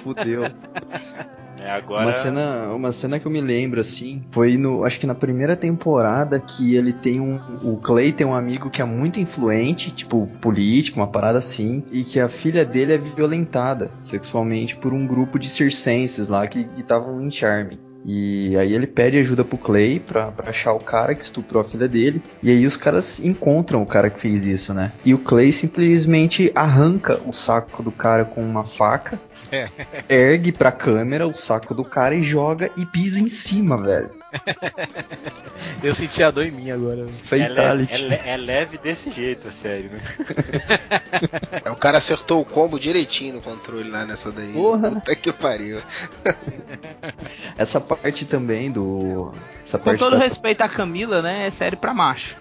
Fudeu. 0.04 0.44
É, 1.60 1.70
agora. 1.70 2.02
Uma 2.02 2.12
cena, 2.12 2.68
uma 2.74 2.92
cena 2.92 3.18
que 3.18 3.26
eu 3.26 3.30
me 3.30 3.40
lembro 3.40 3.80
assim, 3.80 4.22
foi 4.30 4.56
no, 4.56 4.84
acho 4.84 5.00
que 5.00 5.06
na 5.06 5.14
primeira 5.14 5.56
temporada 5.56 6.38
que 6.38 6.74
ele 6.74 6.92
tem 6.92 7.20
um, 7.20 7.40
o 7.62 7.76
Clay 7.76 8.12
tem 8.12 8.26
um 8.26 8.34
amigo 8.34 8.70
que 8.70 8.82
é 8.82 8.84
muito 8.84 9.20
influente, 9.20 9.90
tipo 9.90 10.26
político, 10.40 11.00
uma 11.00 11.06
parada 11.06 11.38
assim, 11.38 11.82
e 11.90 12.04
que 12.04 12.20
a 12.20 12.28
filha 12.28 12.64
dele 12.64 12.92
é 12.92 12.98
violentada 12.98 13.90
sexualmente 14.00 14.76
por 14.76 14.92
um 14.92 15.06
grupo 15.06 15.38
de 15.38 15.48
circenses 15.48 16.28
lá 16.28 16.46
que 16.46 16.68
estavam 16.76 17.22
em 17.22 17.30
Charme. 17.30 17.78
E 18.08 18.56
aí 18.56 18.72
ele 18.72 18.86
pede 18.86 19.18
ajuda 19.18 19.44
pro 19.44 19.58
Clay 19.58 19.98
pra, 19.98 20.30
pra 20.30 20.50
achar 20.50 20.72
o 20.72 20.78
cara 20.78 21.12
que 21.12 21.24
estuprou 21.24 21.60
a 21.60 21.64
filha 21.64 21.88
dele. 21.88 22.22
E 22.40 22.50
aí 22.50 22.64
os 22.64 22.76
caras 22.76 23.18
encontram 23.18 23.82
o 23.82 23.86
cara 23.86 24.08
que 24.08 24.20
fez 24.20 24.46
isso, 24.46 24.72
né? 24.72 24.92
E 25.04 25.12
o 25.12 25.18
Clay 25.18 25.50
simplesmente 25.50 26.52
arranca 26.54 27.20
o 27.26 27.32
saco 27.32 27.82
do 27.82 27.90
cara 27.90 28.24
com 28.24 28.40
uma 28.42 28.62
faca 28.62 29.20
ergue 30.08 30.52
pra 30.52 30.70
câmera 30.72 31.26
o 31.26 31.36
saco 31.36 31.74
do 31.74 31.84
cara 31.84 32.14
e 32.14 32.22
joga 32.22 32.70
e 32.76 32.84
pisa 32.86 33.20
em 33.20 33.28
cima, 33.28 33.80
velho. 33.82 34.10
Eu 35.82 35.94
senti 35.94 36.22
a 36.22 36.30
dor 36.30 36.44
em 36.46 36.50
mim 36.50 36.70
agora. 36.70 37.06
É, 37.30 37.38
é 37.38 37.74
le- 37.74 38.14
é 38.24 38.36
leve 38.36 38.78
desse 38.78 39.10
jeito, 39.10 39.48
a 39.48 39.52
série, 39.52 39.88
né? 39.88 40.00
É, 41.64 41.70
O 41.70 41.76
cara 41.76 41.98
acertou 41.98 42.40
o 42.40 42.44
combo 42.44 42.78
direitinho 42.78 43.34
no 43.34 43.40
controle 43.40 43.88
lá 43.90 44.04
nessa 44.04 44.30
daí. 44.32 44.52
Porra. 44.52 44.90
Puta 44.90 45.14
que 45.16 45.32
pariu. 45.32 45.80
Essa 47.56 47.80
parte 47.80 48.24
também 48.24 48.70
do. 48.70 49.32
Essa 49.62 49.78
Com 49.78 49.96
todo 49.96 50.18
da- 50.18 50.24
respeito 50.24 50.60
à 50.62 50.68
Camila, 50.68 51.22
né? 51.22 51.46
É 51.48 51.50
série 51.52 51.76
pra 51.76 51.94
macho. 51.94 52.34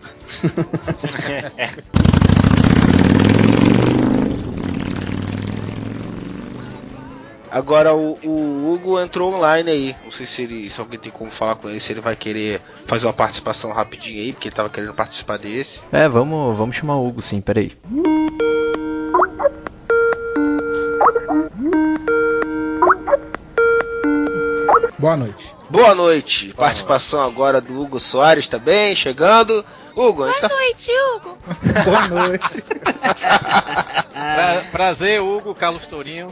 Agora 7.56 7.94
o, 7.96 8.18
o 8.22 8.74
Hugo 8.74 9.00
entrou 9.00 9.34
online 9.34 9.72
aí. 9.72 9.96
Não 10.04 10.12
sei 10.12 10.26
se 10.26 10.42
ele. 10.44 10.70
Se 10.70 10.82
alguém 10.82 11.00
tem 11.00 11.10
como 11.10 11.32
falar 11.32 11.56
com 11.56 11.70
ele, 11.70 11.80
se 11.80 11.94
ele 11.94 12.02
vai 12.02 12.14
querer 12.14 12.60
fazer 12.86 13.08
uma 13.08 13.14
participação 13.14 13.72
rapidinho 13.72 14.20
aí, 14.22 14.34
porque 14.34 14.50
ele 14.50 14.56
tava 14.56 14.68
querendo 14.70 14.94
participar 14.94 15.38
desse. 15.38 15.82
É, 15.90 16.10
vamos, 16.10 16.58
vamos 16.58 16.76
chamar 16.76 16.98
o 16.98 17.08
Hugo 17.08 17.22
sim, 17.22 17.40
peraí. 17.40 17.72
Boa 24.98 25.16
noite. 25.18 25.54
Boa 25.70 25.96
noite. 25.96 26.54
Participação 26.54 27.22
agora 27.22 27.60
do 27.62 27.80
Hugo 27.80 28.00
Soares 28.00 28.48
também, 28.48 28.96
chegando. 28.96 29.64
Hugo, 29.96 30.24
a 30.24 30.28
gente 30.32 30.42
tá 30.42 30.48
Boa 30.50 30.60
noite, 30.60 30.92
Hugo. 30.92 31.38
Boa 31.84 32.08
noite. 32.08 32.62
Pra- 34.12 34.64
prazer, 34.72 35.22
Hugo, 35.22 35.54
Carlos 35.54 35.86
Tourinho. 35.86 36.28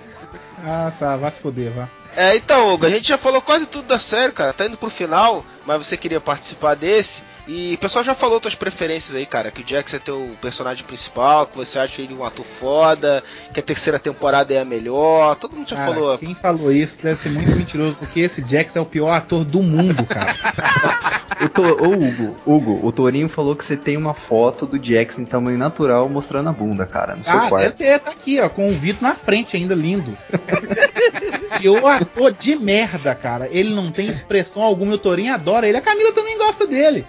Ah, 0.63 0.91
tá. 0.97 1.17
Vai 1.17 1.29
se 1.29 1.41
foder, 1.41 1.71
vá. 1.71 1.89
É, 2.15 2.35
então, 2.35 2.73
Hugo, 2.73 2.85
a 2.85 2.89
gente 2.89 3.07
já 3.07 3.17
falou 3.17 3.41
quase 3.41 3.65
tudo 3.65 3.87
da 3.87 3.99
série, 3.99 4.31
cara. 4.31 4.53
Tá 4.53 4.65
indo 4.65 4.77
pro 4.77 4.89
final, 4.89 5.43
mas 5.65 5.85
você 5.85 5.97
queria 5.97 6.21
participar 6.21 6.75
desse. 6.75 7.21
E 7.45 7.73
o 7.73 7.77
pessoal 7.77 8.05
já 8.05 8.15
falou 8.15 8.39
tuas 8.39 8.55
preferências 8.55 9.15
aí, 9.15 9.25
cara. 9.25 9.51
Que 9.51 9.61
o 9.61 9.67
Jax 9.67 9.93
é 9.93 9.99
teu 9.99 10.31
personagem 10.41 10.85
principal, 10.85 11.45
que 11.45 11.57
você 11.57 11.77
acha 11.77 12.01
ele 12.01 12.13
um 12.13 12.23
ator 12.23 12.45
foda, 12.45 13.21
que 13.53 13.59
a 13.59 13.63
terceira 13.63 13.99
temporada 13.99 14.53
é 14.53 14.61
a 14.61 14.65
melhor. 14.65 15.35
Todo 15.35 15.55
mundo 15.55 15.69
já 15.69 15.75
Cara, 15.75 15.93
falou. 15.93 16.17
quem 16.17 16.33
falou 16.33 16.71
isso 16.71 17.03
deve 17.03 17.19
ser 17.19 17.29
muito 17.31 17.51
mentiroso, 17.53 17.97
porque 17.97 18.21
esse 18.21 18.41
Jax 18.47 18.75
é 18.77 18.79
o 18.81 18.85
pior 18.85 19.09
ator 19.11 19.43
do 19.43 19.61
mundo, 19.61 20.05
cara. 20.05 20.33
O 21.43 21.49
to, 21.49 21.61
ô 21.63 21.89
Hugo, 21.89 22.35
Hugo, 22.45 22.87
o 22.87 22.91
Torinho 22.91 23.27
falou 23.27 23.55
que 23.55 23.65
você 23.65 23.75
tem 23.75 23.97
uma 23.97 24.13
foto 24.13 24.65
do 24.67 24.77
Jax 24.81 25.17
em 25.19 25.25
tamanho 25.25 25.57
natural 25.57 26.07
mostrando 26.07 26.47
a 26.47 26.53
bunda, 26.53 26.85
cara, 26.85 27.15
no 27.15 27.23
seu 27.23 27.33
Ah, 27.33 27.37
deve 27.39 27.49
quarto. 27.49 27.75
ter, 27.77 27.99
tá 27.99 28.11
aqui, 28.11 28.39
ó, 28.39 28.47
com 28.47 28.69
o 28.69 28.73
Vitor 28.77 29.01
na 29.01 29.15
frente 29.15 29.57
ainda, 29.57 29.73
lindo. 29.75 30.15
e 31.63 31.69
o 31.69 31.87
ator 31.87 32.31
de 32.33 32.55
merda, 32.55 33.15
cara. 33.15 33.47
Ele 33.51 33.73
não 33.73 33.91
tem 33.91 34.07
expressão 34.07 34.61
alguma, 34.61 34.91
e 34.91 34.95
o 34.95 34.99
Torinho 34.99 35.33
adora 35.33 35.67
ele. 35.67 35.77
A 35.77 35.81
Camila 35.81 36.11
também 36.11 36.37
gosta 36.37 36.67
dele. 36.67 37.05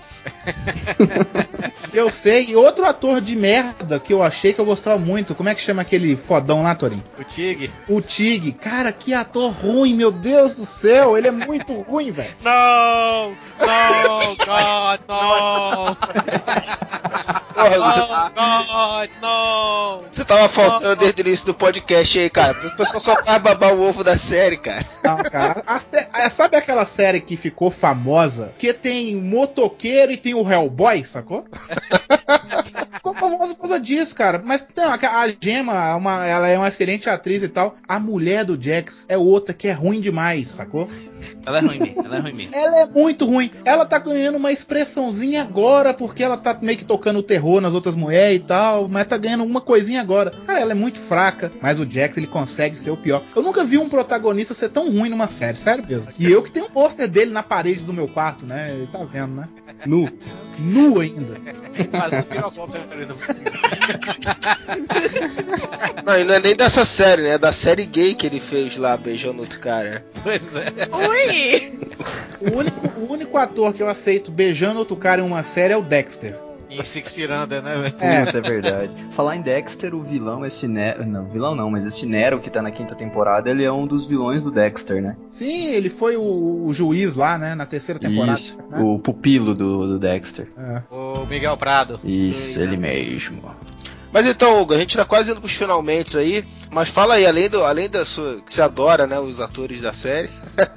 Eu 1.92 2.10
sei. 2.10 2.44
E 2.50 2.56
outro 2.56 2.84
ator 2.84 3.20
de 3.20 3.36
merda 3.36 3.98
que 4.00 4.12
eu 4.12 4.22
achei 4.22 4.52
que 4.52 4.60
eu 4.60 4.64
gostava 4.64 4.98
muito. 4.98 5.34
Como 5.34 5.48
é 5.48 5.54
que 5.54 5.60
chama 5.60 5.82
aquele 5.82 6.16
fodão 6.16 6.62
lá, 6.62 6.74
Torinho? 6.74 7.04
O 7.18 7.24
Tig. 7.24 7.70
O 7.88 8.00
Tig. 8.00 8.52
Cara, 8.52 8.92
que 8.92 9.14
ator 9.14 9.50
ruim, 9.52 9.94
meu 9.94 10.10
Deus 10.10 10.56
do 10.56 10.64
céu. 10.64 11.16
Ele 11.16 11.28
é 11.28 11.30
muito 11.30 11.72
ruim, 11.74 12.10
velho. 12.10 12.34
Não! 12.42 13.32
Não, 13.60 14.34
God, 14.34 15.00
não! 15.08 15.94
Porra, 15.94 15.94
você, 15.94 16.30
Oh, 17.56 18.30
God, 18.34 19.10
não! 19.22 20.02
você 20.10 20.24
tava 20.24 20.48
faltando 20.48 20.96
desde 20.96 21.22
o 21.22 21.26
início 21.26 21.46
do 21.46 21.54
podcast 21.54 22.18
aí, 22.18 22.28
cara. 22.28 22.58
O 22.66 22.76
pessoal 22.76 23.00
só 23.00 23.22
vai 23.22 23.38
babar 23.38 23.72
o 23.72 23.80
ovo 23.88 24.02
da 24.02 24.16
série, 24.16 24.56
cara. 24.56 24.84
Não, 25.04 25.16
cara. 25.18 25.62
A 25.66 25.76
a- 25.76 26.30
sabe 26.30 26.56
aquela 26.56 26.84
série 26.84 27.20
que 27.20 27.36
ficou 27.36 27.70
famosa? 27.70 28.52
Que 28.58 28.72
tem 28.72 29.14
motoqueiro 29.16 30.10
e 30.10 30.16
tem 30.16 30.33
o 30.34 30.50
Hellboy, 30.50 31.04
sacou? 31.04 31.44
ficou 33.04 33.14
famosa 33.14 33.54
por 33.54 33.62
causa 33.68 33.80
disso, 33.80 34.14
cara. 34.14 34.42
Mas 34.42 34.66
não, 34.74 34.90
a, 34.90 34.94
a 34.94 35.28
Gemma, 35.38 35.94
uma, 35.94 36.26
ela 36.26 36.48
é 36.48 36.56
uma 36.56 36.68
excelente 36.68 37.08
atriz 37.10 37.42
e 37.42 37.48
tal. 37.48 37.74
A 37.86 37.98
mulher 37.98 38.44
do 38.44 38.60
Jax 38.60 39.04
é 39.08 39.18
outra 39.18 39.52
que 39.52 39.68
é 39.68 39.72
ruim 39.72 40.00
demais, 40.00 40.48
sacou? 40.48 40.88
Ela 41.46 41.58
é 41.58 41.60
ruim 41.60 41.78
mesmo, 41.78 42.04
ela 42.04 42.16
é 42.16 42.20
ruim 42.20 42.32
mesmo. 42.32 42.54
Ela 42.54 42.80
é 42.80 42.86
muito 42.86 43.24
ruim. 43.24 43.50
Ela 43.64 43.84
tá 43.84 43.98
ganhando 43.98 44.36
uma 44.36 44.52
expressãozinha 44.52 45.42
agora, 45.42 45.92
porque 45.92 46.22
ela 46.22 46.36
tá 46.36 46.56
meio 46.60 46.78
que 46.78 46.84
tocando 46.84 47.18
o 47.18 47.22
terror 47.22 47.60
nas 47.60 47.74
outras 47.74 47.94
mulheres 47.94 48.40
e 48.40 48.44
tal, 48.44 48.88
mas 48.88 49.06
tá 49.06 49.16
ganhando 49.16 49.44
uma 49.44 49.60
coisinha 49.60 50.00
agora. 50.00 50.30
Cara, 50.46 50.60
ela 50.60 50.72
é 50.72 50.74
muito 50.74 50.98
fraca, 50.98 51.52
mas 51.60 51.78
o 51.78 51.88
Jax 51.88 52.16
ele 52.16 52.26
consegue 52.26 52.76
ser 52.76 52.90
o 52.90 52.96
pior. 52.96 53.22
Eu 53.34 53.42
nunca 53.42 53.64
vi 53.64 53.78
um 53.78 53.88
protagonista 53.88 54.54
ser 54.54 54.70
tão 54.70 54.90
ruim 54.90 55.08
numa 55.08 55.26
série, 55.26 55.56
sério 55.56 55.86
mesmo. 55.86 56.08
E 56.18 56.30
eu 56.30 56.42
que 56.42 56.50
tenho 56.50 56.66
um 56.66 56.70
pôster 56.70 57.08
dele 57.08 57.30
na 57.30 57.42
parede 57.42 57.84
do 57.84 57.92
meu 57.92 58.08
quarto, 58.08 58.46
né? 58.46 58.72
Ele 58.72 58.86
tá 58.86 59.04
vendo, 59.04 59.34
né? 59.34 59.48
Nu. 59.86 60.08
Nu 60.58 61.00
ainda. 61.00 61.34
Fazendo 61.90 62.24
pirococa 62.24 62.80
ali 62.90 63.06
no- 63.06 63.14
Não, 66.04 66.18
e 66.18 66.24
não 66.24 66.34
é 66.34 66.40
nem 66.40 66.54
dessa 66.56 66.84
série, 66.84 67.22
né? 67.22 67.30
É 67.30 67.38
da 67.38 67.52
série 67.52 67.84
gay 67.86 68.14
que 68.14 68.26
ele 68.26 68.40
fez 68.40 68.76
lá, 68.76 68.96
beijando 68.96 69.40
outro 69.42 69.58
cara. 69.60 70.04
Pois 70.22 70.40
é. 70.56 70.72
Ui! 71.08 71.78
O 72.40 72.56
único, 72.58 73.00
o 73.00 73.12
único 73.12 73.36
ator 73.38 73.72
que 73.72 73.82
eu 73.82 73.88
aceito 73.88 74.30
beijando 74.30 74.78
outro 74.78 74.96
cara 74.96 75.20
em 75.22 75.24
uma 75.24 75.42
série 75.42 75.72
é 75.72 75.76
o 75.76 75.82
Dexter. 75.82 76.36
Em 76.78 76.84
Six 76.84 77.12
Firanda, 77.12 77.60
né, 77.60 77.76
velho? 77.76 77.94
É. 78.00 78.24
Puta, 78.24 78.38
é 78.38 78.40
verdade. 78.40 78.92
Falar 79.12 79.36
em 79.36 79.42
Dexter, 79.42 79.94
o 79.94 80.02
vilão, 80.02 80.44
esse 80.44 80.66
Nero. 80.66 81.06
Não, 81.06 81.26
vilão 81.26 81.54
não, 81.54 81.70
mas 81.70 81.86
esse 81.86 82.06
Nero 82.06 82.40
que 82.40 82.50
tá 82.50 82.60
na 82.60 82.70
quinta 82.70 82.94
temporada, 82.94 83.50
ele 83.50 83.64
é 83.64 83.72
um 83.72 83.86
dos 83.86 84.04
vilões 84.04 84.42
do 84.42 84.50
Dexter, 84.50 85.02
né? 85.02 85.16
Sim, 85.30 85.66
ele 85.66 85.88
foi 85.88 86.16
o, 86.16 86.66
o 86.66 86.72
juiz 86.72 87.14
lá, 87.14 87.38
né? 87.38 87.54
Na 87.54 87.66
terceira 87.66 87.98
temporada. 87.98 88.38
Isso, 88.38 88.56
né? 88.70 88.80
o 88.82 88.98
pupilo 88.98 89.54
do, 89.54 89.86
do 89.86 89.98
Dexter. 89.98 90.48
É. 90.58 90.82
O 90.90 91.26
Miguel 91.26 91.56
Prado. 91.56 92.00
Isso, 92.02 92.58
ele 92.58 92.76
mesmo. 92.76 93.54
Mas 94.14 94.26
então, 94.26 94.60
Hugo, 94.60 94.72
a 94.72 94.76
gente 94.76 94.96
tá 94.96 95.04
quase 95.04 95.32
indo 95.32 95.40
pros 95.40 95.54
finalmente 95.54 96.16
aí. 96.16 96.44
Mas 96.70 96.88
fala 96.88 97.14
aí, 97.14 97.26
além, 97.26 97.48
do, 97.48 97.64
além 97.64 97.88
da 97.88 98.04
sua. 98.04 98.40
que 98.42 98.52
você 98.52 98.62
adora, 98.62 99.08
né? 99.08 99.18
Os 99.18 99.40
atores 99.40 99.80
da 99.80 99.92
série. 99.92 100.28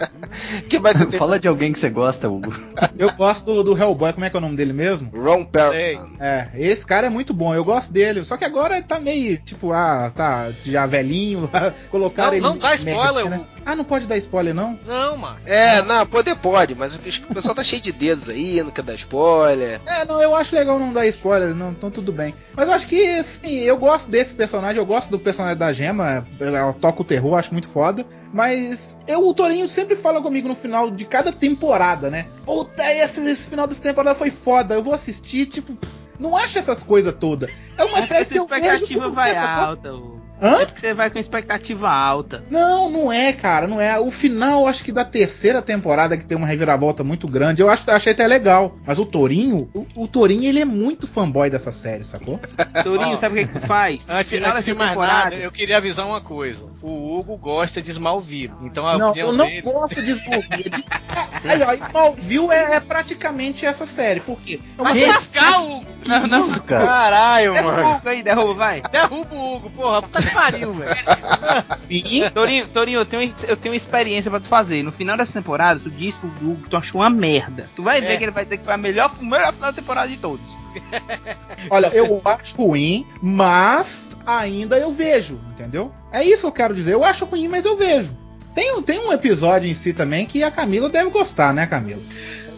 que 0.68 0.80
mais 0.80 0.98
você 0.98 1.06
tem? 1.06 1.20
Fala 1.20 1.40
de 1.40 1.48
alguém 1.48 1.72
que 1.72 1.80
você 1.80 1.90
gosta, 1.90 2.28
Hugo. 2.28 2.52
Eu 2.98 3.12
gosto 3.14 3.46
do, 3.46 3.64
do 3.64 3.78
Hellboy, 3.78 4.12
como 4.14 4.26
é 4.26 4.30
que 4.30 4.36
é 4.36 4.40
o 4.40 4.42
nome 4.42 4.56
dele 4.56 4.74
mesmo? 4.74 5.12
Ron 5.16 5.46
Perlman. 5.46 6.18
É, 6.20 6.50
esse 6.56 6.84
cara 6.84 7.08
é 7.08 7.10
muito 7.12 7.32
bom, 7.34 7.54
eu 7.54 7.64
gosto 7.64 7.92
dele. 7.92 8.24
Só 8.24 8.38
que 8.38 8.46
agora 8.46 8.78
ele 8.78 8.86
tá 8.86 9.00
meio, 9.00 9.38
tipo, 9.38 9.72
ah, 9.72 10.12
tá 10.16 10.52
já 10.64 10.86
velhinho 10.88 11.50
lá. 11.52 11.74
Colocaram 11.92 12.30
Não, 12.30 12.38
ele. 12.38 12.44
não 12.44 12.58
dá 12.58 12.74
spoiler, 12.76 13.30
né? 13.30 13.38
Hugo. 13.38 13.48
Ah, 13.68 13.76
não 13.76 13.84
pode 13.84 14.06
dar 14.06 14.16
spoiler, 14.16 14.54
não? 14.54 14.80
Não, 14.88 15.18
mano. 15.18 15.38
É, 15.46 15.82
não, 15.82 16.06
poder 16.06 16.38
pode, 16.38 16.74
mas 16.74 16.96
o 16.96 17.00
o 17.00 17.34
pessoal 17.34 17.54
tá 17.54 17.64
cheio 17.64 17.82
de 17.82 17.92
dedos 17.92 18.30
aí, 18.30 18.64
não 18.64 18.72
quer 18.72 18.82
dar 18.82 18.94
spoiler. 18.94 19.82
É, 19.86 20.06
não, 20.06 20.22
eu 20.22 20.34
acho 20.36 20.56
legal 20.56 20.80
não 20.80 20.94
dar 20.94 21.06
spoiler, 21.08 21.54
não, 21.54 21.72
então 21.72 21.92
tudo 21.92 22.14
bem. 22.14 22.34
Mas 22.56 22.68
eu 22.68 22.74
acho 22.74 22.88
que, 22.88 23.22
assim, 23.28 23.56
eu 23.60 23.78
gosto 23.78 24.10
desse 24.10 24.34
personagem, 24.36 24.78
eu 24.78 24.86
gosto 24.86 25.10
do 25.10 25.20
personagem 25.20 25.58
da 25.58 25.72
Gema, 25.74 26.26
ela 26.40 26.74
toca 26.74 27.02
o 27.02 27.06
terror, 27.06 27.36
acho 27.36 27.52
muito 27.54 27.68
foda. 27.70 28.06
Mas 28.34 28.98
eu, 29.08 29.28
o 29.28 29.34
Torinho 29.34 29.68
sempre 29.68 29.96
fala 29.96 30.22
comigo 30.22 30.48
no 30.48 30.56
final 30.56 30.90
de 30.90 31.06
cada 31.06 31.32
temporada, 31.32 32.10
né? 32.10 32.28
Puta, 32.46 32.84
esse, 32.94 33.22
esse 33.22 33.48
final 33.48 33.68
dessa 33.68 33.82
temporada 33.84 34.16
foi 34.16 34.30
foda, 34.30 34.76
eu 34.76 34.84
vou 34.84 34.94
assistir, 34.94 35.46
tipo, 35.48 35.76
pff, 35.76 36.08
não 36.20 36.36
acho 36.36 36.58
essas 36.58 36.82
coisas 36.84 37.14
todas. 37.20 37.52
É 37.78 37.84
uma 37.84 38.02
série 38.02 38.26
que 38.26 38.40
eu 38.40 38.48
vejo 38.48 38.66
expectativa 38.66 39.02
como 39.04 39.16
vai 39.16 39.32
essa- 39.32 39.48
alta, 39.50 39.94
Hugo. 39.94 40.27
Hã? 40.42 40.62
É 40.62 40.66
porque 40.66 40.82
você 40.82 40.94
vai 40.94 41.10
com 41.10 41.18
expectativa 41.20 41.90
alta. 41.90 42.44
Não, 42.50 42.90
não 42.90 43.12
é, 43.12 43.34
cara, 43.34 43.68
não 43.68 43.82
é. 43.82 44.00
O 44.00 44.12
final, 44.12 44.68
acho 44.68 44.84
que 44.84 44.92
da 44.92 45.04
terceira 45.04 45.62
temporada, 45.62 46.16
que 46.18 46.26
tem 46.26 46.38
uma 46.38 46.46
reviravolta 46.48 47.04
muito 47.04 47.28
grande, 47.28 47.62
eu 47.62 47.70
acho, 47.70 47.90
achei 47.90 48.14
até 48.14 48.28
legal. 48.28 48.76
Mas 48.86 49.00
o 49.00 49.06
Torinho, 49.06 49.70
o, 49.74 49.86
o 49.96 50.08
Torinho, 50.08 50.44
ele 50.48 50.60
é 50.60 50.66
muito 50.66 51.08
fanboy 51.08 51.50
dessa 51.50 51.72
série, 51.72 52.04
sacou? 52.04 52.40
Tourinho, 52.84 53.16
Ó. 53.18 53.20
sabe 53.20 53.42
o 53.44 53.48
que 53.48 53.60
que 53.60 53.68
faz? 53.68 54.00
Antes, 54.08 54.32
Final 54.32 54.52
antes 54.52 54.64
de 54.64 54.74
mais 54.74 54.96
nada, 54.98 55.36
eu 55.36 55.52
queria 55.52 55.78
avisar 55.78 56.06
uma 56.06 56.22
coisa. 56.22 56.66
O 56.82 57.18
Hugo 57.18 57.38
gosta 57.38 57.82
de 57.82 57.90
Smallville. 57.92 58.54
Então 58.62 58.88
a 58.88 58.98
Não, 58.98 59.16
eu 59.16 59.32
não 59.32 59.46
dele... 59.46 59.62
gosto 59.62 60.02
de 60.02 60.12
Smallville. 60.12 60.72
Aí, 61.44 61.62
ó, 61.64 61.74
Smallville 61.74 62.50
é, 62.52 62.76
é 62.76 62.80
praticamente 62.80 63.66
essa 63.66 63.86
série. 63.86 64.20
Por 64.20 64.40
quê? 64.42 64.60
É 64.78 64.82
uma 64.82 64.90
Vai 64.92 65.00
série- 65.00 65.12
lascar, 65.12 65.64
Hugo! 65.64 65.86
Não, 66.06 66.28
não. 66.28 66.40
Isso, 66.48 66.62
cara. 66.64 66.86
Caralho, 66.86 67.54
Derruba 67.54 67.72
mano. 67.76 67.88
o 67.88 67.96
Hugo 67.96 68.10
aí, 68.10 68.24
derruba, 68.24 68.54
vai. 68.54 68.82
Derruba 68.92 69.36
o 69.36 69.56
Hugo, 69.56 69.70
porra. 69.72 70.02
Puta 70.02 70.22
que 70.28 70.34
pariu, 70.34 70.74
velho. 70.74 72.32
Torinho, 72.34 72.68
Torinho, 72.68 73.00
eu 73.02 73.06
tenho, 73.06 73.34
eu 73.48 73.58
tenho 73.58 73.74
uma 73.74 73.78
experiência 73.82 74.30
pra 74.30 74.40
tu 74.40 74.48
fazer. 74.48 74.84
No 74.84 74.92
final 74.92 75.18
dessa 75.18 75.32
temporada, 75.34 75.80
tu 75.80 75.90
disse 75.90 76.20
pro 76.20 76.30
Hugo 76.30 76.64
que 76.64 76.70
tu 76.70 76.78
achou 76.78 77.02
uma 77.02 77.10
merda. 77.10 77.70
Tu 77.76 77.84
vai 77.84 78.02
ver 78.02 78.14
É. 78.14 78.18
que 78.18 78.24
ele 78.24 78.32
vai 78.32 78.44
dizer 78.44 78.58
que 78.58 78.66
foi 78.66 78.74
a 78.74 78.78
melhor, 78.78 79.14
o 79.20 79.26
melhor 79.26 79.54
final 79.54 79.72
da 79.72 79.76
temporada 79.82 80.08
de 80.08 80.18
todos. 80.18 80.46
Olha, 81.70 81.88
eu 81.88 82.22
acho 82.24 82.56
ruim, 82.58 83.06
mas 83.22 84.18
ainda 84.26 84.78
eu 84.78 84.92
vejo, 84.92 85.40
entendeu? 85.52 85.92
É 86.12 86.24
isso 86.24 86.42
que 86.42 86.48
eu 86.48 86.52
quero 86.52 86.74
dizer. 86.76 86.94
Eu 86.94 87.04
acho 87.04 87.26
ruim, 87.26 87.48
mas 87.48 87.66
eu 87.66 87.76
vejo. 87.78 88.16
Tem, 88.54 88.76
um- 88.76 88.82
tem 88.82 89.00
um 89.00 89.12
episódio 89.12 89.70
em 89.70 89.74
si 89.74 89.94
também 89.94 90.26
que 90.26 90.44
a 90.44 90.52
Camila 90.52 90.90
deve 90.90 91.10
gostar, 91.10 91.54
né, 91.54 91.66
Camila? 91.68 92.02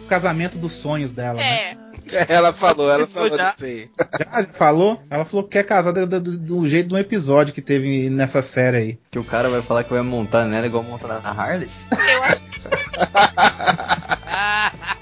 O 0.02 0.06
casamento 0.06 0.58
dos 0.58 0.72
sonhos 0.72 1.12
dela, 1.12 1.34
né? 1.38 1.76
É. 2.12 2.26
Ela 2.40 2.52
falou, 2.52 2.90
ela 2.90 3.06
falou 3.06 3.36
Já. 3.36 3.50
disso 3.50 3.64
aí. 3.64 3.90
Já 4.18 4.44
falou? 4.52 5.02
Ela 5.10 5.24
falou 5.24 5.44
que 5.44 5.50
quer 5.52 5.64
casar 5.64 5.92
do, 5.92 6.06
do- 6.06 6.38
do 6.38 6.68
jeito 6.68 6.88
de 6.88 6.94
um 6.94 6.98
episódio 6.98 7.52
que 7.54 7.60
teve 7.62 8.08
nessa 8.10 8.40
série 8.42 8.76
aí. 8.76 8.98
Que 9.10 9.18
o 9.18 9.24
cara 9.24 9.48
vai 9.48 9.62
falar 9.62 9.84
que 9.84 9.90
vai 9.92 10.02
montar 10.02 10.44
nela 10.46 10.66
igual 10.66 10.82
montar 10.82 11.20
na 11.20 11.30
Harley. 11.30 11.68
Eu 11.90 12.22
acho 12.24 12.40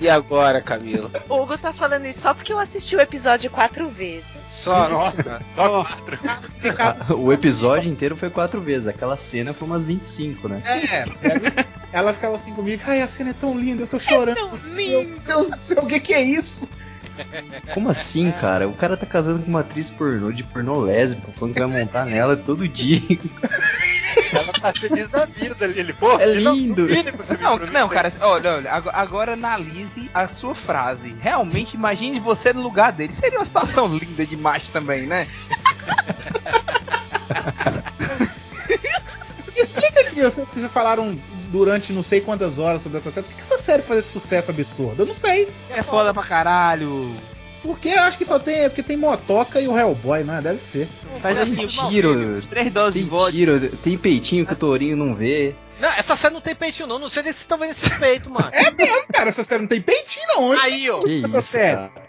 E 0.01 0.09
agora, 0.09 0.61
Camila? 0.61 1.11
o 1.29 1.43
Hugo 1.43 1.59
tá 1.59 1.73
falando 1.73 2.07
isso 2.07 2.21
só 2.21 2.33
porque 2.33 2.53
eu 2.53 2.59
assisti 2.59 2.95
o 2.95 3.01
episódio 3.01 3.51
quatro 3.51 3.89
vezes. 3.91 4.27
Só, 4.49 4.89
nossa. 4.89 5.41
Só 5.49 5.83
quatro. 6.77 7.17
O 7.19 7.33
episódio 7.33 7.91
inteiro 7.91 8.17
foi 8.17 8.31
quatro 8.31 8.61
vezes. 8.61 8.87
Aquela 8.87 9.17
cena 9.17 9.53
foi 9.53 9.67
umas 9.67 9.85
25, 9.85 10.49
né? 10.49 10.63
É, 10.93 11.05
pega- 11.05 11.67
ela 11.93 12.15
ficava 12.15 12.37
assim 12.37 12.55
comigo, 12.55 12.81
ai, 12.87 13.03
a 13.03 13.09
cena 13.09 13.31
é 13.31 13.33
tão 13.33 13.59
linda, 13.59 13.83
eu 13.83 13.89
tô 13.89 13.99
chorando. 13.99 14.57
Meu 14.69 15.05
Deus 15.27 15.51
do 15.51 15.57
céu, 15.57 15.83
o 15.83 15.87
que, 15.87 15.99
que 15.99 16.15
é 16.15 16.23
isso? 16.23 16.71
Como 17.75 17.89
assim, 17.91 18.31
cara? 18.33 18.69
O 18.69 18.75
cara 18.75 18.97
tá 18.97 19.07
casando 19.07 19.43
com 19.43 19.49
uma 19.51 19.61
atriz 19.61 19.91
pornô 19.91 20.33
de 20.33 20.43
pornô 20.43 20.81
lésbica, 20.81 21.31
falando 21.33 21.55
que 21.55 21.61
vai 21.65 21.81
montar 21.81 22.05
nela 22.05 22.37
todo 22.37 22.67
dia. 22.69 23.01
Ela 24.33 24.53
tá 24.53 24.73
feliz 24.73 25.09
da 25.09 25.25
vida 25.27 25.65
ali. 25.65 25.79
Ele, 25.79 25.93
pô, 25.93 26.19
É 26.19 26.35
não- 26.41 26.55
lindo. 26.55 26.87
Não, 27.41 27.57
não, 27.59 27.89
cara, 27.89 28.09
olha, 28.23 28.55
olha, 28.57 28.73
ago- 28.73 28.91
agora 28.93 29.33
analise 29.35 30.11
a 30.13 30.29
sua 30.29 30.55
frase. 30.55 31.15
Realmente, 31.21 31.75
imagine 31.75 32.19
você 32.21 32.53
no 32.53 32.63
lugar 32.63 32.93
dele. 32.93 33.15
Seria 33.19 33.39
uma 33.39 33.47
situação 33.47 33.87
linda 33.97 34.27
demais 34.27 34.65
também, 34.69 35.07
né? 35.07 35.27
Explica 39.63 40.01
aqui, 40.01 40.23
vocês 40.23 40.51
que 40.51 40.61
já 40.61 40.69
falaram 40.69 41.19
durante 41.51 41.93
não 41.93 42.03
sei 42.03 42.21
quantas 42.21 42.59
horas 42.59 42.83
sobre 42.83 42.99
essa 42.99 43.11
série. 43.11 43.27
Por 43.27 43.35
que 43.35 43.41
essa 43.43 43.59
série 43.59 43.83
faz 43.83 44.01
esse 44.01 44.09
sucesso 44.11 44.51
absurdo? 44.51 45.03
Eu 45.03 45.07
não 45.07 45.15
sei. 45.15 45.49
É 45.71 45.83
foda 45.83 46.13
pra 46.15 46.23
caralho. 46.23 47.11
Porque 47.63 47.89
eu 47.89 48.01
acho 48.01 48.17
que 48.17 48.25
só 48.25 48.39
tem. 48.39 48.69
Porque 48.69 48.83
tem 48.83 48.97
Motoca 48.97 49.61
e 49.61 49.67
o 49.67 49.77
Hellboy, 49.77 50.23
né? 50.23 50.41
Deve 50.41 50.61
ser. 50.61 50.87
Faz 51.21 51.35
Tem 51.35 51.65
assim, 51.65 51.89
tiro, 51.89 52.41
três 52.49 52.73
doses 52.73 52.95
de 52.95 53.01
tem 53.01 53.09
vodka. 53.09 53.33
tiro, 53.33 53.77
tem 53.79 53.99
peitinho 53.99 54.47
que 54.47 54.53
o 54.53 54.57
Tourinho 54.57 54.97
não 54.97 55.15
vê. 55.15 55.55
Não, 55.81 55.89
essa 55.91 56.17
série 56.17 56.35
não 56.35 56.41
tem 56.41 56.55
peitinho, 56.55 56.89
não. 56.89 56.99
Não 56.99 57.09
sei 57.09 57.23
nem 57.25 57.33
se 57.33 57.39
vocês 57.39 57.45
estão 57.45 57.59
vendo 57.59 57.71
esse 57.73 57.91
peito, 57.99 58.31
mano. 58.31 58.49
É 58.53 58.71
mesmo, 58.71 59.07
cara. 59.13 59.29
Essa 59.29 59.43
série 59.43 59.63
não 59.63 59.69
tem 59.69 59.81
peitinho, 59.81 60.27
não. 60.29 60.45
Onde 60.51 60.61
Aí, 60.63 60.91
ó. 60.91 61.01
Que 61.01 61.23
essa 61.25 61.39
isso, 61.39 61.49
série? 61.49 61.77
cara. 61.77 62.08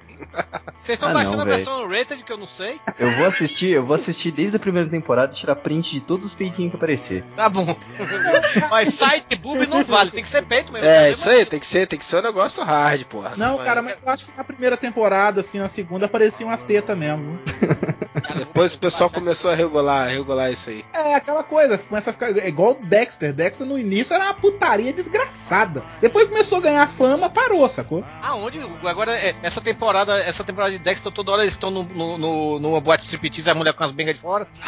Vocês 0.81 0.95
estão 0.95 1.09
Ah, 1.09 1.13
baixando 1.13 1.37
não, 1.37 1.43
a 1.43 1.45
versão 1.45 1.87
rated 1.87 2.23
que 2.23 2.31
eu 2.31 2.37
não 2.37 2.47
sei? 2.47 2.79
Eu 2.97 3.11
vou 3.11 3.27
assistir, 3.27 3.69
eu 3.69 3.85
vou 3.85 3.93
assistir 3.95 4.31
desde 4.31 4.55
a 4.55 4.59
primeira 4.59 4.89
temporada 4.89 5.31
e 5.31 5.35
tirar 5.35 5.55
print 5.55 5.91
de 5.91 5.99
todos 6.01 6.25
os 6.27 6.33
peitinhos 6.33 6.71
que 6.71 6.77
aparecer. 6.77 7.23
Tá 7.35 7.47
bom. 7.47 7.75
Mas 8.71 8.93
site 8.95 9.35
boob 9.35 9.67
não 9.67 9.83
vale, 9.83 10.09
tem 10.11 10.23
que 10.23 10.29
ser 10.29 10.43
peito 10.45 10.71
mesmo. 10.71 10.87
É, 10.87 11.11
isso 11.11 11.29
aí, 11.29 11.45
tem 11.45 11.59
que 11.59 11.67
ser, 11.67 11.85
tem 11.85 11.99
que 11.99 12.05
ser 12.05 12.17
um 12.17 12.21
negócio 12.21 12.63
hard, 12.63 13.03
porra. 13.03 13.33
Não, 13.37 13.57
cara, 13.57 13.81
mas 13.81 14.01
eu 14.03 14.11
acho 14.11 14.25
que 14.25 14.35
na 14.35 14.43
primeira 14.43 14.77
temporada, 14.77 15.41
assim, 15.41 15.59
na 15.59 15.67
segunda, 15.67 16.05
apareciam 16.07 16.49
umas 16.49 16.61
tetas 16.63 16.97
mesmo. 16.97 17.39
Depois 18.35 18.73
o 18.73 18.79
pessoal 18.79 19.09
começou 19.09 19.51
a 19.51 19.55
regular, 19.55 20.05
a 20.05 20.07
regular 20.07 20.51
isso 20.51 20.69
aí. 20.69 20.85
É 20.93 21.15
aquela 21.15 21.43
coisa, 21.43 21.77
começa 21.77 22.09
a 22.09 22.13
ficar 22.13 22.37
é 22.37 22.47
igual 22.47 22.71
o 22.71 22.85
Dexter. 22.85 23.33
Dexter 23.33 23.65
no 23.65 23.77
início 23.77 24.13
era 24.13 24.25
uma 24.25 24.33
putaria 24.33 24.93
desgraçada. 24.93 25.83
Depois 26.01 26.27
começou 26.27 26.59
a 26.59 26.61
ganhar 26.61 26.87
fama, 26.87 27.29
parou, 27.29 27.67
sacou? 27.67 28.03
Aonde? 28.21 28.59
Agora, 28.83 29.15
é, 29.15 29.35
essa 29.41 29.61
temporada, 29.61 30.19
essa 30.19 30.43
temporada 30.43 30.71
de 30.71 30.79
Dexter, 30.79 31.11
toda 31.11 31.31
hora 31.31 31.41
eles 31.43 31.53
estão 31.53 31.71
no, 31.71 31.83
no, 31.83 32.17
no, 32.17 32.59
numa 32.59 32.81
boate 32.81 33.03
striptease, 33.03 33.49
a 33.49 33.55
mulher 33.55 33.73
com 33.73 33.83
as 33.83 33.91
bengas 33.91 34.15
de 34.15 34.21
fora. 34.21 34.47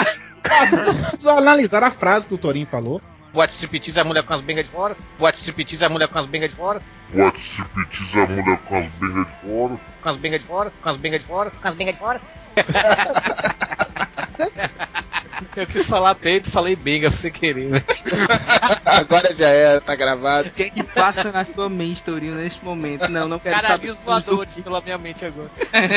Vocês 0.86 1.26
analisar 1.28 1.84
a 1.84 1.91
frase 1.91 2.28
que 2.28 2.34
o 2.34 2.38
Torinho 2.38 2.68
falou. 2.68 3.01
Boate 3.34 3.53
striptease, 3.53 3.99
a 3.99 4.03
mulher 4.03 4.23
com 4.23 4.34
as 4.34 4.41
bengas 4.41 4.65
de 4.65 4.71
fora. 4.71 4.95
Boate 5.17 5.38
striptease, 5.39 5.86
a 5.86 5.89
mulher 5.89 6.07
com 6.09 6.19
as 6.19 6.25
bengas 6.25 6.49
de 6.49 6.55
fora. 6.55 6.82
Boate 7.13 7.39
striptease 7.39 8.19
a 8.19 8.27
mulher 8.27 8.57
com 8.67 8.77
as 8.77 8.91
bengas 8.91 9.25
de 9.25 9.32
fora. 9.41 9.77
Com 10.01 10.09
as 10.09 10.17
bengas 10.17 10.41
de 10.41 10.47
fora. 10.47 10.71
Com 10.82 10.89
as 10.89 10.97
bengas 10.97 11.21
de 11.21 11.27
fora. 11.27 11.51
Com 11.51 11.67
as 11.67 11.73
bengas 11.75 11.93
de 11.93 11.99
fora. 11.99 12.21
Eu 15.55 15.65
quis 15.67 15.86
falar 15.88 16.15
peito, 16.15 16.51
falei 16.51 16.75
benga 16.75 17.09
sem 17.09 17.32
querer. 17.32 17.69
né? 17.69 17.84
Agora 18.86 19.34
já 19.36 19.47
é, 19.49 19.79
tá 19.79 19.95
gravado. 19.95 20.47
O 20.47 20.51
que 20.51 20.63
é 20.63 20.69
que 20.69 20.84
passa 20.84 21.32
na 21.32 21.45
sua 21.45 21.69
mente, 21.69 22.03
Tourinho, 22.03 22.36
neste 22.36 22.63
momento? 22.63 23.09
Não, 23.09 23.27
não 23.27 23.39
quero 23.39 23.55
Caralhinhos 23.59 23.97
saber. 23.97 24.05
voadores 24.23 24.53
pela 24.55 24.82
minha 24.82 24.97
mente 24.97 25.25
agora. 25.25 25.49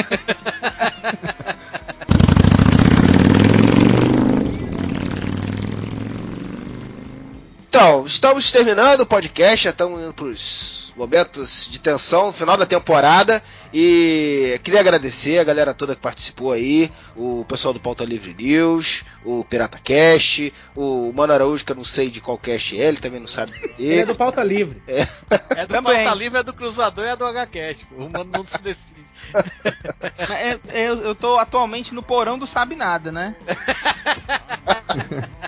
Então, 7.75 8.07
estamos 8.07 8.53
terminando 8.53 9.01
o 9.01 9.07
podcast, 9.07 9.64
já 9.64 9.70
estamos 9.70 10.01
indo 10.01 10.14
pros 10.14 10.95
momentos 10.97 11.68
de 11.68 11.81
tensão, 11.81 12.33
final 12.33 12.57
da 12.57 12.64
temporada. 12.64 13.43
E 13.72 14.61
queria 14.62 14.79
agradecer 14.79 15.41
a 15.41 15.45
galera 15.45 15.75
toda 15.75 15.97
que 15.97 16.01
participou 16.01 16.53
aí, 16.53 16.93
o 17.16 17.45
pessoal 17.49 17.75
do 17.75 17.81
Pauta 17.81 18.05
Livre 18.05 18.33
News, 18.33 19.03
o 19.25 19.45
Pirata 19.45 19.81
Cast, 19.83 20.55
o 20.77 21.12
Mano 21.12 21.33
Araújo, 21.33 21.64
que 21.64 21.72
eu 21.72 21.77
não 21.77 21.83
sei 21.83 22.09
de 22.09 22.20
qual 22.20 22.39
cast 22.39 22.81
é, 22.81 22.85
ele 22.85 22.99
também 22.99 23.18
não 23.18 23.27
sabe. 23.27 23.53
Ele 23.77 24.03
é 24.03 24.07
do 24.07 24.14
pauta 24.14 24.45
livre. 24.45 24.81
É 24.87 25.05
do 25.66 25.75
Também. 25.75 26.05
Pauta 26.05 26.14
Livre, 26.14 26.39
é 26.39 26.43
do 26.45 26.53
Cruzador 26.53 27.05
e 27.05 27.09
é 27.09 27.16
do 27.16 27.25
HCast. 27.25 27.89
O 27.91 28.09
mano 28.09 28.31
não 28.33 28.47
se 28.47 28.62
decide. 28.62 29.05
É- 30.30 30.59
é- 30.68 30.89
Eu, 30.89 30.97
eu 31.03 31.14
tô 31.14 31.39
atualmente 31.39 31.95
no 31.95 32.03
porão 32.03 32.39
do 32.39 32.47
Sabe 32.47 32.76
Nada, 32.76 33.11
né? 33.12 33.35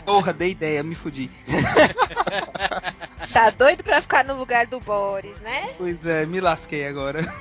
Porra, 0.04 0.32
dei 0.32 0.50
ideia, 0.52 0.82
me 0.82 0.94
fudi. 0.94 1.30
Tá 3.32 3.50
doido 3.50 3.82
pra 3.82 4.00
ficar 4.00 4.24
no 4.24 4.34
lugar 4.36 4.66
do 4.66 4.80
Boris, 4.80 5.36
né? 5.40 5.70
Pois 5.76 6.04
é, 6.06 6.24
me 6.24 6.40
lasquei 6.40 6.86
agora. 6.86 7.32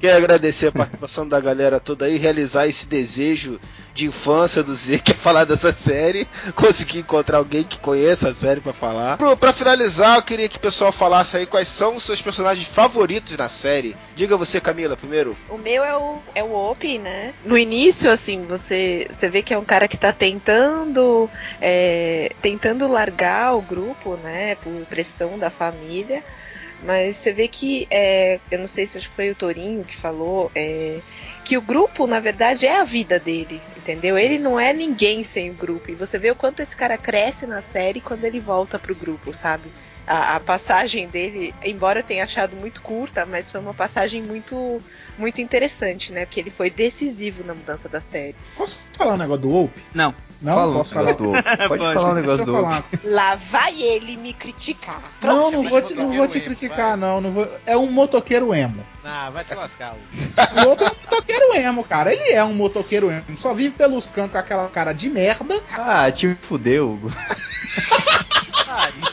Quero 0.00 0.18
agradecer 0.18 0.66
a 0.68 0.72
participação 0.72 1.26
da 1.26 1.40
galera 1.40 1.80
toda 1.80 2.04
aí, 2.06 2.16
realizar 2.16 2.66
esse 2.66 2.86
desejo 2.86 3.58
de 3.94 4.06
infância 4.06 4.62
do 4.62 4.74
Z, 4.74 4.98
que 4.98 5.12
é 5.12 5.14
falar 5.14 5.44
dessa 5.44 5.72
série. 5.72 6.28
Conseguir 6.54 6.98
encontrar 6.98 7.38
alguém 7.38 7.62
que 7.64 7.78
conheça 7.78 8.28
a 8.28 8.34
série 8.34 8.60
pra 8.60 8.72
falar. 8.72 9.16
Pro, 9.16 9.36
pra 9.36 9.52
finalizar, 9.52 10.16
eu 10.16 10.22
queria 10.22 10.48
que 10.48 10.56
o 10.56 10.60
pessoal 10.60 10.90
falasse 10.92 11.36
aí 11.36 11.46
quais 11.46 11.68
são 11.68 11.96
os 11.96 12.02
seus 12.02 12.20
personagens 12.20 12.66
favoritos 12.66 13.36
na 13.36 13.48
série. 13.48 13.96
Diga 14.16 14.36
você, 14.36 14.60
Camila, 14.60 14.96
primeiro. 14.96 15.23
O 15.48 15.56
meu 15.56 15.84
é 15.84 15.96
o, 15.96 16.18
é 16.34 16.42
o 16.42 16.52
Opie, 16.52 16.98
né? 16.98 17.34
No 17.44 17.56
início, 17.56 18.10
assim, 18.10 18.44
você, 18.44 19.06
você 19.10 19.28
vê 19.28 19.42
que 19.42 19.54
é 19.54 19.58
um 19.58 19.64
cara 19.64 19.88
que 19.88 19.96
tá 19.96 20.12
tentando 20.12 21.30
é, 21.60 22.30
tentando 22.42 22.86
largar 22.86 23.54
o 23.56 23.62
grupo, 23.62 24.16
né? 24.16 24.56
Por 24.56 24.84
pressão 24.86 25.38
da 25.38 25.50
família. 25.50 26.22
Mas 26.84 27.16
você 27.16 27.32
vê 27.32 27.48
que, 27.48 27.86
é, 27.90 28.38
eu 28.50 28.58
não 28.58 28.66
sei 28.66 28.86
se 28.86 28.98
acho 28.98 29.08
que 29.08 29.16
foi 29.16 29.30
o 29.30 29.34
Torinho 29.34 29.84
que 29.84 29.96
falou, 29.96 30.50
é, 30.54 31.00
que 31.42 31.56
o 31.56 31.62
grupo, 31.62 32.06
na 32.06 32.20
verdade, 32.20 32.66
é 32.66 32.78
a 32.78 32.84
vida 32.84 33.18
dele, 33.18 33.60
entendeu? 33.76 34.18
Ele 34.18 34.38
não 34.38 34.60
é 34.60 34.72
ninguém 34.72 35.22
sem 35.22 35.50
o 35.50 35.54
grupo. 35.54 35.90
E 35.90 35.94
você 35.94 36.18
vê 36.18 36.30
o 36.30 36.36
quanto 36.36 36.60
esse 36.60 36.76
cara 36.76 36.98
cresce 36.98 37.46
na 37.46 37.62
série 37.62 38.02
quando 38.02 38.24
ele 38.24 38.38
volta 38.38 38.78
pro 38.78 38.94
grupo, 38.94 39.32
sabe? 39.32 39.70
A, 40.06 40.36
a 40.36 40.40
passagem 40.40 41.08
dele, 41.08 41.54
embora 41.64 42.00
eu 42.00 42.04
tenha 42.04 42.24
achado 42.24 42.54
muito 42.54 42.82
curta, 42.82 43.24
mas 43.24 43.50
foi 43.50 43.60
uma 43.60 43.72
passagem 43.72 44.22
muito, 44.22 44.78
muito 45.18 45.40
interessante, 45.40 46.12
né? 46.12 46.24
Porque 46.26 46.40
ele 46.40 46.50
foi 46.50 46.70
decisivo 46.70 47.44
na 47.44 47.54
mudança 47.54 47.88
da 47.88 48.00
série. 48.00 48.34
Posso 48.56 48.78
falar 48.96 49.14
um 49.14 49.18
negócio 49.18 49.42
do 49.42 49.54
Ope? 49.54 49.82
Não. 49.94 50.14
Não, 50.42 50.54
Fala 50.54 50.74
posso 50.74 50.94
falar. 50.94 51.12
do. 51.14 51.32
Pode 51.32 51.68
Pode. 51.68 51.94
falar 51.94 52.10
um 52.10 52.14
negócio 52.14 52.44
do. 52.44 52.56
Ope. 52.56 53.00
Lá 53.04 53.34
vai 53.34 53.80
ele 53.80 54.16
me 54.16 54.34
criticar. 54.34 55.00
Não, 55.22 55.50
não 55.50 55.68
vou 55.68 55.80
te, 55.80 55.94
não 55.94 56.12
vou 56.12 56.28
te 56.28 56.40
criticar, 56.40 56.96
não. 56.98 57.20
não 57.20 57.32
vou... 57.32 57.48
É 57.64 57.76
um 57.76 57.90
motoqueiro 57.90 58.54
emo. 58.54 58.84
Ah, 59.02 59.30
vai 59.30 59.44
te 59.44 59.54
lascar. 59.54 59.94
O 60.66 60.70
Ope 60.70 60.84
é 60.84 60.86
um 60.86 60.94
motoqueiro 61.02 61.54
emo, 61.54 61.84
cara. 61.84 62.12
Ele 62.12 62.32
é 62.32 62.44
um 62.44 62.52
motoqueiro 62.52 63.10
emo. 63.10 63.24
Só 63.36 63.54
vive 63.54 63.74
pelos 63.74 64.10
cantos 64.10 64.32
com 64.32 64.38
aquela 64.38 64.68
cara 64.68 64.92
de 64.92 65.08
merda. 65.08 65.62
Ah, 65.72 66.10
te 66.10 66.34
fudeu, 66.34 66.90
Hugo. 66.90 67.12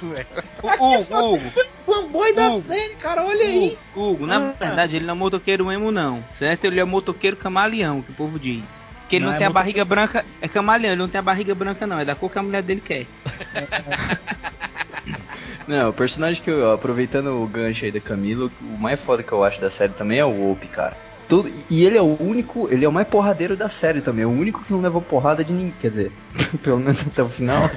Velho. 0.10 0.28
O 0.64 0.68
Hugo, 0.95 1.36
Hugo, 1.36 1.52
Fanboy 1.86 2.34
da 2.34 2.49
Hugo. 2.49 2.68
série, 2.68 2.95
cara. 2.95 3.24
Olha 3.26 3.43
aí. 3.45 3.78
Hugo, 3.95 4.12
Hugo, 4.12 4.26
na 4.28 4.38
Ah. 4.38 4.54
verdade 4.60 4.95
ele 4.95 5.06
não 5.06 5.14
é 5.14 5.18
motoqueiro 5.18 5.72
emo, 5.72 5.91
não. 5.91 6.24
Certo? 6.39 6.66
Ele 6.66 6.80
é 6.80 6.84
motoqueiro 6.84 7.38
camaleão, 7.38 8.02
que 8.02 8.12
o 8.12 8.16
povo 8.16 8.39
diz. 8.39 8.64
Que 9.10 9.18
ele 9.18 9.26
Não, 9.26 9.32
não, 9.32 9.36
é 9.36 9.39
tem 9.39 9.47
a 9.47 9.52
barriga 9.52 9.84
branca. 9.84 10.24
É 10.41 10.47
camaleão, 10.47 10.93
ele 10.93 11.02
não 11.02 11.10
tem 11.10 11.20
a 11.20 11.24
barriga 11.24 11.54
branca, 11.54 11.86
não. 11.86 11.99
É 11.99 12.06
da 12.06 12.16
cor 12.16 12.30
que 12.32 12.39
a 12.39 12.43
mulher 12.43 12.64
dele 12.64 12.82
quer. 12.86 13.06
Não, 15.68 15.89
o 15.89 15.93
personagem 15.93 16.41
que 16.43 16.49
eu, 16.49 16.72
aproveitando 16.72 17.41
o 17.41 17.47
gancho 17.47 17.86
aí 17.86 17.91
da 17.91 17.99
Camila, 17.99 18.49
o 18.62 18.78
mais 18.78 18.99
foda 18.99 19.22
que 19.24 19.32
eu 19.32 19.43
acho 19.43 19.62
da 19.62 19.70
série 19.70 19.93
também 19.93 20.18
é 20.18 20.26
o 20.26 20.52
Ope, 20.52 20.68
cara. 20.68 20.97
Tudo, 21.32 21.50
e 21.70 21.86
ele 21.86 21.98
é 21.98 22.02
o 22.02 22.22
único, 22.22 22.68
ele 22.70 22.84
é 22.84 22.90
o 22.90 22.92
mais 22.92 23.08
porradeiro 23.08 23.56
da 23.56 23.70
série 23.70 24.02
também, 24.02 24.24
é 24.24 24.28
o 24.28 24.32
único 24.32 24.62
que 24.66 24.74
não 24.74 24.82
levou 24.82 25.02
porrada 25.02 25.46
de 25.46 25.54
ninguém, 25.54 25.74
quer 25.80 25.88
dizer, 25.90 26.12
pelo 26.62 26.78
menos 26.80 27.02
até 27.08 27.24
o 27.24 27.30
final. 27.30 27.62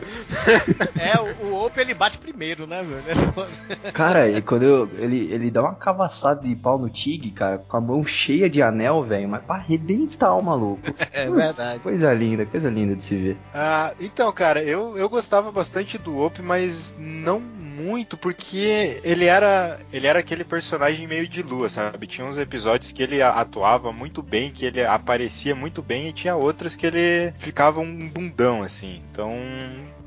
É, 0.96 1.18
o, 1.20 1.46
o 1.46 1.66
Ope 1.66 1.80
ele 1.80 1.94
bate 1.94 2.18
primeiro, 2.18 2.66
né, 2.66 2.82
velho? 2.82 3.34
Cara, 3.92 4.28
e 4.28 4.40
quando 4.42 4.62
eu- 4.62 4.90
ele, 4.98 5.32
ele 5.32 5.50
dá 5.50 5.60
uma 5.62 5.74
cavaçada 5.74 6.46
de 6.46 6.54
pau 6.56 6.78
no 6.78 6.88
Tig, 6.88 7.30
cara, 7.30 7.58
com 7.58 7.76
a 7.76 7.80
mão 7.80 8.04
cheia 8.04 8.48
de 8.50 8.62
anel, 8.62 9.02
velho, 9.04 9.28
mas 9.28 9.42
pra 9.44 9.56
arrebentar 9.56 10.34
o 10.34 10.42
maluco. 10.42 10.80
É 11.12 11.30
verdade. 11.30 11.82
Coisa 11.82 12.12
linda, 12.12 12.46
coisa 12.46 12.68
linda 12.70 12.96
de 12.96 13.02
se 13.02 13.16
ver. 13.16 13.36
Ah, 13.54 13.92
então, 14.00 14.32
cara, 14.32 14.62
eu, 14.62 14.96
eu 14.96 15.08
gostava 15.08 15.52
bastante 15.52 15.98
do 15.98 16.18
Op, 16.18 16.40
mas 16.42 16.94
não 16.98 17.38
muito, 17.40 18.16
porque 18.16 19.00
ele 19.04 19.26
era 19.26 19.78
ele 19.92 20.06
era 20.06 20.18
aquele 20.20 20.44
personagem 20.44 21.06
meio 21.06 21.28
de 21.28 21.42
lua, 21.42 21.68
sabe? 21.68 22.06
Tinha 22.06 22.26
uns 22.26 22.38
episódios 22.38 22.92
que 22.92 23.02
ele 23.02 23.20
a- 23.22 23.30
atuava 23.44 23.92
muito 23.92 24.22
bem, 24.22 24.50
que 24.50 24.64
ele 24.64 24.84
aparecia 24.84 25.54
muito 25.54 25.82
bem, 25.82 26.08
e 26.08 26.12
tinha 26.12 26.36
outros 26.36 26.76
que 26.76 26.86
ele 26.86 27.32
ficava 27.38 27.80
um 27.80 28.08
bundão, 28.08 28.62
assim. 28.62 29.02
Então, 29.10 29.32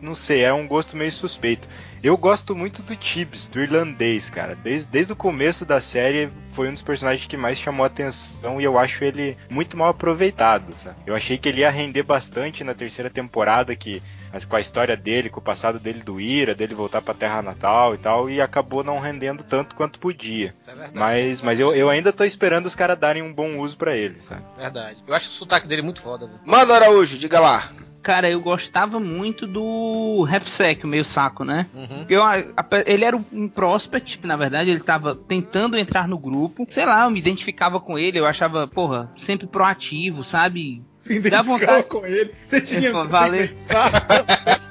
não 0.02 0.14
sei, 0.14 0.44
é 0.44 0.54
um 0.54 0.68
gosto 0.68 0.96
meio 0.96 1.12
suspeito. 1.12 1.68
Eu 2.04 2.16
gosto 2.16 2.56
muito 2.56 2.84
do 2.84 2.96
Tibbs, 2.96 3.48
do 3.48 3.60
irlandês, 3.60 4.30
cara. 4.30 4.56
Desde, 4.56 4.90
desde 4.90 5.14
o 5.14 5.16
começo 5.16 5.66
da 5.66 5.82
série, 5.82 6.30
foi 6.46 6.70
um 6.70 6.74
dos 6.74 6.82
personagens 6.82 7.28
que 7.28 7.36
mais 7.36 7.58
chamou 7.58 7.84
a 7.84 7.88
atenção 7.88 8.62
e 8.62 8.64
eu 8.64 8.78
acho 8.78 9.04
ele 9.04 9.36
muito 9.50 9.76
mal 9.76 9.90
aproveitado, 9.90 10.74
sabe? 10.78 10.98
Eu 11.06 11.16
achei 11.16 11.38
que 11.38 11.50
ele 11.50 11.62
ia 11.62 11.70
render 11.70 12.04
bastante 12.04 12.64
na 12.64 12.74
terceira 12.74 13.10
temporada, 13.10 13.76
que 13.76 14.02
com 14.48 14.56
a 14.56 14.60
história 14.60 14.96
dele, 14.96 15.30
com 15.30 15.40
o 15.40 15.44
passado 15.44 15.80
dele 15.80 16.02
do 16.04 16.20
Ira, 16.20 16.54
dele 16.56 16.74
voltar 16.76 17.02
pra 17.02 17.14
terra 17.14 17.42
natal 17.42 17.96
e 17.96 17.98
tal, 17.98 18.30
e 18.30 18.40
acabou 18.42 18.84
não 18.84 19.00
rendendo 19.00 19.44
tanto 19.44 19.76
quanto 19.76 20.00
podia. 20.00 20.54
É 20.68 20.72
verdade. 20.74 20.92
Mas, 20.98 21.42
mas 21.42 21.60
eu, 21.60 21.74
eu 21.76 21.90
ainda 21.90 22.12
tô 22.14 22.24
esperando 22.24 22.66
os 22.66 22.76
caras 22.76 22.98
darem 22.98 23.22
um 23.24 23.34
bom 23.34 23.58
uso 23.60 23.78
pra 23.78 23.96
ele, 23.96 24.22
sabe? 24.22 24.42
Verdade. 24.58 24.98
Eu 25.08 25.14
acho 25.14 25.30
o 25.30 25.34
sotaque 25.34 25.68
dele 25.68 25.82
muito 25.82 26.02
foda, 26.02 26.26
velho. 26.28 26.40
Mano 26.46 26.74
Araújo, 26.74 27.18
diga 27.18 27.40
lá. 27.40 27.70
Cara, 28.04 28.32
eu 28.32 28.40
gostava 28.40 29.02
muito 29.02 29.46
do 29.46 30.24
Repsec, 30.24 30.86
o 30.86 30.88
meio 30.88 31.04
saco, 31.04 31.44
né? 31.44 31.66
Uhum. 31.74 32.06
Eu, 32.08 32.24
a- 32.24 32.38
a- 32.56 32.84
ele 32.86 33.04
era 33.04 33.18
um 33.18 33.50
prospect, 33.50 34.26
na 34.26 34.38
verdade, 34.38 34.70
ele 34.70 34.80
tava 34.80 35.14
tentando 35.14 35.78
entrar 35.78 36.08
no 36.08 36.18
grupo. 36.18 36.66
Sei 36.72 36.86
lá, 36.86 37.04
eu 37.04 37.12
me 37.12 37.20
identificava 37.20 37.82
com 37.82 38.00
ele, 38.00 38.18
eu 38.18 38.26
achava, 38.26 38.66
porra, 38.66 39.12
sempre 39.26 39.46
proativo, 39.46 40.24
sabe? 40.24 40.82
Se 41.08 41.14
identificava 41.14 41.44
vontade. 41.44 41.84
com 41.84 42.06
ele. 42.06 42.32
Você 42.48 42.62
tinha 42.62 42.82
que 42.82 43.08
valeu. 43.08 43.48
pensar. 43.48 43.92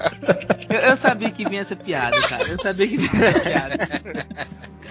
Eu, 0.69 0.81
eu 0.81 0.97
sabia 0.97 1.31
que 1.31 1.49
vinha 1.49 1.63
essa 1.63 1.77
piada, 1.77 2.21
cara. 2.23 2.49
Eu 2.49 2.61
sabia 2.61 2.89
que 2.89 2.97
vinha 2.97 3.25
essa 3.25 3.41
piada. 3.41 3.89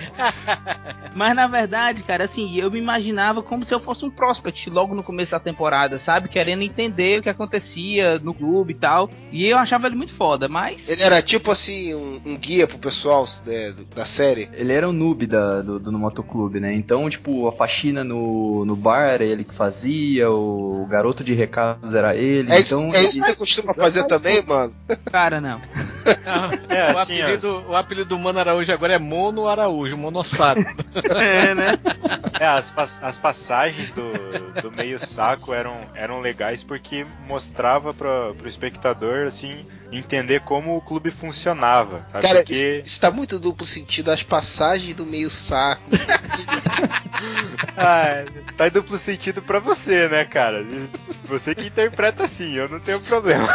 Mas 1.15 1.35
na 1.35 1.47
verdade, 1.47 2.03
cara, 2.03 2.25
assim, 2.25 2.59
eu 2.59 2.69
me 2.69 2.77
imaginava 2.77 3.41
como 3.41 3.65
se 3.65 3.73
eu 3.73 3.79
fosse 3.79 4.03
um 4.05 4.11
prospect 4.11 4.69
logo 4.69 4.93
no 4.93 5.01
começo 5.01 5.31
da 5.31 5.39
temporada, 5.39 5.97
sabe? 5.99 6.27
Querendo 6.27 6.61
entender 6.61 7.19
o 7.19 7.23
que 7.23 7.29
acontecia 7.29 8.19
no 8.19 8.33
clube 8.33 8.73
e 8.73 8.77
tal. 8.77 9.09
E 9.31 9.47
eu 9.47 9.57
achava 9.57 9.87
ele 9.87 9.95
muito 9.95 10.13
foda, 10.15 10.49
mas. 10.49 10.77
Ele 10.87 11.01
era 11.01 11.21
tipo 11.21 11.51
assim, 11.51 11.93
um, 11.93 12.21
um 12.25 12.37
guia 12.37 12.67
pro 12.67 12.77
pessoal 12.77 13.25
é, 13.47 13.73
da 13.95 14.05
série. 14.05 14.49
Ele 14.53 14.73
era 14.73 14.87
o 14.89 14.93
noob 14.93 15.25
da, 15.25 15.61
do, 15.61 15.79
do 15.79 15.91
motoclube, 15.93 16.59
né? 16.59 16.73
Então, 16.73 17.09
tipo, 17.09 17.47
a 17.47 17.51
faxina 17.51 18.03
no, 18.03 18.65
no 18.65 18.75
bar 18.75 19.07
era 19.07 19.23
ele 19.23 19.45
que 19.45 19.53
fazia, 19.53 20.29
o 20.29 20.85
garoto 20.89 21.23
de 21.23 21.33
recados 21.35 21.93
era 21.93 22.15
ele. 22.15 22.51
É 22.51 22.59
então, 22.59 22.93
é 22.93 23.03
isso 23.03 23.19
que 23.19 23.25
você 23.25 23.35
costuma 23.35 23.73
fazer 23.73 24.03
também, 24.05 24.41
mano? 24.41 24.73
Cara, 25.05 25.39
não. 25.39 25.61
É, 26.69 26.93
o, 26.93 26.97
assim, 26.97 27.21
apelido, 27.21 27.65
o 27.67 27.75
apelido 27.75 28.09
do 28.09 28.19
Mano 28.19 28.39
Araújo 28.39 28.71
agora 28.71 28.93
é 28.93 28.99
Mono 28.99 29.47
Araújo, 29.47 29.97
Monossaco. 29.97 30.61
É, 31.15 31.53
né? 31.53 31.79
É, 32.39 32.47
as, 32.47 32.73
as 33.03 33.17
passagens 33.17 33.91
do, 33.91 34.11
do 34.61 34.71
meio 34.71 34.97
saco 34.97 35.53
eram, 35.53 35.77
eram 35.93 36.21
legais 36.21 36.63
porque 36.63 37.05
mostrava 37.27 37.93
pra, 37.93 38.33
pro 38.33 38.47
espectador, 38.47 39.27
assim, 39.27 39.65
entender 39.91 40.41
como 40.41 40.75
o 40.75 40.81
clube 40.81 41.11
funcionava, 41.11 42.05
sabe? 42.11 42.27
Cara, 42.27 42.39
porque... 42.39 42.53
isso, 42.53 42.67
isso 42.83 43.01
tá 43.01 43.11
muito 43.11 43.39
duplo 43.39 43.65
sentido. 43.65 44.11
As 44.11 44.23
passagens 44.23 44.95
do 44.95 45.05
meio 45.05 45.29
saco. 45.29 45.83
Ah, 47.77 48.23
tá 48.55 48.67
em 48.67 48.71
duplo 48.71 48.97
sentido 48.97 49.41
pra 49.41 49.59
você, 49.59 50.07
né, 50.07 50.23
cara? 50.23 50.65
Você 51.25 51.53
que 51.53 51.67
interpreta 51.67 52.23
assim, 52.23 52.53
eu 52.53 52.69
não 52.69 52.79
tenho 52.79 52.99
problema. 53.01 53.47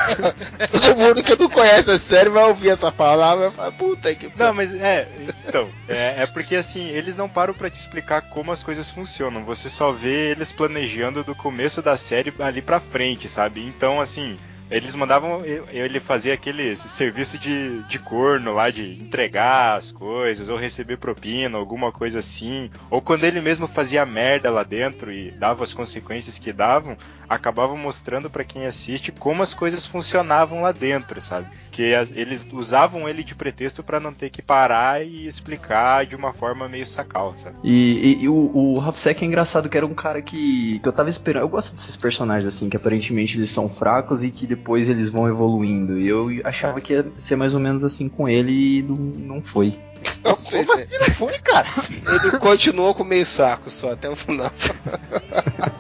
Todo 0.71 0.97
mundo 0.97 1.23
que 1.23 1.37
não 1.37 1.49
conhece 1.49 1.91
a 1.91 1.99
série 1.99 2.29
vai 2.29 2.45
ouvir 2.45 2.71
essa 2.71 2.93
palavra 2.93 3.49
e 3.49 3.51
falar, 3.51 3.73
puta 3.73 4.15
que 4.15 4.31
Não, 4.37 4.53
mas 4.53 4.75
é, 4.75 5.09
então, 5.49 5.69
é, 5.89 6.23
é 6.23 6.27
porque 6.27 6.57
assim, 6.57 6.89
eles 6.89 7.17
não 7.17 7.29
param 7.29 7.55
pra 7.55 7.71
te 7.71 7.77
explicar 7.79 8.23
como 8.23 8.53
as 8.53 8.63
coisas 8.63 8.91
funcionam. 8.91 9.45
Você 9.45 9.69
só 9.69 9.93
vê 9.93 10.31
eles 10.31 10.53
planejando 10.53 11.25
do 11.25 11.35
começo 11.35 11.81
da 11.81 11.97
série 11.97 12.33
ali 12.41 12.61
pra 12.61 12.81
frente, 12.81 13.29
sabe? 13.29 13.65
Então, 13.65 14.01
assim, 14.01 14.39
eles 14.71 14.95
mandavam 14.95 15.43
ele 15.45 15.99
fazer 16.01 16.33
aquele 16.33 16.75
serviço 16.77 17.37
de, 17.39 17.83
de 17.83 17.99
corno 17.99 18.55
lá, 18.55 18.71
de 18.71 18.93
entregar 19.03 19.77
as 19.77 19.91
coisas, 19.91 20.49
ou 20.49 20.57
receber 20.57 20.97
propina, 20.97 21.59
alguma 21.59 21.91
coisa 21.91 22.21
assim. 22.21 22.71
Ou 22.91 23.03
quando 23.03 23.25
ele 23.25 23.41
mesmo 23.41 23.67
fazia 23.67 24.07
merda 24.07 24.51
lá 24.51 24.63
dentro 24.63 25.13
e 25.13 25.31
dava 25.33 25.65
as 25.65 25.75
consequências 25.75 26.39
que 26.39 26.53
davam, 26.53 26.97
acabava 27.29 27.77
mostrando 27.77 28.31
pra 28.31 28.45
quem 28.45 28.67
assiste 28.67 29.13
como 29.13 29.43
as 29.43 29.55
coisas 29.55 29.87
funcionavam 29.87 30.63
lá 30.63 30.73
dentro, 30.73 31.21
sabe? 31.21 31.47
Que 31.71 31.83
eles 32.15 32.47
usavam 32.53 33.09
ele 33.09 33.23
de 33.23 33.35
pretexto 33.35 33.83
pra 33.83 34.01
não 34.01 34.13
ter 34.13 34.31
que 34.31 34.43
parar 34.43 35.05
e 35.05 35.27
explicar 35.27 36.07
de 36.07 36.17
uma 36.17 36.33
forma 36.33 36.69
meio 36.69 36.87
sacal, 36.87 37.35
sabe? 37.43 37.57
E, 37.63 38.19
e- 38.21 38.23
e 38.25 38.29
o, 38.29 38.35
o 38.79 38.81
é 39.07 39.25
engraçado 39.25 39.69
que 39.69 39.77
era 39.77 39.87
um 39.87 39.95
cara 39.95 40.21
que, 40.23 40.79
que 40.81 40.89
eu 40.89 40.93
tava 40.93 41.09
esperando. 41.09 41.43
Eu 41.43 41.49
gosto 41.49 41.75
desses 41.75 41.97
personagens 41.97 42.47
assim, 42.47 42.69
que 42.69 42.77
aparentemente 42.77 43.37
eles 43.37 43.51
são 43.51 43.69
fracos 43.69 44.23
e 44.23 44.31
que 44.31 44.47
depois 44.47 44.60
eles 44.89 45.09
vão 45.09 45.29
evoluindo. 45.29 45.99
E 45.99 46.09
eu 46.09 46.29
achava 46.45 46.81
que 46.81 46.93
ia 46.93 47.07
ser 47.17 47.37
mais 47.37 47.55
ou 47.55 47.61
menos 47.61 47.85
assim 47.85 48.09
com 48.09 48.29
ele 48.29 48.79
e 48.79 48.83
não, 48.83 48.97
não 48.97 49.43
foi. 49.43 49.79
Seja, 50.39 50.65
Como 50.65 50.75
assim 50.79 50.99
não 50.99 51.07
foi, 51.15 51.39
cara? 51.39 51.69
ele 51.91 52.39
continuou 52.39 52.95
com 52.95 53.05
meio 53.05 53.27
saco 53.27 53.71
só 53.71 53.93
até 53.93 54.09
o 54.09 54.17
final. 54.17 54.51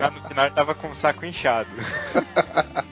No 0.00 0.28
final 0.28 0.46
ele 0.46 0.54
tava 0.54 0.74
com 0.74 0.88
o 0.88 0.94
saco 0.94 1.26
inchado. 1.26 1.68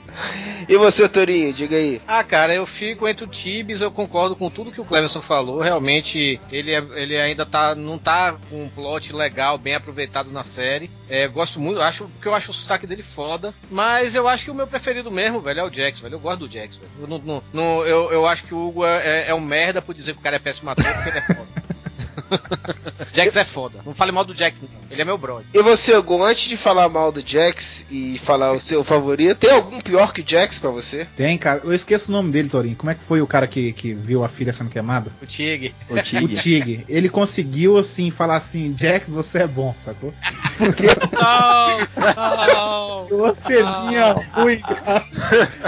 E 0.69 0.77
você, 0.77 1.09
Torinho, 1.09 1.53
diga 1.53 1.77
aí. 1.77 2.01
Ah, 2.07 2.23
cara, 2.23 2.55
eu 2.55 2.67
fico 2.67 3.09
entre 3.09 3.25
o 3.25 3.29
Tibes, 3.29 3.81
eu 3.81 3.91
concordo 3.91 4.37
com 4.37 4.51
tudo 4.51 4.71
que 4.73 4.81
o 4.81 4.85
Cleverson 4.85 5.23
falou. 5.23 5.61
Realmente, 5.61 6.39
ele, 6.51 6.73
é- 6.73 6.85
ele 6.97 7.17
ainda 7.19 7.47
tá, 7.47 7.75
não 7.75 7.97
tá 7.99 8.37
com 8.51 8.65
um 8.65 8.69
plot 8.69 9.13
legal, 9.15 9.57
bem 9.57 9.75
aproveitado 9.75 10.31
na 10.31 10.45
série. 10.45 10.91
É, 11.09 11.27
gosto 11.27 11.59
muito, 11.59 11.81
acho 11.81 12.07
que 12.21 12.27
eu 12.29 12.35
acho 12.35 12.51
o 12.51 12.55
sotaque 12.55 12.87
dele 12.87 13.03
foda. 13.03 13.55
Mas 13.71 14.15
eu 14.15 14.29
acho 14.29 14.45
que 14.45 14.51
o 14.51 14.55
meu 14.55 14.67
preferido 14.67 15.11
mesmo, 15.11 15.41
velho, 15.41 15.61
é 15.61 15.65
o 15.65 15.73
Jax, 15.73 16.01
velho. 16.01 16.15
Eu 16.17 16.21
gosto 16.21 16.47
do 16.47 16.53
Jax, 16.53 16.77
velho. 16.77 16.91
Eu, 17.01 17.07
não- 17.09 17.19
não- 17.19 17.43
não- 17.53 17.87
eu, 17.87 18.13
eu 18.13 18.27
acho 18.27 18.45
que 18.45 18.55
o 18.55 18.69
Hugo 18.69 18.85
é, 18.85 19.29
é 19.29 19.35
um 19.35 19.41
merda 19.41 19.81
por 19.81 19.95
dizer 19.95 20.13
que 20.15 20.21
o 20.21 20.23
cara 20.23 20.37
é 20.37 20.41
péssimo 20.41 20.69
ator, 20.71 20.85
porque 20.85 21.09
ele 21.09 21.19
é 21.19 21.23
foda. 21.23 21.49
Jax 23.13 23.37
é 23.37 23.45
foda. 23.45 23.79
Não 23.85 23.95
fale 23.95 24.13
mal 24.13 24.25
do 24.25 24.35
Jax, 24.35 24.57
não. 24.63 24.69
Ele 24.91 25.03
é 25.03 25.05
meu 25.05 25.19
brother. 25.19 25.47
E 25.53 25.63
você, 25.63 25.97
Hugo, 25.97 26.23
antes 26.23 26.49
de 26.49 26.57
falar 26.57 26.89
mal 26.89 27.13
do 27.13 27.23
Jax 27.25 27.87
e 27.91 28.19
falar 28.19 28.53
o 28.53 28.61
seu 28.61 28.83
favorito, 28.85 29.39
tem 29.39 29.51
algum 29.51 29.81
pior 29.81 30.13
que 30.13 30.25
Jax 30.27 30.59
pra 30.59 30.71
você? 30.71 31.07
Tem, 31.17 31.37
cara. 31.39 31.61
Eu 31.65 31.73
esqueço 31.73 32.11
o 32.11 32.15
nome 32.15 32.31
dele, 32.31 32.49
Torinho. 32.49 32.77
Como 32.77 32.91
é 32.91 32.95
que 32.95 33.03
foi 33.03 33.21
o 33.21 33.27
cara 33.27 33.47
que, 33.47 33.73
que 33.73 33.93
viu 33.93 34.25
a 34.25 34.29
filha 34.29 34.53
sendo 34.53 34.71
queimada? 34.71 35.13
O 35.23 35.27
Tig. 35.27 35.75
O 35.89 35.95
O 35.95 36.03
Tig. 36.03 36.35
Tig. 36.37 36.85
Ele 36.89 37.09
conseguiu, 37.09 37.77
assim, 37.77 38.11
falar 38.11 38.37
assim: 38.37 38.75
Jax, 38.79 39.11
você 39.11 39.39
é 39.39 39.47
bom, 39.47 39.75
sacou? 39.85 40.13
Porque 40.57 40.87
Não! 41.13 43.07
você 43.09 43.57
vinha 43.57 44.13
ruim, 44.33 44.61
cara. 44.61 45.05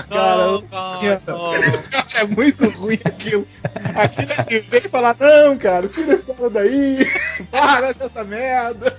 Cara, 0.08 0.60
é 2.20 2.24
muito 2.24 2.68
ruim 2.70 2.98
aquilo. 3.04 3.46
Aquilo 3.94 4.32
é 4.32 4.42
de 4.42 4.60
ver 4.60 4.86
e 4.86 4.88
falar: 4.88 5.16
não, 5.18 5.56
cara, 5.56 5.88
tira 5.88 6.14
essa 6.14 6.32
hora 6.40 6.50
daí. 6.50 7.06
Para 7.50 7.94
com 7.94 8.04
essa 8.04 8.24
merda. 8.24 8.96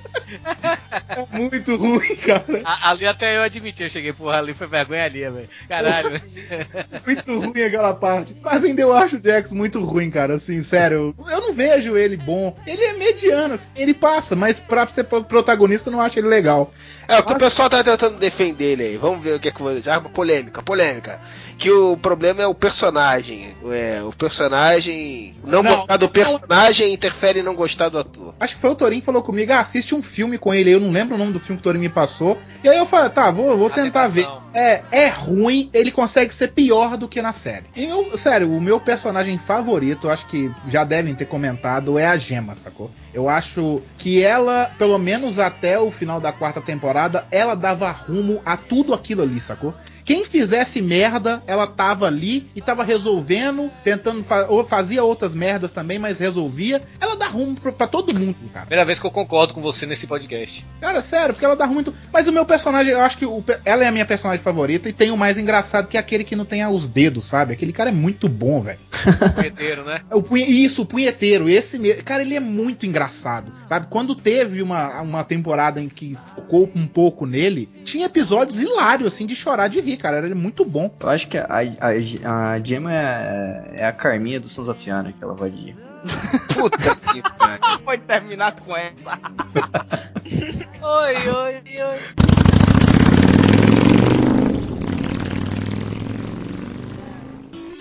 É 1.09 1.37
muito 1.37 1.75
ruim, 1.75 2.15
cara. 2.15 2.43
A- 2.63 2.89
Ali 2.91 3.05
até 3.05 3.37
eu 3.37 3.41
admiti, 3.43 3.83
eu 3.83 3.89
cheguei, 3.89 4.13
porra, 4.13 4.37
ali 4.37 4.53
foi 4.53 4.67
vergonha 4.67 5.03
ali, 5.03 5.19
velho. 5.19 5.49
Caralho. 5.67 6.21
Muito 7.05 7.39
ruim 7.39 7.63
aquela 7.63 7.93
parte. 7.93 8.35
Mas 8.41 8.63
ainda 8.63 8.81
eu 8.81 8.93
acho 8.93 9.17
o 9.17 9.21
Jax 9.21 9.51
muito 9.51 9.79
ruim, 9.81 10.09
cara. 10.09 10.35
Assim, 10.35 10.61
sério. 10.61 11.13
Eu 11.29 11.41
não 11.41 11.53
vejo 11.53 11.97
ele 11.97 12.15
bom. 12.17 12.55
Ele 12.65 12.81
é 12.83 12.93
mediano, 12.93 13.55
assim, 13.55 13.67
ele 13.75 13.93
passa, 13.93 14.35
mas 14.35 14.59
pra 14.59 14.85
ser 14.87 15.03
pro- 15.05 15.23
protagonista 15.23 15.89
eu 15.89 15.93
não 15.93 16.01
acho 16.01 16.19
ele 16.19 16.27
legal. 16.27 16.73
É, 17.11 17.19
o 17.19 17.23
que 17.23 17.33
o 17.33 17.37
pessoal 17.37 17.69
tá 17.69 17.83
tentando 17.83 18.17
defender 18.17 18.71
ele 18.71 18.83
aí. 18.83 18.97
Vamos 18.97 19.23
ver 19.23 19.35
o 19.35 19.39
que 19.39 19.49
é 19.49 19.51
que 19.51 19.61
eu 19.61 19.65
vou. 19.65 19.81
Já 19.81 19.99
polêmica, 19.99 20.63
polêmica. 20.63 21.19
Que 21.57 21.69
o 21.69 21.97
problema 21.97 22.41
é 22.41 22.47
o 22.47 22.55
personagem. 22.55 23.55
É, 23.71 24.01
o 24.03 24.11
personagem. 24.11 25.35
Não, 25.43 25.61
Não, 25.61 25.75
gostar 25.75 25.97
do 25.97 26.05
não. 26.05 26.11
personagem 26.11 26.93
interfere 26.93 27.39
em 27.39 27.43
não 27.43 27.53
gostar 27.53 27.89
do 27.89 27.99
ator. 27.99 28.33
Acho 28.39 28.55
que 28.55 28.61
foi 28.61 28.69
o 28.69 28.75
Torinho 28.75 29.01
que 29.01 29.05
falou 29.05 29.21
comigo, 29.21 29.51
ah, 29.53 29.59
assiste 29.59 29.93
um 29.93 30.01
filme 30.01 30.37
com 30.37 30.53
ele. 30.53 30.71
Eu 30.73 30.79
não 30.79 30.91
lembro 30.91 31.15
o 31.15 31.17
nome 31.17 31.33
do 31.33 31.39
filme 31.39 31.57
que 31.57 31.61
o 31.61 31.63
Torinho 31.63 31.83
me 31.83 31.89
passou. 31.89 32.37
E 32.63 32.69
aí 32.69 32.77
eu 32.77 32.85
falei, 32.85 33.09
tá, 33.09 33.29
vou, 33.29 33.57
vou 33.57 33.69
tentar 33.69 34.07
ver. 34.07 34.27
É, 34.53 34.83
é 34.91 35.07
ruim, 35.07 35.69
ele 35.73 35.91
consegue 35.91 36.33
ser 36.33 36.49
pior 36.49 36.97
do 36.97 37.07
que 37.07 37.21
na 37.21 37.31
série. 37.31 37.65
Eu, 37.75 38.17
sério, 38.17 38.51
o 38.51 38.59
meu 38.59 38.79
personagem 38.79 39.37
favorito, 39.37 40.09
acho 40.09 40.25
que 40.27 40.51
já 40.67 40.83
devem 40.83 41.15
ter 41.15 41.25
comentado, 41.25 41.97
é 41.97 42.05
a 42.05 42.17
Gema, 42.17 42.53
sacou? 42.53 42.91
Eu 43.13 43.29
acho 43.29 43.81
que 43.97 44.21
ela, 44.21 44.71
pelo 44.77 44.97
menos 44.97 45.39
até 45.39 45.79
o 45.79 45.89
final 45.89 46.19
da 46.19 46.31
quarta 46.31 46.61
temporada, 46.61 47.00
ela 47.31 47.55
dava 47.55 47.91
rumo 47.91 48.41
a 48.45 48.57
tudo 48.57 48.93
aquilo 48.93 49.21
ali, 49.21 49.39
sacou? 49.39 49.73
Quem 50.11 50.25
fizesse 50.25 50.81
merda, 50.81 51.41
ela 51.47 51.65
tava 51.65 52.05
ali 52.05 52.45
e 52.53 52.59
tava 52.59 52.83
resolvendo, 52.83 53.71
tentando 53.81 54.21
fa 54.25 54.45
ou 54.49 54.61
fazia 54.65 55.01
outras 55.05 55.33
merdas 55.33 55.71
também, 55.71 55.97
mas 55.97 56.19
resolvia. 56.19 56.81
Ela 56.99 57.15
dá 57.15 57.27
rumo 57.27 57.55
pra, 57.55 57.71
pra 57.71 57.87
todo 57.87 58.13
mundo, 58.13 58.35
cara. 58.53 58.65
Primeira 58.65 58.85
vez 58.85 58.99
que 58.99 59.05
eu 59.05 59.11
concordo 59.11 59.53
com 59.53 59.61
você 59.61 59.85
nesse 59.85 60.05
podcast. 60.05 60.65
Cara, 60.81 61.01
sério, 61.01 61.33
porque 61.33 61.45
ela 61.45 61.55
dá 61.55 61.65
muito. 61.65 61.93
Mas 62.11 62.27
o 62.27 62.33
meu 62.33 62.45
personagem, 62.45 62.91
eu 62.91 62.99
acho 62.99 63.17
que 63.17 63.25
o 63.25 63.41
ela 63.63 63.85
é 63.85 63.87
a 63.87 63.91
minha 63.91 64.05
personagem 64.05 64.43
favorita 64.43 64.89
e 64.89 64.91
tem 64.91 65.11
o 65.11 65.17
mais 65.17 65.37
engraçado 65.37 65.87
que 65.87 65.95
é 65.95 65.99
aquele 66.01 66.25
que 66.25 66.35
não 66.35 66.43
tem 66.43 66.65
os 66.65 66.89
dedos, 66.89 67.23
sabe? 67.23 67.53
Aquele 67.53 67.71
cara 67.71 67.89
é 67.89 67.93
muito 67.93 68.27
bom, 68.27 68.61
velho. 68.61 68.79
Punheteiro, 69.33 69.85
né? 69.85 70.01
O 70.11 70.21
punhe... 70.21 70.43
Isso, 70.43 70.81
o 70.81 70.85
punheteiro, 70.85 71.47
esse 71.47 71.79
mesmo. 71.79 72.03
Cara, 72.03 72.21
ele 72.21 72.35
é 72.35 72.41
muito 72.41 72.85
engraçado, 72.85 73.49
sabe? 73.65 73.87
Quando 73.89 74.13
teve 74.13 74.61
uma, 74.61 75.01
uma 75.01 75.23
temporada 75.23 75.79
em 75.79 75.87
que 75.87 76.17
focou 76.35 76.69
um 76.75 76.85
pouco 76.85 77.25
nele, 77.25 77.69
tinha 77.85 78.07
episódios 78.07 78.59
hilários, 78.59 79.13
assim, 79.13 79.25
de 79.25 79.37
chorar 79.37 79.69
de 79.69 79.79
rir, 79.79 80.00
cara. 80.01 80.17
Ele 80.17 80.31
é 80.31 80.35
muito 80.35 80.65
bom. 80.65 80.93
Eu 80.99 81.09
acho 81.09 81.27
que 81.27 81.37
a, 81.37 81.45
a, 81.47 82.53
a 82.53 82.59
Gemma 82.59 82.93
é, 82.93 83.73
é 83.75 83.85
a 83.85 83.93
Carminha 83.93 84.39
do 84.39 84.49
Sons 84.49 84.67
of 84.67 84.89
Anarchy, 84.89 85.15
aquela 85.15 85.33
vadia. 85.33 85.75
Puta 86.53 86.95
que 86.95 87.21
pariu. 87.37 87.79
Pode 87.85 88.01
terminar 88.03 88.55
com 88.55 88.75
essa. 88.75 89.19
oi, 90.81 91.29
oi, 91.29 91.61
oi. 91.83 91.99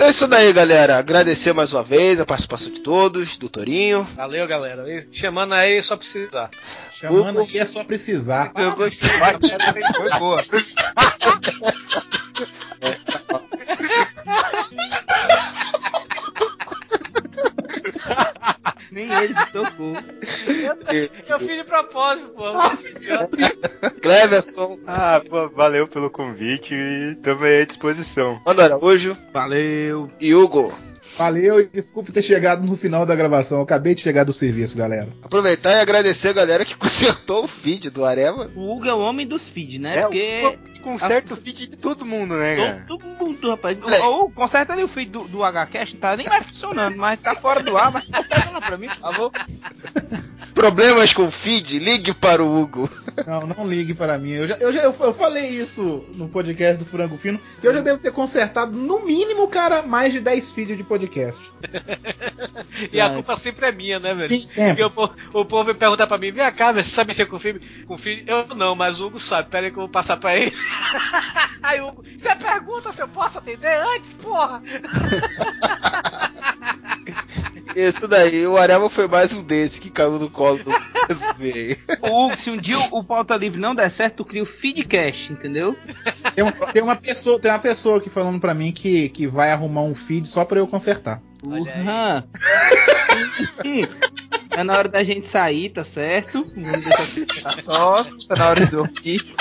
Então 0.00 0.08
é 0.08 0.12
isso 0.12 0.26
daí, 0.26 0.50
galera. 0.50 0.96
Agradecer 0.96 1.52
mais 1.52 1.74
uma 1.74 1.82
vez 1.82 2.18
a 2.18 2.24
participação 2.24 2.72
de 2.72 2.80
todos, 2.80 3.36
do 3.36 3.50
Torinho. 3.50 4.02
Valeu, 4.16 4.48
galera. 4.48 4.82
Chamando 5.12 5.52
aí 5.52 5.76
é 5.76 5.82
só 5.82 5.94
precisar. 5.94 6.48
Chamando 6.90 7.42
Uco. 7.42 7.50
aí 7.50 7.58
é 7.58 7.66
só 7.66 7.84
precisar. 7.84 8.50
Eu 8.56 8.74
gostei. 8.76 9.10
Foi 9.10 10.18
boa. 10.18 10.38
Socorro. 19.52 19.96
Eu 21.28 21.38
fiz 21.38 21.56
de 21.56 21.64
propósito, 21.64 22.28
pô. 22.30 22.50
Cleverson, 24.02 24.78
Ah, 24.86 25.22
pô, 25.28 25.48
valeu 25.48 25.86
pelo 25.86 26.10
convite 26.10 26.74
e 26.74 27.14
também 27.22 27.62
à 27.62 27.64
disposição. 27.64 28.40
Mano 28.44 28.60
Araújo 28.62 29.16
Valeu. 29.32 30.10
e 30.20 30.34
Hugo. 30.34 30.76
Valeu 31.20 31.60
e 31.60 31.66
desculpe 31.66 32.12
ter 32.12 32.22
chegado 32.22 32.66
no 32.66 32.74
final 32.74 33.04
da 33.04 33.14
gravação. 33.14 33.58
Eu 33.58 33.64
acabei 33.64 33.94
de 33.94 34.00
chegar 34.00 34.24
do 34.24 34.32
serviço, 34.32 34.74
galera. 34.74 35.06
Aproveitar 35.22 35.72
e 35.72 35.80
agradecer 35.80 36.28
a 36.28 36.32
galera 36.32 36.64
que 36.64 36.74
consertou 36.78 37.44
o 37.44 37.46
feed 37.46 37.90
do 37.90 38.06
Areva. 38.06 38.50
O 38.56 38.74
Hugo 38.74 38.86
é 38.86 38.94
o 38.94 39.00
homem 39.00 39.26
dos 39.26 39.46
feeds, 39.46 39.78
né? 39.78 39.98
É, 39.98 40.00
Porque. 40.00 40.78
o 40.78 40.80
conserta 40.80 41.34
o 41.34 41.36
feed 41.36 41.68
de 41.68 41.76
todo 41.76 42.06
mundo, 42.06 42.36
né, 42.36 42.56
cara? 42.56 42.84
Todo 42.88 43.04
mundo, 43.04 43.50
rapaz. 43.50 43.78
Olha 43.82 43.96
aí. 43.96 44.02
Ou 44.02 44.30
conserta 44.30 44.72
ali 44.72 44.82
o 44.82 44.88
feed 44.88 45.10
do, 45.10 45.24
do 45.24 45.40
HCast, 45.40 45.92
não 45.92 46.00
tá 46.00 46.16
nem 46.16 46.26
mais 46.26 46.44
funcionando, 46.46 46.96
mas 46.96 47.20
tá 47.20 47.36
fora 47.36 47.62
do 47.62 47.76
ar, 47.76 47.92
mas 47.92 48.06
conserta 48.06 48.50
lá 48.50 48.60
pra 48.62 48.78
mim, 48.78 48.88
por 48.88 48.96
favor. 48.96 49.30
Problemas 50.54 51.12
com 51.12 51.26
o 51.26 51.30
feed? 51.30 51.78
Ligue 51.78 52.14
para 52.14 52.42
o 52.42 52.60
Hugo. 52.60 52.88
Não, 53.26 53.46
não 53.46 53.68
ligue 53.68 53.94
para 53.94 54.18
mim. 54.18 54.32
Eu, 54.32 54.46
já, 54.46 54.56
eu, 54.56 54.72
já, 54.72 54.82
eu, 54.82 54.94
eu 54.98 55.14
falei 55.14 55.48
isso 55.48 56.04
no 56.14 56.28
podcast 56.28 56.82
do 56.82 56.84
Frango 56.84 57.16
Fino. 57.16 57.38
E 57.62 57.66
eu 57.66 57.72
já 57.72 57.80
devo 57.80 57.98
ter 57.98 58.10
consertado, 58.10 58.76
no 58.76 59.04
mínimo, 59.04 59.46
cara, 59.48 59.82
mais 59.82 60.12
de 60.12 60.20
10 60.20 60.52
feeds 60.52 60.76
de 60.76 60.82
podcast. 60.82 61.09
E 62.92 63.00
a 63.00 63.10
culpa 63.10 63.36
sempre 63.36 63.66
é 63.66 63.72
minha, 63.72 63.98
né, 63.98 64.14
velho? 64.14 64.28
Sim, 64.30 64.40
sempre. 64.40 64.84
O, 64.84 64.90
po- 64.90 65.10
o 65.32 65.44
povo 65.44 65.64
vem 65.64 65.74
perguntar 65.74 66.06
pra 66.06 66.18
mim, 66.18 66.30
vem 66.32 66.50
cá, 66.52 66.72
velho, 66.72 66.84
você 66.84 66.90
sabe 66.90 67.08
mexer 67.08 67.26
com 67.26 67.38
filme? 67.38 67.60
Com 67.86 67.98
filho? 67.98 68.22
Eu 68.26 68.46
não, 68.54 68.74
mas 68.74 69.00
o 69.00 69.06
Hugo 69.06 69.18
sabe. 69.20 69.48
Pera 69.50 69.66
aí 69.66 69.72
que 69.72 69.78
eu 69.78 69.82
vou 69.82 69.88
passar 69.90 70.16
pra 70.16 70.36
ele. 70.36 70.54
aí 71.62 71.80
o 71.80 71.88
Hugo, 71.88 72.02
você 72.16 72.34
pergunta 72.36 72.92
se 72.92 73.02
eu 73.02 73.08
posso 73.08 73.38
atender 73.38 73.80
antes, 73.96 74.12
porra? 74.14 74.62
Isso 77.76 78.06
daí, 78.08 78.46
o 78.46 78.56
Areva 78.56 78.88
foi 78.90 79.06
mais 79.08 79.32
um 79.36 79.42
desse 79.42 79.80
que 79.80 79.90
caiu 79.90 80.18
no 80.18 80.28
colo 80.30 80.58
do 80.62 80.72
SB. 81.08 81.76
Ô, 82.02 82.26
Hugo, 82.26 82.38
se 82.42 82.50
um 82.50 82.56
dia 82.56 82.78
o, 82.90 83.04
pauta 83.04 83.36
livre 83.36 83.60
não 83.60 83.74
der 83.74 83.90
certo, 83.92 84.16
tu 84.16 84.24
cria 84.24 84.42
o 84.42 84.46
feedcast, 84.46 85.32
entendeu? 85.32 85.76
Tem, 86.34 86.44
um- 86.44 86.50
tem 86.72 86.82
uma 86.82 86.96
pessoa, 86.96 87.38
tem 87.40 87.50
uma 87.50 87.58
pessoa 87.58 87.98
aqui 87.98 88.10
falando 88.10 88.40
pra 88.40 88.54
mim 88.54 88.72
que, 88.72 89.08
que 89.10 89.26
vai 89.26 89.50
arrumar 89.52 89.82
um 89.82 89.94
feed 89.94 90.26
só 90.28 90.44
pra 90.44 90.58
eu 90.58 90.66
consertar. 90.66 91.20
Uhum. 91.42 91.64
É 94.52 94.64
na 94.64 94.76
hora 94.76 94.88
da 94.88 95.04
gente 95.04 95.30
sair, 95.30 95.70
tá 95.70 95.84
certo? 95.84 96.44
Vamos 96.56 96.84
deixar 96.84 97.54
tá 97.54 97.62
só, 97.62 98.02
tá 98.26 98.34
na 98.36 98.48
hora 98.48 98.64
de 98.66 98.70
dormir. 98.72 99.34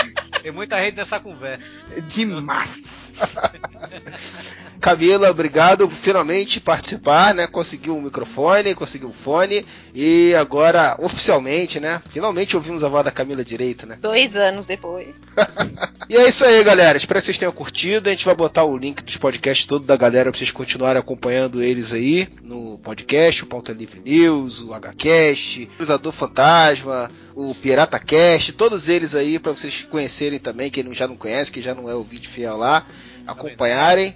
Tem 0.44 0.52
muita 0.52 0.80
gente 0.84 0.96
nessa 0.98 1.20
conversa. 1.20 1.66
Demais. 2.14 2.70
Camila, 4.80 5.30
obrigado 5.30 5.88
por 5.88 5.96
finalmente 5.96 6.60
participar, 6.60 7.34
né? 7.34 7.48
Conseguiu 7.48 7.98
um 7.98 8.02
microfone, 8.02 8.74
conseguiu 8.74 9.10
um 9.10 9.14
fone 9.14 9.66
e 9.94 10.34
agora, 10.36 10.96
oficialmente, 11.00 11.80
né? 11.80 12.02
Finalmente 12.10 12.56
ouvimos 12.56 12.84
a 12.84 12.90
voz 12.90 13.04
da 13.04 13.12
Camila 13.12 13.44
direito, 13.44 13.86
né? 13.86 13.98
Dois 14.02 14.36
anos 14.36 14.66
depois. 14.66 15.16
E 16.10 16.18
é 16.18 16.28
isso 16.28 16.44
aí, 16.44 16.64
galera. 16.64 16.98
Espero 16.98 17.20
que 17.20 17.26
vocês 17.28 17.38
tenham 17.38 17.52
curtido. 17.52 18.10
A 18.10 18.12
gente 18.12 18.26
vai 18.26 18.34
botar 18.34 18.64
o 18.64 18.76
link 18.76 19.04
dos 19.04 19.16
podcasts 19.16 19.68
todo 19.68 19.86
da 19.86 19.96
galera 19.96 20.32
pra 20.32 20.40
vocês 20.40 20.50
continuarem 20.50 21.00
acompanhando 21.00 21.62
eles 21.62 21.94
aí 21.94 22.28
no 22.42 22.80
podcast, 22.80 23.44
o 23.44 23.46
Pauta 23.46 23.72
Livre 23.72 24.02
News, 24.04 24.60
o 24.62 24.74
HCast, 24.74 25.66
o 25.66 25.78
Cruzador 25.78 26.12
Fantasma, 26.12 27.12
o 27.36 27.54
Pirata 27.54 28.00
Cast, 28.00 28.54
todos 28.54 28.90
eles 28.90 29.14
aí 29.14 29.38
pra 29.38 29.52
vocês 29.52 29.84
conhecerem 29.84 30.40
também, 30.40 30.72
quem 30.72 30.92
já 30.94 31.08
não 31.08 31.16
conhece, 31.16 31.52
que 31.52 31.62
já 31.62 31.76
não 31.76 31.88
é 31.88 31.94
o 31.94 32.04
vídeo 32.04 32.28
fiel 32.28 32.58
lá, 32.58 32.86
acompanharem. 33.28 34.16